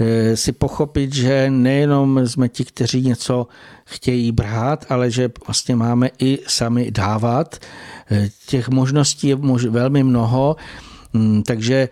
eh, 0.00 0.36
si 0.36 0.52
pochopit, 0.52 1.14
že 1.14 1.50
nejenom 1.50 2.28
jsme 2.28 2.48
ti, 2.48 2.64
kteří 2.64 3.02
něco 3.02 3.46
chtějí 3.84 4.32
brát, 4.32 4.86
ale 4.88 5.10
že 5.10 5.30
vlastně 5.46 5.76
máme 5.76 6.10
i 6.18 6.38
sami 6.46 6.90
dávat. 6.90 7.56
Těch 8.46 8.68
možností 8.68 9.28
je 9.28 9.36
velmi 9.70 10.04
mnoho, 10.04 10.56
mm, 11.12 11.42
takže 11.42 11.88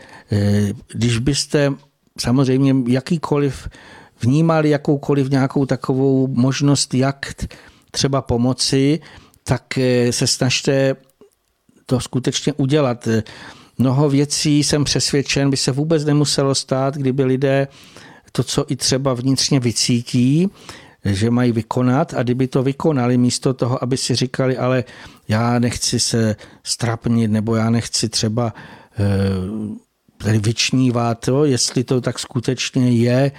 když 0.92 1.18
byste 1.18 1.72
samozřejmě 2.20 2.74
jakýkoliv 2.86 3.68
vnímali 4.24 4.70
jakoukoliv 4.70 5.30
nějakou 5.30 5.66
takovou 5.66 6.26
možnost, 6.26 6.94
jak 6.94 7.34
třeba 7.90 8.22
pomoci, 8.22 9.00
tak 9.44 9.78
eh, 9.78 10.12
se 10.12 10.26
snažte 10.26 10.96
to 11.86 12.00
skutečně 12.00 12.52
udělat. 12.52 13.08
Mnoho 13.78 14.08
věcí 14.08 14.64
jsem 14.64 14.84
přesvědčen, 14.84 15.50
by 15.50 15.56
se 15.56 15.72
vůbec 15.72 16.04
nemuselo 16.04 16.54
stát, 16.54 16.96
kdyby 16.96 17.24
lidé 17.24 17.68
to, 18.32 18.42
co 18.42 18.64
i 18.68 18.76
třeba 18.76 19.14
vnitřně 19.14 19.60
vycítí, 19.60 20.48
že 21.04 21.30
mají 21.30 21.52
vykonat 21.52 22.14
a 22.14 22.22
kdyby 22.22 22.48
to 22.48 22.62
vykonali 22.62 23.18
místo 23.18 23.54
toho, 23.54 23.82
aby 23.82 23.96
si 23.96 24.14
říkali, 24.14 24.58
ale 24.58 24.84
já 25.28 25.58
nechci 25.58 26.00
se 26.00 26.36
strapnit 26.64 27.30
nebo 27.30 27.56
já 27.56 27.70
nechci 27.70 28.08
třeba 28.08 28.54
eh, 28.98 29.04
tady 30.24 30.38
vyčnívá 30.38 31.14
to, 31.14 31.44
jestli 31.44 31.84
to 31.84 32.00
tak 32.00 32.18
skutečně 32.18 32.90
je. 32.90 33.32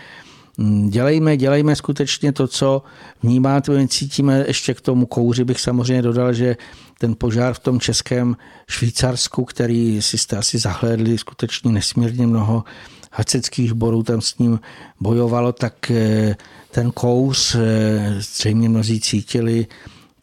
Mm, 0.58 0.90
dělejme, 0.90 1.38
dělejme 1.38 1.76
skutečně 1.76 2.32
to, 2.32 2.48
co 2.48 2.84
vnímáte, 3.24 3.72
my 3.72 3.88
cítíme. 3.88 4.44
Ještě 4.48 4.74
k 4.74 4.82
tomu 4.82 5.06
kouři 5.06 5.44
bych 5.44 5.60
samozřejmě 5.60 6.02
dodal, 6.02 6.34
že 6.34 6.58
ten 7.00 7.16
požár 7.18 7.54
v 7.54 7.60
tom 7.60 7.80
českém 7.80 8.38
Švýcarsku, 8.70 9.46
který 9.46 10.02
si 10.02 10.18
jste 10.18 10.38
asi 10.38 10.58
zahlédli, 10.58 11.18
skutečně 11.18 11.72
nesmírně 11.72 12.28
mnoho 12.28 12.64
haceckých 13.12 13.74
borů 13.74 14.04
tam 14.04 14.22
s 14.22 14.38
ním 14.38 14.60
bojovalo, 15.00 15.52
tak 15.52 15.92
eh, 15.92 16.36
ten 16.72 16.92
kouř 16.92 17.56
eh, 17.56 18.16
zřejmě 18.20 18.70
mnozí 18.70 19.00
cítili 19.02 19.68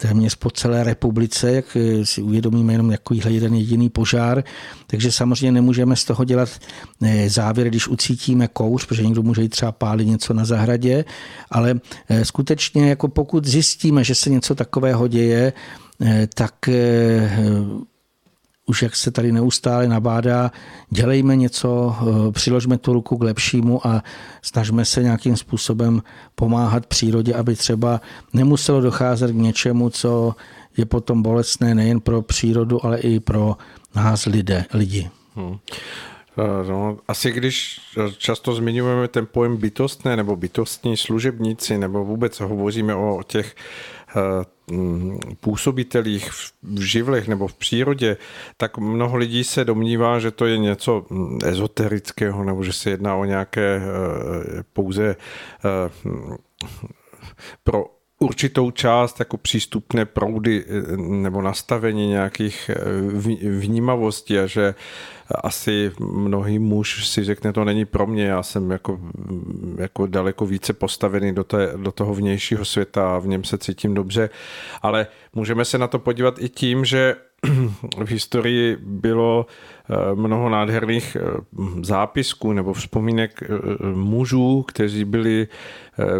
téměř 0.07 0.35
po 0.35 0.49
celé 0.51 0.83
republice, 0.83 1.51
jak 1.51 1.65
eh, 1.75 2.05
si 2.05 2.21
uvědomíme 2.21 2.73
jenom 2.73 2.89
takovýhle 2.89 3.31
jeden 3.31 3.53
jediný 3.53 3.89
požár. 3.89 4.43
Takže 4.87 5.11
samozřejmě 5.11 5.51
nemůžeme 5.51 5.95
z 5.95 6.05
toho 6.05 6.23
dělat 6.23 6.49
eh, 7.03 7.29
závěr, 7.29 7.67
když 7.67 7.87
ucítíme 7.87 8.47
kouř, 8.47 8.85
protože 8.85 9.03
někdo 9.03 9.23
může 9.23 9.41
jít 9.41 9.49
třeba 9.49 9.71
pálit 9.71 10.07
něco 10.07 10.33
na 10.33 10.45
zahradě, 10.45 11.05
ale 11.51 11.79
eh, 12.09 12.25
skutečně 12.25 12.89
jako 12.89 13.07
pokud 13.07 13.45
zjistíme, 13.45 14.03
že 14.03 14.15
se 14.15 14.29
něco 14.29 14.55
takového 14.55 15.07
děje, 15.07 15.53
tak 16.35 16.53
už 18.65 18.81
jak 18.81 18.95
se 18.95 19.11
tady 19.11 19.31
neustále 19.31 19.87
nabádá, 19.87 20.51
dělejme 20.89 21.35
něco, 21.35 21.95
eh, 22.01 22.31
přiložme 22.31 22.77
tu 22.77 22.93
ruku 22.93 23.17
k 23.17 23.23
lepšímu 23.23 23.87
a 23.87 24.03
snažme 24.41 24.85
se 24.85 25.03
nějakým 25.03 25.37
způsobem 25.37 26.01
pomáhat 26.35 26.85
přírodě, 26.85 27.33
aby 27.33 27.55
třeba 27.55 28.01
nemuselo 28.33 28.81
docházet 28.81 29.31
k 29.31 29.35
něčemu, 29.35 29.89
co 29.89 30.35
je 30.77 30.85
potom 30.85 31.21
bolestné 31.21 31.75
nejen 31.75 31.99
pro 31.99 32.21
přírodu, 32.21 32.85
ale 32.85 32.99
i 32.99 33.19
pro 33.19 33.57
nás 33.95 34.25
lidé, 34.25 34.65
lidi. 34.73 35.09
Hmm. 35.35 35.57
No, 36.67 36.97
asi 37.07 37.31
když 37.31 37.79
často 38.17 38.55
zmiňujeme 38.55 39.07
ten 39.07 39.27
pojem 39.31 39.57
bytostné 39.57 40.15
nebo 40.15 40.35
bytostní 40.35 40.97
služebníci, 40.97 41.77
nebo 41.77 42.05
vůbec 42.05 42.39
hovoříme 42.39 42.95
o 42.95 43.23
těch 43.27 43.55
Eh, 44.15 44.45
působitelích 45.39 46.31
v 46.31 46.79
živlech 46.79 47.27
nebo 47.27 47.47
v 47.47 47.53
přírodě, 47.53 48.17
tak 48.57 48.77
mnoho 48.77 49.17
lidí 49.17 49.43
se 49.43 49.65
domnívá, 49.65 50.19
že 50.19 50.31
to 50.31 50.45
je 50.45 50.57
něco 50.57 51.05
ezoterického 51.45 52.43
nebo 52.43 52.63
že 52.63 52.73
se 52.73 52.89
jedná 52.89 53.15
o 53.15 53.25
nějaké 53.25 53.81
eh, 53.81 54.63
pouze 54.73 55.15
eh, 55.65 55.89
pro 57.63 57.85
určitou 58.23 58.71
část 58.71 59.19
jako 59.19 59.37
přístupné 59.37 60.05
proudy 60.05 60.65
nebo 60.97 61.41
nastavení 61.41 62.07
nějakých 62.07 62.71
vnímavostí 63.59 64.39
a 64.39 64.45
že 64.45 64.75
asi 65.41 65.91
mnohý 65.99 66.59
muž 66.59 67.07
si 67.07 67.23
řekne, 67.23 67.53
to 67.53 67.63
není 67.63 67.85
pro 67.85 68.07
mě, 68.07 68.25
já 68.25 68.43
jsem 68.43 68.71
jako, 68.71 68.99
jako 69.77 70.07
daleko 70.07 70.45
více 70.45 70.73
postavený 70.73 71.35
do, 71.35 71.43
té, 71.43 71.73
do 71.77 71.91
toho 71.91 72.13
vnějšího 72.13 72.65
světa 72.65 73.15
a 73.15 73.19
v 73.19 73.27
něm 73.27 73.43
se 73.43 73.57
cítím 73.57 73.93
dobře, 73.93 74.29
ale 74.81 75.07
můžeme 75.35 75.65
se 75.65 75.77
na 75.77 75.87
to 75.87 75.99
podívat 75.99 76.35
i 76.39 76.49
tím, 76.49 76.85
že 76.85 77.15
v 78.05 78.09
historii 78.09 78.77
bylo 78.81 79.45
eh, 79.49 79.72
mnoho 80.15 80.49
nádherných 80.49 81.15
eh, 81.15 81.21
zápisků 81.81 82.53
nebo 82.53 82.73
vzpomínek 82.73 83.43
eh, 83.43 83.85
mužů, 83.93 84.65
kteří 84.67 85.05
byli 85.05 85.47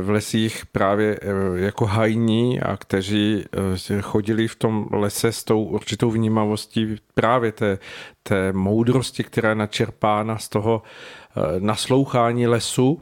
v 0.02 0.10
lesích 0.10 0.66
právě 0.66 1.20
jako 1.56 1.86
hajní 1.86 2.62
a 2.62 2.78
kteří 2.78 3.46
chodili 4.02 4.48
v 4.48 4.56
tom 4.56 4.88
lese 4.92 5.32
s 5.32 5.44
tou 5.44 5.64
určitou 5.64 6.12
vnímavostí 6.12 6.96
právě 7.14 7.52
té, 7.52 7.78
té 8.24 8.54
moudrosti, 8.54 9.24
která 9.24 9.50
je 9.50 9.56
načerpána 9.56 10.38
z 10.38 10.50
toho 10.50 10.82
naslouchání 11.60 12.48
lesu. 12.48 13.02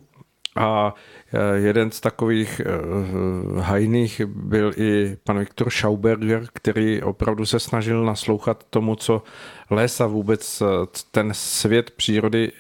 A 0.56 0.94
Eh, 0.94 1.21
jeden 1.54 1.92
z 1.92 2.00
takových 2.00 2.62
eh, 2.66 3.62
hajných 3.62 4.22
byl 4.26 4.74
i 4.78 5.18
pan 5.24 5.40
Viktor 5.40 5.70
Schauberger, 5.70 6.44
který 6.54 7.02
opravdu 7.02 7.46
se 7.46 7.60
snažil 7.60 8.06
naslouchat 8.06 8.64
tomu, 8.70 8.96
co 8.96 9.24
les 9.70 10.02
a 10.02 10.08
vůbec 10.08 10.62
eh, 10.62 10.66
ten 11.12 11.30
svět 11.34 11.92
přírody 11.92 12.52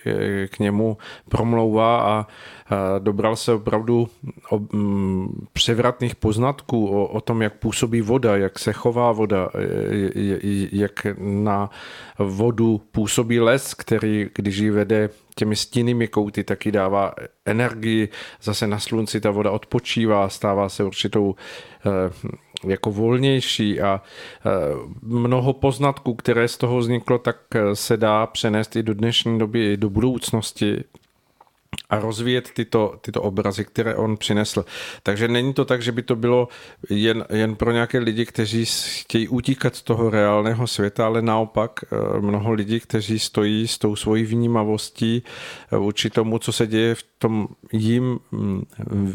k 0.48 0.60
němu 0.60 0.98
promlouvá 1.30 2.02
a 2.02 2.28
dobral 3.00 3.36
se 3.36 3.54
opravdu 3.54 4.10
mm, 4.74 5.48
převratných 5.54 6.16
poznatků 6.16 6.88
o, 6.88 7.08
o 7.08 7.22
tom, 7.22 7.42
jak 7.42 7.54
působí 7.54 8.02
voda, 8.02 8.38
jak 8.38 8.60
se 8.60 8.74
chová 8.74 9.12
voda, 9.12 9.50
jak 10.72 11.08
na 11.20 11.70
vodu 12.20 12.82
působí 12.92 13.40
les, 13.40 13.74
který, 13.74 14.30
když 14.36 14.58
ji 14.58 14.70
vede 14.70 15.10
těmi 15.36 15.56
stínnými 15.56 16.08
kouty, 16.08 16.44
taky 16.44 16.72
dává 16.72 17.14
energii, 17.46 18.10
zase 18.42 18.61
na 18.68 18.80
slunci 18.80 19.22
ta 19.22 19.32
voda 19.32 19.52
odpočívá, 19.52 20.30
stává 20.30 20.70
se 20.70 20.84
určitou 20.84 21.36
eh, 21.86 22.32
jako 22.68 22.92
volnější 22.92 23.82
a 23.82 24.02
eh, 24.02 24.50
mnoho 25.02 25.54
poznatků, 25.54 26.14
které 26.14 26.48
z 26.48 26.58
toho 26.58 26.78
vzniklo, 26.78 27.18
tak 27.18 27.38
eh, 27.56 27.76
se 27.76 27.98
dá 27.98 28.28
přenést 28.28 28.76
i 28.76 28.84
do 28.84 28.94
dnešní 28.94 29.40
doby, 29.40 29.74
i 29.74 29.78
do 29.78 29.90
budoucnosti 29.90 30.84
a 31.92 32.00
rozvíjet 32.00 32.52
tyto, 32.54 32.96
tyto 33.02 33.22
obrazy, 33.22 33.66
které 33.66 33.96
on 33.96 34.18
přinesl. 34.18 34.66
Takže 35.04 35.28
není 35.28 35.54
to 35.54 35.66
tak, 35.66 35.82
že 35.82 35.92
by 35.92 36.02
to 36.02 36.16
bylo 36.16 36.48
jen, 36.90 37.26
jen 37.30 37.56
pro 37.56 37.72
nějaké 37.72 38.00
lidi, 38.00 38.26
kteří 38.26 38.66
chtějí 39.00 39.28
utíkat 39.28 39.76
z 39.76 39.82
toho 39.82 40.10
reálného 40.10 40.68
světa, 40.68 41.06
ale 41.06 41.22
naopak 41.22 41.80
eh, 41.84 42.20
mnoho 42.22 42.52
lidí, 42.52 42.80
kteří 42.80 43.20
stojí 43.20 43.68
s 43.68 43.78
tou 43.78 43.96
svojí 43.96 44.24
vnímavostí 44.24 45.24
eh, 45.72 45.78
vůči 45.78 46.10
tomu, 46.10 46.40
co 46.40 46.52
se 46.52 46.68
děje 46.68 46.96
v 46.96 47.04
tom 47.18 47.48
jim 47.72 48.20
mm, 48.32 48.66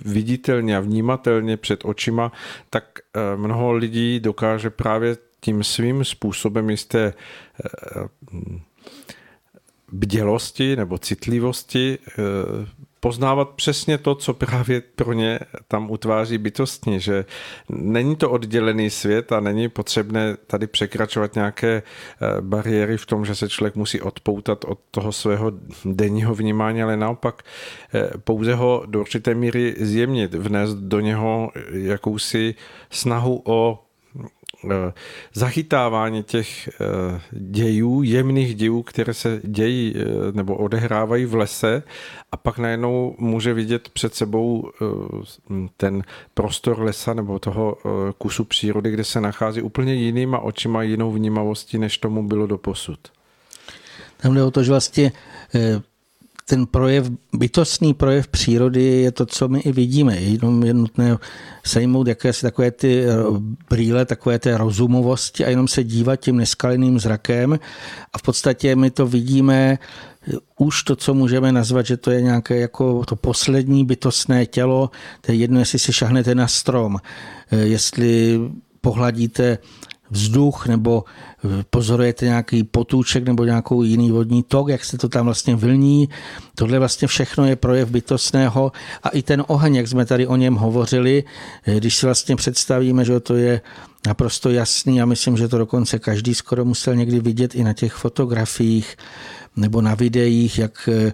viditelně 0.05 0.77
a 0.77 0.81
vnímatelně 0.81 1.57
před 1.57 1.85
očima, 1.85 2.33
tak 2.71 2.85
eh, 2.99 3.37
mnoho 3.37 3.73
lidí 3.73 4.21
dokáže 4.21 4.71
právě 4.71 5.17
tím 5.41 5.65
svým 5.65 6.05
způsobem 6.05 6.71
jisté 6.71 7.15
bdělosti 9.93 10.77
nebo 10.77 10.99
citlivosti 10.99 11.99
eh, 12.09 12.23
poznávat 13.01 13.49
přesně 13.51 13.99
to, 13.99 14.15
co 14.15 14.35
právě 14.35 14.81
pro 14.81 15.13
ně 15.13 15.39
tam 15.69 15.91
utváří 15.91 16.39
bytostně, 16.39 17.01
že 17.01 17.25
není 17.69 18.17
to 18.17 18.31
oddělený 18.31 18.91
svět 18.91 19.33
a 19.33 19.41
není 19.41 19.69
potřebné 19.69 20.37
tady 20.47 20.67
překračovat 20.67 21.35
nějaké 21.35 21.83
eh, 21.83 22.41
bariéry 22.41 22.97
v 22.97 23.07
tom, 23.07 23.25
že 23.25 23.35
se 23.35 23.49
člověk 23.49 23.77
musí 23.77 24.01
odpoutat 24.01 24.65
od 24.65 24.79
toho 24.91 25.13
svého 25.13 25.53
denního 25.85 26.35
vnímání, 26.35 26.83
ale 26.83 26.97
naopak 26.97 27.43
eh, 27.95 28.11
pouze 28.19 28.55
ho 28.55 28.83
do 28.87 29.01
určité 29.01 29.35
míry 29.35 29.75
zjemnit, 29.79 30.35
vnést 30.35 30.75
do 30.75 31.01
něho 31.01 31.51
jakousi 31.73 32.55
snahu 32.91 33.43
o 33.45 33.86
zachytávání 35.35 36.23
těch 36.23 36.69
eh, 36.69 37.21
dějů, 37.31 38.03
jemných 38.03 38.55
dějů, 38.55 38.83
které 38.83 39.15
se 39.15 39.41
dějí 39.45 39.95
eh, 39.97 40.05
nebo 40.33 40.57
odehrávají 40.57 41.25
v 41.25 41.35
lese 41.35 41.83
a 42.33 42.37
pak 42.37 42.59
najednou 42.59 43.15
může 43.19 43.55
vidět 43.55 43.89
před 43.89 44.15
sebou 44.15 44.71
ten 45.77 46.03
prostor 46.35 46.81
lesa 46.81 47.15
nebo 47.15 47.39
toho 47.39 47.77
kusu 48.19 48.45
přírody, 48.45 48.91
kde 48.91 49.05
se 49.05 49.21
nachází 49.21 49.63
úplně 49.63 49.95
jinýma 49.95 50.39
očima, 50.39 50.83
jinou 50.83 51.13
vnímavostí, 51.13 51.79
než 51.79 51.99
tomu 51.99 52.23
bylo 52.23 52.47
do 52.47 52.59
posud. 52.59 52.99
Tam 54.17 54.35
jde 54.35 54.43
o 54.43 54.51
to, 54.51 54.63
že 54.63 54.71
vlastně 54.71 55.13
ten 56.49 56.67
projev, 56.67 57.11
bytostný 57.33 57.95
projev 57.95 58.29
přírody 58.29 58.83
je 58.83 59.13
to, 59.13 59.27
co 59.27 59.49
my 59.49 59.61
i 59.61 59.73
vidíme. 59.73 60.17
Jenom 60.17 60.65
je 60.65 60.75
nutné 60.75 61.19
sejmout 61.65 62.07
jakési 62.07 62.43
takové 62.43 62.71
ty 62.71 63.05
eh, 63.05 63.15
brýle, 63.71 64.05
takové 64.05 64.39
té 64.39 64.57
rozumovosti 64.57 65.45
a 65.45 65.51
jenom 65.51 65.69
se 65.69 65.85
dívat 65.85 66.17
tím 66.17 66.37
neskaleným 66.37 67.01
zrakem 67.01 67.59
a 68.13 68.19
v 68.19 68.23
podstatě 68.23 68.77
my 68.77 68.91
to 68.91 69.07
vidíme 69.07 69.79
eh, 69.79 70.33
už 70.59 70.83
to, 70.83 70.97
co 70.97 71.15
můžeme 71.15 71.53
nazvat, 71.53 71.87
že 71.87 71.97
to 71.97 72.11
je 72.11 72.23
nějaké 72.23 72.57
jako 72.57 73.05
to 73.05 73.17
poslední 73.17 73.85
bytostné 73.85 74.47
tělo, 74.47 74.91
to 75.21 75.33
je 75.33 75.39
jedno, 75.39 75.59
jestli 75.59 75.79
si 75.79 75.93
šahnete 75.93 76.35
na 76.35 76.49
strom, 76.49 76.97
eh, 77.51 77.57
jestli 77.57 78.41
pohladíte 78.81 79.59
vzduch 80.11 80.67
nebo 80.67 81.05
eh, 81.45 81.65
pozorujete 81.71 82.25
nějaký 82.25 82.65
potůček 82.65 83.25
nebo 83.25 83.45
nějakou 83.45 83.83
jiný 83.83 84.11
vodní 84.11 84.43
tok, 84.43 84.69
jak 84.69 84.85
se 84.85 84.99
to 84.99 85.09
tam 85.09 85.25
vlastně 85.25 85.57
vlní. 85.57 86.09
Tohle 86.55 86.79
vlastně 86.79 87.09
všechno 87.09 87.47
je 87.47 87.57
projev 87.57 87.91
bytostného 87.91 88.73
a 89.03 89.09
i 89.09 89.23
ten 89.23 89.45
oheň, 89.47 89.75
jak 89.75 89.89
jsme 89.89 90.07
tady 90.07 90.27
o 90.27 90.37
něm 90.37 90.55
hovořili, 90.55 91.25
eh, 91.67 91.75
když 91.75 91.97
si 91.97 92.07
vlastně 92.07 92.37
představíme, 92.37 93.05
že 93.05 93.21
to 93.21 93.35
je 93.35 93.61
naprosto 94.07 94.51
jasný 94.51 95.03
a 95.03 95.07
myslím, 95.07 95.37
že 95.37 95.49
to 95.49 95.59
dokonce 95.59 95.99
každý 95.99 96.35
skoro 96.35 96.65
musel 96.65 96.97
někdy 96.97 97.21
vidět 97.21 97.55
i 97.55 97.65
na 97.65 97.73
těch 97.73 97.93
fotografiích 97.93 98.97
nebo 99.57 99.81
na 99.83 99.95
videích, 99.95 100.59
jak 100.59 100.89
eh, 100.93 101.13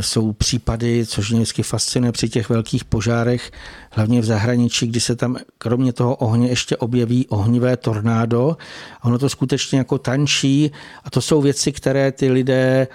jsou 0.00 0.32
případy, 0.32 1.06
což 1.06 1.30
mě 1.30 1.40
vždycky 1.40 1.62
fascinuje 1.62 2.12
při 2.12 2.28
těch 2.28 2.48
velkých 2.48 2.84
požárech, 2.84 3.50
hlavně 3.90 4.20
v 4.20 4.24
zahraničí, 4.24 4.86
kdy 4.86 5.00
se 5.00 5.16
tam 5.16 5.36
kromě 5.58 5.92
toho 5.92 6.16
ohně 6.16 6.48
ještě 6.48 6.76
objeví 6.76 7.26
ohnivé 7.28 7.76
tornádo. 7.76 8.56
A 9.00 9.04
ono 9.04 9.18
to 9.18 9.28
skutečně 9.28 9.78
jako 9.78 9.98
tančí 9.98 10.70
a 11.04 11.10
to 11.10 11.20
jsou 11.20 11.42
věci, 11.42 11.72
které 11.72 12.12
ty 12.12 12.30
lidé 12.30 12.88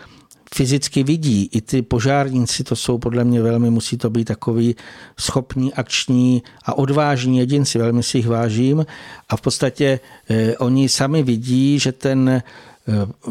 fyzicky 0.55 1.03
vidí. 1.03 1.49
I 1.51 1.61
ty 1.61 1.81
požárníci, 1.81 2.63
to 2.63 2.75
jsou 2.75 2.97
podle 2.97 3.23
mě 3.23 3.41
velmi, 3.41 3.69
musí 3.69 3.97
to 3.97 4.09
být 4.09 4.25
takový 4.25 4.75
schopní, 5.19 5.73
akční 5.73 6.43
a 6.65 6.77
odvážní 6.77 7.37
jedinci, 7.37 7.79
velmi 7.79 8.03
si 8.03 8.17
jich 8.17 8.27
vážím. 8.27 8.85
A 9.29 9.37
v 9.37 9.41
podstatě 9.41 9.99
eh, 10.29 10.57
oni 10.57 10.89
sami 10.89 11.23
vidí, 11.23 11.79
že 11.79 11.91
ten 11.91 12.29
Eh, 12.29 12.72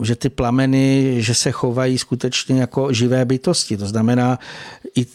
že 0.02 0.16
ty 0.16 0.28
plameny, 0.28 1.16
že 1.18 1.34
se 1.34 1.50
chovají 1.50 1.98
skutečně 1.98 2.60
jako 2.60 2.92
živé 2.92 3.24
bytosti. 3.24 3.76
To 3.76 3.86
znamená, 3.86 4.38
i, 4.96 5.06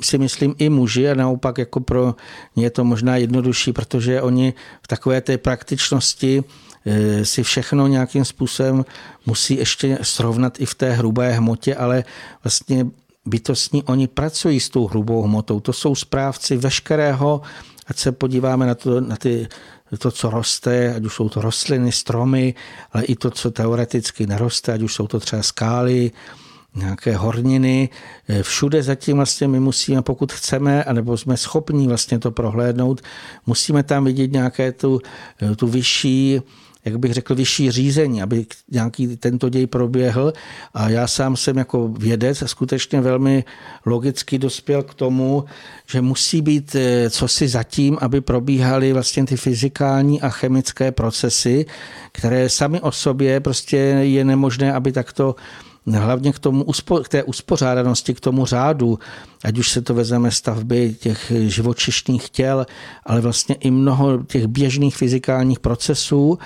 si 0.00 0.18
myslím 0.18 0.54
i 0.58 0.68
muži 0.68 1.10
a 1.10 1.14
naopak 1.14 1.58
jako 1.58 1.80
pro 1.80 2.14
ně 2.56 2.64
je 2.64 2.70
to 2.70 2.84
možná 2.84 3.16
jednodušší, 3.16 3.72
protože 3.72 4.22
oni 4.22 4.54
v 4.82 4.88
takové 4.88 5.20
té 5.20 5.38
praktičnosti 5.38 6.44
eh, 6.86 7.24
si 7.24 7.42
všechno 7.42 7.86
nějakým 7.86 8.24
způsobem 8.24 8.84
musí 9.26 9.56
ještě 9.56 9.98
srovnat 10.02 10.60
i 10.60 10.66
v 10.66 10.74
té 10.74 10.92
hrubé 10.92 11.32
hmotě, 11.32 11.74
ale 11.74 12.04
vlastně 12.44 12.86
bytostní, 13.26 13.82
oni 13.82 14.06
pracují 14.06 14.60
s 14.60 14.68
tou 14.68 14.86
hrubou 14.86 15.22
hmotou. 15.22 15.60
To 15.60 15.72
jsou 15.72 15.94
správci 15.94 16.56
veškerého, 16.56 17.40
ať 17.86 17.98
se 17.98 18.12
podíváme 18.12 18.66
na, 18.66 18.74
to, 18.74 19.00
na 19.00 19.16
ty 19.16 19.48
to, 19.98 20.10
co 20.10 20.30
roste, 20.30 20.94
ať 20.94 21.04
už 21.04 21.14
jsou 21.14 21.28
to 21.28 21.40
rostliny, 21.40 21.92
stromy, 21.92 22.54
ale 22.92 23.04
i 23.04 23.16
to, 23.16 23.30
co 23.30 23.50
teoreticky 23.50 24.26
neroste, 24.26 24.72
ať 24.72 24.82
už 24.82 24.94
jsou 24.94 25.06
to 25.06 25.20
třeba 25.20 25.42
skály, 25.42 26.10
nějaké 26.74 27.16
horniny. 27.16 27.88
Všude 28.42 28.82
zatím 28.82 29.16
vlastně 29.16 29.48
my 29.48 29.60
musíme, 29.60 30.02
pokud 30.02 30.32
chceme, 30.32 30.84
anebo 30.84 31.16
jsme 31.16 31.36
schopni 31.36 31.88
vlastně 31.88 32.18
to 32.18 32.30
prohlédnout, 32.30 33.00
musíme 33.46 33.82
tam 33.82 34.04
vidět 34.04 34.32
nějaké 34.32 34.72
tu, 34.72 35.00
tu 35.56 35.66
vyšší 35.66 36.40
jak 36.86 36.98
bych 36.98 37.12
řekl, 37.12 37.34
vyšší 37.34 37.70
řízení, 37.70 38.22
aby 38.22 38.46
nějaký 38.70 39.16
tento 39.16 39.48
děj 39.48 39.66
proběhl. 39.66 40.32
A 40.74 40.88
já 40.88 41.06
sám 41.06 41.36
jsem 41.36 41.58
jako 41.58 41.88
vědec 41.88 42.42
skutečně 42.46 43.00
velmi 43.00 43.44
logicky 43.86 44.38
dospěl 44.38 44.82
k 44.82 44.94
tomu, 44.94 45.44
že 45.86 46.00
musí 46.00 46.42
být 46.42 46.74
eh, 46.74 47.10
cosi 47.10 47.48
zatím, 47.48 47.98
aby 48.00 48.20
probíhaly 48.20 48.92
vlastně 48.92 49.26
ty 49.26 49.36
fyzikální 49.36 50.20
a 50.20 50.28
chemické 50.28 50.92
procesy, 50.92 51.66
které 52.12 52.48
sami 52.48 52.80
o 52.80 52.92
sobě 52.92 53.40
prostě 53.40 53.76
je 54.02 54.24
nemožné, 54.24 54.72
aby 54.72 54.92
takto 54.92 55.36
hlavně 55.92 56.32
k, 56.32 56.38
tomu, 56.38 56.64
k 57.02 57.08
té 57.08 57.22
uspořádanosti, 57.22 58.14
k 58.14 58.20
tomu 58.20 58.46
řádu, 58.46 58.98
ať 59.44 59.58
už 59.58 59.70
se 59.70 59.82
to 59.82 59.94
vezeme 59.94 60.30
stavby 60.30 60.96
těch 61.00 61.32
živočišných 61.46 62.30
těl, 62.30 62.66
ale 63.04 63.20
vlastně 63.20 63.54
i 63.54 63.70
mnoho 63.70 64.22
těch 64.22 64.46
běžných 64.46 64.96
fyzikálních 64.96 65.60
procesů, 65.60 66.38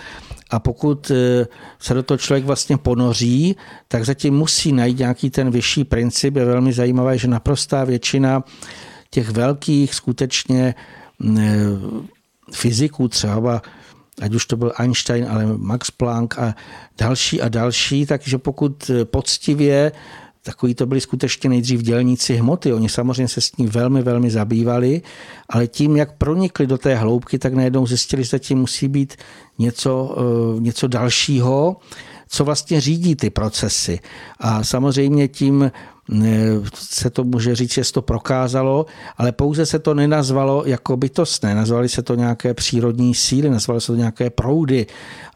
a 0.51 0.59
pokud 0.59 1.11
eh, 1.11 1.47
se 1.79 1.95
do 1.95 2.03
toho 2.03 2.19
člověk 2.19 2.45
vlastně 2.45 2.77
ponoří, 2.77 3.57
tak 3.89 4.05
zatím 4.05 4.35
musí 4.35 4.73
najít 4.73 4.99
nějaký 4.99 5.31
ten 5.31 5.51
vyšší 5.51 5.85
princip. 5.85 6.37
Je 6.37 6.45
velmi 6.45 6.73
zajímavé, 6.73 7.19
že 7.19 7.29
naprostá 7.29 7.85
většina 7.85 8.45
těch 9.11 9.31
velkých 9.31 9.95
skutečně 9.95 10.75
eh, 11.39 11.55
fyziků, 12.53 13.09
třeba 13.09 13.63
ať 14.21 14.35
už 14.35 14.47
to 14.47 14.57
byl 14.57 14.73
Einstein, 14.77 15.27
ale 15.31 15.47
Max 15.57 15.91
Planck 15.91 16.39
a 16.39 16.55
další 16.99 17.41
a 17.41 17.49
další, 17.49 18.07
takže 18.07 18.39
pokud 18.39 18.91
eh, 18.91 19.05
poctivě 19.05 19.93
Takový 20.43 20.75
to 20.75 20.87
byli 20.87 21.01
skutečně 21.01 21.51
nejdřív 21.51 21.83
dělníci 21.83 22.37
hmoty. 22.37 22.73
Oni 22.73 22.89
samozřejmě 22.89 23.29
se 23.29 23.41
s 23.41 23.57
ní 23.57 23.67
velmi, 23.67 24.03
velmi 24.03 24.31
zabývali, 24.31 25.03
ale 25.49 25.67
tím, 25.67 25.97
jak 25.97 26.17
pronikli 26.17 26.67
do 26.67 26.79
té 26.79 26.95
hloubky, 26.95 27.39
tak 27.39 27.55
najednou 27.55 27.87
zjistili, 27.87 28.25
že 28.25 28.39
tím 28.39 28.59
musí 28.59 28.89
být 28.89 29.17
něco, 29.59 30.17
eh, 30.19 30.61
něco 30.61 30.89
dalšího, 30.89 31.77
co 32.29 32.45
vlastně 32.45 32.81
řídí 32.81 33.17
ty 33.17 33.31
procesy. 33.31 34.01
A 34.39 34.65
samozřejmě 34.65 35.29
tím 35.29 35.73
se 36.75 37.11
to 37.11 37.25
může 37.25 37.55
říct, 37.55 37.73
že 37.73 37.85
se 37.85 37.93
to 37.93 38.03
prokázalo, 38.03 38.87
ale 39.17 39.33
pouze 39.33 39.67
se 39.67 39.79
to 39.79 39.95
nenazvalo 39.95 40.63
jako 40.67 40.97
bytostné. 40.97 41.55
Nazvali 41.55 41.89
se 41.89 42.03
to 42.03 42.15
nějaké 42.15 42.55
přírodní 42.55 43.15
síly, 43.15 43.51
nazvali 43.51 43.81
se 43.81 43.87
to 43.87 43.97
nějaké 43.97 44.31
proudy. 44.31 44.87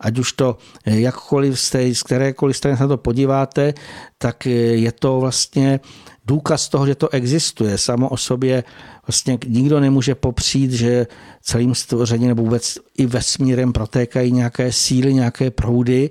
Ať 0.01 0.19
už 0.19 0.33
to 0.33 0.59
jakkoliv 0.85 1.61
z, 1.61 1.71
té, 1.71 1.95
z 1.95 2.03
kterékoliv 2.03 2.57
strany 2.57 2.77
se 2.77 2.83
na 2.83 2.89
to 2.89 2.97
podíváte, 2.97 3.75
tak 4.19 4.47
je 4.47 4.93
to 4.93 5.21
vlastně 5.21 5.81
důkaz 6.27 6.69
toho, 6.69 6.87
že 6.87 6.95
to 6.95 7.09
existuje. 7.09 7.79
Samo 7.79 8.09
o 8.09 8.17
sobě 8.17 8.65
vlastně 9.07 9.39
nikdo 9.47 9.81
nemůže 9.81 10.15
popřít, 10.15 10.71
že 10.71 11.07
celým 11.43 11.75
stvořením 11.75 12.29
nebo 12.29 12.43
vůbec 12.43 12.79
i 12.99 13.07
vesmírem 13.07 13.73
protékají 13.73 14.33
nějaké 14.33 14.73
síly, 14.73 15.15
nějaké 15.15 15.51
proudy 15.51 16.11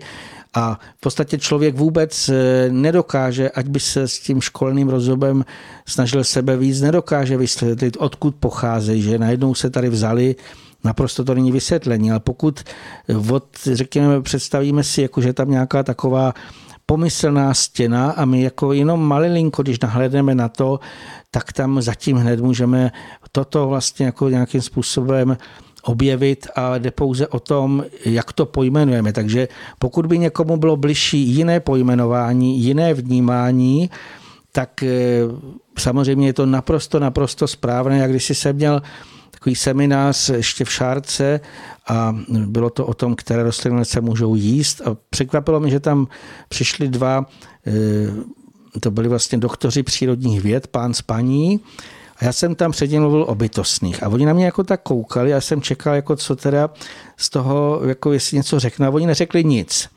a 0.53 0.79
v 0.97 0.99
podstatě 0.99 1.37
člověk 1.37 1.75
vůbec 1.75 2.29
eh, 2.29 2.67
nedokáže, 2.69 3.49
ať 3.49 3.67
by 3.67 3.79
se 3.79 4.07
s 4.07 4.19
tím 4.19 4.41
školným 4.41 4.89
rozumem 4.89 5.45
snažil 5.87 6.23
sebe 6.23 6.57
víc, 6.57 6.81
nedokáže 6.81 7.37
vysvětlit, 7.37 7.97
odkud 7.99 8.35
pocházejí, 8.35 9.01
že 9.01 9.19
najednou 9.19 9.55
se 9.55 9.69
tady 9.69 9.89
vzali. 9.89 10.35
Naprosto 10.83 11.23
to 11.23 11.35
není 11.35 11.51
vysvětlení, 11.51 12.11
ale 12.11 12.19
pokud 12.19 12.63
od, 13.31 13.45
řekněme, 13.71 14.21
představíme 14.21 14.83
si, 14.83 15.01
jako, 15.01 15.21
že 15.21 15.33
tam 15.33 15.51
nějaká 15.51 15.83
taková 15.83 16.33
pomyslná 16.85 17.53
stěna 17.53 18.11
a 18.11 18.25
my 18.25 18.41
jako 18.41 18.73
jenom 18.73 19.07
malilinko, 19.07 19.63
když 19.63 19.79
nahlédneme 19.79 20.35
na 20.35 20.49
to, 20.49 20.79
tak 21.31 21.53
tam 21.53 21.81
zatím 21.81 22.17
hned 22.17 22.39
můžeme 22.39 22.91
toto 23.31 23.67
vlastně 23.67 24.05
jako 24.05 24.29
nějakým 24.29 24.61
způsobem 24.61 25.37
objevit 25.83 26.47
a 26.55 26.77
jde 26.77 26.91
pouze 26.91 27.27
o 27.27 27.39
tom, 27.39 27.85
jak 28.05 28.33
to 28.33 28.45
pojmenujeme. 28.45 29.13
Takže 29.13 29.47
pokud 29.79 30.05
by 30.05 30.17
někomu 30.17 30.57
bylo 30.57 30.77
bližší 30.77 31.19
jiné 31.19 31.59
pojmenování, 31.59 32.59
jiné 32.59 32.93
vnímání, 32.93 33.89
tak 34.51 34.83
eh, 34.83 35.21
samozřejmě 35.79 36.27
je 36.27 36.33
to 36.33 36.45
naprosto, 36.45 36.99
naprosto 36.99 37.47
správné. 37.47 37.97
Jak 37.97 38.11
když 38.11 38.29
jsem 38.29 38.55
měl 38.55 38.81
takový 39.31 39.55
seminář 39.55 40.29
ještě 40.29 40.65
v 40.65 40.71
Šárce 40.71 41.39
a 41.87 42.15
bylo 42.29 42.69
to 42.69 42.85
o 42.85 42.93
tom, 42.93 43.15
které 43.15 43.43
rostliny 43.43 43.85
se 43.85 44.01
můžou 44.01 44.35
jíst 44.35 44.81
a 44.81 44.97
překvapilo 45.09 45.59
mě, 45.59 45.71
že 45.71 45.79
tam 45.79 46.07
přišli 46.49 46.87
dva, 46.87 47.25
eh, 47.67 47.71
to 48.79 48.91
byli 48.91 49.07
vlastně 49.07 49.37
doktoři 49.37 49.83
přírodních 49.83 50.41
věd, 50.41 50.67
pán 50.67 50.93
s 50.93 51.01
paní, 51.01 51.59
a 52.17 52.25
já 52.25 52.33
jsem 52.33 52.55
tam 52.55 52.71
předtím 52.71 53.01
mluvil 53.01 53.25
o 53.27 53.35
bytostných. 53.35 54.03
A 54.03 54.09
oni 54.09 54.25
na 54.25 54.33
mě 54.33 54.45
jako 54.45 54.63
tak 54.63 54.81
koukali 54.81 55.29
já 55.29 55.41
jsem 55.41 55.61
čekal, 55.61 55.95
jako 55.95 56.15
co 56.15 56.35
teda 56.35 56.69
z 57.17 57.29
toho, 57.29 57.81
jako 57.85 58.13
jestli 58.13 58.37
něco 58.37 58.59
řeknu. 58.59 58.85
A 58.85 58.89
oni 58.89 59.05
neřekli 59.07 59.43
nic. 59.43 59.89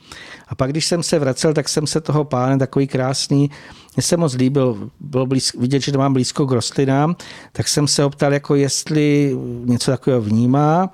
A 0.49 0.55
pak, 0.55 0.71
když 0.71 0.87
jsem 0.87 1.03
se 1.03 1.19
vracel, 1.19 1.55
tak 1.55 1.69
jsem 1.69 1.87
se 1.87 2.01
toho 2.01 2.25
pána, 2.25 2.59
takový 2.59 2.87
krásný, 2.87 3.51
mně 3.97 4.03
se 4.03 4.17
moc 4.17 4.35
líbil, 4.35 4.91
bylo 5.01 5.27
blízko, 5.27 5.61
vidět, 5.61 5.83
že 5.83 5.93
to 5.93 5.99
mám 5.99 6.13
blízko 6.13 6.47
k 6.47 6.53
rostlinám, 6.53 7.17
tak 7.53 7.69
jsem 7.69 7.89
se 7.89 8.05
optal, 8.05 8.33
jako 8.33 8.55
jestli 8.55 9.37
něco 9.65 9.91
takového 9.91 10.21
vnímá. 10.21 10.93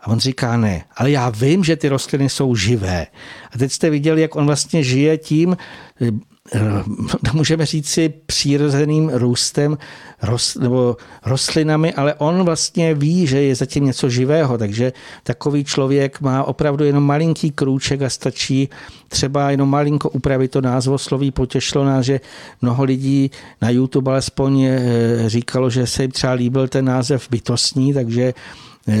A 0.00 0.06
on 0.06 0.18
říká 0.18 0.56
ne, 0.56 0.84
ale 0.96 1.10
já 1.10 1.30
vím, 1.30 1.64
že 1.64 1.76
ty 1.76 1.88
rostliny 1.88 2.28
jsou 2.28 2.54
živé. 2.54 3.06
A 3.54 3.58
teď 3.58 3.72
jste 3.72 3.90
viděli, 3.90 4.22
jak 4.22 4.36
on 4.36 4.46
vlastně 4.46 4.84
žije 4.84 5.18
tím, 5.18 5.56
Eh, 6.54 6.82
můžeme 7.32 7.66
říci 7.66 8.12
přirozeným 8.26 9.10
růstem 9.14 9.78
rost, 10.22 10.56
nebo 10.56 10.96
rostlinami, 11.26 11.94
ale 11.94 12.14
on 12.14 12.42
vlastně 12.42 12.94
ví, 12.94 13.26
že 13.26 13.42
je 13.42 13.54
zatím 13.54 13.84
něco 13.84 14.08
živého, 14.08 14.58
takže 14.58 14.92
takový 15.22 15.64
člověk 15.64 16.20
má 16.20 16.44
opravdu 16.44 16.84
jenom 16.84 17.04
malinký 17.04 17.50
krůček 17.50 18.02
a 18.02 18.10
stačí 18.10 18.68
třeba 19.08 19.50
jenom 19.50 19.70
malinko 19.70 20.10
upravit 20.10 20.50
to 20.50 20.60
názvosloví. 20.60 21.30
Potěšilo 21.30 21.84
nás, 21.84 22.06
že 22.06 22.20
mnoho 22.62 22.84
lidí 22.84 23.30
na 23.62 23.70
YouTube 23.70 24.10
alespoň 24.10 24.62
eh, 24.62 24.78
říkalo, 25.26 25.70
že 25.70 25.86
se 25.86 26.02
jim 26.02 26.10
třeba 26.10 26.32
líbil 26.32 26.68
ten 26.68 26.84
název 26.84 27.28
bytostní, 27.30 27.94
takže 27.94 28.34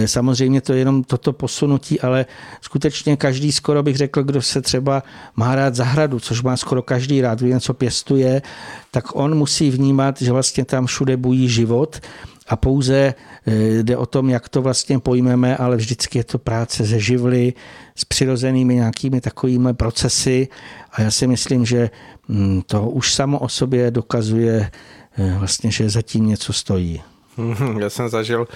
samozřejmě 0.06 0.60
to 0.60 0.72
je 0.72 0.78
jenom 0.78 1.04
toto 1.04 1.32
posunutí, 1.32 2.00
ale 2.00 2.26
skutečně 2.60 3.16
každý 3.16 3.52
skoro 3.52 3.82
bych 3.82 3.96
řekl, 3.96 4.22
kdo 4.22 4.42
se 4.42 4.62
třeba 4.62 5.02
má 5.36 5.54
rád 5.54 5.74
zahradu, 5.74 6.20
což 6.20 6.42
má 6.42 6.56
skoro 6.56 6.82
každý 6.82 7.20
rád, 7.20 7.38
kdo 7.38 7.48
něco 7.48 7.74
pěstuje, 7.74 8.42
tak 8.90 9.16
on 9.16 9.34
musí 9.34 9.70
vnímat, 9.70 10.22
že 10.22 10.32
vlastně 10.32 10.64
tam 10.64 10.86
všude 10.86 11.16
bují 11.16 11.48
život 11.48 12.00
a 12.48 12.56
pouze 12.56 13.14
eh, 13.46 13.82
jde 13.82 13.96
o 13.96 14.06
tom, 14.06 14.30
jak 14.30 14.48
to 14.48 14.62
vlastně 14.62 14.98
pojmeme, 14.98 15.56
ale 15.56 15.76
vždycky 15.76 16.18
je 16.18 16.24
to 16.24 16.38
práce 16.38 16.84
ze 16.84 17.00
živly, 17.00 17.52
s 17.96 18.04
přirozenými 18.04 18.74
nějakými 18.74 19.20
takovými 19.20 19.74
procesy 19.74 20.48
a 20.92 21.02
já 21.02 21.10
si 21.10 21.26
myslím, 21.26 21.64
že 21.64 21.90
hm, 22.28 22.62
to 22.66 22.90
už 22.90 23.14
samo 23.14 23.38
o 23.38 23.48
sobě 23.48 23.90
dokazuje 23.90 24.70
eh, 25.18 25.34
vlastně, 25.38 25.70
že 25.70 25.90
zatím 25.90 26.26
něco 26.26 26.52
stojí. 26.52 27.02
Já 27.78 27.90
jsem 27.90 28.08
zažil 28.08 28.48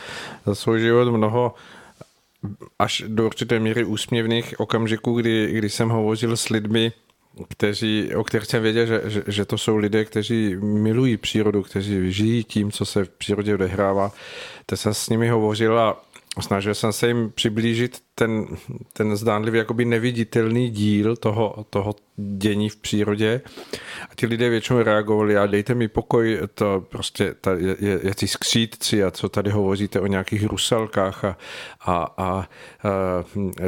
za 0.46 0.54
svůj 0.54 0.80
život 0.80 1.10
mnoho 1.10 1.54
až 2.78 3.04
do 3.06 3.26
určité 3.26 3.60
míry 3.60 3.84
úsměvných 3.84 4.60
okamžiků, 4.60 5.14
kdy, 5.20 5.52
kdy 5.52 5.70
jsem 5.70 5.88
hovořil 5.88 6.36
s 6.36 6.48
lidmi, 6.48 6.92
kteří, 7.48 8.14
o 8.14 8.24
kterých 8.24 8.48
jsem 8.48 8.62
věděl, 8.62 8.86
že, 8.86 9.00
že, 9.04 9.22
že 9.26 9.44
to 9.44 9.58
jsou 9.58 9.76
lidé, 9.76 10.04
kteří 10.04 10.56
milují 10.56 11.16
přírodu, 11.16 11.62
kteří 11.62 12.12
žijí 12.12 12.44
tím, 12.44 12.72
co 12.72 12.84
se 12.84 13.04
v 13.04 13.08
přírodě 13.08 13.54
odehrává. 13.54 14.12
Tak 14.66 14.78
jsem 14.78 14.94
s 14.94 15.08
nimi 15.08 15.28
hovořil 15.28 15.78
a 15.78 16.02
snažil 16.40 16.74
jsem 16.74 16.92
se 16.92 17.06
jim 17.06 17.32
přiblížit 17.34 18.02
ten, 18.14 18.46
ten 18.92 19.16
zdánlivě 19.16 19.58
jakoby 19.58 19.84
neviditelný 19.84 20.70
díl 20.70 21.16
toho, 21.16 21.66
toho 21.70 21.94
dění 22.16 22.68
v 22.68 22.76
přírodě 22.76 23.40
a 24.10 24.14
ti 24.14 24.26
lidé 24.26 24.48
většinou 24.48 24.82
reagovali 24.82 25.36
a 25.36 25.46
dejte 25.46 25.74
mi 25.74 25.88
pokoj, 25.88 26.40
to 26.54 26.86
prostě 26.88 27.34
ta, 27.40 27.52
je, 27.52 27.76
je, 27.80 28.14
ty 28.14 28.28
skřítci 28.28 29.04
a 29.04 29.10
co 29.10 29.28
tady 29.28 29.50
hovoříte 29.50 30.00
o 30.00 30.06
nějakých 30.06 30.46
rusalkách 30.46 31.24
a, 31.24 31.36
a, 31.80 32.04
a, 32.18 32.18
a 32.18 32.46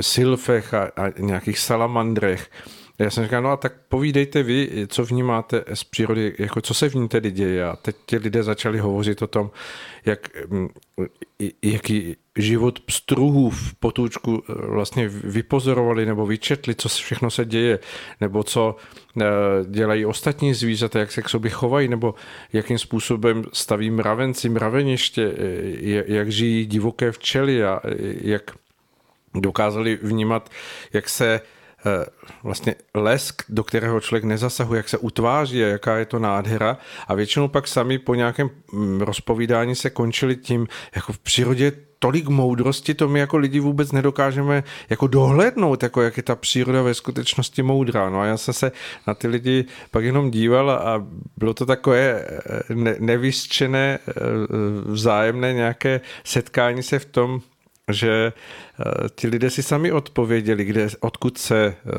silfech 0.01 0.75
a, 0.75 0.91
a 0.97 1.13
nějakých 1.19 1.59
salamandrech. 1.59 2.51
Já 2.99 3.11
jsem 3.11 3.25
říkal, 3.25 3.43
no 3.43 3.51
a 3.51 3.57
tak 3.57 3.73
povídejte 3.89 4.43
vy, 4.43 4.87
co 4.89 5.05
vnímáte 5.05 5.65
z 5.75 5.85
přírody, 5.85 6.35
jako 6.39 6.61
co 6.61 6.75
se 6.75 6.89
v 6.89 6.95
ní 6.95 7.09
tedy 7.09 7.31
děje. 7.31 7.65
A 7.65 7.77
teď 7.77 7.97
ti 8.07 8.17
lidé 8.17 8.43
začali 8.43 8.79
hovořit 8.79 9.23
o 9.23 9.27
tom, 9.27 9.51
jak, 10.05 10.31
mm, 10.49 10.69
jaký 11.63 12.17
život 12.37 12.81
pstruhů 12.81 13.51
v 13.51 13.75
potůčku 13.75 14.43
eh, 14.49 14.53
vlastně 14.67 15.09
vypozorovali 15.09 16.07
nebo 16.07 16.27
vyčetli, 16.27 16.75
co 16.75 16.89
všechno 16.89 17.31
se 17.31 17.45
děje, 17.45 17.79
nebo 18.21 18.43
co 18.43 18.77
eh, 19.21 19.25
dělají 19.65 20.07
ostatní 20.07 20.55
zvířata, 20.55 20.99
jak 20.99 21.13
se 21.13 21.23
k 21.23 21.29
sobě 21.29 21.51
chovají, 21.51 21.89
nebo 21.89 22.15
jakým 22.53 22.79
způsobem 22.79 23.45
staví 23.53 23.91
mravenci, 23.91 24.49
mraveniště, 24.49 25.33
eh, 25.39 26.05
jak 26.07 26.33
žijí 26.33 26.67
divoké 26.67 27.13
včely 27.13 27.65
a 27.65 27.81
jak 28.21 28.51
dokázali 29.35 29.99
vnímat, 30.03 30.51
jak 30.93 31.09
se 31.09 31.41
vlastně 32.43 32.75
lesk, 32.95 33.43
do 33.49 33.65
kterého 33.65 34.01
člověk 34.01 34.25
nezasahuje, 34.25 34.79
jak 34.79 34.89
se 34.89 34.99
utváří 34.99 35.65
a 35.65 35.67
jaká 35.67 35.97
je 35.97 36.05
to 36.05 36.19
nádhera. 36.19 36.79
A 37.09 37.15
většinou 37.15 37.49
pak 37.49 37.69
sami 37.69 37.99
po 37.99 38.15
nějakém 38.15 38.51
mm, 38.73 39.01
rozpovídání 39.01 39.75
se 39.75 39.91
končili 39.91 40.37
tím, 40.37 40.69
jako 40.95 41.13
v 41.13 41.19
přírodě 41.19 41.73
tolik 41.99 42.29
moudrosti, 42.29 42.95
to 42.95 43.09
my 43.09 43.21
jako 43.21 43.37
lidi 43.37 43.61
vůbec 43.61 43.93
nedokážeme 43.93 44.65
jako 44.91 45.07
dohlednout, 45.07 45.83
jako 45.83 46.03
jak 46.03 46.17
je 46.17 46.23
ta 46.23 46.37
příroda 46.37 46.83
ve 46.83 46.95
skutečnosti 46.95 47.63
moudrá. 47.63 48.11
No 48.11 48.21
a 48.21 48.27
já 48.27 48.37
jsem 48.37 48.55
se 48.55 48.73
na 49.07 49.15
ty 49.15 49.29
lidi 49.29 49.65
pak 49.91 50.05
jenom 50.05 50.31
díval 50.31 50.71
a 50.71 51.07
bylo 51.37 51.55
to 51.55 51.67
takové 51.67 52.01
eh, 52.01 52.75
ne, 53.69 53.99
eh, 54.09 54.13
vzájemné 54.85 55.53
nějaké 55.53 56.01
setkání 56.25 56.83
se 56.83 56.99
v 56.99 57.05
tom, 57.05 57.41
že 57.93 58.33
eh, 58.33 58.85
ti 59.15 59.29
lidé 59.29 59.51
si 59.51 59.63
sami 59.63 59.93
odpověděli, 59.93 60.65
kde, 60.65 60.89
odkud 61.01 61.39
se 61.39 61.67
eh, 61.67 61.93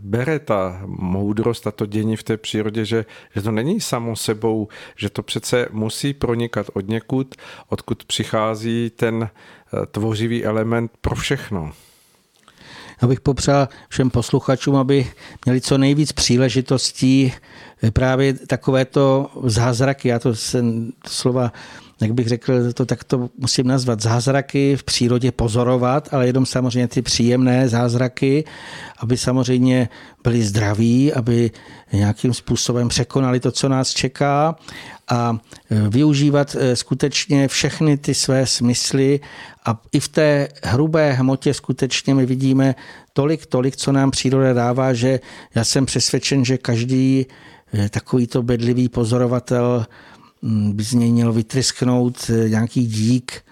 bere 0.00 0.38
ta 0.38 0.82
moudrost 0.86 1.66
a 1.66 1.70
to 1.70 1.86
dění 1.86 2.16
v 2.16 2.22
té 2.22 2.36
přírodě, 2.36 2.84
že, 2.84 3.04
že 3.34 3.42
to 3.42 3.50
není 3.50 3.80
samo 3.80 4.16
sebou, 4.16 4.68
že 4.96 5.10
to 5.10 5.22
přece 5.22 5.66
musí 5.70 6.14
pronikat 6.14 6.66
od 6.72 6.88
někud, 6.88 7.34
odkud 7.68 8.04
přichází 8.04 8.90
ten 8.96 9.30
eh, 9.30 9.86
tvořivý 9.86 10.44
element 10.44 10.92
pro 11.00 11.16
všechno. 11.16 11.72
Já 13.02 13.08
bych 13.08 13.20
popřál 13.20 13.68
všem 13.88 14.10
posluchačům, 14.10 14.76
aby 14.76 15.10
měli 15.44 15.60
co 15.60 15.78
nejvíc 15.78 16.12
příležitostí 16.12 17.32
právě 17.92 18.34
takovéto 18.34 19.30
zázraky, 19.44 20.08
já 20.08 20.18
to, 20.18 20.34
jsem, 20.34 20.92
to 20.92 21.10
slova 21.10 21.52
jak 22.00 22.12
bych 22.12 22.28
řekl, 22.28 22.72
to 22.72 22.86
tak 22.86 23.04
to 23.04 23.30
musím 23.38 23.66
nazvat, 23.66 24.00
zázraky 24.00 24.76
v 24.76 24.84
přírodě 24.84 25.32
pozorovat, 25.32 26.08
ale 26.12 26.26
jenom 26.26 26.46
samozřejmě 26.46 26.88
ty 26.88 27.02
příjemné 27.02 27.68
zázraky, 27.68 28.44
aby 28.98 29.16
samozřejmě 29.16 29.88
byli 30.24 30.42
zdraví, 30.42 31.12
aby 31.12 31.50
nějakým 31.92 32.34
způsobem 32.34 32.88
překonali 32.88 33.40
to, 33.40 33.50
co 33.50 33.68
nás 33.68 33.90
čeká 33.90 34.56
a 35.08 35.38
e, 35.70 35.88
využívat 35.88 36.56
e, 36.58 36.76
skutečně 36.76 37.48
všechny 37.48 37.96
ty 37.96 38.14
své 38.14 38.46
smysly 38.46 39.20
a 39.64 39.80
i 39.92 40.00
v 40.00 40.08
té 40.08 40.48
hrubé 40.62 41.12
hmotě 41.12 41.54
skutečně 41.54 42.14
my 42.14 42.26
vidíme 42.26 42.74
tolik, 43.12 43.46
tolik, 43.46 43.76
co 43.76 43.92
nám 43.92 44.10
příroda 44.10 44.52
dává, 44.52 44.92
že 44.92 45.20
já 45.54 45.64
jsem 45.64 45.86
přesvědčen, 45.86 46.44
že 46.44 46.58
každý 46.58 47.26
e, 47.74 47.88
takovýto 47.88 48.42
bedlivý 48.42 48.88
pozorovatel 48.88 49.86
by 50.42 50.84
z 50.84 50.92
něj 50.92 51.12
mělo 51.12 51.32
vytrysknout 51.32 52.30
eh, 52.30 52.48
nějaký 52.48 52.86
dík, 52.86 53.44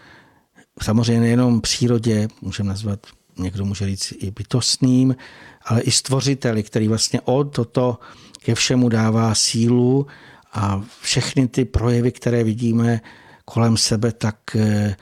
samozřejmě 0.82 1.20
nejenom 1.20 1.60
přírodě, 1.60 2.28
můžeme 2.40 2.69
nazvat, 2.69 3.06
někdo 3.39 3.65
může 3.65 3.86
říct 3.86 4.12
i 4.19 4.31
bytostným, 4.31 5.16
ale 5.65 5.81
i 5.81 5.90
stvořiteli, 5.90 6.62
který 6.62 6.89
vlastně 6.89 7.20
od 7.20 7.44
toto 7.44 7.98
ke 8.44 8.55
všemu 8.55 8.89
dává 8.89 9.35
sílu 9.35 10.06
a 10.52 10.82
všechny 11.01 11.48
ty 11.48 11.65
projevy, 11.65 12.12
které 12.12 12.44
vidíme 12.44 13.01
kolem 13.44 13.77
sebe, 13.77 14.12
tak 14.12 14.36
eh, 14.56 14.97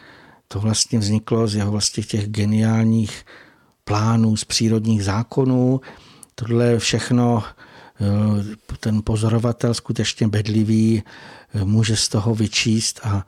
to 0.49 0.61
vlastně 0.61 0.99
vzniklo 0.99 1.49
z 1.49 1.55
jeho 1.55 1.71
vlastně 1.71 2.03
těch 2.03 2.29
geniálních 2.29 3.25
plánů, 3.85 4.37
z 4.37 4.45
přírodních 4.45 5.05
zákonů. 5.05 5.81
Tohle 6.35 6.79
všechno 6.79 7.43
eh, 7.43 8.77
ten 8.81 9.03
pozorovatel 9.05 9.75
skutečně 9.75 10.29
bedlivý 10.29 11.03
může 11.65 11.97
z 11.97 12.09
toho 12.09 12.35
vyčíst 12.35 13.01
a 13.03 13.27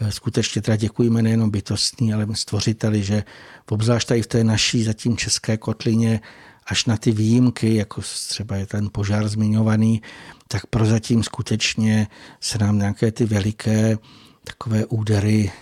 e, 0.00 0.12
skutečně 0.12 0.62
teda 0.62 0.76
děkujeme 0.76 1.22
nejenom 1.22 1.50
bytostní, 1.50 2.14
ale 2.14 2.26
stvořiteli, 2.32 3.02
že 3.02 3.24
obzvlášť 3.70 4.08
tady 4.08 4.22
v 4.22 4.26
té 4.26 4.44
naší 4.44 4.84
zatím 4.84 5.16
české 5.16 5.56
kotlině 5.56 6.20
až 6.66 6.84
na 6.84 6.96
ty 6.96 7.12
výjimky, 7.12 7.74
jako 7.74 8.00
třeba 8.28 8.56
je 8.56 8.66
ten 8.66 8.88
požár 8.92 9.28
zmiňovaný, 9.28 10.02
tak 10.48 10.66
prozatím 10.66 11.22
skutečně 11.22 12.06
se 12.40 12.58
nám 12.58 12.78
nějaké 12.78 13.12
ty 13.12 13.24
veliké 13.24 13.98
takové 14.44 14.86
údery 14.86 15.52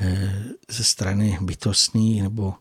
e, 0.00 0.32
ze 0.70 0.84
strany 0.84 1.38
bytostní 1.40 2.22
nebo 2.22 2.54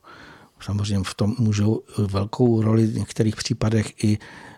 samozřejmě 0.59 1.03
v 1.03 1.13
tom 1.13 1.35
můžou 1.37 1.83
velkou 1.97 2.61
roli 2.61 2.85
v 2.85 2.97
některých 2.97 3.35
případech 3.35 4.03
i 4.03 4.17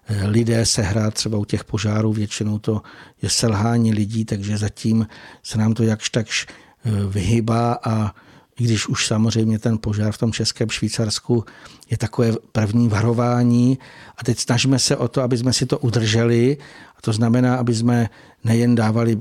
lidé 0.10 0.66
sehrát 0.66 1.14
třeba 1.14 1.38
u 1.38 1.46
těch 1.46 1.64
požárů, 1.64 2.14
většinou 2.14 2.60
to 2.60 2.82
je 3.22 3.30
selhání 3.30 3.94
lidí, 3.94 4.26
takže 4.26 4.58
zatím 4.58 5.08
se 5.44 5.58
nám 5.58 5.74
to 5.74 5.84
jakž 5.84 6.10
takž 6.10 6.48
eh, 6.48 6.92
vyhybá 7.10 7.80
a 7.84 8.16
i 8.60 8.64
když 8.64 8.88
už 8.88 9.08
samozřejmě 9.08 9.60
ten 9.60 9.78
požár 9.78 10.12
v 10.12 10.18
tom 10.18 10.32
Českém 10.32 10.70
Švýcarsku 10.70 11.46
je 11.90 11.98
takové 11.98 12.32
první 12.52 12.90
varování 12.90 13.78
a 14.18 14.24
teď 14.24 14.40
snažíme 14.40 14.80
se 14.80 14.98
o 14.98 15.08
to, 15.08 15.22
aby 15.22 15.38
jsme 15.38 15.54
si 15.54 15.66
to 15.66 15.80
udrželi 15.80 16.58
a 16.98 17.02
to 17.02 17.14
znamená, 17.14 17.56
aby 17.56 17.76
jsme 17.76 18.10
nejen 18.44 18.76
dávali 18.76 19.20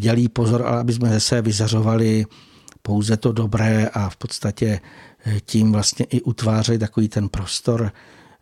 dělý 0.00 0.28
pozor, 0.28 0.62
ale 0.66 0.80
aby 0.80 0.92
jsme 0.92 1.08
zase 1.08 1.42
vyzařovali 1.42 2.26
pouze 2.82 3.16
to 3.16 3.32
dobré 3.32 3.88
a 3.92 4.08
v 4.08 4.16
podstatě 4.16 4.80
eh, 5.26 5.40
tím 5.44 5.72
vlastně 5.72 6.06
i 6.06 6.20
utvářeli 6.20 6.78
takový 6.78 7.08
ten 7.08 7.28
prostor 7.28 7.92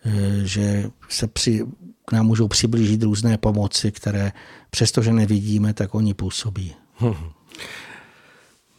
Eh, 0.05 0.45
že 0.45 0.91
se 1.09 1.27
při, 1.27 1.67
nám 2.13 2.27
můžou 2.27 2.49
přiblížit 2.49 3.03
různé 3.03 3.39
pomoci, 3.39 3.93
které 3.93 4.33
přestože 4.71 5.13
nevidíme, 5.13 5.75
tak 5.75 5.95
oni 5.95 6.15
působí. 6.15 6.75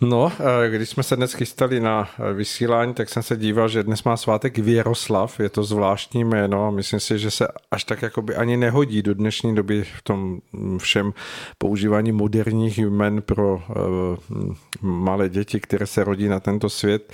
No, 0.04 0.32
eh, 0.66 0.70
když 0.70 0.90
jsme 0.90 1.04
se 1.04 1.16
dnes 1.16 1.34
chystali 1.34 1.80
na 1.80 2.10
eh, 2.20 2.34
vysílání, 2.34 2.94
tak 2.94 3.10
jsem 3.10 3.24
se 3.24 3.38
díval, 3.38 3.68
že 3.68 3.84
dnes 3.84 4.04
má 4.04 4.18
svátek 4.18 4.58
Věroslav, 4.58 5.40
je 5.40 5.50
to 5.50 5.64
zvláštní 5.64 6.24
jméno. 6.24 6.72
Myslím 6.72 7.00
si, 7.00 7.20
že 7.20 7.32
se 7.32 7.48
až 7.72 7.84
tak 7.84 8.02
jakoby 8.02 8.36
ani 8.36 8.58
nehodí 8.58 9.02
do 9.02 9.14
dnešní 9.14 9.56
doby 9.56 9.84
v 9.84 10.02
tom 10.02 10.40
mm, 10.54 10.80
všem 10.80 11.14
používání 11.58 12.12
moderních 12.12 12.78
jmen 12.78 13.22
pro 13.22 13.56
uh, 13.56 14.56
malé 14.82 15.30
děti, 15.30 15.60
které 15.60 15.88
se 15.88 16.04
rodí 16.04 16.28
na 16.28 16.40
tento 16.40 16.70
svět, 16.70 17.14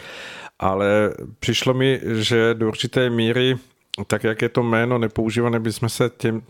ale 0.59 1.13
přišlo 1.39 1.73
mi, 1.73 2.01
že 2.03 2.53
do 2.53 2.67
určité 2.67 3.09
míry 3.09 3.57
tak 4.05 4.23
jak 4.23 4.41
je 4.41 4.49
to 4.49 4.63
jméno 4.63 4.97
nepoužívané, 4.97 5.59
bychom 5.59 5.89
se 5.89 6.09
těm, 6.17 6.41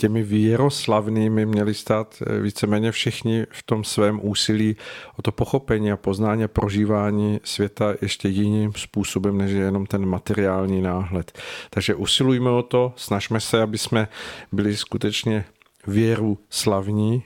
těmi 0.00 0.22
výroslavnými 0.22 1.46
měli 1.46 1.74
stát 1.74 2.22
eh, 2.26 2.40
víceméně 2.40 2.92
všichni 2.92 3.46
v 3.50 3.62
tom 3.62 3.84
svém 3.84 4.20
úsilí 4.22 4.76
o 5.18 5.22
to 5.22 5.32
pochopení 5.32 5.92
a 5.92 5.96
poznání 5.96 6.44
a 6.44 6.48
prožívání 6.48 7.40
světa 7.44 7.94
ještě 8.02 8.28
jiným 8.28 8.72
způsobem, 8.72 9.38
než 9.38 9.50
je 9.50 9.60
jenom 9.60 9.86
ten 9.86 10.06
materiální 10.06 10.82
náhled. 10.82 11.38
Takže 11.70 11.94
usilujme 11.94 12.50
o 12.50 12.62
to, 12.62 12.92
snažme 12.96 13.40
se, 13.40 13.62
aby 13.62 13.78
jsme 13.78 14.08
byli 14.52 14.76
skutečně 14.76 15.44
věru 15.86 16.38
slavní 16.50 17.22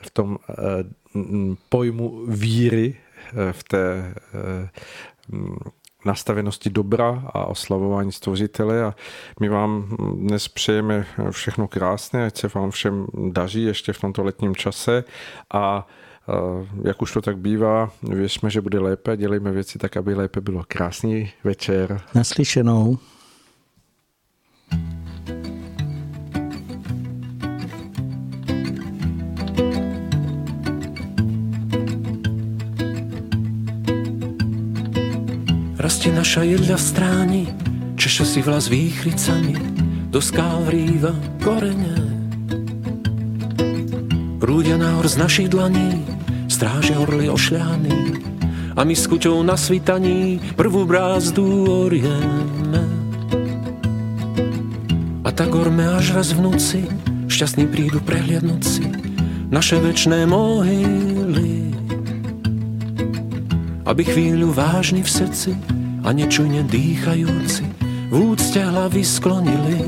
v 0.00 0.10
tom 0.10 0.38
eh, 0.50 0.54
pojmu 1.68 2.26
víry, 2.26 2.96
eh, 3.32 3.52
v 3.52 3.64
té 3.64 4.14
nastavenosti 6.06 6.70
dobra 6.70 7.22
a 7.26 7.44
oslavování 7.44 8.12
stvořitele 8.12 8.84
a 8.84 8.94
my 9.40 9.48
vám 9.48 9.96
dnes 10.14 10.48
přejeme 10.48 11.06
všechno 11.30 11.68
krásné, 11.68 12.26
ať 12.26 12.36
se 12.36 12.48
vám 12.54 12.70
všem 12.70 13.06
daří 13.32 13.62
ještě 13.62 13.92
v 13.92 14.00
tomto 14.00 14.22
letním 14.22 14.56
čase 14.56 15.04
a 15.54 15.86
jak 16.84 17.02
už 17.02 17.12
to 17.12 17.22
tak 17.22 17.38
bývá, 17.38 17.90
věřme, 18.02 18.50
že 18.50 18.60
bude 18.60 18.78
lépe, 18.78 19.16
dělejme 19.16 19.52
věci 19.52 19.78
tak, 19.78 19.96
aby 19.96 20.14
lépe 20.14 20.40
bylo. 20.40 20.64
Krásný 20.68 21.32
večer. 21.44 22.00
Naslyšenou. 22.14 22.98
Rastie 35.86 36.10
naša 36.10 36.42
jedľa 36.42 36.82
v 36.82 36.82
stráni, 36.82 37.44
češe 37.94 38.26
si 38.26 38.42
vlas 38.42 38.66
výchrycami, 38.66 39.54
do 40.10 40.18
skál 40.18 40.66
vrýva 40.66 41.14
korene. 41.38 41.94
Prúdia 44.42 44.82
nahor 44.82 45.06
z 45.06 45.14
našich 45.14 45.46
dlaní, 45.46 46.02
stráže 46.50 46.90
orly 46.98 47.30
ošľaní, 47.30 48.18
a 48.74 48.82
my 48.82 48.98
s 48.98 49.06
kuťou 49.06 49.46
na 49.46 49.54
svitaní 49.54 50.42
prvú 50.58 50.90
brázdu 50.90 51.46
orieme. 51.86 52.82
A 55.22 55.30
tak 55.30 55.54
orme 55.54 55.86
až 55.86 56.18
raz 56.18 56.34
v 56.34 56.50
noci, 56.50 56.82
šťastný 57.30 57.70
prídu 57.70 58.02
prehliadnúť 58.02 58.62
si 58.66 58.90
naše 59.54 59.78
večné 59.78 60.26
mohyly. 60.26 61.05
Aby 63.86 64.02
chvíľu 64.02 64.50
vážny 64.50 65.06
v 65.06 65.10
srdci 65.10 65.54
a 66.02 66.10
nečujne 66.10 66.66
dýchajúci 66.66 67.64
v 68.10 68.14
úcte 68.14 68.58
hlavy 68.58 69.02
sklonili. 69.06 69.82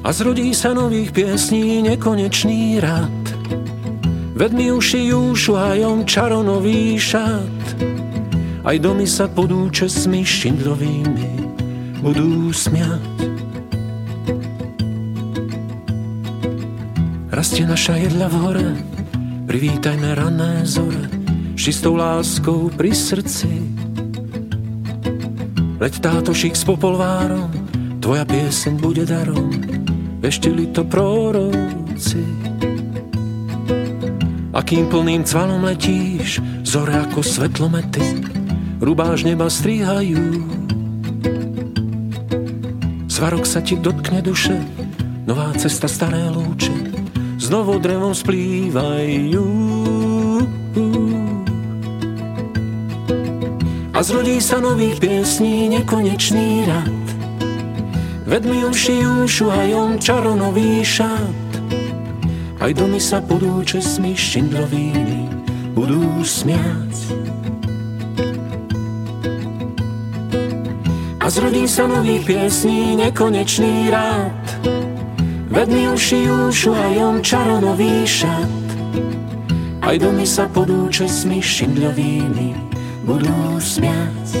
A 0.00 0.08
zrodí 0.08 0.56
sa 0.56 0.72
nových 0.72 1.12
piesní 1.12 1.84
nekonečný 1.84 2.80
rad. 2.80 3.24
Vedmi 4.32 4.72
uši 4.72 5.12
júšuhajom 5.12 6.08
čaronový 6.08 6.96
šat. 6.96 7.64
Aj 8.64 8.76
domy 8.80 9.04
sa 9.04 9.28
pod 9.28 9.52
účesmi 9.52 10.24
šindlovými 10.24 11.28
budú 12.00 12.48
smiať. 12.48 13.04
Rastie 17.28 17.68
naša 17.68 18.00
jedla 18.00 18.32
v 18.32 18.36
hore, 18.40 18.68
privítajme 19.48 20.12
rané 20.12 20.60
zore 20.68 21.08
čistou 21.56 21.96
láskou 21.96 22.68
pri 22.68 22.92
srdci. 22.92 23.48
Leď 25.80 25.94
táto 26.04 26.36
šik 26.36 26.52
s 26.52 26.68
popolvárom, 26.68 27.48
tvoja 27.98 28.28
pieseň 28.28 28.74
bude 28.76 29.08
darom, 29.08 29.48
veštili 30.20 30.68
to 30.70 30.84
proroci. 30.84 32.22
A 34.52 34.60
kým 34.60 34.86
plným 34.92 35.24
cvalom 35.24 35.64
letíš, 35.64 36.44
zore 36.62 36.94
ako 37.08 37.24
svetlomety, 37.24 38.22
rubáž 38.84 39.24
neba 39.24 39.48
strihajú. 39.48 40.44
Svarok 43.08 43.48
sa 43.48 43.64
ti 43.64 43.80
dotkne 43.80 44.20
duše, 44.20 44.60
nová 45.26 45.50
cesta, 45.58 45.90
staré 45.90 46.30
lúče, 46.30 46.77
znovu 47.48 47.80
drevom 47.80 48.12
splývajú. 48.12 49.48
A 53.96 53.98
zrodí 54.04 54.36
sa 54.38 54.60
nových 54.60 55.00
piesní 55.00 55.72
nekonečný 55.72 56.68
rad. 56.68 57.04
Vedmi 58.28 58.68
uši 58.68 59.00
ušuhajom 59.24 59.96
čaronový 59.96 60.84
šat. 60.84 61.48
Aj 62.60 62.70
domy 62.76 63.00
sa 63.00 63.24
budú 63.24 63.64
česmi 63.64 64.12
šindrovými 64.12 65.28
budú 65.72 66.26
smiať. 66.26 66.94
A 71.22 71.26
zrodí 71.30 71.70
sa 71.70 71.86
nových 71.86 72.26
piesní 72.26 72.98
nekonečný 72.98 73.88
rád. 73.94 74.47
Vedmi 75.58 75.90
uši 75.90 76.30
ušuhajom 76.30 77.18
čaronový 77.18 78.06
šat. 78.06 78.66
Aj 79.82 79.98
domy 79.98 80.22
sa 80.22 80.46
budú 80.46 80.86
česmi 80.86 81.42
šindrovými 81.42 82.54
budú 83.02 83.58
smiať. 83.58 84.37